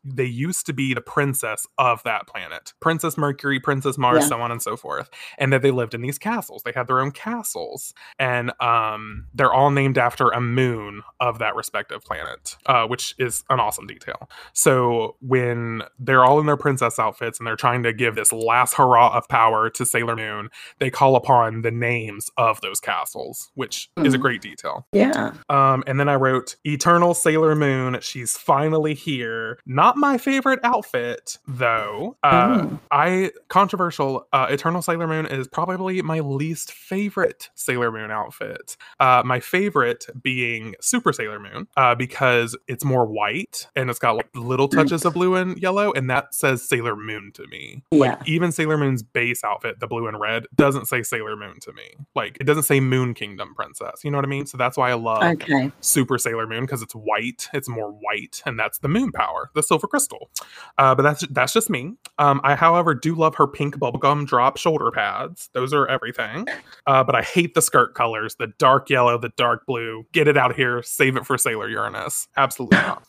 they 0.04 0.26
used 0.26 0.66
to 0.66 0.74
be 0.74 0.94
the 0.94 1.02
princess 1.02 1.66
of 1.78 2.04
that 2.04 2.28
planet. 2.28 2.74
Princess 2.80 3.18
mercury 3.18 3.60
princess 3.60 3.98
mars 3.98 4.24
Yeah. 4.24 4.28
so 4.28 4.42
on 4.42 4.52
and 4.52 4.62
so 4.62 4.76
forth. 4.78 5.10
And 5.38 5.54
that 5.54 5.62
they 5.62 5.72
lived 5.72 5.94
in 5.94 6.02
these 6.02 6.20
castles. 6.20 6.64
They 6.64 6.72
had 6.74 6.88
their 6.88 7.00
own 7.00 7.12
castles. 7.12 7.94
And 8.20 8.52
um, 8.62 9.28
they're 9.34 9.54
all 9.54 9.72
named 9.72 9.98
after 9.98 10.30
a 10.30 10.42
moon 10.42 11.04
of 11.20 11.40
that 11.40 11.56
respective 11.56 12.04
planet 12.04 12.58
uh, 12.66 12.86
which 12.88 13.16
is 13.18 13.44
an 13.50 13.60
awesome 13.60 13.88
detail. 13.88 14.30
So 14.54 15.16
when 15.22 15.84
they're 16.00 16.26
all 16.26 16.40
in 16.40 16.46
their 16.46 16.58
princess 16.58 17.00
outfits 17.00 17.40
and 17.40 17.48
they're 17.48 17.56
trying 17.56 17.77
trying 17.78 17.94
to 17.94 17.98
give 17.98 18.16
this 18.16 18.32
last 18.34 18.74
hurrah 18.76 19.16
of 19.16 19.28
power 19.28 19.70
to 19.70 19.86
Sailor 19.86 20.16
Moon, 20.16 20.50
they 20.80 20.90
call 20.90 21.16
upon 21.16 21.62
the 21.62 21.72
names 21.72 22.30
of 22.38 22.60
those 22.62 22.80
castles, 22.80 23.52
which 23.56 23.90
is 23.98 24.14
a 24.14 24.18
Mm. 24.18 24.22
great 24.22 24.42
detail. 24.42 24.88
Yeah. 24.92 25.34
Um, 25.50 25.84
and 25.86 26.00
then 26.00 26.10
I 26.10 26.16
wrote 26.16 26.56
Eternal 26.64 27.14
Sailor 27.14 27.56
Moon. 27.56 28.00
She's 28.02 28.36
finally 28.38 28.94
here. 28.94 29.60
Not 29.66 29.96
my 29.98 30.18
favorite 30.18 30.60
outfit, 30.64 31.38
though. 31.48 32.18
Uh, 32.24 32.48
Mm. 32.48 32.80
I 32.92 33.32
controversial. 33.50 34.28
Uh, 34.34 34.48
Eternal 34.50 34.82
Sailor 34.82 35.08
Moon 35.08 35.26
is 35.28 35.48
probably 35.48 36.02
my 36.02 36.20
least 36.20 36.72
favorite 36.72 37.50
Sailor 37.56 37.92
Moon 37.92 38.10
outfit. 38.12 38.76
Uh, 39.00 39.22
my 39.26 39.40
favorite 39.40 40.06
being 40.24 40.76
Super 40.82 41.14
Sailor 41.14 41.40
Moon, 41.40 41.68
uh, 41.78 41.94
because 41.96 42.56
it's 42.68 42.84
more 42.86 43.06
white 43.06 43.68
and 43.76 43.90
it's 43.90 44.00
got 44.00 44.16
like 44.16 44.30
little 44.34 44.68
touches 44.68 45.06
of 45.06 45.14
blue 45.14 45.36
and 45.36 45.58
yellow, 45.60 45.92
and 45.94 46.10
that 46.10 46.34
says 46.34 46.68
Sailor 46.68 46.96
Moon 46.96 47.32
to 47.34 47.46
me. 47.48 47.67
Yeah. 47.92 48.22
Even 48.26 48.52
Sailor 48.52 48.78
Moon's 48.78 49.04
base 49.04 49.44
outfit, 49.44 49.80
the 49.80 49.88
blue 49.88 50.08
and 50.08 50.20
red, 50.20 50.46
doesn't 50.56 50.86
say 50.86 51.04
Sailor 51.04 51.36
Moon 51.36 51.60
to 51.62 51.74
me. 51.74 51.84
Like 52.16 52.38
it 52.40 52.46
doesn't 52.46 52.64
say 52.64 52.80
Moon 52.80 53.14
Kingdom 53.14 53.54
Princess. 53.56 54.04
You 54.04 54.12
know 54.12 54.18
what 54.18 54.26
I 54.26 54.30
mean? 54.30 54.46
So 54.46 54.58
that's 54.58 54.78
why 54.78 54.90
I 54.92 54.94
love 54.96 55.24
Okay. 55.24 55.72
Super 55.82 56.18
Sailor 56.18 56.48
Moon 56.48 56.62
because 56.62 56.82
it's 56.82 56.94
white. 56.96 57.48
It's 57.54 57.70
more 57.70 57.92
white, 57.92 58.42
and 58.46 58.60
that's 58.60 58.80
the 58.80 58.88
moon 58.88 59.12
power, 59.12 59.50
the 59.56 59.64
silver 59.64 59.88
crystal. 59.88 60.30
Uh, 60.78 60.96
but 60.96 61.04
that's 61.04 61.26
that's 61.28 61.54
just 61.54 61.70
me. 61.70 61.94
Um, 62.20 62.42
I, 62.44 62.56
however, 62.56 62.94
do 62.94 63.16
love 63.16 63.36
her 63.36 63.48
pink 63.48 63.76
bubblegum 63.78 64.26
drop 64.28 64.58
shoulder 64.58 64.92
pads. 64.92 65.50
Those 65.54 65.74
are 65.74 65.88
everything. 65.88 66.48
Uh, 66.86 67.04
but 67.04 67.16
I 67.16 67.22
hate 67.22 67.54
the 67.54 67.62
skirt 67.62 67.96
colors: 67.96 68.36
the 68.40 68.48
dark 68.60 68.90
yellow, 68.90 69.18
the 69.18 69.32
dark 69.38 69.66
blue. 69.66 70.06
Get 70.12 70.28
it 70.28 70.38
out 70.38 70.52
of 70.52 70.58
here. 70.58 70.82
Save 70.84 71.18
it 71.18 71.26
for 71.26 71.38
Sailor 71.38 71.70
Uranus. 71.70 72.28
Absolutely 72.38 72.78
not. 72.78 73.04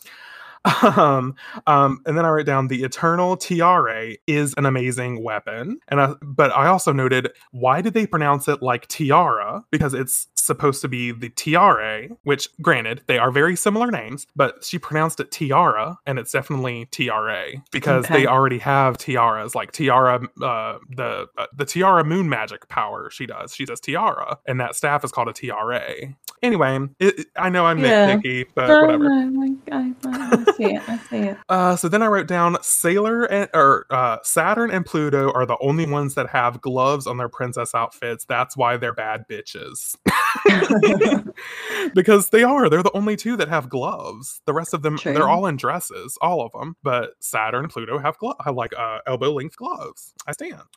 Um, 0.98 1.34
um, 1.66 2.00
and 2.06 2.16
then 2.16 2.24
I 2.24 2.30
write 2.30 2.46
down 2.46 2.68
the 2.68 2.82
Eternal 2.82 3.36
Tiare 3.36 4.16
is 4.26 4.54
an 4.56 4.66
amazing 4.66 5.22
weapon, 5.22 5.78
and 5.88 6.00
I, 6.00 6.14
but 6.22 6.50
I 6.52 6.66
also 6.66 6.92
noted 6.92 7.30
why 7.52 7.80
did 7.80 7.94
they 7.94 8.06
pronounce 8.06 8.48
it 8.48 8.62
like 8.62 8.86
tiara? 8.88 9.64
Because 9.70 9.94
it's 9.94 10.28
supposed 10.48 10.82
to 10.82 10.88
be 10.88 11.12
the 11.12 11.28
tiare, 11.30 12.08
which, 12.24 12.48
granted, 12.60 13.02
they 13.06 13.18
are 13.18 13.30
very 13.30 13.54
similar 13.54 13.92
names, 13.92 14.26
but 14.34 14.64
she 14.64 14.76
pronounced 14.80 15.20
it 15.20 15.30
tiara, 15.30 15.96
and 16.06 16.18
it's 16.18 16.32
definitely 16.32 16.86
tiare 16.90 17.62
because 17.70 18.04
Okay. 18.06 18.14
they 18.22 18.26
already 18.26 18.58
have 18.58 18.98
tiaras, 18.98 19.54
like 19.54 19.70
tiara, 19.70 20.16
uh, 20.42 20.78
the 20.90 21.28
uh, 21.38 21.46
the 21.56 21.64
tiara 21.64 22.02
moon 22.04 22.28
magic 22.28 22.68
power. 22.68 23.08
She 23.10 23.26
does, 23.26 23.54
she 23.54 23.64
does 23.64 23.78
tiara, 23.78 24.38
and 24.48 24.58
that 24.60 24.74
staff 24.74 25.04
is 25.04 25.12
called 25.12 25.28
a 25.28 25.32
tiare. 25.32 26.16
Anyway, 26.42 26.78
it, 26.98 27.18
it- 27.20 27.26
I 27.36 27.48
know 27.50 27.66
I'm 27.66 27.78
Yeah. 27.78 28.16
nitpicky, 28.16 28.46
but 28.54 28.66
no, 28.68 28.80
whatever. 28.82 29.04
no, 29.08 29.56
I, 29.72 29.76
I, 29.76 29.94
I 30.04 30.52
see 30.56 30.64
it. 30.74 30.82
I 30.88 30.98
see 30.98 31.16
it. 31.18 31.36
Uh, 31.48 31.76
so 31.76 31.88
then 31.88 32.02
I 32.02 32.06
wrote 32.06 32.26
down 32.26 32.56
Sailor 32.62 33.24
and 33.24 33.48
or 33.54 33.86
uh, 33.90 34.18
Saturn 34.22 34.70
and 34.70 34.84
Pluto 34.84 35.30
are 35.32 35.46
the 35.46 35.56
only 35.60 35.86
ones 35.86 36.14
that 36.14 36.28
have 36.30 36.60
gloves 36.60 37.06
on 37.06 37.16
their 37.16 37.28
princess 37.28 37.74
outfits. 37.74 38.24
That's 38.24 38.56
why 38.56 38.76
they're 38.76 38.92
bad 38.94 39.24
bitches. 39.30 39.96
because 41.94 42.30
they 42.30 42.42
are. 42.42 42.68
They're 42.68 42.82
the 42.82 42.96
only 42.96 43.16
two 43.16 43.36
that 43.36 43.48
have 43.48 43.68
gloves. 43.68 44.40
The 44.46 44.52
rest 44.52 44.74
of 44.74 44.82
them, 44.82 44.98
True. 44.98 45.12
they're 45.12 45.28
all 45.28 45.46
in 45.46 45.56
dresses, 45.56 46.16
all 46.20 46.42
of 46.42 46.52
them. 46.52 46.76
But 46.82 47.10
Saturn 47.20 47.64
and 47.64 47.72
Pluto 47.72 47.98
have 47.98 48.18
glo- 48.18 48.36
have 48.44 48.54
like 48.54 48.72
uh, 48.76 48.98
elbow 49.06 49.32
length 49.32 49.56
gloves. 49.56 50.14
I 50.26 50.32
stand. 50.32 50.62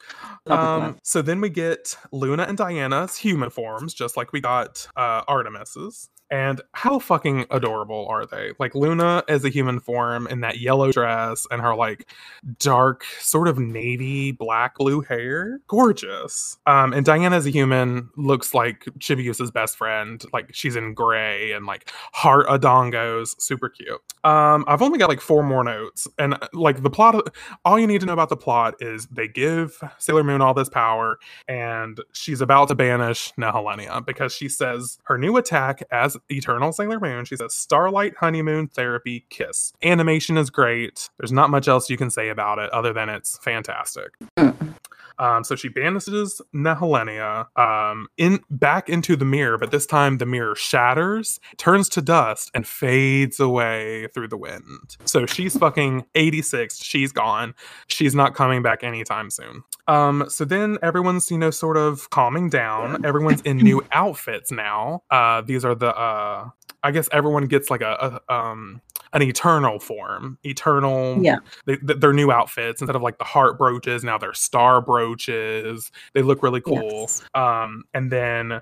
Um, 0.47 0.97
so 1.03 1.21
then 1.21 1.39
we 1.39 1.49
get 1.49 1.95
Luna 2.11 2.43
and 2.43 2.57
Diana's 2.57 3.15
human 3.15 3.49
forms, 3.49 3.93
just 3.93 4.17
like 4.17 4.33
we 4.33 4.41
got 4.41 4.87
uh, 4.97 5.21
Artemis's. 5.27 6.09
And 6.31 6.61
how 6.71 6.97
fucking 6.97 7.45
adorable 7.51 8.07
are 8.09 8.25
they? 8.25 8.53
Like 8.57 8.73
Luna 8.73 9.21
as 9.27 9.43
a 9.43 9.49
human 9.49 9.81
form 9.81 10.27
in 10.27 10.39
that 10.41 10.59
yellow 10.59 10.89
dress 10.89 11.45
and 11.51 11.61
her 11.61 11.75
like 11.75 12.09
dark, 12.57 13.03
sort 13.19 13.49
of 13.49 13.59
navy 13.59 14.31
black 14.31 14.77
blue 14.77 15.01
hair. 15.01 15.59
Gorgeous. 15.67 16.57
Um, 16.65 16.93
and 16.93 17.05
Diana 17.05 17.35
as 17.35 17.45
a 17.45 17.49
human 17.49 18.09
looks 18.15 18.53
like 18.53 18.85
Chibiusa's 18.99 19.51
best 19.51 19.75
friend. 19.75 20.23
Like 20.31 20.55
she's 20.55 20.77
in 20.77 20.93
gray 20.93 21.51
and 21.51 21.65
like 21.65 21.91
heart 22.13 22.47
odangos. 22.47 23.39
Super 23.41 23.67
cute. 23.67 24.01
Um, 24.23 24.63
I've 24.67 24.81
only 24.81 24.99
got 24.99 25.09
like 25.09 25.21
four 25.21 25.43
more 25.43 25.65
notes. 25.65 26.07
And 26.17 26.37
like 26.53 26.81
the 26.81 26.89
plot, 26.89 27.35
all 27.65 27.77
you 27.77 27.87
need 27.87 27.99
to 27.99 28.07
know 28.07 28.13
about 28.13 28.29
the 28.29 28.37
plot 28.37 28.75
is 28.79 29.05
they 29.07 29.27
give 29.27 29.77
Sailor 29.97 30.23
Moon 30.23 30.41
all 30.41 30.53
this 30.53 30.69
power 30.69 31.17
and 31.49 31.99
she's 32.13 32.39
about 32.39 32.69
to 32.69 32.75
banish 32.75 33.33
Nehelenia 33.37 34.05
because 34.05 34.33
she 34.33 34.47
says 34.47 34.97
her 35.03 35.17
new 35.17 35.35
attack 35.35 35.83
as 35.91 36.15
Eternal 36.29 36.71
Sailor 36.71 36.99
Moon, 36.99 37.25
she 37.25 37.35
says 37.35 37.53
Starlight 37.53 38.17
Honeymoon 38.17 38.67
Therapy 38.67 39.25
Kiss. 39.29 39.73
Animation 39.83 40.37
is 40.37 40.49
great. 40.49 41.09
There's 41.17 41.31
not 41.31 41.49
much 41.49 41.67
else 41.67 41.89
you 41.89 41.97
can 41.97 42.09
say 42.09 42.29
about 42.29 42.59
it 42.59 42.69
other 42.71 42.93
than 42.93 43.09
it's 43.09 43.37
fantastic. 43.39 44.11
Mm. 44.37 44.70
Um, 45.21 45.43
so 45.43 45.55
she 45.55 45.69
banishes 45.69 46.41
Nehelenia 46.53 47.45
um, 47.57 48.07
in 48.17 48.39
back 48.49 48.89
into 48.89 49.15
the 49.15 49.23
mirror, 49.23 49.59
but 49.59 49.69
this 49.69 49.85
time 49.85 50.17
the 50.17 50.25
mirror 50.25 50.55
shatters, 50.55 51.39
turns 51.57 51.87
to 51.89 52.01
dust, 52.01 52.49
and 52.55 52.65
fades 52.65 53.39
away 53.39 54.07
through 54.13 54.29
the 54.29 54.37
wind. 54.37 54.97
So 55.05 55.27
she's 55.27 55.55
fucking 55.65 56.05
86. 56.15 56.83
She's 56.83 57.11
gone. 57.11 57.53
She's 57.87 58.15
not 58.15 58.33
coming 58.33 58.63
back 58.63 58.83
anytime 58.83 59.29
soon. 59.29 59.63
Um, 59.87 60.25
so 60.27 60.43
then 60.43 60.79
everyone's, 60.81 61.29
you 61.29 61.37
know, 61.37 61.51
sort 61.51 61.77
of 61.77 62.09
calming 62.09 62.49
down. 62.49 63.05
Everyone's 63.11 63.41
in 63.41 63.57
new 63.57 63.85
outfits 63.91 64.51
now. 64.51 65.03
Uh, 65.11 65.41
these 65.41 65.63
are 65.63 65.75
the 65.75 65.95
uh 65.95 66.49
I 66.83 66.91
guess 66.91 67.07
everyone 67.11 67.45
gets 67.45 67.69
like 67.69 67.81
a, 67.81 68.19
a 68.27 68.33
um 68.33 68.81
an 69.13 69.21
eternal 69.21 69.77
form. 69.77 70.37
Eternal 70.45 71.17
Yeah. 71.21 71.39
they, 71.65 71.75
th- 71.75 71.99
their 71.99 72.13
new 72.13 72.31
outfits 72.31 72.81
instead 72.81 72.95
of 72.95 73.01
like 73.01 73.17
the 73.17 73.25
heart 73.25 73.57
brooches 73.57 74.03
now 74.05 74.17
they're 74.17 74.33
star 74.33 74.81
brooches 74.81 75.91
they 76.13 76.21
look 76.21 76.41
really 76.41 76.61
cool 76.61 77.01
Yes. 77.01 77.21
um 77.35 77.83
and 77.93 78.09
then 78.11 78.61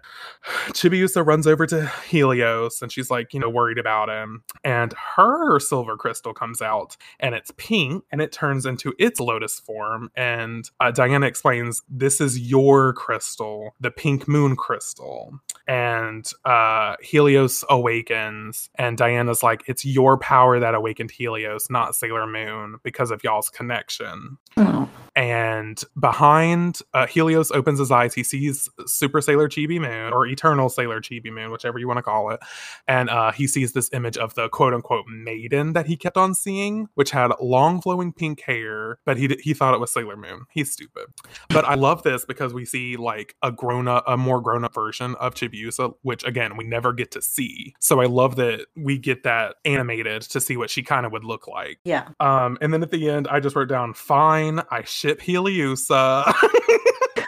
chibiusa 0.69 1.25
runs 1.25 1.45
over 1.45 1.65
to 1.67 1.85
helios 2.07 2.81
and 2.81 2.91
she's 2.91 3.11
like 3.11 3.33
you 3.33 3.39
know 3.39 3.49
worried 3.49 3.77
about 3.77 4.09
him 4.09 4.43
and 4.63 4.93
her 5.15 5.59
silver 5.59 5.95
crystal 5.97 6.33
comes 6.33 6.61
out 6.61 6.97
and 7.19 7.35
it's 7.35 7.51
pink 7.57 8.03
and 8.11 8.19
it 8.21 8.31
turns 8.31 8.65
into 8.65 8.93
its 8.97 9.19
lotus 9.19 9.59
form 9.59 10.09
and 10.15 10.71
uh, 10.79 10.89
diana 10.91 11.27
explains 11.27 11.81
this 11.89 12.19
is 12.19 12.39
your 12.39 12.93
crystal 12.93 13.75
the 13.79 13.91
pink 13.91 14.27
moon 14.27 14.55
crystal 14.55 15.39
and 15.67 16.31
uh 16.45 16.95
helios 17.01 17.63
awakens 17.69 18.08
and 18.09 18.97
diana's 18.97 19.43
like 19.43 19.63
it's 19.67 19.85
your 19.85 20.17
power 20.17 20.59
that 20.59 20.75
awakened 20.75 21.11
helios 21.11 21.67
not 21.69 21.95
sailor 21.95 22.25
moon 22.27 22.77
because 22.83 23.11
of 23.11 23.23
y'all's 23.23 23.49
connection. 23.49 24.37
Oh, 24.57 24.89
and 25.15 25.81
behind 25.99 26.79
uh, 26.93 27.07
Helios 27.07 27.51
opens 27.51 27.79
his 27.79 27.91
eyes. 27.91 28.13
He 28.13 28.23
sees 28.23 28.69
Super 28.85 29.21
Sailor 29.21 29.47
Chibi 29.47 29.79
Moon 29.79 30.13
or 30.13 30.25
Eternal 30.27 30.69
Sailor 30.69 31.01
Chibi 31.01 31.31
Moon, 31.31 31.51
whichever 31.51 31.79
you 31.79 31.87
want 31.87 31.97
to 31.97 32.03
call 32.03 32.31
it. 32.31 32.39
And 32.87 33.09
uh, 33.09 33.31
he 33.31 33.47
sees 33.47 33.73
this 33.73 33.89
image 33.93 34.17
of 34.17 34.35
the 34.35 34.49
quote 34.49 34.73
unquote 34.73 35.05
maiden 35.07 35.73
that 35.73 35.85
he 35.85 35.97
kept 35.97 36.17
on 36.17 36.33
seeing, 36.33 36.87
which 36.95 37.11
had 37.11 37.31
long 37.41 37.81
flowing 37.81 38.13
pink 38.13 38.41
hair, 38.41 38.99
but 39.05 39.17
he 39.17 39.37
he 39.41 39.53
thought 39.53 39.73
it 39.73 39.79
was 39.79 39.91
Sailor 39.91 40.17
Moon. 40.17 40.45
He's 40.51 40.71
stupid. 40.71 41.05
But 41.49 41.65
I 41.65 41.75
love 41.75 42.03
this 42.03 42.25
because 42.25 42.53
we 42.53 42.65
see 42.65 42.97
like 42.97 43.35
a 43.41 43.51
grown 43.51 43.87
up, 43.87 44.03
a 44.07 44.17
more 44.17 44.41
grown 44.41 44.63
up 44.63 44.73
version 44.73 45.15
of 45.15 45.33
Chibiusa, 45.35 45.93
which 46.01 46.23
again 46.23 46.57
we 46.57 46.63
never 46.63 46.93
get 46.93 47.11
to 47.11 47.21
see. 47.21 47.73
So 47.79 48.01
I 48.01 48.05
love 48.05 48.35
that 48.37 48.67
we 48.75 48.97
get 48.97 49.23
that 49.23 49.55
animated 49.65 50.21
to 50.23 50.41
see 50.41 50.57
what 50.57 50.69
she 50.69 50.83
kind 50.83 51.05
of 51.05 51.11
would 51.11 51.23
look 51.23 51.47
like. 51.47 51.79
yeah. 51.83 52.09
Um, 52.19 52.57
and 52.61 52.73
then 52.73 52.83
at 52.83 52.91
the 52.91 53.09
end, 53.09 53.27
I 53.27 53.39
just 53.39 53.55
wrote 53.55 53.69
down, 53.69 53.93
"Fine, 53.93 54.61
I 54.71 54.83
ship 55.09 55.21
Heliusa," 55.21 56.33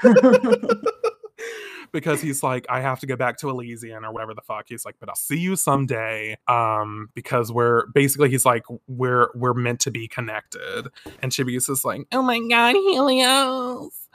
because 1.91 2.21
he's 2.21 2.43
like, 2.43 2.65
"I 2.69 2.81
have 2.81 2.99
to 2.99 3.07
go 3.07 3.15
back 3.15 3.37
to 3.37 3.49
Elysian 3.49 4.05
or 4.05 4.13
whatever 4.13 4.33
the 4.33 4.41
fuck." 4.41 4.65
He's 4.67 4.85
like, 4.85 4.95
"But 4.99 5.09
I'll 5.09 5.15
see 5.15 5.39
you 5.39 5.55
someday." 5.55 6.37
Um, 6.47 7.09
because 7.15 7.51
we're 7.51 7.87
basically, 7.87 8.29
he's 8.29 8.45
like, 8.45 8.63
"We're 8.87 9.29
we're 9.33 9.53
meant 9.53 9.79
to 9.81 9.91
be 9.91 10.07
connected," 10.07 10.87
and 11.21 11.31
Chibiusa's 11.31 11.83
like, 11.83 12.01
"Oh 12.11 12.21
my 12.21 12.39
god, 12.49 12.73
Helios." 12.73 14.07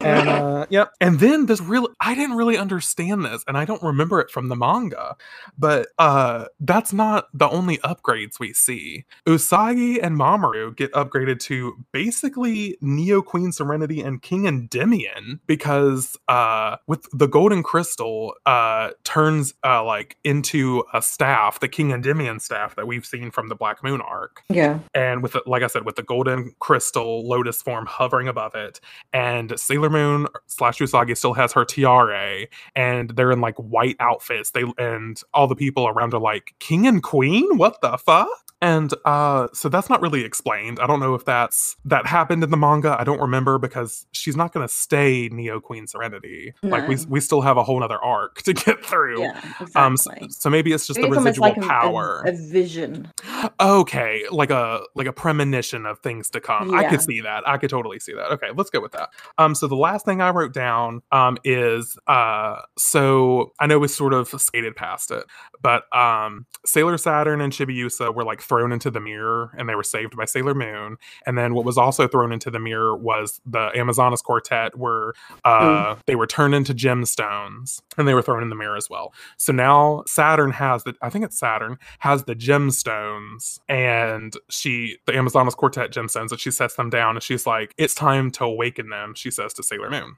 And 0.00 0.28
uh, 0.28 0.66
yep. 0.70 0.92
And 1.00 1.20
then 1.20 1.46
this 1.46 1.60
really, 1.60 1.88
I 2.00 2.14
didn't 2.14 2.36
really 2.36 2.56
understand 2.56 3.24
this, 3.24 3.44
and 3.46 3.56
I 3.56 3.64
don't 3.64 3.82
remember 3.82 4.20
it 4.20 4.30
from 4.30 4.48
the 4.48 4.56
manga, 4.56 5.16
but 5.58 5.88
uh, 5.98 6.46
that's 6.60 6.92
not 6.92 7.28
the 7.34 7.48
only 7.48 7.78
upgrades 7.78 8.38
we 8.38 8.52
see. 8.52 9.04
Usagi 9.26 9.98
and 10.02 10.18
Mamoru 10.18 10.74
get 10.74 10.92
upgraded 10.92 11.40
to 11.40 11.74
basically 11.92 12.76
Neo 12.80 13.22
Queen 13.22 13.52
Serenity 13.52 14.00
and 14.00 14.22
King 14.22 14.46
Endymion 14.46 15.40
because 15.46 16.16
uh, 16.28 16.76
with 16.86 17.08
the 17.12 17.26
Golden 17.26 17.62
Crystal 17.62 18.34
uh, 18.46 18.90
turns 19.04 19.54
uh, 19.64 19.84
like 19.84 20.16
into 20.24 20.84
a 20.92 21.02
staff, 21.02 21.60
the 21.60 21.68
King 21.68 21.92
Endymion 21.92 22.40
staff 22.40 22.76
that 22.76 22.86
we've 22.86 23.06
seen 23.06 23.30
from 23.30 23.48
the 23.48 23.54
Black 23.54 23.82
Moon 23.82 24.00
arc 24.00 24.42
yeah. 24.48 24.78
and 24.94 25.22
with 25.22 25.32
the, 25.32 25.42
like 25.46 25.62
I 25.62 25.66
said, 25.66 25.84
with 25.84 25.96
the 25.96 26.02
golden 26.02 26.54
crystal 26.58 27.26
lotus 27.26 27.62
form 27.62 27.86
hovering 27.86 28.28
above 28.28 28.54
it, 28.54 28.80
and 29.12 29.33
Sailor 29.58 29.90
Moon 29.90 30.26
slash 30.46 30.78
Usagi 30.78 31.16
still 31.16 31.34
has 31.34 31.52
her 31.52 31.64
tiara, 31.64 32.46
and 32.74 33.10
they're 33.10 33.32
in 33.32 33.40
like 33.40 33.56
white 33.56 33.96
outfits. 34.00 34.50
They 34.50 34.64
and 34.78 35.20
all 35.32 35.46
the 35.46 35.56
people 35.56 35.86
around 35.88 36.14
are 36.14 36.20
like 36.20 36.54
king 36.60 36.86
and 36.86 37.02
queen. 37.02 37.56
What 37.56 37.80
the 37.80 37.96
fuck? 37.98 38.28
And 38.64 38.94
uh, 39.04 39.48
so 39.52 39.68
that's 39.68 39.90
not 39.90 40.00
really 40.00 40.24
explained. 40.24 40.80
I 40.80 40.86
don't 40.86 40.98
know 40.98 41.14
if 41.14 41.26
that's 41.26 41.76
that 41.84 42.06
happened 42.06 42.42
in 42.42 42.50
the 42.50 42.56
manga. 42.56 42.96
I 42.98 43.04
don't 43.04 43.20
remember 43.20 43.58
because 43.58 44.06
she's 44.12 44.36
not 44.36 44.54
going 44.54 44.66
to 44.66 44.72
stay 44.72 45.28
Neo 45.30 45.60
Queen 45.60 45.86
Serenity. 45.86 46.54
Like 46.62 46.88
we 46.88 46.96
we 47.06 47.20
still 47.20 47.42
have 47.42 47.58
a 47.58 47.62
whole 47.62 47.84
other 47.84 48.02
arc 48.02 48.40
to 48.44 48.54
get 48.54 48.82
through. 48.82 49.20
Yeah, 49.20 49.38
exactly. 49.60 49.74
Um, 49.74 49.96
so, 49.98 50.12
so 50.30 50.48
maybe 50.48 50.72
it's 50.72 50.86
just 50.86 50.98
Maybe 50.98 51.10
the 51.10 51.16
residual 51.18 51.42
like 51.48 51.58
an- 51.58 51.64
a- 51.64 51.66
power. 51.66 52.22
A, 52.26 52.32
vision. 52.32 53.12
Okay, 53.60 54.24
like 54.30 54.50
a 54.50 54.80
like 54.94 55.06
a 55.06 55.12
premonition 55.12 55.84
of 55.84 55.98
things 55.98 56.30
to 56.30 56.40
come. 56.40 56.74
I 56.74 56.84
could 56.84 57.02
see 57.02 57.20
that. 57.20 57.46
I 57.46 57.58
could 57.58 57.68
totally 57.68 58.00
see 58.00 58.14
that. 58.14 58.32
Okay, 58.32 58.48
let's 58.56 58.70
go 58.70 58.80
with 58.80 58.92
that. 58.92 59.10
Um, 59.36 59.54
so 59.54 59.66
the 59.66 59.76
last 59.76 60.06
thing 60.06 60.22
I 60.22 60.30
wrote 60.30 60.54
down 60.54 61.02
um 61.12 61.36
is 61.44 61.98
uh 62.06 62.62
so 62.78 63.52
I 63.60 63.66
know 63.66 63.78
we 63.78 63.88
sort 63.88 64.14
of 64.14 64.28
skated 64.40 64.74
past 64.74 65.10
it, 65.10 65.24
but 65.60 65.94
um 65.94 66.46
Sailor 66.64 66.96
Saturn 66.96 67.42
and 67.42 67.52
Chibiusa 67.52 68.14
were 68.14 68.24
like 68.24 68.40
thrown 68.54 68.72
into 68.72 68.90
the 68.90 69.00
mirror 69.00 69.50
and 69.58 69.68
they 69.68 69.74
were 69.74 69.82
saved 69.82 70.16
by 70.16 70.24
Sailor 70.24 70.54
Moon. 70.54 70.96
And 71.26 71.36
then 71.36 71.54
what 71.54 71.64
was 71.64 71.76
also 71.76 72.06
thrown 72.06 72.32
into 72.32 72.50
the 72.50 72.60
mirror 72.60 72.96
was 72.96 73.40
the 73.44 73.70
Amazonas 73.76 74.22
Quartet 74.22 74.78
were 74.78 75.14
uh 75.44 75.96
they 76.06 76.14
were 76.14 76.26
turned 76.26 76.54
into 76.54 76.72
gemstones 76.72 77.80
and 77.98 78.06
they 78.06 78.14
were 78.14 78.22
thrown 78.22 78.42
in 78.42 78.50
the 78.50 78.54
mirror 78.54 78.76
as 78.76 78.88
well. 78.88 79.12
So 79.38 79.52
now 79.52 80.04
Saturn 80.06 80.52
has 80.52 80.84
the 80.84 80.94
I 81.02 81.10
think 81.10 81.24
it's 81.24 81.38
Saturn 81.38 81.78
has 81.98 82.24
the 82.24 82.36
gemstones 82.36 83.58
and 83.68 84.34
she 84.50 84.98
the 85.06 85.16
Amazonas 85.16 85.54
Quartet 85.54 85.90
gemstones 85.90 86.30
and 86.30 86.40
she 86.40 86.50
sets 86.50 86.76
them 86.76 86.90
down 86.90 87.16
and 87.16 87.22
she's 87.22 87.46
like, 87.46 87.74
It's 87.76 87.94
time 87.94 88.30
to 88.32 88.44
awaken 88.44 88.90
them, 88.90 89.14
she 89.14 89.30
says 89.30 89.52
to 89.54 89.62
Sailor 89.62 89.90
Moon. 89.90 90.16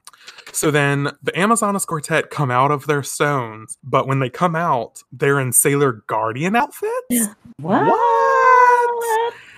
So 0.51 0.69
then 0.69 1.11
the 1.23 1.37
Amazonas 1.37 1.85
Quartet 1.85 2.29
come 2.29 2.51
out 2.51 2.69
of 2.69 2.85
their 2.85 3.01
stones, 3.03 3.77
but 3.83 4.07
when 4.07 4.19
they 4.19 4.29
come 4.29 4.55
out, 4.55 5.03
they're 5.11 5.39
in 5.39 5.53
Sailor 5.53 6.03
Guardian 6.07 6.55
outfits. 6.55 6.87
What? 7.59 7.87
What? 7.87 8.26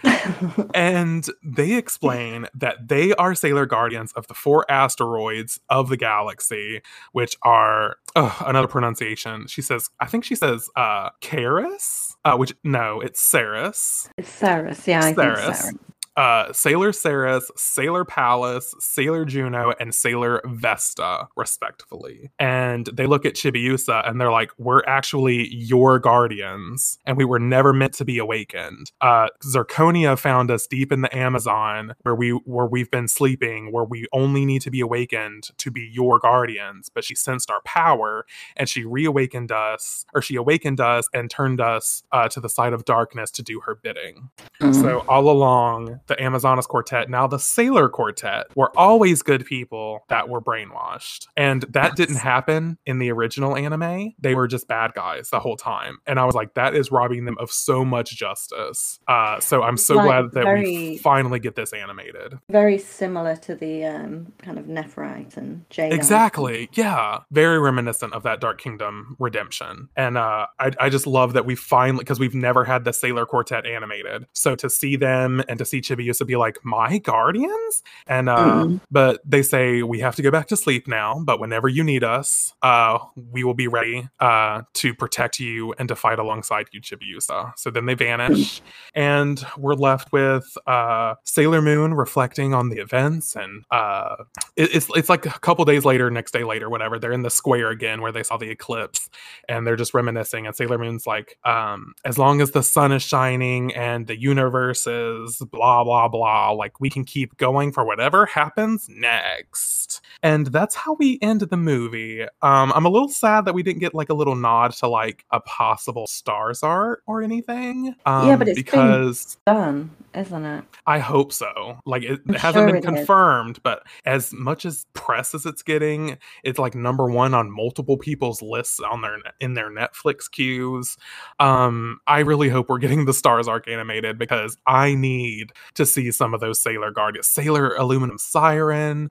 and 0.73 1.27
they 1.43 1.73
explain 1.73 2.47
that 2.53 2.87
they 2.87 3.13
are 3.13 3.35
Sailor 3.35 3.65
Guardians 3.65 4.11
of 4.13 4.27
the 4.27 4.33
four 4.33 4.69
asteroids 4.69 5.59
of 5.69 5.89
the 5.89 5.97
galaxy, 5.97 6.81
which 7.11 7.35
are 7.41 7.97
ugh, 8.15 8.43
another 8.45 8.67
pronunciation. 8.67 9.47
She 9.47 9.61
says, 9.61 9.89
I 9.99 10.05
think 10.05 10.23
she 10.23 10.35
says 10.35 10.69
uh 10.75 11.09
Karis, 11.21 12.15
uh, 12.25 12.37
which 12.37 12.53
no, 12.63 13.01
it's 13.01 13.19
Ceres. 13.19 14.09
it's 14.17 14.29
Ceres. 14.29 14.87
Yeah, 14.87 14.99
I 14.99 15.13
think 15.13 15.17
Ceres. 15.17 15.71
Uh, 16.19 16.51
Sailor 16.51 16.91
Ceres, 16.91 17.49
Sailor 17.55 18.03
Pallas, 18.03 18.75
Sailor 18.77 19.23
Juno, 19.23 19.73
and 19.79 19.95
Sailor 19.95 20.41
Vesta, 20.43 21.29
respectively. 21.37 22.29
And 22.37 22.87
they 22.87 23.05
look 23.05 23.25
at 23.25 23.35
Chibiusa 23.35 24.05
and 24.05 24.19
they're 24.19 24.29
like, 24.29 24.51
We're 24.57 24.83
actually 24.85 25.47
your 25.47 25.97
guardians, 25.97 26.99
and 27.05 27.15
we 27.15 27.23
were 27.23 27.39
never 27.39 27.71
meant 27.71 27.93
to 27.93 28.03
be 28.03 28.17
awakened. 28.17 28.91
Uh, 28.99 29.29
Zirconia 29.45 30.19
found 30.19 30.51
us 30.51 30.67
deep 30.67 30.91
in 30.91 30.99
the 30.99 31.17
Amazon 31.17 31.95
where 32.01 32.15
we 32.15 32.31
where 32.31 32.65
we've 32.65 32.91
been 32.91 33.07
sleeping, 33.07 33.71
where 33.71 33.85
we 33.85 34.05
only 34.11 34.43
need 34.45 34.61
to 34.63 34.71
be 34.71 34.81
awakened 34.81 35.51
to 35.59 35.71
be 35.71 35.89
your 35.89 36.19
guardians. 36.19 36.89
But 36.93 37.05
she 37.05 37.15
sensed 37.15 37.49
our 37.49 37.61
power 37.61 38.25
and 38.57 38.67
she 38.67 38.83
reawakened 38.83 39.53
us, 39.53 40.05
or 40.13 40.21
she 40.21 40.35
awakened 40.35 40.81
us 40.81 41.07
and 41.13 41.29
turned 41.29 41.61
us 41.61 42.03
uh, 42.11 42.27
to 42.27 42.41
the 42.41 42.49
side 42.49 42.73
of 42.73 42.83
darkness 42.83 43.31
to 43.31 43.41
do 43.41 43.61
her 43.61 43.73
bidding. 43.73 44.31
Mm. 44.59 44.75
So 44.75 45.05
all 45.07 45.29
along, 45.29 46.01
the 46.09 46.21
Amazonas 46.21 46.67
Quartet, 46.67 47.09
now 47.09 47.25
the 47.25 47.39
Sailor 47.39 47.87
Quartet, 47.87 48.47
were 48.55 48.77
always 48.77 49.21
good 49.21 49.45
people 49.45 50.01
that 50.09 50.27
were 50.27 50.41
brainwashed. 50.41 51.27
And 51.37 51.63
that 51.69 51.95
didn't 51.95 52.17
happen 52.17 52.77
in 52.85 52.99
the 52.99 53.11
original 53.11 53.55
anime. 53.55 54.13
They 54.19 54.35
were 54.35 54.47
just 54.47 54.67
bad 54.67 54.93
guys 54.93 55.29
the 55.29 55.39
whole 55.39 55.55
time. 55.55 55.99
And 56.05 56.19
I 56.19 56.25
was 56.25 56.35
like, 56.35 56.55
that 56.55 56.75
is 56.75 56.91
robbing 56.91 57.23
them 57.23 57.37
of 57.39 57.49
so 57.51 57.85
much 57.85 58.17
justice. 58.17 58.99
Uh, 59.07 59.39
so 59.39 59.63
I'm 59.63 59.77
so 59.77 59.95
Like, 59.95 60.05
glad 60.05 60.31
that 60.33 60.53
we 60.53 60.97
finally 60.97 61.39
get 61.39 61.55
this 61.55 61.71
animated. 61.71 62.33
Very 62.49 62.77
similar 62.77 63.37
to 63.37 63.55
the 63.55 63.85
um, 63.85 64.33
kind 64.41 64.57
of 64.57 64.65
Nephrite 64.65 65.37
and 65.37 65.63
Jade. 65.69 65.93
Exactly. 65.93 66.69
Yeah. 66.73 67.19
Very 67.31 67.59
reminiscent 67.59 68.13
of 68.13 68.23
that 68.23 68.41
Dark 68.41 68.59
Kingdom 68.59 69.15
redemption. 69.19 69.89
And 69.95 70.17
uh, 70.17 70.47
I, 70.59 70.71
I 70.79 70.89
just 70.89 71.07
love 71.07 71.33
that 71.33 71.45
we 71.45 71.55
finally, 71.55 71.99
because 71.99 72.19
we've 72.19 72.35
never 72.35 72.65
had 72.65 72.83
the 72.83 72.91
Sailor 72.91 73.25
Quartet 73.25 73.65
animated. 73.65 74.25
So 74.33 74.55
to 74.55 74.69
see 74.69 74.95
them 74.95 75.43
and 75.47 75.59
to 75.59 75.65
see 75.65 75.81
Chibiusa 75.99 76.25
be 76.25 76.35
like, 76.35 76.57
my 76.63 76.97
guardians? 76.97 77.83
And, 78.07 78.29
uh, 78.29 78.37
Mm. 78.39 78.79
but 78.89 79.21
they 79.25 79.41
say, 79.41 79.83
we 79.83 79.99
have 79.99 80.15
to 80.15 80.21
go 80.21 80.31
back 80.31 80.47
to 80.47 80.57
sleep 80.57 80.87
now. 80.87 81.19
But 81.23 81.39
whenever 81.39 81.67
you 81.67 81.83
need 81.83 82.03
us, 82.03 82.53
uh, 82.61 82.99
we 83.31 83.43
will 83.43 83.53
be 83.53 83.67
ready 83.67 84.07
uh, 84.19 84.63
to 84.75 84.93
protect 84.93 85.39
you 85.39 85.73
and 85.77 85.87
to 85.89 85.95
fight 85.95 86.19
alongside 86.19 86.67
you, 86.71 86.81
Chibiusa. 86.81 87.53
So 87.57 87.69
then 87.69 87.85
they 87.85 87.93
vanish. 87.95 88.61
and 88.95 89.45
we're 89.57 89.75
left 89.75 90.11
with 90.11 90.57
uh, 90.67 91.15
Sailor 91.25 91.61
Moon 91.61 91.93
reflecting 91.93 92.53
on 92.53 92.69
the 92.69 92.77
events 92.79 93.35
and 93.35 93.63
uh, 93.71 94.15
it, 94.55 94.73
it's 94.75 94.87
it's 94.95 95.09
like 95.09 95.25
a 95.25 95.39
couple 95.39 95.63
days 95.65 95.85
later, 95.85 96.09
next 96.09 96.31
day 96.31 96.43
later, 96.43 96.69
whatever. 96.69 96.97
They're 96.99 97.11
in 97.11 97.21
the 97.23 97.29
square 97.29 97.69
again 97.69 98.01
where 98.01 98.11
they 98.11 98.23
saw 98.23 98.37
the 98.37 98.49
eclipse, 98.49 99.09
and 99.47 99.65
they're 99.65 99.75
just 99.75 99.93
reminiscing. 99.93 100.47
And 100.47 100.55
Sailor 100.55 100.77
Moon's 100.77 101.05
like, 101.07 101.37
um, 101.45 101.93
as 102.05 102.17
long 102.17 102.41
as 102.41 102.51
the 102.51 102.63
sun 102.63 102.91
is 102.91 103.03
shining 103.03 103.73
and 103.75 104.07
the 104.07 104.19
universe 104.19 104.87
is 104.87 105.37
blah 105.51 105.78
blah 105.83 106.07
blah, 106.07 106.19
blah. 106.19 106.51
like 106.51 106.79
we 106.79 106.89
can 106.89 107.03
keep 107.03 107.37
going 107.37 107.71
for 107.71 107.83
whatever 107.85 108.25
happens 108.25 108.87
next. 108.89 110.01
And 110.23 110.47
that's 110.47 110.75
how 110.75 110.93
we 110.95 111.17
end 111.21 111.41
the 111.41 111.57
movie. 111.57 112.23
Um, 112.41 112.71
I'm 112.75 112.85
a 112.85 112.89
little 112.89 113.07
sad 113.09 113.45
that 113.45 113.53
we 113.53 113.63
didn't 113.63 113.79
get 113.79 113.93
like 113.95 114.09
a 114.09 114.13
little 114.13 114.35
nod 114.35 114.71
to 114.73 114.87
like 114.87 115.25
a 115.31 115.39
possible 115.41 116.07
Stars 116.07 116.61
arc 116.63 117.01
or 117.07 117.21
anything. 117.21 117.95
Um, 118.05 118.27
Yeah, 118.27 118.35
but 118.35 118.47
it's 118.47 118.55
been- 118.57 118.65
because 118.65 119.37
Done, 119.45 119.91
isn't 120.13 120.45
it? 120.45 120.63
I 120.85 120.99
hope 120.99 121.31
so. 121.33 121.79
Like 121.85 122.03
it, 122.03 122.19
hasn't 122.35 122.53
sure 122.53 122.65
been 122.67 122.75
it 122.77 122.79
is. 122.79 122.85
confirmed, 122.85 123.59
but 123.63 123.83
as 124.05 124.33
much 124.33 124.65
as 124.65 124.85
press 124.93 125.33
as 125.33 125.45
it's 125.45 125.61
getting, 125.61 126.17
it's 126.43 126.59
like 126.59 126.75
number 126.75 127.09
one 127.09 127.33
on 127.33 127.51
multiple 127.51 127.97
people's 127.97 128.41
lists 128.41 128.79
on 128.79 129.01
their 129.01 129.17
in 129.39 129.53
their 129.53 129.69
Netflix 129.71 130.29
queues. 130.29 130.97
Um, 131.39 131.99
I 132.07 132.19
really 132.19 132.49
hope 132.49 132.69
we're 132.69 132.79
getting 132.79 133.05
the 133.05 133.13
Stars 133.13 133.47
arc 133.47 133.67
animated 133.67 134.17
because 134.17 134.57
I 134.67 134.95
need 134.95 135.51
to 135.75 135.85
see 135.85 136.11
some 136.11 136.33
of 136.33 136.39
those 136.39 136.59
Sailor 136.61 136.91
Guardians, 136.91 137.27
Sailor 137.27 137.75
Aluminum 137.75 138.17
Siren, 138.17 139.09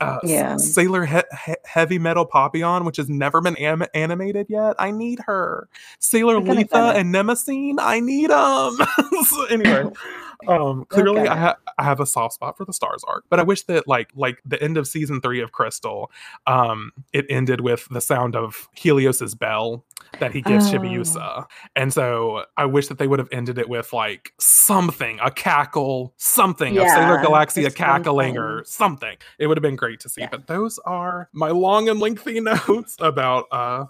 uh, 0.00 0.18
Yeah. 0.22 0.56
Sailor 0.56 1.06
he- 1.06 1.20
he- 1.46 1.54
Heavy 1.64 1.98
Metal 1.98 2.24
Papillon, 2.26 2.84
which 2.84 2.96
has 2.96 3.08
never 3.08 3.40
been 3.40 3.56
am- 3.56 3.84
animated 3.94 4.46
yet. 4.48 4.74
I 4.78 4.90
need 4.90 5.20
her. 5.26 5.68
Sailor 5.98 6.40
Letha 6.40 6.92
and 6.96 7.14
Mnemosyne, 7.14 7.76
I 7.78 8.00
need 8.00 8.30
them. 8.30 8.76
so 9.24 9.44
anyway, 9.46 9.90
um, 10.48 10.84
clearly 10.88 11.20
Okay. 11.22 11.28
I, 11.28 11.36
ha- 11.36 11.56
I 11.78 11.84
have 11.84 12.00
a 12.00 12.06
soft 12.06 12.34
spot 12.34 12.56
for 12.56 12.64
the 12.64 12.72
Stars 12.72 13.04
arc, 13.06 13.24
but 13.28 13.40
I 13.40 13.42
wish 13.42 13.62
that 13.64 13.86
like 13.88 14.10
like 14.14 14.38
the 14.44 14.60
end 14.62 14.76
of 14.76 14.86
season 14.86 15.20
three 15.20 15.40
of 15.40 15.52
Crystal, 15.52 16.10
um, 16.46 16.92
it 17.12 17.26
ended 17.28 17.60
with 17.60 17.88
the 17.90 18.00
sound 18.00 18.34
of 18.36 18.68
Helios's 18.74 19.34
bell 19.34 19.84
that 20.20 20.32
he 20.32 20.40
gives 20.42 20.66
Oh. 20.72 20.78
Chibiusa, 20.78 21.46
and 21.76 21.92
so 21.92 22.44
I 22.56 22.64
wish 22.66 22.88
that 22.88 22.98
they 22.98 23.06
would 23.06 23.18
have 23.18 23.28
ended 23.30 23.58
it 23.58 23.68
with 23.68 23.92
like 23.92 24.32
something, 24.38 25.18
a 25.22 25.30
cackle, 25.30 26.14
something 26.16 26.76
of 26.78 26.88
Sailor 26.88 27.16
Yeah, 27.16 27.24
Galaxia 27.24 27.74
cackling 27.74 28.34
something. 28.34 28.38
or 28.42 28.64
something. 28.64 29.16
It 29.38 29.46
would 29.46 29.56
have 29.56 29.62
been 29.62 29.76
great 29.76 30.00
to 30.00 30.08
see. 30.08 30.22
Yeah. 30.22 30.28
But 30.30 30.46
those 30.46 30.78
are 30.84 31.28
my 31.32 31.50
long 31.50 31.88
and 31.88 32.00
lengthy 32.00 32.40
notes 32.52 32.96
about 33.00 33.46
uh 33.52 33.86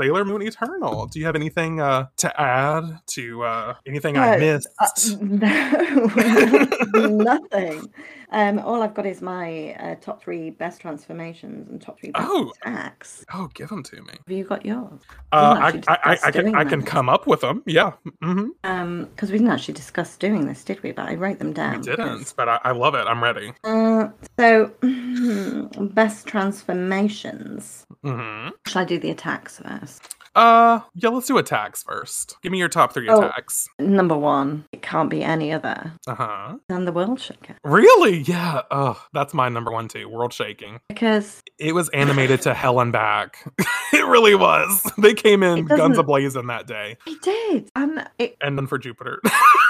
Sailor 0.00 0.24
Moon 0.24 0.42
Eternal. 0.42 1.06
Do 1.06 1.18
you 1.20 1.26
have 1.26 1.36
anything 1.36 1.80
uh 1.80 2.06
to 2.18 2.40
add 2.40 2.84
to 3.08 3.42
uh 3.44 3.74
anything 3.86 4.16
I 4.16 4.36
Uh, 4.36 4.38
missed? 4.38 4.68
Uh, 4.78 4.88
no, 5.20 7.08
nothing. 7.08 7.92
Um, 8.30 8.58
all 8.58 8.82
I've 8.82 8.94
got 8.94 9.06
is 9.06 9.22
my 9.22 9.74
uh, 9.80 9.94
top 10.00 10.22
three 10.22 10.50
best 10.50 10.80
transformations 10.80 11.68
and 11.70 11.80
top 11.80 11.98
three 11.98 12.10
best 12.10 12.26
Oh. 12.28 12.52
attacks. 12.62 13.24
oh, 13.32 13.48
give 13.54 13.68
them 13.70 13.82
to 13.84 13.96
me. 14.02 14.12
Have 14.26 14.36
you 14.36 14.44
got 14.44 14.66
yours? 14.66 15.00
Uh, 15.32 15.56
I, 15.60 15.68
I, 15.92 15.98
I, 16.12 16.18
I 16.24 16.30
can 16.30 16.54
I 16.54 16.64
can 16.64 16.82
come 16.82 17.08
up 17.08 17.26
with 17.26 17.40
them. 17.40 17.62
Yeah. 17.66 17.92
Mm-hmm. 18.22 18.48
Um, 18.64 19.04
because 19.14 19.30
we 19.32 19.38
didn't 19.38 19.52
actually 19.52 19.74
discuss 19.74 20.16
doing 20.16 20.46
this, 20.46 20.62
did 20.64 20.82
we? 20.82 20.92
But 20.92 21.08
I 21.08 21.14
wrote 21.14 21.38
them 21.38 21.52
down. 21.52 21.78
We 21.78 21.84
didn't, 21.84 21.96
because- 22.18 22.32
but 22.34 22.48
I, 22.48 22.60
I 22.64 22.70
love 22.72 22.94
it. 22.94 23.06
I'm 23.06 23.22
ready. 23.22 23.52
Uh, 23.64 24.08
so, 24.38 24.72
best 25.94 26.26
transformations. 26.26 27.86
hmm 28.04 28.48
Shall 28.66 28.82
I 28.82 28.84
do 28.84 28.98
the 28.98 29.10
attacks 29.10 29.58
first? 29.60 30.16
Uh, 30.38 30.80
yeah. 30.94 31.08
Let's 31.10 31.26
do 31.26 31.36
attacks 31.38 31.82
first. 31.82 32.36
Give 32.42 32.52
me 32.52 32.58
your 32.58 32.68
top 32.68 32.92
three 32.94 33.08
Oh. 33.08 33.20
attacks. 33.22 33.68
Number 33.78 34.16
one, 34.16 34.64
it 34.72 34.82
can't 34.82 35.10
be 35.10 35.22
any 35.22 35.52
other 35.52 35.92
Uh 36.06 36.14
huh. 36.14 36.56
than 36.68 36.84
the 36.84 36.92
World 36.92 37.20
Shaker. 37.20 37.56
Really? 37.64 38.18
Yeah. 38.20 38.62
Oh, 38.70 39.00
that's 39.12 39.34
my 39.34 39.48
number 39.48 39.70
one 39.72 39.88
too. 39.88 40.08
World 40.08 40.32
shaking. 40.32 40.80
Because 40.88 41.42
It 41.58 41.74
was 41.74 41.88
animated 41.90 42.40
to 42.42 42.54
hell 42.54 42.80
and 42.80 42.92
back. 42.92 43.44
it 43.92 44.06
really 44.06 44.34
was. 44.34 44.82
They 44.98 45.14
came 45.14 45.42
in 45.42 45.64
guns 45.64 45.98
ablazing 45.98 46.46
that 46.48 46.66
day, 46.66 46.96
it 47.06 47.20
did. 47.22 47.70
And 47.74 48.08
it, 48.18 48.36
and 48.40 48.56
then 48.58 48.66
for 48.66 48.78
Jupiter. 48.78 49.20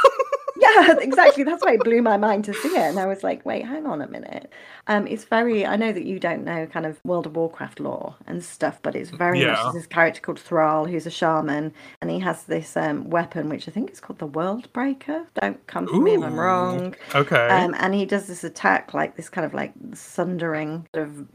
yeah, 0.80 0.96
exactly. 1.00 1.44
That's 1.44 1.64
why 1.64 1.74
it 1.74 1.84
blew 1.84 2.02
my 2.02 2.16
mind 2.16 2.44
to 2.46 2.54
see 2.54 2.68
it, 2.68 2.76
and 2.78 2.98
I 2.98 3.06
was 3.06 3.22
like, 3.22 3.44
wait, 3.46 3.64
hang 3.64 3.86
on 3.86 4.00
a 4.02 4.06
minute. 4.08 4.52
Um, 4.86 5.06
it's 5.06 5.24
very. 5.24 5.66
I 5.66 5.76
know 5.76 5.92
that 5.92 6.04
you 6.04 6.18
don't 6.18 6.44
know 6.44 6.66
kind 6.66 6.86
of 6.86 6.98
World 7.04 7.26
of 7.26 7.36
Warcraft 7.36 7.80
lore 7.80 8.14
and 8.26 8.42
stuff, 8.42 8.80
but 8.82 8.94
it's 8.96 9.10
very 9.10 9.40
Yeah. 9.42 9.52
much 9.52 9.74
this 9.74 9.86
character 9.86 10.20
called 10.20 10.40
Thrall 10.40 10.86
who's 10.86 11.06
a 11.06 11.10
shaman, 11.10 11.72
and 12.00 12.10
he 12.10 12.18
has 12.20 12.44
this 12.44 12.76
um, 12.76 13.10
weapon 13.10 13.48
which 13.48 13.68
I 13.68 13.70
think 13.70 13.90
is 13.90 14.00
called 14.00 14.18
the 14.18 14.26
World 14.26 14.72
Breaker. 14.72 15.26
Don't 15.40 15.64
come 15.66 15.86
for 15.86 16.00
me 16.00 16.14
if 16.14 16.22
I'm 16.22 16.38
wrong. 16.38 16.94
Okay. 17.14 17.48
Um, 17.48 17.74
and 17.78 17.94
he 17.94 18.04
does 18.06 18.26
this 18.26 18.44
attack, 18.44 18.94
like 18.94 19.16
this 19.16 19.28
kind 19.28 19.44
of 19.44 19.54
like 19.54 19.72
sundering 19.94 20.86
sort 20.94 21.08
of 21.08 21.26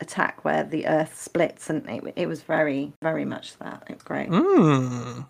attack 0.00 0.44
where 0.44 0.64
the 0.64 0.86
earth 0.86 1.20
splits, 1.20 1.68
and 1.70 1.88
it, 1.88 2.12
it 2.16 2.26
was 2.26 2.42
very, 2.42 2.92
very 3.02 3.24
much 3.24 3.58
that. 3.58 3.84
It's 3.88 4.02
great. 4.02 4.28
Mm. 4.30 5.26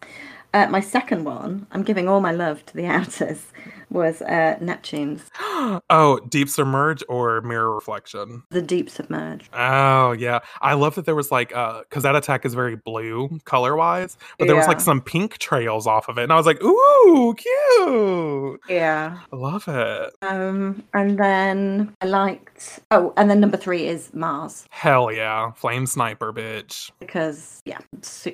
Uh, 0.56 0.66
my 0.70 0.80
second 0.80 1.24
one, 1.24 1.66
I'm 1.70 1.82
giving 1.82 2.08
all 2.08 2.22
my 2.22 2.32
love 2.32 2.64
to 2.64 2.74
the 2.74 2.86
outers, 2.98 3.52
was 3.96 4.22
uh, 4.22 4.56
Neptune's 4.60 5.22
Oh, 5.90 6.20
deep 6.28 6.48
submerge 6.48 7.02
or 7.08 7.40
mirror 7.40 7.74
reflection? 7.74 8.42
The 8.50 8.62
Deep 8.62 8.88
Submerge. 8.90 9.48
Oh 9.52 10.12
yeah, 10.12 10.40
I 10.60 10.74
love 10.74 10.94
that 10.96 11.06
there 11.06 11.14
was 11.14 11.30
like 11.32 11.54
uh 11.54 11.80
because 11.80 12.02
that 12.02 12.14
attack 12.14 12.44
is 12.44 12.54
very 12.54 12.76
blue 12.76 13.38
color 13.44 13.74
wise, 13.76 14.16
but 14.38 14.46
there 14.46 14.56
was 14.56 14.66
like 14.66 14.80
some 14.80 15.00
pink 15.00 15.38
trails 15.38 15.86
off 15.86 16.08
of 16.08 16.18
it, 16.18 16.24
and 16.24 16.32
I 16.32 16.36
was 16.36 16.46
like, 16.46 16.62
ooh, 16.62 17.34
cute. 17.34 18.60
Yeah. 18.68 19.18
I 19.32 19.36
love 19.36 19.64
it. 19.68 20.12
Um, 20.22 20.82
and 20.94 21.18
then 21.18 21.94
I 22.00 22.06
liked. 22.06 22.80
Oh, 22.90 23.12
and 23.16 23.28
then 23.30 23.40
number 23.40 23.56
three 23.56 23.86
is 23.86 24.12
Mars 24.14 24.66
Hell 24.70 25.12
yeah, 25.12 25.52
flame 25.52 25.86
sniper, 25.86 26.32
bitch. 26.32 26.90
because 27.00 27.62
yeah, 27.64 27.78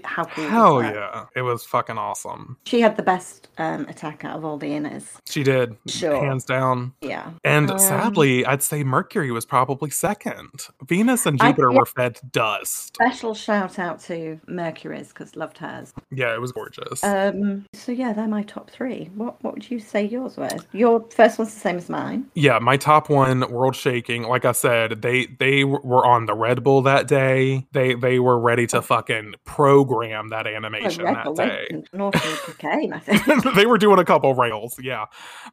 how 0.05 0.25
cool. 0.25 0.49
Hell 0.49 0.83
yeah, 0.83 1.27
it 1.37 1.43
was 1.43 1.65
fucking 1.65 1.99
awesome. 1.99 2.57
She 2.65 2.81
had 2.81 2.97
the 2.97 3.03
best 3.03 3.49
um, 3.59 3.87
attack 3.89 4.25
out 4.25 4.37
of 4.37 4.45
all 4.45 4.59
the 4.59 4.69
inners. 4.69 5.05
She 5.29 5.43
did, 5.43 5.52
Sure. 5.87 6.25
hands 6.25 6.45
down. 6.45 6.93
Yeah. 7.01 7.31
And 7.45 7.71
Um, 7.71 7.79
sadly, 7.79 8.45
I'd 8.47 8.63
say 8.63 8.85
Mercury 8.85 9.31
was 9.31 9.45
probably 9.45 9.91
second. 9.91 10.51
Venus 10.87 11.27
and 11.27 11.41
I- 11.41 11.49
Jupiter 11.51 11.71
yeah. 11.73 11.79
were 11.79 11.87
fed 11.87 12.21
dust. 12.33 12.95
Special 12.95 13.35
shout 13.35 13.79
out 13.79 14.01
to 14.01 14.41
Mercury's 14.47 15.09
because 15.09 15.37
loved 15.37 15.59
hers. 15.59 15.93
Yeah, 16.11 16.35
it 16.35 16.41
was 16.41 16.53
gorgeous. 16.53 17.03
Um, 17.05 17.67
so 17.73 17.93
yeah, 17.93 18.13
they're 18.13 18.29
my 18.29 18.43
top 18.43 18.71
three. 18.71 19.11
What 19.15 19.43
what 19.43 19.55
would 19.55 19.71
you 19.71 19.79
say 19.81 20.05
yours 20.05 20.37
were? 20.37 20.49
Your 20.73 21.05
first 21.11 21.39
one's 21.39 21.55
the 21.55 21.61
same 21.61 21.77
as 21.77 21.89
mine. 21.89 22.27
yeah, 22.35 22.59
my 22.59 22.77
top 22.77 23.09
one, 23.09 23.51
World 23.51 23.77
Shaking. 23.77 24.23
Like 24.25 24.45
I 24.45 24.53
said, 24.53 25.03
they 25.03 25.27
they 25.39 25.65
were 25.65 26.07
on 26.07 26.27
the 26.27 26.35
Red 26.35 26.63
Bull 26.63 26.83
that 26.83 27.09
day. 27.09 27.67
They 27.73 27.95
they 27.95 28.19
were 28.19 28.39
ready 28.39 28.67
to 28.69 28.83
fucking 28.83 29.35
program 29.45 30.29
that 30.29 30.47
animation 30.47 31.05
that 31.05 31.25
Bull, 31.25 31.35
day. 31.35 31.67
North 31.93 32.15
cocaine, 32.45 32.93
I 32.93 32.99
think. 32.99 33.45
they 33.55 33.67
were 33.67 33.79
doing 33.79 33.99
a 33.99 34.05
couple 34.05 34.35
rails. 34.35 34.79
Yeah, 34.83 35.07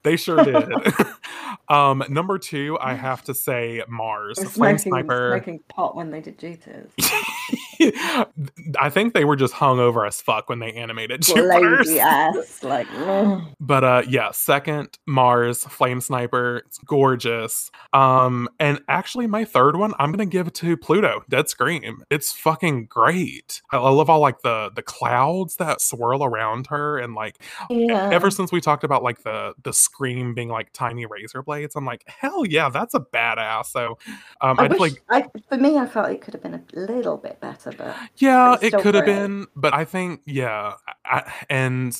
they 0.03 0.15
sure 0.15 0.43
did. 0.43 0.69
um, 1.69 2.03
number 2.09 2.37
two, 2.37 2.77
I 2.79 2.93
have 2.93 3.23
to 3.25 3.33
say 3.33 3.83
Mars, 3.87 4.39
smoking, 4.39 4.77
Sniper. 4.77 5.31
smoking 5.35 5.59
pot 5.67 5.95
when 5.95 6.11
they 6.11 6.21
did 6.21 6.37
Jupiter's. 6.39 6.91
I 8.79 8.89
think 8.89 9.13
they 9.13 9.25
were 9.25 9.35
just 9.35 9.53
hung 9.53 9.79
over 9.79 10.05
as 10.05 10.21
fuck 10.21 10.49
when 10.49 10.59
they 10.59 10.73
animated. 10.73 11.23
Lazy 11.27 11.99
ass, 11.99 12.63
like. 12.63 12.87
ugh. 12.95 13.41
But 13.59 13.83
uh 13.83 14.03
yeah, 14.07 14.31
second 14.31 14.97
Mars 15.07 15.63
Flame 15.65 16.01
Sniper, 16.01 16.57
it's 16.57 16.77
gorgeous. 16.79 17.71
Um 17.93 18.49
and 18.59 18.81
actually 18.87 19.27
my 19.27 19.45
third 19.45 19.75
one, 19.77 19.93
I'm 19.99 20.11
going 20.11 20.19
to 20.27 20.31
give 20.31 20.47
it 20.47 20.53
to 20.55 20.75
Pluto, 20.77 21.23
Dead 21.29 21.49
Scream. 21.49 22.03
It's 22.09 22.31
fucking 22.33 22.85
great. 22.87 23.61
I, 23.71 23.77
I 23.77 23.89
love 23.89 24.09
all 24.09 24.19
like 24.19 24.41
the 24.41 24.71
the 24.75 24.81
clouds 24.81 25.57
that 25.57 25.81
swirl 25.81 26.23
around 26.23 26.67
her 26.67 26.97
and 26.97 27.13
like 27.15 27.37
Yeah. 27.69 28.09
ever 28.11 28.31
since 28.31 28.51
we 28.51 28.61
talked 28.61 28.83
about 28.83 29.03
like 29.03 29.23
the 29.23 29.53
the 29.63 29.73
scream 29.73 30.33
being 30.33 30.49
like 30.49 30.71
tiny 30.73 31.05
razor 31.05 31.43
blades, 31.43 31.75
I'm 31.75 31.85
like, 31.85 32.03
hell 32.07 32.45
yeah, 32.45 32.69
that's 32.69 32.93
a 32.95 32.99
badass. 32.99 33.67
So 33.67 33.97
um 34.41 34.59
I 34.59 34.65
I 34.67 34.67
wish, 34.67 34.79
like 34.79 35.03
I, 35.09 35.25
for 35.47 35.57
me, 35.57 35.77
I 35.77 35.87
felt 35.87 36.09
it 36.11 36.21
could 36.21 36.33
have 36.33 36.43
been 36.43 36.55
a 36.55 36.63
little 36.73 37.17
bit 37.17 37.39
better, 37.39 37.68
but 37.77 37.95
Yeah, 38.17 38.53
It's 38.53 38.63
it 38.63 38.73
could 38.79 38.95
have 38.95 39.05
been, 39.05 39.47
but 39.55 39.73
I 39.73 39.85
think 39.85 40.21
yeah, 40.25 40.73
I, 41.05 41.31
and 41.49 41.95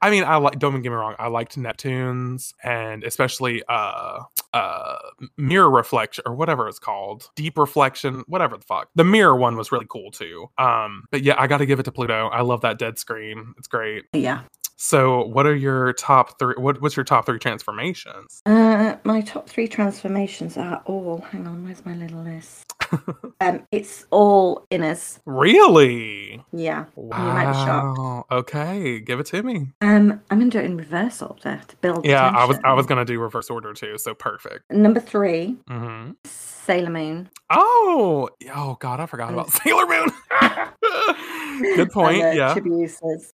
I 0.00 0.10
mean 0.10 0.24
I 0.24 0.36
like. 0.36 0.58
Don't 0.58 0.72
get 0.80 0.90
me 0.90 0.96
wrong, 0.96 1.14
I 1.18 1.28
liked 1.28 1.56
Neptunes 1.56 2.52
and 2.62 3.04
especially 3.04 3.62
uh 3.68 4.20
uh 4.52 4.96
mirror 5.36 5.70
reflection 5.70 6.24
or 6.26 6.34
whatever 6.34 6.68
it's 6.68 6.78
called, 6.78 7.30
deep 7.34 7.58
reflection, 7.58 8.24
whatever 8.26 8.56
the 8.56 8.64
fuck. 8.64 8.88
The 8.94 9.04
mirror 9.04 9.36
one 9.36 9.56
was 9.56 9.70
really 9.72 9.86
cool 9.88 10.10
too. 10.10 10.48
Um, 10.58 11.04
but 11.10 11.22
yeah, 11.22 11.34
I 11.38 11.46
got 11.46 11.58
to 11.58 11.66
give 11.66 11.80
it 11.80 11.84
to 11.84 11.92
Pluto. 11.92 12.28
I 12.28 12.42
love 12.42 12.62
that 12.62 12.78
Dead 12.78 12.98
Scream. 12.98 13.54
It's 13.58 13.68
great. 13.68 14.04
yeah. 14.12 14.42
So, 14.80 15.26
what 15.26 15.44
are 15.44 15.56
your 15.56 15.92
top 15.92 16.38
three? 16.38 16.54
What, 16.56 16.80
what's 16.80 16.96
your 16.96 17.02
top 17.02 17.26
three 17.26 17.40
transformations? 17.40 18.40
Uh, 18.46 18.94
my 19.02 19.20
top 19.22 19.48
three 19.48 19.66
transformations 19.66 20.56
are 20.56 20.80
all. 20.86 21.20
Hang 21.32 21.48
on, 21.48 21.64
where's 21.64 21.84
my 21.84 21.94
little 21.94 22.22
list? 22.22 22.72
um, 23.40 23.66
it's 23.72 24.06
all 24.12 24.64
inners. 24.70 25.18
Really? 25.26 26.44
Yeah. 26.52 26.84
You 26.96 27.08
might 27.08 27.48
be 27.48 27.54
shocked. 27.54 27.98
Wow. 27.98 28.26
Okay, 28.30 29.00
give 29.00 29.18
it 29.18 29.26
to 29.26 29.42
me. 29.42 29.72
Um, 29.80 30.22
I'm 30.30 30.38
gonna 30.38 30.48
do 30.48 30.60
it 30.60 30.66
in 30.66 30.76
reverse 30.76 31.22
order 31.22 31.60
to 31.66 31.76
build. 31.78 32.06
Yeah, 32.06 32.28
I 32.28 32.44
was 32.44 32.56
I 32.64 32.72
was 32.74 32.86
gonna 32.86 33.04
do 33.04 33.18
reverse 33.18 33.50
order 33.50 33.74
too, 33.74 33.98
so 33.98 34.14
perfect. 34.14 34.70
Number 34.70 35.00
three, 35.00 35.56
hmm 35.66 36.12
Sailor 36.24 36.90
Moon. 36.90 37.28
Oh, 37.50 38.28
oh 38.54 38.76
God, 38.78 39.00
I 39.00 39.06
forgot 39.06 39.32
about 39.32 39.50
Sailor 39.64 39.86
Moon. 39.86 40.10
Good 41.76 41.90
point. 41.92 42.22
uh, 42.24 42.30
Yeah, 42.30 42.54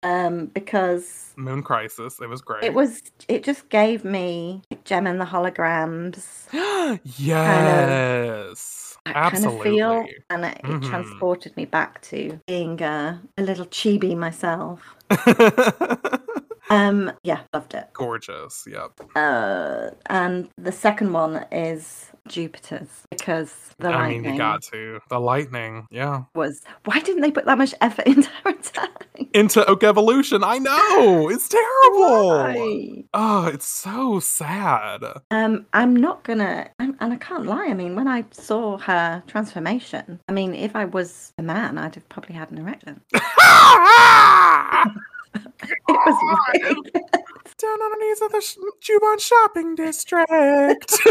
Um, 0.02 0.46
because 0.46 1.32
Moon 1.36 1.62
Crisis. 1.62 2.20
It 2.20 2.28
was 2.28 2.40
great. 2.42 2.64
it 2.64 2.74
was, 2.74 3.02
it 3.28 3.42
just 3.44 3.68
gave 3.68 4.04
me 4.04 4.62
Jem 4.84 5.06
and 5.06 5.20
the 5.20 5.24
Holograms. 5.24 6.46
yes, 7.18 8.96
That 9.06 9.16
absolutely. 9.16 9.80
kind 9.80 10.02
of 10.02 10.06
feel, 10.06 10.06
and 10.30 10.44
it, 10.44 10.58
it 10.58 10.64
Mhm. 10.64 10.82
transported 10.88 11.56
me 11.56 11.64
back 11.64 12.00
to 12.02 12.40
being 12.46 12.80
uh, 12.82 13.18
a 13.36 13.42
little 13.42 13.66
chibi 13.66 14.16
myself. 14.16 14.94
Um, 16.70 17.12
yeah, 17.22 17.40
loved 17.52 17.74
it. 17.74 17.88
Gorgeous. 17.92 18.66
Yep. 18.70 19.00
Uh, 19.14 19.90
and 20.06 20.48
the 20.56 20.72
second 20.72 21.12
one 21.12 21.44
is 21.52 22.10
Jupiter's 22.28 23.06
because 23.10 23.70
the 23.78 23.88
I 23.88 23.96
lightning 23.96 24.22
mean, 24.22 24.32
you 24.32 24.38
got 24.38 24.62
to 24.64 25.00
the 25.08 25.20
lightning. 25.20 25.86
Yeah. 25.90 26.22
was. 26.34 26.62
Why 26.84 27.00
didn't 27.00 27.20
they 27.22 27.30
put 27.30 27.44
that 27.46 27.58
much 27.58 27.74
effort 27.80 28.06
into 28.06 28.30
her 28.44 28.50
attack? 28.50 29.06
Into 29.34 29.64
Oak 29.66 29.84
Evolution. 29.84 30.42
I 30.42 30.58
know. 30.58 31.28
It's 31.28 31.48
terrible. 31.48 32.28
Why? 32.28 33.04
Oh, 33.12 33.46
it's 33.46 33.66
so 33.66 34.20
sad. 34.20 35.04
Um, 35.30 35.66
I'm 35.72 35.94
not 35.94 36.24
gonna, 36.24 36.70
I'm, 36.78 36.96
and 37.00 37.12
I 37.12 37.16
can't 37.16 37.46
lie. 37.46 37.66
I 37.66 37.74
mean, 37.74 37.94
when 37.94 38.08
I 38.08 38.24
saw 38.30 38.78
her 38.78 39.22
transformation, 39.26 40.20
I 40.28 40.32
mean, 40.32 40.54
if 40.54 40.74
I 40.74 40.86
was 40.86 41.32
a 41.38 41.42
man, 41.42 41.78
I'd 41.78 41.94
have 41.94 42.08
probably 42.08 42.34
had 42.34 42.50
an 42.50 42.58
erection. 42.58 43.00
It 45.34 45.78
was. 45.88 46.16
Oh, 46.64 46.82
down 47.58 47.80
on 47.80 47.90
the 47.90 47.98
knees 48.00 48.20
of 48.22 48.32
the 48.32 48.40
sh- 48.40 48.56
Juban 48.82 49.20
shopping 49.20 49.74
district. 49.74 50.98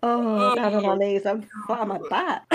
Oh, 0.00 0.54
down 0.54 0.74
on 0.74 0.82
my 0.84 0.88
oh. 0.90 0.94
knees, 0.94 1.26
I'm 1.26 1.46
on 1.68 1.88
my 1.88 1.98
back. 2.08 2.46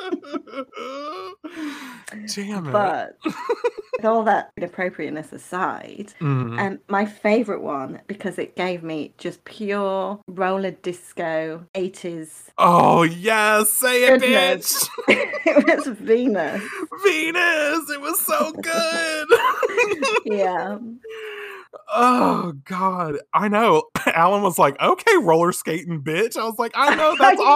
Damn 2.34 2.66
it. 2.66 2.72
but 2.72 3.16
with 3.24 4.04
all 4.04 4.22
that 4.24 4.50
inappropriateness 4.56 5.32
aside, 5.32 6.12
Mhm. 6.20 6.58
um, 6.58 6.78
my 6.88 7.04
favourite 7.06 7.62
one 7.62 8.00
because 8.06 8.38
it 8.38 8.56
gave 8.56 8.82
me 8.82 9.12
just 9.18 9.44
pure 9.44 10.20
roller 10.26 10.70
disco 10.72 11.64
80s. 11.74 12.50
oh 12.58 13.02
yes, 13.02 13.70
say 13.70 14.04
it, 14.04 14.20
Goodness. 14.20 14.88
bitch. 15.08 15.08
it 15.46 15.78
was 15.78 15.86
Venus. 15.98 16.62
Venus, 17.04 17.90
it 17.90 18.00
was 18.00 18.20
so 18.20 18.52
good. 18.52 19.28
Yeah. 20.24 20.78
Oh 21.94 22.52
god, 22.64 23.16
I 23.34 23.48
know. 23.48 23.84
Alan 24.06 24.42
was 24.42 24.58
like, 24.58 24.80
"Okay, 24.80 25.16
roller 25.20 25.52
skating, 25.52 26.02
bitch." 26.02 26.36
I 26.36 26.44
was 26.44 26.58
like, 26.58 26.72
"I 26.74 26.94
know, 26.94 27.12
I 27.20 27.34
that's 27.36 27.38
know. 27.40 27.46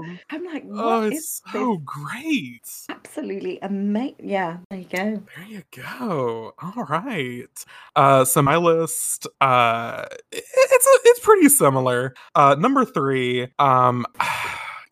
awesome." 0.00 0.18
I'm 0.30 0.44
like, 0.44 0.64
Oh, 0.72 1.02
it's 1.02 1.16
is 1.16 1.42
so 1.52 1.74
this? 1.76 1.82
great. 1.84 2.70
Absolutely 2.88 3.58
amazing. 3.62 4.14
Yeah, 4.22 4.58
there 4.70 4.78
you 4.80 4.86
go. 4.86 5.22
There 5.36 5.46
you 5.48 5.62
go. 5.76 6.52
All 6.62 6.84
right. 6.84 7.64
Uh, 7.96 8.24
so 8.24 8.42
my 8.42 8.56
list, 8.56 9.26
uh, 9.40 10.06
it's 10.30 10.86
a, 10.86 10.98
it's 11.04 11.20
pretty 11.20 11.48
similar. 11.48 12.14
Uh, 12.34 12.54
number 12.58 12.84
three. 12.84 13.48
Um, 13.58 14.06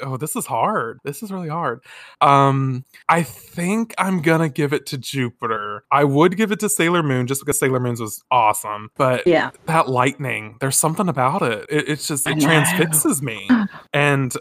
oh, 0.03 0.17
this 0.17 0.37
is 0.37 0.47
hard. 0.47 1.01
This 1.05 1.23
is 1.23 1.31
really 1.33 1.49
hard. 1.49 1.81
Um, 2.21 2.85
I 3.09 3.23
think 3.23 3.95
I'm 3.99 4.21
gonna 4.23 4.49
give 4.49 4.73
it 4.73 4.87
to 4.87 4.99
Jupiter. 4.99 5.85
I 5.91 6.05
would 6.05 6.37
give 6.37 6.53
it 6.53 6.61
to 6.61 6.69
Sailor 6.69 7.03
Moon 7.03 7.27
just 7.27 7.41
because 7.41 7.59
Sailor 7.59 7.81
Moon's 7.81 8.01
was 8.01 8.23
awesome, 8.31 8.91
but 8.97 9.27
Yeah. 9.27 9.51
that 9.67 9.89
lightning, 9.89 10.57
there's 10.61 10.77
something 10.77 11.09
about 11.09 11.43
it. 11.43 11.67
it 11.69 11.89
it's 11.89 12.07
just 12.07 12.27
it 12.27 12.41
transfixes 12.41 13.23
me, 13.23 13.49
and 13.93 14.35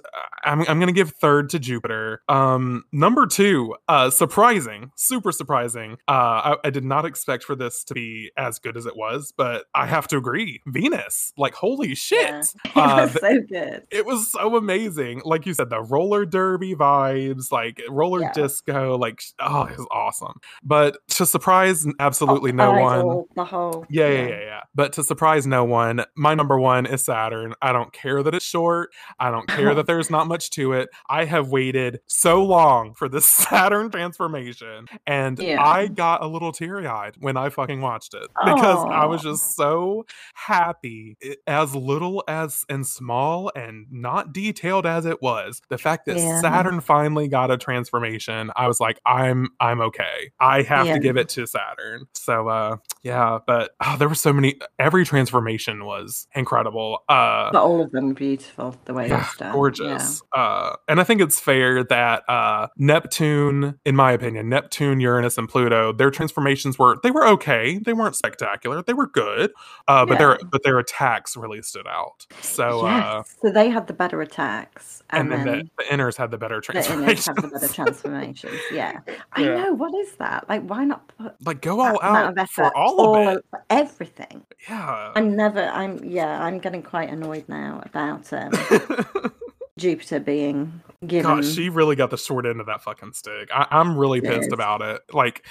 I'm, 0.43 0.61
I'm 0.67 0.79
gonna 0.79 0.91
give 0.91 1.11
third 1.11 1.49
to 1.49 1.59
Jupiter. 1.59 2.21
Um, 2.29 2.85
number 2.91 3.25
two, 3.27 3.75
uh, 3.87 4.09
surprising, 4.09 4.91
super 4.95 5.31
surprising. 5.31 5.93
Uh, 6.07 6.11
I, 6.11 6.55
I 6.65 6.69
did 6.69 6.83
not 6.85 7.05
expect 7.05 7.43
for 7.43 7.55
this 7.55 7.83
to 7.85 7.93
be 7.93 8.31
as 8.37 8.59
good 8.59 8.77
as 8.77 8.85
it 8.85 8.95
was, 8.95 9.33
but 9.35 9.65
I 9.75 9.85
have 9.85 10.07
to 10.09 10.17
agree, 10.17 10.61
Venus, 10.65 11.33
like 11.37 11.53
holy 11.53 11.95
shit, 11.95 12.19
Yeah. 12.19 12.41
It 12.65 12.77
Uh, 12.77 13.01
was 13.03 13.13
so 13.19 13.41
good. 13.49 13.83
it 13.91 14.05
was 14.05 14.31
so 14.31 14.55
amazing. 14.55 15.21
Like 15.25 15.45
you 15.49 15.53
said, 15.53 15.69
the 15.69 15.81
roller 15.81 16.25
derby 16.25 16.75
vibes, 16.75 17.51
like 17.51 17.81
roller 17.89 18.21
Yeah. 18.21 18.31
disco, 18.33 18.97
like 18.97 19.21
oh, 19.39 19.63
it 19.63 19.77
was 19.77 19.87
awesome. 19.91 20.39
But 20.63 20.97
to 21.09 21.25
surprise 21.25 21.85
oh, 21.85 21.91
absolutely 21.99 22.51
no 22.53 22.71
one. 22.71 23.25
The 23.35 23.45
whole. 23.45 23.85
Yeah, 23.89 24.07
yeah, 24.09 24.27
yeah, 24.27 24.39
yeah. 24.39 24.59
But 24.73 24.93
to 24.93 25.03
surprise 25.03 25.45
no 25.45 25.63
one, 25.65 26.05
my 26.15 26.33
number 26.35 26.57
one 26.59 26.85
is 26.85 27.03
Saturn. 27.03 27.53
I 27.61 27.73
don't 27.73 27.91
care 27.91 28.23
that 28.23 28.33
it's 28.33 28.45
short. 28.45 28.91
I 29.19 29.31
don't 29.31 29.47
care 29.47 29.73
that 29.75 29.85
there's 29.87 30.09
not 30.09 30.27
much 30.27 30.49
to 30.51 30.73
it. 30.73 30.89
I 31.09 31.25
have 31.25 31.49
waited 31.49 31.99
so 32.07 32.43
long 32.43 32.93
for 32.93 33.09
this 33.09 33.25
Saturn 33.49 33.89
transformation, 33.91 34.85
and 35.05 35.37
Yeah. 35.49 35.63
I 35.63 35.87
got 35.87 36.21
a 36.23 36.27
little 36.27 36.51
teary 36.51 36.85
eyed 36.87 37.15
when 37.19 37.35
I 37.37 37.49
fucking 37.49 37.81
watched 37.81 38.13
it 38.13 38.27
because 38.45 38.85
I 38.89 39.05
was 39.05 39.21
just 39.23 39.55
so 39.55 40.05
happy. 40.35 41.17
It- 41.19 41.39
as 41.47 41.73
little 41.73 42.23
as 42.27 42.63
and 42.69 42.85
small 42.85 43.51
and 43.55 43.87
not 43.91 44.33
detailed 44.33 44.85
as 44.85 45.05
it 45.05 45.21
was, 45.21 45.38
the 45.69 45.77
fact 45.77 46.05
that 46.05 46.17
Yeah. 46.17 46.41
Saturn 46.41 46.79
finally 46.81 47.27
got 47.27 47.51
a 47.51 47.57
transformation, 47.57 48.51
I 48.55 48.67
was 48.67 48.79
like, 48.79 48.99
I'm 49.05 49.49
I'm 49.59 49.81
okay. 49.81 50.31
I 50.39 50.61
have 50.63 50.87
Yeah. 50.87 50.93
to 50.95 50.99
give 50.99 51.17
it 51.17 51.29
to 51.29 51.45
Saturn. 51.47 52.05
So 52.13 52.47
uh 52.49 52.77
yeah, 53.01 53.39
but 53.47 53.71
oh, 53.85 53.95
there 53.97 54.09
were 54.09 54.15
so 54.15 54.33
many. 54.33 54.59
Every 54.77 55.05
transformation 55.05 55.85
was 55.85 56.27
incredible. 56.35 56.99
Uh, 57.07 57.49
But 57.51 57.61
all 57.61 57.81
of 57.81 57.91
them 57.91 58.13
beautiful. 58.13 58.75
The 58.85 58.93
way 58.93 59.07
yeah, 59.07 59.21
it's 59.25 59.37
done. 59.37 59.53
gorgeous. 59.53 60.21
Uh, 60.35 60.75
and 60.89 60.99
I 60.99 61.05
think 61.05 61.21
it's 61.21 61.39
fair 61.39 61.83
that 61.85 62.29
uh, 62.29 62.67
Neptune, 62.77 63.79
in 63.85 63.95
my 63.95 64.11
opinion, 64.11 64.49
Neptune, 64.49 64.99
Uranus, 64.99 65.37
and 65.37 65.47
Pluto, 65.47 65.93
their 65.93 66.11
transformations 66.11 66.77
were 66.77 66.97
they 67.01 67.11
were 67.11 67.25
okay. 67.27 67.77
They 67.79 67.93
weren't 67.93 68.15
spectacular. 68.17 68.83
They 68.83 68.93
were 68.93 69.07
good. 69.07 69.51
Uh, 69.87 70.05
but 70.05 70.17
their 70.17 70.37
but 70.51 70.63
their 70.63 70.77
attacks 70.79 71.37
really 71.37 71.61
stood 71.61 71.87
out. 71.87 72.27
So 72.41 72.85
Yeah. 72.85 73.07
uh, 73.19 73.23
so 73.41 73.51
they 73.51 73.69
had 73.69 73.87
the 73.87 73.93
better 73.93 74.21
attacks, 74.21 75.01
and, 75.09 75.21
and, 75.21 75.28
then 75.31 75.45
then 75.45 75.69
the, 75.77 75.83
the 75.83 75.95
inners 75.95 76.17
had 76.17 76.31
the 76.31 76.37
better 76.37 76.61
the 76.61 76.73
inners 76.73 76.85
transformations. 76.85 77.25
have 77.27 77.35
the 77.37 77.47
better 77.47 77.73
transformations. 77.73 78.59
Yeah. 78.71 78.99
I 79.33 79.43
know. 79.43 79.73
What 79.73 79.93
is 79.95 80.13
that? 80.17 80.47
Like, 80.47 80.63
why 80.63 80.83
not 80.85 81.07
put 81.17 81.35
like 81.45 81.61
go 81.61 81.81
all 81.81 82.01
out 82.01 82.37
of 82.37 82.49
for 82.49 82.75
all 82.75 83.15
of 83.15 83.37
it. 83.37 83.45
for 83.49 83.63
everything? 83.69 84.43
Yeah. 84.67 85.11
I'm 85.15 85.35
never. 85.35 85.63
I'm. 85.63 86.03
Yeah. 86.03 86.43
I'm 86.43 86.59
getting 86.59 86.83
quite 86.83 87.09
annoyed 87.09 87.45
now 87.47 87.81
about 87.85 88.31
um, 88.33 88.51
Jupiter 89.77 90.19
being 90.19 90.81
given. 91.07 91.23
God, 91.23 91.45
she 91.45 91.69
really 91.69 91.95
got 91.95 92.09
the 92.11 92.17
short 92.17 92.45
end 92.45 92.59
of 92.59 92.67
that 92.67 92.81
fucking 92.83 93.13
stick. 93.13 93.49
I, 93.53 93.67
I'm 93.71 93.97
really 93.97 94.21
pissed 94.21 94.51
about 94.51 94.81
it. 94.81 95.01
Like, 95.13 95.45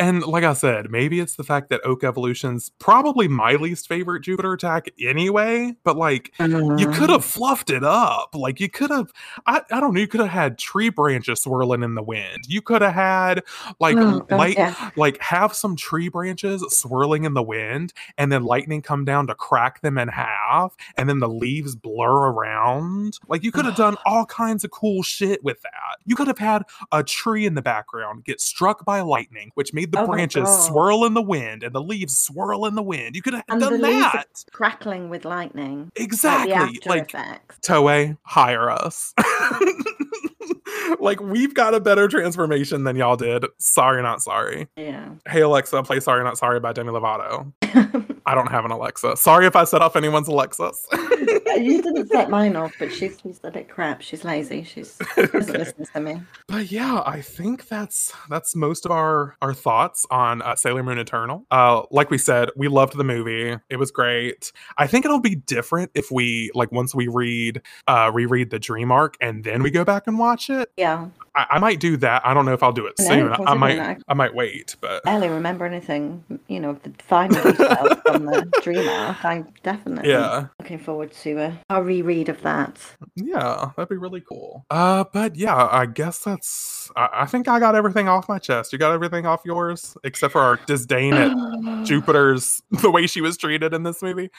and 0.00 0.22
like 0.24 0.42
I 0.42 0.54
said, 0.54 0.90
maybe 0.90 1.20
it's 1.20 1.36
the 1.36 1.44
fact 1.44 1.68
that 1.70 1.80
Oak 1.84 2.02
Evolution's 2.02 2.70
probably 2.80 3.28
my 3.28 3.52
least 3.54 3.86
favorite 3.86 4.22
Jupiter 4.22 4.52
attack 4.54 4.88
anyway. 5.00 5.76
But 5.84 5.96
like, 5.96 6.32
you 6.40 6.46
Mhm. 6.46 6.94
could 6.94 7.10
have 7.10 7.24
fluffed 7.24 7.70
it 7.70 7.84
up. 7.84 8.34
Like, 8.34 8.58
you 8.58 8.68
could 8.68 8.90
have, 8.90 9.12
I, 9.46 9.62
I 9.70 9.78
don't 9.80 9.94
know, 9.94 10.00
you 10.00 10.08
could 10.08 10.20
have 10.20 10.30
had 10.30 10.58
tree 10.58 10.88
branches 10.88 11.42
swirling 11.42 11.82
in 11.82 11.94
the 11.94 12.02
wind. 12.02 12.38
You 12.48 12.62
could 12.62 12.82
have 12.82 12.94
had 12.94 13.42
like 13.78 13.96
Oh, 13.96 14.26
light, 14.30 14.56
yeah. 14.56 14.90
like 14.96 15.20
have 15.20 15.54
some 15.54 15.76
tree 15.76 16.08
branches 16.08 16.64
swirling 16.70 17.24
in 17.24 17.34
the 17.34 17.42
wind, 17.42 17.92
and 18.18 18.32
then 18.32 18.42
lightning 18.44 18.82
come 18.82 19.04
down 19.04 19.26
to 19.28 19.34
crack 19.34 19.82
them 19.82 19.98
in 19.98 20.08
half, 20.08 20.74
and 20.96 21.08
then 21.08 21.18
the 21.20 21.28
leaves 21.28 21.76
blur 21.76 22.32
around. 22.32 23.18
Like, 23.28 23.44
you 23.44 23.52
could 23.52 23.66
have 23.66 23.76
done 23.76 23.96
all 24.06 24.24
kinds 24.40 24.64
of 24.64 24.70
cool 24.70 25.02
shit 25.02 25.44
with 25.44 25.60
that. 25.62 25.98
You 26.06 26.16
could 26.16 26.26
have 26.28 26.38
had 26.38 26.62
a 26.90 27.04
tree 27.04 27.44
in 27.46 27.54
the 27.54 27.62
background 27.62 28.24
get 28.24 28.40
struck 28.40 28.84
by 28.84 29.00
lightning, 29.02 29.50
which 29.54 29.74
made 29.74 29.89
the 29.90 30.00
Oh 30.00 30.06
branches 30.06 30.48
swirl 30.66 31.04
in 31.04 31.14
the 31.14 31.22
wind 31.22 31.62
and 31.62 31.74
the 31.74 31.82
leaves 31.82 32.16
swirl 32.18 32.66
in 32.66 32.74
the 32.74 32.82
wind. 32.82 33.14
You 33.16 33.22
could 33.22 33.34
have 33.34 33.44
And 33.48 33.60
the 33.60 33.70
done 33.70 33.80
that. 33.82 34.44
crackling 34.52 35.08
with 35.10 35.24
lightning. 35.24 35.90
Exactly. 35.96 36.80
Like 36.86 37.10
Like. 37.12 37.60
Toei, 37.62 38.16
hire 38.22 38.70
us. 38.70 39.12
like, 41.00 41.20
we've 41.20 41.54
got 41.54 41.74
a 41.74 41.80
better 41.80 42.08
transformation 42.08 42.84
than 42.84 42.96
y'all 42.96 43.16
did. 43.16 43.44
Sorry, 43.58 44.02
not 44.02 44.22
sorry. 44.22 44.68
Yeah. 44.76 45.10
Hey, 45.28 45.40
Alexa, 45.42 45.82
play 45.82 46.00
Sorry, 46.00 46.22
Not 46.24 46.38
Sorry 46.38 46.60
by 46.60 46.72
Demi 46.72 46.90
Lovato. 46.90 47.52
I 48.26 48.34
don't 48.34 48.50
have 48.50 48.64
an 48.64 48.70
Alexa. 48.70 49.16
Sorry 49.16 49.46
if 49.46 49.56
I 49.56 49.64
set 49.64 49.82
off 49.82 49.96
anyone's 49.96 50.28
Alexas. 50.28 50.86
you 50.92 51.82
didn't 51.82 52.08
set 52.08 52.30
mine 52.30 52.54
off, 52.54 52.72
but 52.78 52.92
she's 52.92 53.18
she's 53.22 53.40
a 53.42 53.50
bit 53.50 53.68
crap. 53.68 54.02
She's 54.02 54.24
lazy. 54.24 54.62
She's 54.62 54.96
she 55.14 55.22
doesn't 55.26 55.50
Okay. 55.50 55.58
listen 55.58 55.86
to 55.94 56.00
me. 56.00 56.22
But 56.46 56.70
yeah, 56.70 57.02
I 57.06 57.22
think 57.22 57.66
that's 57.68 58.12
that's 58.28 58.54
most 58.54 58.84
of 58.84 58.92
our 58.92 59.36
our 59.42 59.54
thoughts 59.54 60.06
on 60.10 60.42
uh, 60.42 60.54
Sailor 60.54 60.82
Moon 60.82 60.98
Eternal. 60.98 61.44
Uh, 61.50 61.82
like 61.90 62.10
we 62.10 62.18
said, 62.18 62.50
we 62.56 62.68
loved 62.68 62.96
the 62.96 63.04
movie. 63.04 63.56
It 63.68 63.76
was 63.76 63.90
great. 63.90 64.52
I 64.76 64.86
think 64.86 65.04
it'll 65.04 65.20
be 65.20 65.34
different 65.34 65.90
if 65.94 66.10
we 66.10 66.50
like 66.54 66.70
once 66.70 66.94
we 66.94 67.08
read 67.08 67.62
uh 67.88 68.10
reread 68.12 68.50
the 68.50 68.58
Dream 68.58 68.92
Arc 68.92 69.16
and 69.20 69.42
then 69.42 69.62
we 69.62 69.70
go 69.70 69.84
back 69.84 70.06
and 70.06 70.18
watch 70.18 70.29
it. 70.50 70.70
Yeah. 70.76 71.08
I, 71.34 71.46
I 71.52 71.58
might 71.58 71.78
do 71.80 71.96
that. 71.98 72.26
I 72.26 72.34
don't 72.34 72.44
know 72.44 72.52
if 72.52 72.62
I'll 72.62 72.72
do 72.72 72.86
it 72.86 72.94
No, 72.98 73.04
soon. 73.06 73.32
I, 73.46 73.54
might 73.54 73.76
that- 73.76 74.02
I 74.08 74.14
might 74.14 74.34
wait, 74.34 74.76
but 74.80 75.02
barely 75.04 75.28
remember 75.28 75.64
anything, 75.64 76.24
you 76.48 76.58
know, 76.60 76.72
the 76.82 76.92
final 77.02 77.40
details 77.42 77.98
from 78.04 78.26
the 78.26 78.50
dream 78.62 78.88
arc. 78.88 79.24
I'm 79.24 79.48
definitely 79.62 80.10
yeah. 80.10 80.46
looking 80.58 80.78
forward 80.78 81.12
to 81.22 81.38
a, 81.38 81.60
a 81.70 81.82
reread 81.82 82.28
of 82.28 82.40
that. 82.42 82.78
Yeah, 83.16 83.70
that'd 83.76 83.88
be 83.88 83.96
really 83.96 84.22
cool. 84.22 84.64
Uh, 84.70 85.04
but 85.12 85.36
yeah, 85.36 85.68
I 85.70 85.86
guess 85.86 86.18
that's. 86.20 86.90
I, 86.96 87.08
I 87.12 87.26
think 87.26 87.46
I 87.46 87.60
got 87.60 87.74
everything 87.76 88.08
off 88.08 88.28
my 88.28 88.38
chest. 88.38 88.72
You 88.72 88.78
got 88.78 88.92
everything 88.92 89.26
off 89.26 89.42
yours, 89.44 89.96
except 90.02 90.32
for 90.32 90.40
our 90.40 90.58
disdain 90.66 91.14
at 91.14 91.30
Jupiter's 91.84 92.60
the 92.70 92.90
way 92.90 93.06
she 93.06 93.20
was 93.20 93.36
treated 93.36 93.72
in 93.72 93.84
this 93.84 94.02
movie. 94.02 94.30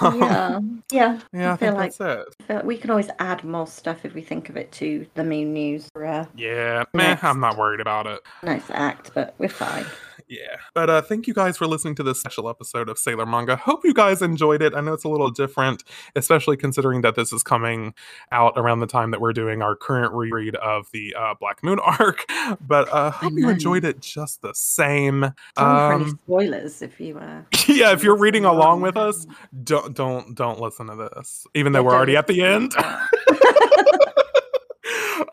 Um, 0.00 0.20
yeah, 0.20 0.60
yeah. 0.92 1.20
yeah, 1.32 1.50
I, 1.50 1.52
I 1.54 1.56
feel 1.56 1.68
think 1.70 1.74
like- 1.76 1.96
that's 1.96 2.28
it. 2.28 2.46
Feel 2.46 2.56
like 2.56 2.64
we 2.66 2.76
can 2.76 2.90
always 2.90 3.08
add 3.18 3.42
more 3.44 3.66
stuff 3.66 4.04
if 4.04 4.14
we 4.14 4.20
think 4.22 4.48
of 4.48 4.56
it 4.56 4.70
to 4.72 5.06
the 5.14 5.24
main 5.24 5.52
news 5.52 5.88
for 5.92 6.04
uh, 6.04 6.25
Yeah, 6.34 6.84
Man, 6.94 7.18
I'm 7.22 7.40
not 7.40 7.56
worried 7.56 7.80
about 7.80 8.06
it. 8.06 8.20
Nice 8.42 8.68
act, 8.70 9.12
but 9.14 9.34
we're 9.38 9.48
fine. 9.48 9.86
Yeah, 10.28 10.56
but 10.74 10.90
uh, 10.90 11.02
thank 11.02 11.28
you 11.28 11.34
guys 11.34 11.56
for 11.56 11.68
listening 11.68 11.94
to 11.96 12.02
this 12.02 12.18
special 12.18 12.48
episode 12.48 12.88
of 12.88 12.98
Sailor 12.98 13.26
Manga. 13.26 13.54
Hope 13.54 13.84
you 13.84 13.94
guys 13.94 14.22
enjoyed 14.22 14.60
it. 14.60 14.74
I 14.74 14.80
know 14.80 14.92
it's 14.92 15.04
a 15.04 15.08
little 15.08 15.30
different, 15.30 15.84
especially 16.16 16.56
considering 16.56 17.02
that 17.02 17.14
this 17.14 17.32
is 17.32 17.44
coming 17.44 17.94
out 18.32 18.54
around 18.56 18.80
the 18.80 18.88
time 18.88 19.12
that 19.12 19.20
we're 19.20 19.32
doing 19.34 19.62
our 19.62 19.76
current 19.76 20.12
reread 20.12 20.56
of 20.56 20.90
the 20.92 21.14
uh, 21.16 21.34
Black 21.38 21.62
Moon 21.62 21.78
arc. 22.00 22.24
But 22.60 22.92
uh, 22.92 23.12
hope 23.12 23.34
you 23.36 23.48
enjoyed 23.48 23.84
it 23.84 24.00
just 24.00 24.42
the 24.42 24.52
same. 24.52 25.20
Sorry 25.22 25.32
for 25.56 25.92
any 25.92 26.04
Um, 26.10 26.18
spoilers 26.24 26.82
if 26.82 26.98
you 26.98 27.18
uh 27.18 27.42
yeah, 27.68 27.92
if 27.92 28.02
you're 28.02 28.18
reading 28.18 28.44
along 28.44 28.80
with 28.80 28.96
us, 28.96 29.28
don't 29.62 29.94
don't 29.94 30.34
don't 30.34 30.58
listen 30.58 30.88
to 30.88 30.96
this, 31.14 31.46
even 31.54 31.72
though 31.72 31.84
we're 31.84 31.94
already 31.94 32.16
at 32.16 32.26
the 32.26 32.42
end. 32.42 32.72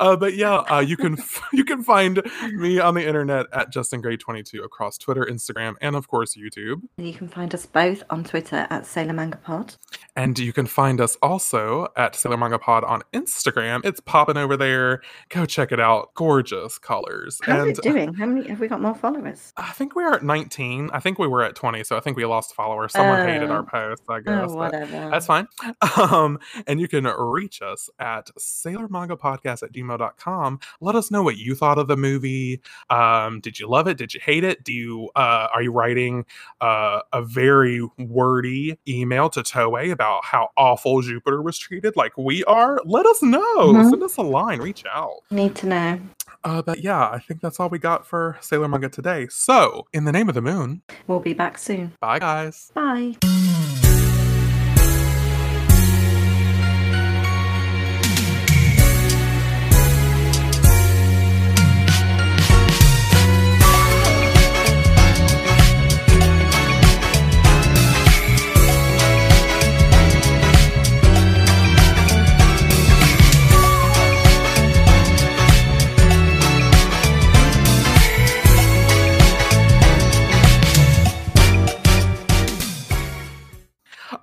Uh, 0.04 0.16
but 0.18 0.36
yeah, 0.36 0.56
uh, 0.70 0.80
you 0.80 0.98
can 0.98 1.18
you 1.54 1.64
can 1.64 1.82
find 1.84 2.22
me 2.52 2.80
on 2.80 2.94
the 2.94 3.06
internet 3.08 3.46
at 3.54 3.72
Justin 3.72 4.02
Gray 4.02 4.18
22 4.18 4.62
across 4.64 4.98
Twitter, 4.98 5.26
Instagram, 5.26 5.76
and 5.82 5.96
of 5.96 6.08
course 6.08 6.36
YouTube. 6.36 6.82
You 6.98 7.14
can 7.14 7.28
find 7.28 7.54
us 7.54 7.66
both 7.66 8.04
on 8.10 8.24
Twitter 8.24 8.68
at 8.70 8.86
Sailor 8.86 9.14
Manga 9.14 9.38
Pod. 9.38 9.76
And 10.16 10.38
you 10.38 10.54
can 10.54 10.68
find 10.68 11.02
us 11.02 11.16
also 11.22 11.88
at 11.96 12.16
Sailor 12.16 12.38
Manga 12.38 12.60
Pod 12.60 12.84
on 12.84 13.02
Instagram. 13.14 13.84
It's 13.86 14.00
popping 14.00 14.38
over 14.38 14.58
there. 14.58 15.02
Go 15.30 15.46
check 15.46 15.72
it 15.72 15.80
out. 15.80 16.14
Gorgeous 16.16 16.78
colors. 16.78 17.40
How's 17.44 17.62
and 17.62 17.78
it 17.78 17.82
doing? 17.82 18.14
How 18.14 18.26
many 18.26 18.48
have 18.50 18.60
we 18.60 18.68
got 18.68 18.82
more 18.82 18.94
followers? 18.96 19.54
I 19.58 19.72
think 19.72 19.96
we 19.96 20.04
are 20.04 20.14
at 20.14 20.24
19. 20.24 20.90
I 20.94 21.00
think 21.00 21.18
we 21.18 21.28
were 21.28 21.44
at 21.44 21.56
20, 21.56 21.84
so 21.84 21.98
I 21.98 22.00
think 22.00 22.18
we 22.18 22.26
lost 22.26 22.54
followers. 22.54 22.92
follower. 22.92 23.18
Someone 23.18 23.28
hated 23.28 23.50
our 23.50 23.62
Oh. 23.62 23.66
post, 23.66 24.04
I 24.10 24.20
guess. 24.20 24.50
Oh, 24.50 24.56
whatever. 24.56 25.10
That's 25.10 25.26
fine. 25.26 25.48
Um, 25.98 26.40
and 26.68 26.80
you 26.82 26.88
can 26.88 27.06
reach 27.06 27.62
us 27.62 27.90
at 28.00 28.30
sailormangapodcast 28.40 29.64
at 29.64 29.72
gmail.com. 29.98 30.60
Let 30.82 30.96
us 30.96 31.12
know 31.12 31.24
what 31.24 31.38
you 31.38 31.56
thought 31.56 31.78
of 31.78 31.88
the 31.88 31.98
movie. 31.98 32.62
Um, 32.90 33.40
did 33.40 33.60
you 33.60 33.68
love 33.68 33.88
it? 33.88 33.98
Did 33.98 34.14
you 34.14 34.20
hate 34.24 34.44
it? 34.44 34.64
Do 34.64 34.74
you 34.74 35.10
uh 35.16 35.48
are 35.54 35.62
you 35.62 35.72
writing 35.72 36.26
uh, 36.62 37.02
a 37.12 37.22
very 37.22 37.82
wordy 37.98 38.78
email 38.88 39.30
to 39.30 39.42
Toei 39.42 39.92
about 39.92 40.26
how 40.26 40.50
awful 40.58 41.02
Jupiter 41.02 41.42
was 41.42 41.58
treated 41.58 41.96
like 41.96 42.18
we 42.18 42.44
are? 42.46 42.80
Let 42.86 43.06
us 43.06 43.22
know. 43.22 43.58
Mhm. 43.74 43.90
Send 43.90 44.04
us 44.04 44.18
a 44.18 44.22
line, 44.22 44.60
reach 44.60 44.84
out. 44.92 45.18
Need 45.32 45.56
to 45.56 45.68
know. 45.68 46.00
Uh, 46.44 46.62
but 46.62 46.80
yeah, 46.84 47.10
I 47.10 47.20
think 47.20 47.42
that's 47.42 47.60
all 47.60 47.70
we 47.70 47.80
got 47.80 48.06
for 48.06 48.38
Sailor 48.42 48.68
Manga 48.68 48.90
today. 48.90 49.28
So, 49.30 49.88
in 49.94 50.04
the 50.06 50.12
name 50.12 50.28
of 50.30 50.36
the 50.36 50.42
moon, 50.42 50.82
We'll 51.08 51.20
be 51.20 51.34
back 51.34 51.58
soon. 51.58 51.94
bye 52.02 52.20
guys. 52.20 52.72
Bye. 52.74 53.16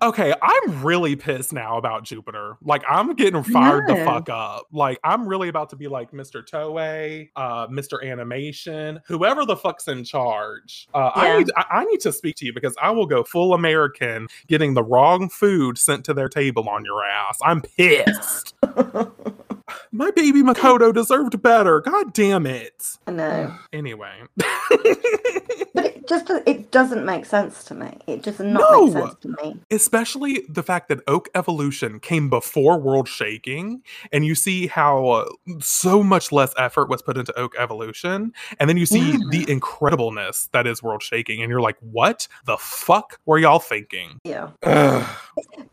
Okay, 0.02 0.32
I'm 0.40 0.82
really 0.82 1.14
pissed 1.14 1.52
now 1.52 1.76
about 1.76 2.04
Jupiter. 2.04 2.56
Like, 2.62 2.82
I'm 2.88 3.14
getting 3.14 3.42
fired 3.42 3.86
the 3.86 3.96
fuck 3.96 4.30
up. 4.30 4.66
Like, 4.72 4.98
I'm 5.04 5.28
really 5.28 5.48
about 5.48 5.68
to 5.70 5.76
be 5.76 5.88
like 5.88 6.10
Mr. 6.12 6.42
Toei, 6.42 7.30
uh, 7.36 7.66
Mr. 7.66 8.02
Animation, 8.02 9.00
whoever 9.06 9.44
the 9.44 9.56
fuck's 9.56 9.88
in 9.88 10.04
charge. 10.04 10.88
Uh, 10.94 11.10
I 11.14 11.38
need 11.38 11.50
I, 11.54 11.64
I 11.70 11.84
need 11.84 12.00
to 12.00 12.12
speak 12.12 12.36
to 12.36 12.46
you 12.46 12.54
because 12.54 12.74
I 12.80 12.90
will 12.90 13.06
go 13.06 13.22
full 13.22 13.52
American, 13.52 14.28
getting 14.46 14.72
the 14.72 14.82
wrong 14.82 15.28
food 15.28 15.76
sent 15.76 16.06
to 16.06 16.14
their 16.14 16.30
table 16.30 16.68
on 16.68 16.84
your 16.84 17.04
ass. 17.04 17.38
I'm 17.42 17.60
pissed. 17.60 18.54
My 19.92 20.10
baby 20.10 20.42
Makoto 20.42 20.92
deserved 20.92 21.42
better. 21.42 21.80
God 21.80 22.12
damn 22.12 22.46
it. 22.46 22.96
I 23.06 23.10
know. 23.12 23.54
Anyway. 23.72 24.22
But 24.36 24.46
just 26.10 26.28
it 26.46 26.70
doesn't 26.70 27.06
make 27.06 27.24
sense 27.24 27.64
to 27.64 27.74
me. 27.74 27.96
It 28.06 28.22
does 28.22 28.38
not 28.40 28.60
No. 28.70 28.84
make 28.86 28.92
sense 28.92 29.14
to 29.22 29.28
me. 29.42 29.56
especially 29.70 30.42
the 30.48 30.62
fact 30.62 30.88
that 30.88 30.98
Oak 31.06 31.28
Evolution 31.34 32.00
came 32.00 32.28
before 32.28 32.78
World 32.78 33.08
Shaking, 33.08 33.82
and 34.12 34.26
you 34.26 34.34
see 34.34 34.66
how 34.66 35.06
uh, 35.08 35.28
so 35.60 36.02
much 36.02 36.32
less 36.32 36.52
effort 36.58 36.88
was 36.90 37.00
put 37.00 37.16
into 37.16 37.36
Oak 37.38 37.54
Evolution, 37.58 38.32
and 38.58 38.68
then 38.68 38.76
you 38.76 38.84
see 38.86 39.12
Yeah. 39.12 39.18
the 39.30 39.46
incredibleness 39.46 40.50
that 40.50 40.66
is 40.66 40.82
World 40.82 41.02
Shaking, 41.02 41.40
and 41.42 41.48
you're 41.50 41.60
like, 41.62 41.78
what 41.80 42.28
the 42.44 42.56
fuck 42.58 43.18
were 43.24 43.38
y'all 43.38 43.58
thinking? 43.60 44.18
Yeah. 44.24 44.50
Ugh. 44.64 45.06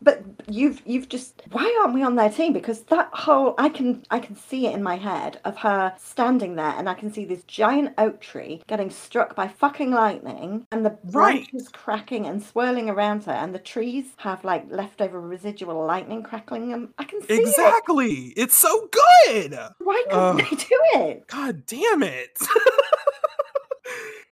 But 0.00 0.22
you've 0.48 0.82
you've 0.86 1.08
just 1.08 1.42
why 1.50 1.76
aren't 1.80 1.94
we 1.94 2.02
on 2.02 2.16
their 2.16 2.30
team? 2.30 2.52
Because 2.52 2.82
that 2.84 3.08
whole 3.12 3.54
I 3.58 3.68
can 3.68 4.04
I 4.10 4.18
can 4.20 4.36
see 4.36 4.66
it 4.66 4.74
in 4.74 4.82
my 4.82 4.96
head 4.96 5.40
of 5.44 5.56
her 5.58 5.94
standing 5.98 6.56
there 6.56 6.74
and 6.76 6.88
I 6.88 6.94
can 6.94 7.12
see 7.12 7.24
this 7.24 7.42
giant 7.44 7.94
oak 7.98 8.20
tree 8.20 8.62
getting 8.66 8.90
struck 8.90 9.34
by 9.34 9.48
fucking 9.48 9.90
lightning 9.90 10.66
and 10.72 10.84
the 10.84 10.96
Right. 11.04 11.48
branches 11.50 11.68
cracking 11.68 12.26
and 12.26 12.42
swirling 12.42 12.88
around 12.90 13.24
her 13.24 13.32
and 13.32 13.54
the 13.54 13.58
trees 13.58 14.06
have 14.18 14.44
like 14.44 14.66
leftover 14.70 15.20
residual 15.20 15.84
lightning 15.86 16.22
crackling 16.22 16.70
them. 16.70 16.94
I 16.98 17.04
can 17.04 17.20
see 17.22 17.34
it. 17.34 17.40
exactly. 17.40 18.32
It's 18.36 18.56
so 18.56 18.88
good. 19.26 19.58
Why 19.78 20.02
couldn't 20.08 20.18
Ugh. 20.24 20.38
they 20.50 20.56
do 20.56 20.80
it? 21.00 21.26
God 21.28 21.64
damn 21.66 22.02
it. 22.02 22.38